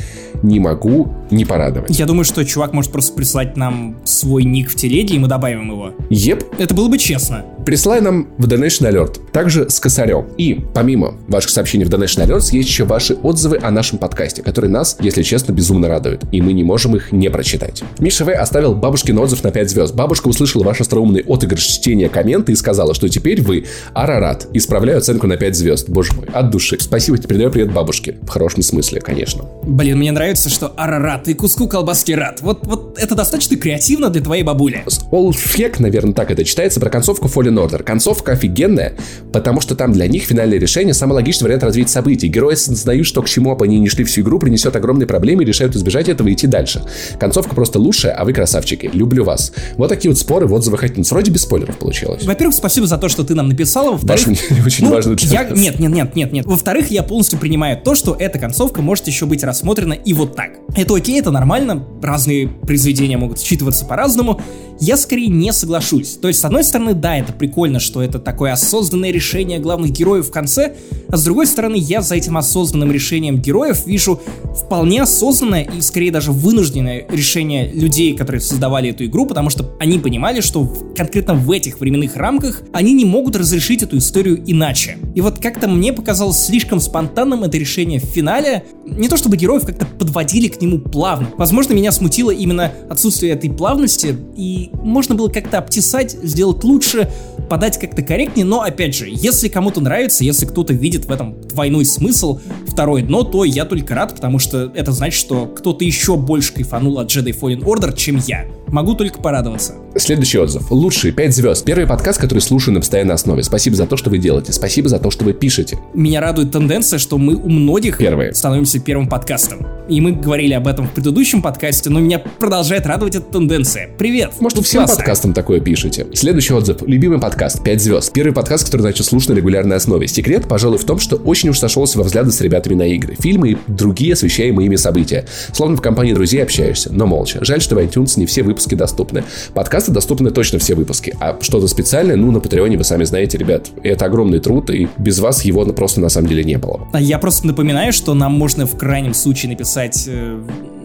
не 0.43 0.59
могу 0.59 1.13
не 1.31 1.45
порадовать. 1.45 1.97
Я 1.97 2.05
думаю, 2.05 2.23
что 2.23 2.45
чувак 2.45 2.73
может 2.73 2.91
просто 2.91 3.13
прислать 3.13 3.57
нам 3.57 3.97
свой 4.03 4.43
ник 4.43 4.69
в 4.69 4.75
телеге, 4.75 5.15
и 5.15 5.19
мы 5.19 5.27
добавим 5.27 5.71
его. 5.71 5.93
Еп. 6.09 6.43
Это 6.59 6.73
было 6.73 6.87
бы 6.87 6.97
честно. 6.97 7.45
Присылай 7.65 8.01
нам 8.01 8.27
в 8.37 8.47
Donation 8.47 8.89
Alert, 8.89 9.19
также 9.31 9.69
с 9.69 9.79
косарем. 9.79 10.27
И 10.37 10.65
помимо 10.73 11.15
ваших 11.27 11.49
сообщений 11.49 11.85
в 11.85 11.89
Donation 11.89 12.25
Alert, 12.25 12.49
есть 12.51 12.69
еще 12.69 12.85
ваши 12.85 13.15
отзывы 13.15 13.57
о 13.61 13.71
нашем 13.71 13.97
подкасте, 13.97 14.41
которые 14.43 14.71
нас, 14.71 14.97
если 14.99 15.23
честно, 15.23 15.51
безумно 15.51 15.87
радуют. 15.87 16.23
И 16.31 16.41
мы 16.41 16.53
не 16.53 16.63
можем 16.63 16.95
их 16.95 17.11
не 17.11 17.29
прочитать. 17.29 17.83
Миша 17.99 18.23
В. 18.23 18.33
оставил 18.33 18.75
бабушкин 18.75 19.17
отзыв 19.17 19.43
на 19.43 19.51
5 19.51 19.69
звезд. 19.69 19.95
Бабушка 19.95 20.27
услышала 20.27 20.63
ваш 20.63 20.81
остроумный 20.81 21.23
отыгрыш 21.27 21.76
чтения 21.77 22.09
комменты 22.09 22.51
и 22.51 22.55
сказала, 22.55 22.93
что 22.93 23.07
теперь 23.07 23.41
вы 23.41 23.65
Арарат. 23.93 24.47
Исправляю 24.53 24.97
оценку 24.99 25.27
на 25.27 25.37
5 25.37 25.55
звезд. 25.55 25.89
Боже 25.89 26.13
мой, 26.13 26.27
от 26.33 26.49
души. 26.51 26.77
Спасибо 26.79 27.17
тебе 27.17 27.37
Передаю 27.37 27.51
привет 27.51 27.71
бабушке. 27.71 28.15
В 28.23 28.29
хорошем 28.29 28.63
смысле, 28.63 28.99
конечно. 28.99 29.45
Блин, 29.61 29.99
мне 29.99 30.11
нравится, 30.11 30.49
что 30.49 30.73
арарат 30.75 31.27
и 31.27 31.35
куску 31.35 31.67
колбаски 31.67 32.13
рад. 32.13 32.41
Вот, 32.41 32.65
вот 32.65 32.97
это 32.97 33.13
достаточно 33.13 33.57
креативно 33.57 34.09
для 34.09 34.23
твоей 34.23 34.41
бабули. 34.41 34.83
Олфек, 35.11 35.79
наверное, 35.79 36.15
так 36.15 36.31
это 36.31 36.43
читается, 36.43 36.79
про 36.79 36.89
концовку 36.89 37.27
Fallen 37.27 37.63
Order. 37.63 37.83
Концовка 37.83 38.31
офигенная, 38.31 38.95
потому 39.31 39.61
что 39.61 39.75
там 39.75 39.93
для 39.93 40.07
них 40.07 40.23
финальное 40.23 40.57
решение 40.57 40.95
самый 40.95 41.13
логичный 41.13 41.45
вариант 41.45 41.63
развития 41.63 41.91
событий. 41.91 42.27
Герои 42.27 42.53
осознают, 42.53 43.05
что 43.05 43.21
к 43.21 43.29
чему 43.29 43.55
бы 43.55 43.65
они 43.65 43.77
не 43.77 43.87
шли 43.87 44.03
всю 44.03 44.21
игру, 44.21 44.39
принесет 44.39 44.75
огромные 44.75 45.05
проблемы 45.05 45.43
и 45.43 45.45
решают 45.45 45.75
избежать 45.75 46.09
этого 46.09 46.29
и 46.29 46.33
идти 46.33 46.47
дальше. 46.47 46.81
Концовка 47.19 47.53
просто 47.53 47.77
лучшая, 47.77 48.13
а 48.13 48.25
вы 48.25 48.33
красавчики. 48.33 48.89
Люблю 48.91 49.23
вас. 49.23 49.53
Вот 49.75 49.89
такие 49.89 50.09
вот 50.09 50.17
споры 50.17 50.47
в 50.47 50.53
отзывах 50.53 50.83
iTunes. 50.83 51.09
Вроде 51.11 51.29
без 51.29 51.43
спойлеров 51.43 51.66
получилось. 51.75 52.25
Во-первых, 52.25 52.55
спасибо 52.55 52.87
за 52.87 52.97
то, 52.97 53.09
что 53.09 53.23
ты 53.23 53.35
нам 53.35 53.49
написала. 53.49 53.91
Во-вторых, 53.91 54.27
Ваш 54.27 54.65
очень 54.65 54.85
ну, 54.85 54.93
важный 54.93 55.15
я... 55.21 55.43
Нет, 55.43 55.79
нет, 55.79 55.91
нет, 55.91 56.15
нет, 56.15 56.31
нет. 56.31 56.45
Во-вторых, 56.45 56.91
я 56.91 57.03
полностью 57.03 57.39
принимаю 57.39 57.81
то, 57.81 57.95
что 57.95 58.15
эта 58.17 58.39
концовка 58.39 58.81
может 58.81 59.07
еще 59.07 59.25
быть 59.25 59.43
рассмотрена 59.43 59.93
и 59.93 60.13
вот 60.13 60.35
так. 60.35 60.51
Это 60.75 60.95
окей, 60.95 61.19
это 61.19 61.31
нормально, 61.31 61.85
разные 62.01 62.47
произведения 62.47 63.17
могут 63.17 63.39
считываться 63.39 63.85
по-разному. 63.85 64.41
Я 64.79 64.95
скорее 64.97 65.27
не 65.27 65.51
соглашусь. 65.53 66.17
То 66.21 66.27
есть, 66.27 66.39
с 66.39 66.45
одной 66.45 66.63
стороны, 66.63 66.93
да, 66.93 67.17
это 67.17 67.33
прикольно, 67.33 67.79
что 67.79 68.01
это 68.01 68.19
такое 68.19 68.53
осознанное 68.53 69.11
решение 69.11 69.59
главных 69.59 69.91
героев 69.91 70.27
в 70.27 70.31
конце, 70.31 70.75
а 71.09 71.17
с 71.17 71.23
другой 71.23 71.47
стороны, 71.47 71.75
я 71.77 72.01
за 72.01 72.15
этим 72.15 72.37
осознанным 72.37 72.91
решением 72.91 73.39
героев 73.39 73.85
вижу 73.87 74.21
вполне 74.55 75.01
осознанное 75.01 75.63
и 75.63 75.81
скорее 75.81 76.11
даже 76.11 76.31
вынужденное 76.31 77.05
решение 77.09 77.71
людей, 77.71 78.15
которые 78.15 78.41
создавали 78.41 78.89
эту 78.89 79.05
игру, 79.05 79.25
потому 79.25 79.49
что 79.49 79.75
они 79.79 79.99
понимали, 79.99 80.41
что 80.41 80.65
конкретно 80.95 81.33
в 81.33 81.49
этих 81.51 81.79
временных 81.79 82.15
рамках 82.15 82.61
они 82.73 82.93
не 82.93 83.05
могут 83.05 83.35
разрешить 83.35 83.83
эту 83.83 83.97
историю 83.97 84.43
иначе. 84.45 84.97
И 85.15 85.21
вот 85.21 85.39
как-то 85.39 85.67
мне 85.67 85.93
показалось 85.93 86.39
слишком 86.39 86.79
спонтанным 86.79 87.43
это 87.43 87.57
решение 87.57 87.99
в 87.99 88.05
финале. 88.05 88.65
Не 88.85 89.07
то 89.09 89.17
чтобы 89.17 89.37
героев 89.37 89.65
как-то 89.65 89.85
подводили 89.85 90.47
к 90.49 90.61
нему 90.61 90.79
плавно. 90.79 91.29
Возможно, 91.37 91.73
меня 91.73 91.91
смутило 91.91 92.31
именно 92.31 92.71
отсутствие 92.89 93.33
этой 93.33 93.49
плавности, 93.49 94.15
и 94.35 94.66
можно 94.73 95.15
было 95.15 95.29
как-то 95.29 95.57
обтесать, 95.57 96.11
сделать 96.11 96.63
лучше, 96.63 97.09
подать 97.49 97.79
как-то 97.79 98.01
корректнее, 98.01 98.45
но 98.45 98.61
опять 98.61 98.95
же, 98.95 99.07
если 99.09 99.47
кому-то 99.47 99.81
нравится, 99.81 100.23
если 100.23 100.45
кто-то 100.45 100.73
видит 100.73 101.05
в 101.05 101.11
этом 101.11 101.41
двойной 101.41 101.85
смысл, 101.85 102.39
второе 102.67 103.03
дно, 103.03 103.23
то 103.23 103.43
я 103.43 103.65
только 103.65 103.95
рад, 103.95 104.15
потому 104.15 104.39
что 104.39 104.71
это 104.75 104.91
значит, 104.91 105.19
что 105.19 105.45
кто-то 105.45 105.83
еще 105.83 106.17
больше 106.17 106.53
кайфанул 106.53 106.99
от 106.99 107.09
Jedi 107.09 107.37
Fallen 107.37 107.63
Order, 107.63 107.95
чем 107.95 108.17
я. 108.17 108.45
Могу 108.67 108.95
только 108.95 109.19
порадоваться. 109.19 109.75
Следующий 109.95 110.37
отзыв. 110.37 110.69
Лучший, 110.71 111.11
5 111.11 111.33
звезд. 111.33 111.65
Первый 111.65 111.87
подкаст, 111.87 112.19
который 112.19 112.39
слушаю 112.39 112.73
на 112.73 112.81
постоянной 112.81 113.15
основе. 113.15 113.41
Спасибо 113.41 113.75
за 113.77 113.87
то, 113.87 113.95
что 113.97 114.09
вы 114.09 114.17
делаете. 114.17 114.51
Спасибо 114.51 114.89
за 114.89 114.99
то, 114.99 115.09
что 115.09 115.23
вы 115.23 115.33
пишете. 115.33 115.79
Меня 115.93 116.19
радует 116.21 116.51
тенденция, 116.51 116.99
что 116.99 117.17
мы 117.17 117.35
у 117.35 117.49
многих 117.49 117.97
Первые. 117.97 118.35
становимся 118.35 118.79
первым 118.79 119.07
подкастом. 119.07 119.65
И 119.89 120.01
мы 120.01 120.11
говорили 120.11 120.53
об 120.53 120.67
этом 120.67 120.87
в 120.87 120.91
предыдущем 120.91 121.41
подкасте, 121.41 121.89
но 121.89 121.99
меня 121.99 122.19
продолжает 122.19 122.85
радовать 122.85 123.15
эта 123.15 123.25
тенденция. 123.25 123.89
Привет! 123.97 124.33
Может, 124.39 124.57
вы 124.57 124.63
всем 124.65 124.81
классно. 124.81 124.97
подкастам 124.97 125.33
такое 125.33 125.61
пишете. 125.61 126.05
Следующий 126.13 126.53
отзыв. 126.53 126.81
Любимый 126.85 127.19
подкаст. 127.19 127.63
5 127.63 127.81
звезд. 127.81 128.13
Первый 128.13 128.33
подкаст, 128.33 128.65
который 128.65 128.81
начал 128.81 129.05
слушать 129.05 129.29
на 129.29 129.33
регулярной 129.33 129.77
основе. 129.77 130.07
Секрет, 130.07 130.45
пожалуй, 130.47 130.77
в 130.77 130.83
том, 130.83 130.99
что 130.99 131.15
очень 131.15 131.49
уж 131.49 131.57
сошелся 131.57 131.97
во 131.97 132.03
взгляды 132.03 132.31
с 132.31 132.41
ребятами 132.41 132.75
на 132.75 132.85
игры, 132.87 133.15
фильмы 133.17 133.51
и 133.51 133.57
другие 133.67 134.13
освещаемые 134.13 134.67
ими 134.67 134.75
события. 134.75 135.25
Словно 135.53 135.77
в 135.77 135.81
компании 135.81 136.13
друзей 136.13 136.43
общаешься, 136.43 136.91
но 136.93 137.07
молча. 137.07 137.39
Жаль, 137.43 137.61
что 137.61 137.75
в 137.75 137.79
iTunes 137.79 138.19
не 138.19 138.25
все 138.25 138.43
выпуски 138.43 138.56
доступны. 138.75 139.23
Подкасты 139.53 139.91
доступны 139.91 140.31
точно 140.31 140.59
все 140.59 140.75
выпуски. 140.75 141.15
А 141.19 141.37
что-то 141.41 141.67
специальное, 141.67 142.15
ну, 142.15 142.31
на 142.31 142.39
Патреоне 142.39 142.77
вы 142.77 142.83
сами 142.83 143.03
знаете, 143.03 143.37
ребят. 143.37 143.67
Это 143.83 144.05
огромный 144.05 144.39
труд, 144.39 144.69
и 144.69 144.87
без 144.97 145.19
вас 145.19 145.43
его 145.43 145.65
просто 145.65 146.01
на 146.01 146.09
самом 146.09 146.27
деле 146.27 146.43
не 146.43 146.57
было. 146.57 146.87
А 146.93 147.01
Я 147.01 147.19
просто 147.19 147.47
напоминаю, 147.47 147.93
что 147.93 148.13
нам 148.13 148.33
можно 148.33 148.65
в 148.65 148.77
крайнем 148.77 149.13
случае 149.13 149.51
написать 149.51 150.05
э, 150.07 150.41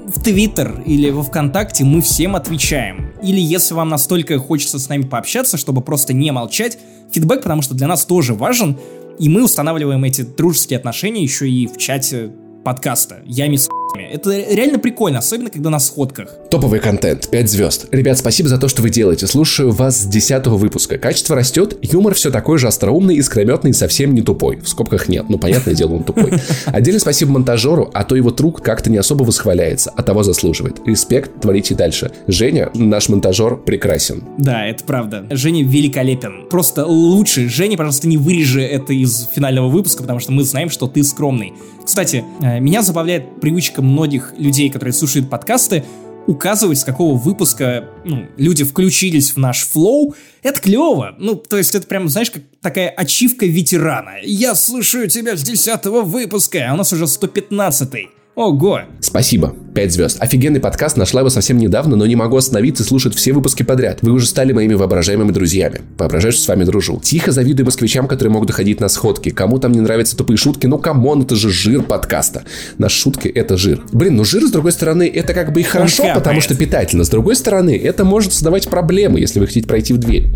в 0.07 0.23
Твиттер 0.23 0.83
или 0.85 1.11
во 1.11 1.23
Вконтакте, 1.23 1.85
мы 1.85 2.03
всем 2.03 2.37
отвечаем. 2.37 3.13
Или 3.23 3.41
если 3.41 3.75
вам 3.75 3.89
настолько 3.89 4.39
хочется 4.39 4.79
с 4.79 4.89
нами 4.89 5.03
пообщаться, 5.03 5.57
чтобы 5.57 5.81
просто 5.81 6.13
не 6.13 6.31
молчать, 6.31 6.79
фидбэк, 7.13 7.43
потому 7.43 7.63
что 7.63 7.75
для 7.75 7.87
нас 7.87 8.05
тоже 8.05 8.35
важен, 8.35 8.79
и 9.19 9.29
мы 9.29 9.45
устанавливаем 9.45 10.03
эти 10.05 10.23
дружеские 10.23 10.79
отношения 10.79 11.23
еще 11.23 11.49
и 11.49 11.67
в 11.67 11.77
чате 11.77 12.33
подкаста. 12.65 13.23
Ями 13.27 13.57
с 13.57 13.69
Это 14.11 14.31
реально 14.31 14.79
прикольно, 14.79 15.19
особенно 15.19 15.51
когда 15.51 15.71
на 15.71 15.79
сходках. 15.79 16.29
Топовый 16.51 16.81
контент, 16.81 17.29
5 17.31 17.51
звезд. 17.51 17.87
Ребят, 17.91 18.19
спасибо 18.19 18.49
за 18.49 18.59
то, 18.59 18.69
что 18.69 18.83
вы 18.83 18.91
делаете. 18.91 19.27
Слушаю 19.27 19.71
вас 19.71 20.03
с 20.03 20.07
10 20.07 20.47
выпуска. 20.47 20.99
Качество 20.99 21.37
растет, 21.37 21.77
юмор 21.83 22.15
все 22.15 22.31
такой 22.31 22.59
же 22.59 22.69
остроумный, 22.69 23.17
искрометный 23.17 23.71
и 23.71 23.75
совсем 23.75 24.15
не 24.15 24.23
тупой. 24.23 24.57
В 24.57 24.69
скобках 24.69 25.09
нет, 25.09 25.27
ну 25.29 25.39
понятное 25.39 25.75
дело, 25.75 25.95
он 25.95 26.05
тупой. 26.05 26.33
Отдельно 26.67 27.01
спасибо 27.01 27.33
монтажеру, 27.33 27.91
а 27.93 28.05
то 28.05 28.17
его 28.17 28.31
труд 28.31 28.61
как-то 28.61 28.91
не 28.91 28.99
особо 28.99 29.25
восхваляется, 29.25 29.93
а 29.97 30.03
того 30.03 30.23
заслуживает. 30.23 30.81
Респект, 30.87 31.41
творите 31.41 31.75
дальше. 31.75 32.13
Женя, 32.27 32.71
наш 32.75 33.09
монтажер, 33.09 33.57
прекрасен. 33.57 34.25
Да, 34.39 34.67
это 34.67 34.85
правда. 34.85 35.27
Женя 35.31 35.65
великолепен. 35.65 36.49
Просто 36.49 36.87
лучше. 36.87 37.49
Женя, 37.49 37.77
пожалуйста, 37.77 38.09
не 38.09 38.17
вырежи 38.17 38.63
это 38.63 38.93
из 38.93 39.29
финального 39.35 39.69
выпуска, 39.69 40.03
потому 40.03 40.21
что 40.21 40.33
мы 40.33 40.45
знаем, 40.45 40.71
что 40.71 40.87
ты 40.87 41.03
скромный. 41.03 41.53
Кстати, 41.93 42.25
э, 42.41 42.59
меня 42.59 42.81
забавляет 42.81 43.39
привычка 43.43 43.83
многих 43.83 44.33
людей, 44.39 44.71
которые 44.71 44.95
слушают 44.95 45.29
подкасты, 45.29 45.85
указывать, 46.27 46.79
с 46.79 46.85
какого 46.85 47.19
выпуска 47.19 47.87
ну, 48.07 48.29
люди 48.39 48.65
включились 48.65 49.33
в 49.33 49.37
наш 49.37 49.67
флоу, 49.67 50.15
это 50.43 50.59
клево. 50.59 51.15
Ну, 51.19 51.35
то 51.35 51.59
есть 51.59 51.75
это 51.75 51.87
прям, 51.87 52.09
знаешь, 52.09 52.31
как 52.31 52.45
такая 52.63 52.89
ачивка 52.89 53.45
ветерана. 53.45 54.13
Я 54.23 54.55
слушаю 54.55 55.07
тебя 55.07 55.37
с 55.37 55.43
10 55.43 55.85
выпуска, 55.85 56.67
а 56.71 56.73
у 56.73 56.79
нас 56.79 56.95
уже 56.95 57.05
115-й. 57.05 58.09
Ого! 58.35 58.81
Спасибо. 59.01 59.55
5 59.75 59.93
звезд. 59.93 60.17
Офигенный 60.21 60.61
подкаст, 60.61 60.97
нашла 60.97 61.21
его 61.21 61.31
совсем 61.31 61.59
недавно, 61.59 61.97
но 61.97 62.07
не 62.07 62.17
могу 62.17 62.37
остановиться 62.37 62.83
и 62.83 62.87
слушать 62.87 63.15
все 63.15 63.33
выпуски 63.33 63.63
подряд. 63.63 63.99
Вы 64.03 64.13
уже 64.13 64.27
стали 64.27 64.53
моими 64.53 64.75
воображаемыми 64.75 65.33
друзьями. 65.33 65.81
Воображаю, 65.99 66.33
что 66.33 66.43
с 66.43 66.49
вами 66.49 66.65
дружу. 66.65 67.01
Тихо 67.03 67.33
завидую 67.33 67.67
москвичам, 67.67 68.07
которые 68.07 68.33
могут 68.33 68.51
ходить 68.53 68.81
на 68.81 68.89
сходки. 68.89 69.31
Кому 69.31 69.59
там 69.59 69.73
не 69.73 69.81
нравятся 69.81 70.17
тупые 70.17 70.37
шутки, 70.37 70.67
ну 70.67 70.79
come 70.79 71.04
on, 71.04 71.23
это 71.23 71.37
же 71.37 71.51
жир 71.51 71.83
подкаста. 71.83 72.45
Наши 72.79 72.99
шутки— 73.01 73.29
это 73.35 73.57
жир. 73.57 73.83
Блин, 73.93 74.17
ну 74.17 74.25
жир, 74.25 74.47
с 74.47 74.51
другой 74.51 74.73
стороны, 74.73 75.11
это 75.13 75.35
как 75.35 75.53
бы 75.53 75.61
и 75.61 75.65
хорошо, 75.65 76.03
капает. 76.05 76.19
потому 76.19 76.41
что 76.41 76.55
питательно. 76.55 77.05
С 77.05 77.09
другой 77.09 77.37
стороны, 77.37 77.77
это 77.77 78.05
может 78.05 78.33
создавать 78.33 78.69
проблемы, 78.69 79.21
если 79.21 79.41
вы 79.41 79.47
хотите 79.47 79.67
пройти 79.67 79.93
в 79.93 79.99
дверь. 79.99 80.31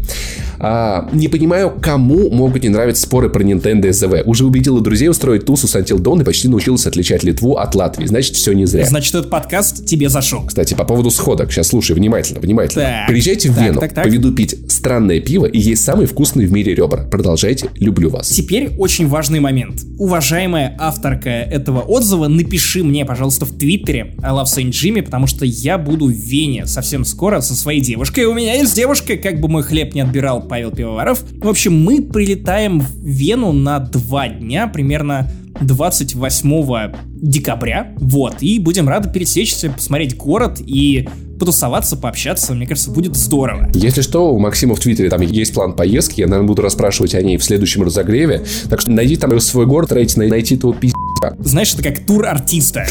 А, 0.59 1.09
не 1.13 1.29
понимаю, 1.29 1.73
кому 1.81 2.31
могут 2.31 2.63
не 2.63 2.71
нравиться 2.71 3.03
споры 3.03 3.29
про 3.29 3.43
Nintendo 3.43 3.93
ЗВ. 3.93 4.27
Уже 4.27 4.47
убедила 4.47 4.81
друзей 4.81 5.09
устроить 5.09 5.45
тусу 5.45 5.69
с 5.69 5.77
Until 5.77 5.99
Dawn 5.99 6.23
и 6.23 6.25
почти 6.25 6.49
научился 6.49 6.89
отличать 6.89 7.23
Литву 7.23 7.57
от 7.57 7.75
Латвии. 7.75 7.86
Значит, 7.95 8.37
все 8.37 8.53
не 8.53 8.67
зря. 8.67 8.85
Значит, 8.87 9.15
этот 9.15 9.31
подкаст 9.31 9.87
тебе 9.87 10.09
зашел. 10.09 10.45
Кстати, 10.45 10.75
по 10.75 10.85
поводу 10.85 11.11
сходок. 11.11 11.53
Сейчас 11.53 11.69
слушай 11.69 11.95
внимательно, 11.95 12.41
внимательно. 12.41 12.85
Так, 12.85 13.07
Приезжайте 13.09 13.51
в 13.51 13.55
так, 13.55 13.65
Вену, 13.65 13.81
так, 13.81 13.95
так. 13.95 14.05
поведу 14.05 14.33
пить 14.33 14.57
странное 14.71 15.21
пиво 15.21 15.47
и 15.47 15.59
есть 15.59 15.85
самые 15.85 16.07
вкусные 16.07 16.47
в 16.47 16.53
мире 16.53 16.75
ребра. 16.75 17.05
Продолжайте, 17.05 17.71
люблю 17.77 18.11
вас. 18.11 18.29
Теперь 18.29 18.71
очень 18.79 19.09
важный 19.09 19.41
момент. 19.41 19.83
Уважаемая 19.99 20.77
авторка 20.79 21.31
этого 21.31 21.81
отзыва, 21.81 22.29
напиши 22.29 22.85
мне, 22.85 23.05
пожалуйста, 23.05 23.47
в 23.47 23.53
Твиттере 23.57 24.15
I 24.23 24.33
love 24.33 24.45
Saint 24.45 24.71
Jimmy, 24.71 25.03
потому 25.03 25.27
что 25.27 25.45
я 25.45 25.79
буду 25.79 26.07
в 26.07 26.11
Вене 26.11 26.67
совсем 26.67 27.05
скоро 27.05 27.41
со 27.41 27.55
своей 27.55 27.81
девушкой. 27.81 28.25
У 28.25 28.35
меня 28.35 28.55
есть 28.55 28.75
девушка, 28.75 29.17
как 29.17 29.41
бы 29.41 29.49
мой 29.49 29.63
хлеб 29.63 29.95
не 29.95 30.01
отбирал 30.01 30.43
Павел 30.43 30.71
Пивоваров. 30.71 31.23
В 31.39 31.49
общем, 31.49 31.83
мы 31.83 32.03
прилетаем 32.03 32.81
в 32.81 33.05
Вену 33.05 33.53
на 33.53 33.79
два 33.79 34.29
дня, 34.29 34.67
примерно 34.67 35.31
28 35.61 36.93
декабря. 37.21 37.95
Вот, 37.99 38.43
и 38.43 38.59
будем 38.59 38.89
рады 38.89 39.11
пересечься, 39.11 39.71
посмотреть 39.71 40.17
город 40.17 40.61
и 40.65 41.09
потусоваться, 41.39 41.97
пообщаться. 41.97 42.55
Мне 42.55 42.67
кажется, 42.67 42.91
будет 42.91 43.17
здорово. 43.17 43.71
Если 43.75 44.03
что, 44.03 44.33
у 44.33 44.39
Максима 44.39 44.75
в 44.75 44.81
Твиттере 44.81 45.11
там 45.11 45.21
есть 45.21 45.53
план 45.55 45.75
поездки, 45.75 46.21
я, 46.21 46.27
наверное, 46.27 46.49
буду 46.49 46.63
расспрашивать 46.63 47.15
о 47.15 47.23
ней 47.23 47.37
в 47.37 47.45
следующем 47.45 47.83
разогреве. 47.83 48.45
Так 48.69 48.81
что 48.81 48.91
найди 48.91 49.17
там 49.17 49.39
свой 49.41 49.67
город, 49.67 49.91
най- 50.17 50.29
найти 50.29 50.55
этого 50.57 50.75
пи***. 50.75 50.93
Знаешь, 51.39 51.75
это 51.75 51.83
как 51.83 52.07
тур 52.07 52.27
артиста. 52.27 52.87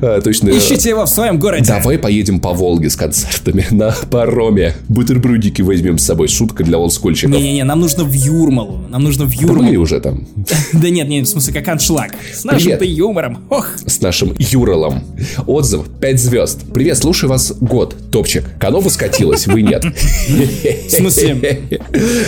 А, 0.00 0.20
Точно. 0.20 0.50
Ищите 0.50 0.90
его 0.90 1.06
в 1.06 1.08
своем 1.08 1.38
городе. 1.38 1.64
Давай 1.66 1.98
поедем 1.98 2.40
по 2.40 2.52
Волге 2.52 2.90
с 2.90 2.96
концертами 2.96 3.66
на 3.70 3.94
пароме. 4.10 4.74
Бутербродики 4.88 5.62
возьмем 5.62 5.98
с 5.98 6.04
собой. 6.04 6.28
Шутка 6.28 6.64
для 6.64 6.78
олдскульщиков. 6.78 7.34
Не-не-не, 7.34 7.64
нам 7.64 7.80
нужно 7.80 8.04
в 8.04 8.12
Юрмалу. 8.12 8.78
Нам 8.88 9.02
нужно 9.04 9.24
в 9.24 9.30
Были 9.36 9.42
Юрмалу. 9.46 9.80
уже 9.80 10.00
там 10.00 10.26
Да 10.72 10.90
нет, 10.90 11.08
нет, 11.08 11.26
в 11.26 11.30
смысле, 11.30 11.54
как 11.54 11.68
аншлаг. 11.68 12.12
С 12.32 12.44
нашим-то 12.44 12.84
юмором. 12.84 13.44
Ох, 13.50 13.68
с 13.86 14.00
нашим 14.00 14.34
Юралом. 14.38 15.02
Отзыв 15.46 15.88
5 16.00 16.20
звезд. 16.20 16.60
Привет, 16.72 16.98
слушаю 16.98 17.30
вас 17.30 17.51
год. 17.60 17.94
Топчик. 18.10 18.44
Канова 18.58 18.88
скатилась, 18.88 19.46
вы 19.46 19.62
нет. 19.62 19.84
в 19.84 20.90
смысле, 20.90 21.60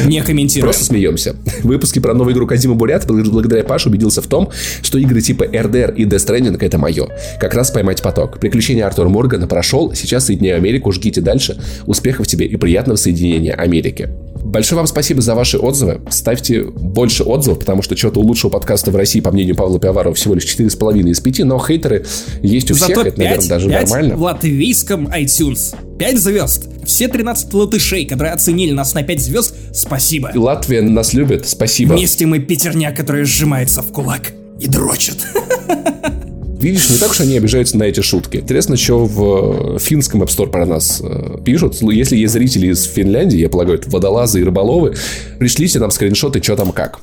не 0.07 0.23
комментирую. 0.23 0.71
Просто 0.71 0.85
смеемся. 0.85 1.37
В 1.63 1.65
выпуске 1.67 2.01
про 2.01 2.15
новую 2.15 2.35
игру 2.35 2.47
Казима 2.47 2.75
Бурят 2.75 3.05
бл- 3.05 3.31
благодаря 3.31 3.65
Паше 3.65 3.89
убедился 3.89 4.23
в 4.23 4.27
том, 4.27 4.51
что 4.83 4.99
игры 4.99 5.21
типа 5.21 5.45
RDR 5.45 5.95
и 5.95 6.05
Death 6.05 6.27
Stranding 6.27 6.57
это 6.61 6.79
мое. 6.79 7.09
Как 7.41 7.55
раз 7.55 7.71
поймать 7.71 8.03
поток. 8.03 8.39
Приключения 8.39 8.87
Артура 8.87 9.09
Моргана 9.09 9.47
прошел, 9.47 9.95
сейчас 9.95 10.27
соединяю 10.27 10.57
Америку, 10.57 10.93
жгите 10.93 11.21
дальше. 11.21 11.61
Успехов 11.87 12.27
тебе 12.27 12.47
и 12.47 12.57
приятного 12.57 12.97
соединения 12.97 13.55
Америки. 13.55 14.09
Большое 14.55 14.77
вам 14.77 14.87
спасибо 14.87 15.21
за 15.21 15.35
ваши 15.35 15.59
отзывы. 15.59 16.01
Ставьте 16.11 16.63
больше 16.63 17.25
отзывов, 17.25 17.59
потому 17.59 17.83
что 17.83 17.97
что-то 17.97 18.21
у 18.21 18.23
лучшего 18.23 18.51
подкаста 18.51 18.93
в 18.93 18.97
России, 18.97 19.19
по 19.19 19.33
мнению 19.33 19.57
Павла 19.57 19.81
Пиаварова, 19.81 20.15
всего 20.15 20.35
лишь 20.35 20.45
4,5 20.45 21.11
из 21.11 21.19
5, 21.19 21.39
но 21.41 21.59
хейтеры 21.59 22.07
есть 22.41 22.71
у 22.71 22.75
всех, 22.77 22.87
Зато 22.91 23.01
это, 23.01 23.19
наверное, 23.19 23.41
5, 23.41 23.49
даже 23.49 23.69
5 23.69 23.83
нормально. 23.83 24.17
в 24.17 24.23
латвийском 24.23 25.09
iTunes. 25.09 25.75
5 25.99 26.19
звезд. 26.21 26.69
Все 26.87 27.09
13 27.09 27.53
латышей, 27.53 28.07
которые 28.07 28.33
оценили 28.33 28.71
нас 28.71 28.95
на 28.95 29.03
5 29.03 29.21
звезд, 29.21 29.57
спасибо. 29.73 30.31
И 30.33 30.39
Латвия 30.39 30.83
нас 30.83 31.15
любит, 31.15 31.49
спасибо. 31.49 31.95
Вместе 31.95 32.25
мы 32.25 32.39
пятерня, 32.39 32.95
которая 32.95 33.25
сжимается 33.25 33.83
в 33.83 33.91
кулак 33.91 34.35
и 34.61 34.69
дрочит. 34.69 35.17
Видишь, 36.65 36.89
не 36.89 36.97
так 36.97 37.11
уж 37.11 37.21
они 37.21 37.37
обижаются 37.37 37.77
на 37.77 37.83
эти 37.83 38.01
шутки. 38.01 38.39
Интересно, 38.39 38.79
что 38.79 39.05
в 39.05 39.75
э, 39.75 39.79
финском 39.79 40.23
App 40.23 40.29
Store 40.29 40.49
про 40.49 40.65
нас 40.65 40.99
э, 41.05 41.37
пишут. 41.45 41.77
Если 41.83 42.17
есть 42.17 42.33
зрители 42.33 42.69
из 42.69 42.85
Финляндии, 42.85 43.37
я 43.37 43.51
полагаю, 43.51 43.79
это 43.79 43.91
водолазы 43.91 44.41
и 44.41 44.45
рыболовы, 44.45 44.95
пришлите 45.39 45.79
нам 45.79 45.91
скриншоты, 45.91 46.43
что 46.43 46.57
там 46.57 46.73
как. 46.73 47.01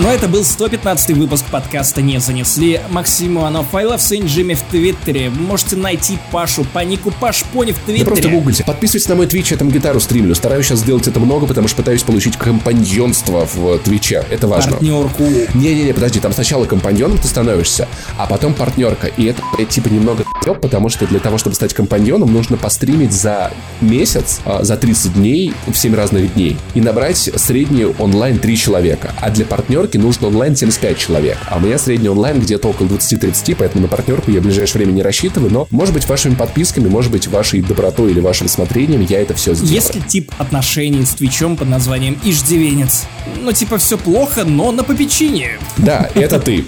Но 0.00 0.10
это 0.10 0.28
был 0.28 0.44
115 0.44 1.10
выпуск 1.10 1.44
подкаста 1.50 2.00
«Не 2.00 2.20
занесли». 2.20 2.80
Максим 2.88 3.36
Иванов, 3.38 3.74
I 3.74 3.84
love 3.84 3.98
Saint 3.98 4.24
Jimmy 4.24 4.54
в 4.54 4.62
Твиттере. 4.62 5.28
Можете 5.28 5.76
найти 5.76 6.18
Пашу 6.32 6.64
по 6.64 6.78
нику 6.78 7.10
Паш 7.10 7.44
Пони 7.52 7.72
в 7.72 7.74
Да 7.74 7.82
просто 7.84 8.14
Твиттере. 8.14 8.34
гуглите. 8.34 8.64
Подписывайтесь 8.64 9.08
на 9.10 9.14
мой 9.16 9.26
Twitch, 9.26 9.48
я 9.50 9.58
там 9.58 9.70
гитару 9.70 10.00
стримлю. 10.00 10.34
Стараюсь 10.34 10.64
сейчас 10.64 10.78
сделать 10.78 11.06
это 11.06 11.20
много, 11.20 11.46
потому 11.46 11.68
что 11.68 11.76
пытаюсь 11.76 12.02
получить 12.02 12.38
компаньонство 12.38 13.46
в 13.46 13.78
Твиче. 13.80 14.24
Это 14.30 14.48
важно. 14.48 14.72
Партнерку. 14.72 15.22
Не-не-не, 15.52 15.92
подожди, 15.92 16.18
там 16.18 16.32
сначала 16.32 16.64
компаньоном 16.64 17.18
ты 17.18 17.28
становишься, 17.28 17.86
а 18.16 18.26
потом 18.26 18.54
партнерка. 18.54 19.08
И 19.08 19.26
это, 19.26 19.42
блядь, 19.54 19.68
типа 19.68 19.88
немного 19.88 20.24
потому 20.60 20.88
что 20.88 21.06
для 21.06 21.20
того, 21.20 21.38
чтобы 21.38 21.54
стать 21.56 21.74
компаньоном, 21.74 22.32
нужно 22.32 22.56
постримить 22.56 23.12
за 23.12 23.52
месяц, 23.80 24.40
а, 24.44 24.64
за 24.64 24.76
30 24.76 25.14
дней, 25.14 25.52
в 25.66 25.74
7 25.76 25.94
разных 25.94 26.34
дней, 26.34 26.56
и 26.74 26.80
набрать 26.80 27.30
средний 27.36 27.84
онлайн 27.98 28.38
3 28.38 28.56
человека. 28.56 29.12
А 29.20 29.30
для 29.30 29.44
партнерки 29.44 29.89
нужно 29.98 30.28
онлайн 30.28 30.56
75 30.56 30.98
человек. 30.98 31.38
А 31.48 31.56
у 31.56 31.60
меня 31.60 31.78
средний 31.78 32.08
онлайн 32.08 32.40
где-то 32.40 32.68
около 32.68 32.86
20-30, 32.86 33.56
поэтому 33.58 33.82
на 33.82 33.88
партнерку 33.88 34.30
я 34.30 34.40
в 34.40 34.42
ближайшее 34.44 34.78
время 34.82 34.92
не 34.92 35.02
рассчитываю, 35.02 35.50
но, 35.52 35.66
может 35.70 35.94
быть, 35.94 36.08
вашими 36.08 36.34
подписками, 36.34 36.88
может 36.88 37.10
быть, 37.12 37.26
вашей 37.28 37.60
добротой 37.62 38.10
или 38.12 38.20
вашим 38.20 38.48
смотрением 38.48 39.00
я 39.08 39.20
это 39.20 39.34
все 39.34 39.54
сделаю. 39.54 39.74
Есть 39.74 39.94
ли 39.94 40.02
тип 40.02 40.32
отношений 40.38 41.04
с 41.04 41.10
Твичом 41.10 41.56
под 41.56 41.68
названием 41.68 42.18
Иждивенец? 42.24 43.04
Ну, 43.42 43.52
типа, 43.52 43.78
все 43.78 43.96
плохо, 43.98 44.44
но 44.44 44.72
на 44.72 44.84
попечении. 44.84 45.58
Да, 45.76 46.08
это 46.14 46.38
ты. 46.40 46.64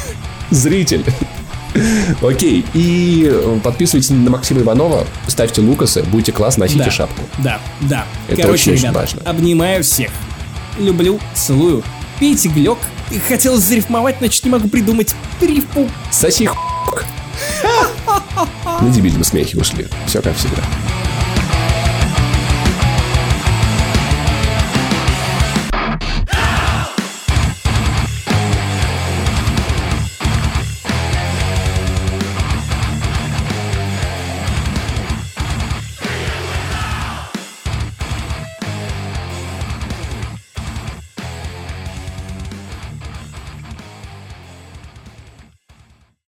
Зритель. 0.50 1.04
Окей, 2.22 2.64
и 2.72 3.28
э, 3.30 3.58
подписывайтесь 3.62 4.08
на 4.10 4.30
Максима 4.30 4.62
Иванова, 4.62 5.06
ставьте 5.26 5.60
лукасы, 5.60 6.02
будьте 6.04 6.32
класс, 6.32 6.56
носите 6.56 6.84
Да. 6.84 6.90
шапку. 6.90 7.22
Да, 7.38 7.60
да. 7.82 8.06
Это 8.28 8.42
Короче, 8.42 8.70
очень-очень 8.70 8.82
ребята, 8.84 8.98
важно. 9.00 9.20
обнимаю 9.24 9.84
всех. 9.84 10.10
Люблю, 10.78 11.20
целую. 11.34 11.82
Пейте 12.18 12.48
глек. 12.48 12.78
Хотелось 13.28 13.62
зарифмовать, 13.62 14.20
чуть 14.28 14.44
не 14.44 14.50
могу 14.50 14.68
придумать 14.68 15.14
рифму. 15.40 15.88
Соси 16.10 16.46
х**к. 16.46 17.04
На 18.80 18.90
дебильном 18.90 19.24
смехе 19.24 19.58
ушли. 19.58 19.86
Все 20.06 20.20
как 20.22 20.36
всегда. 20.36 20.62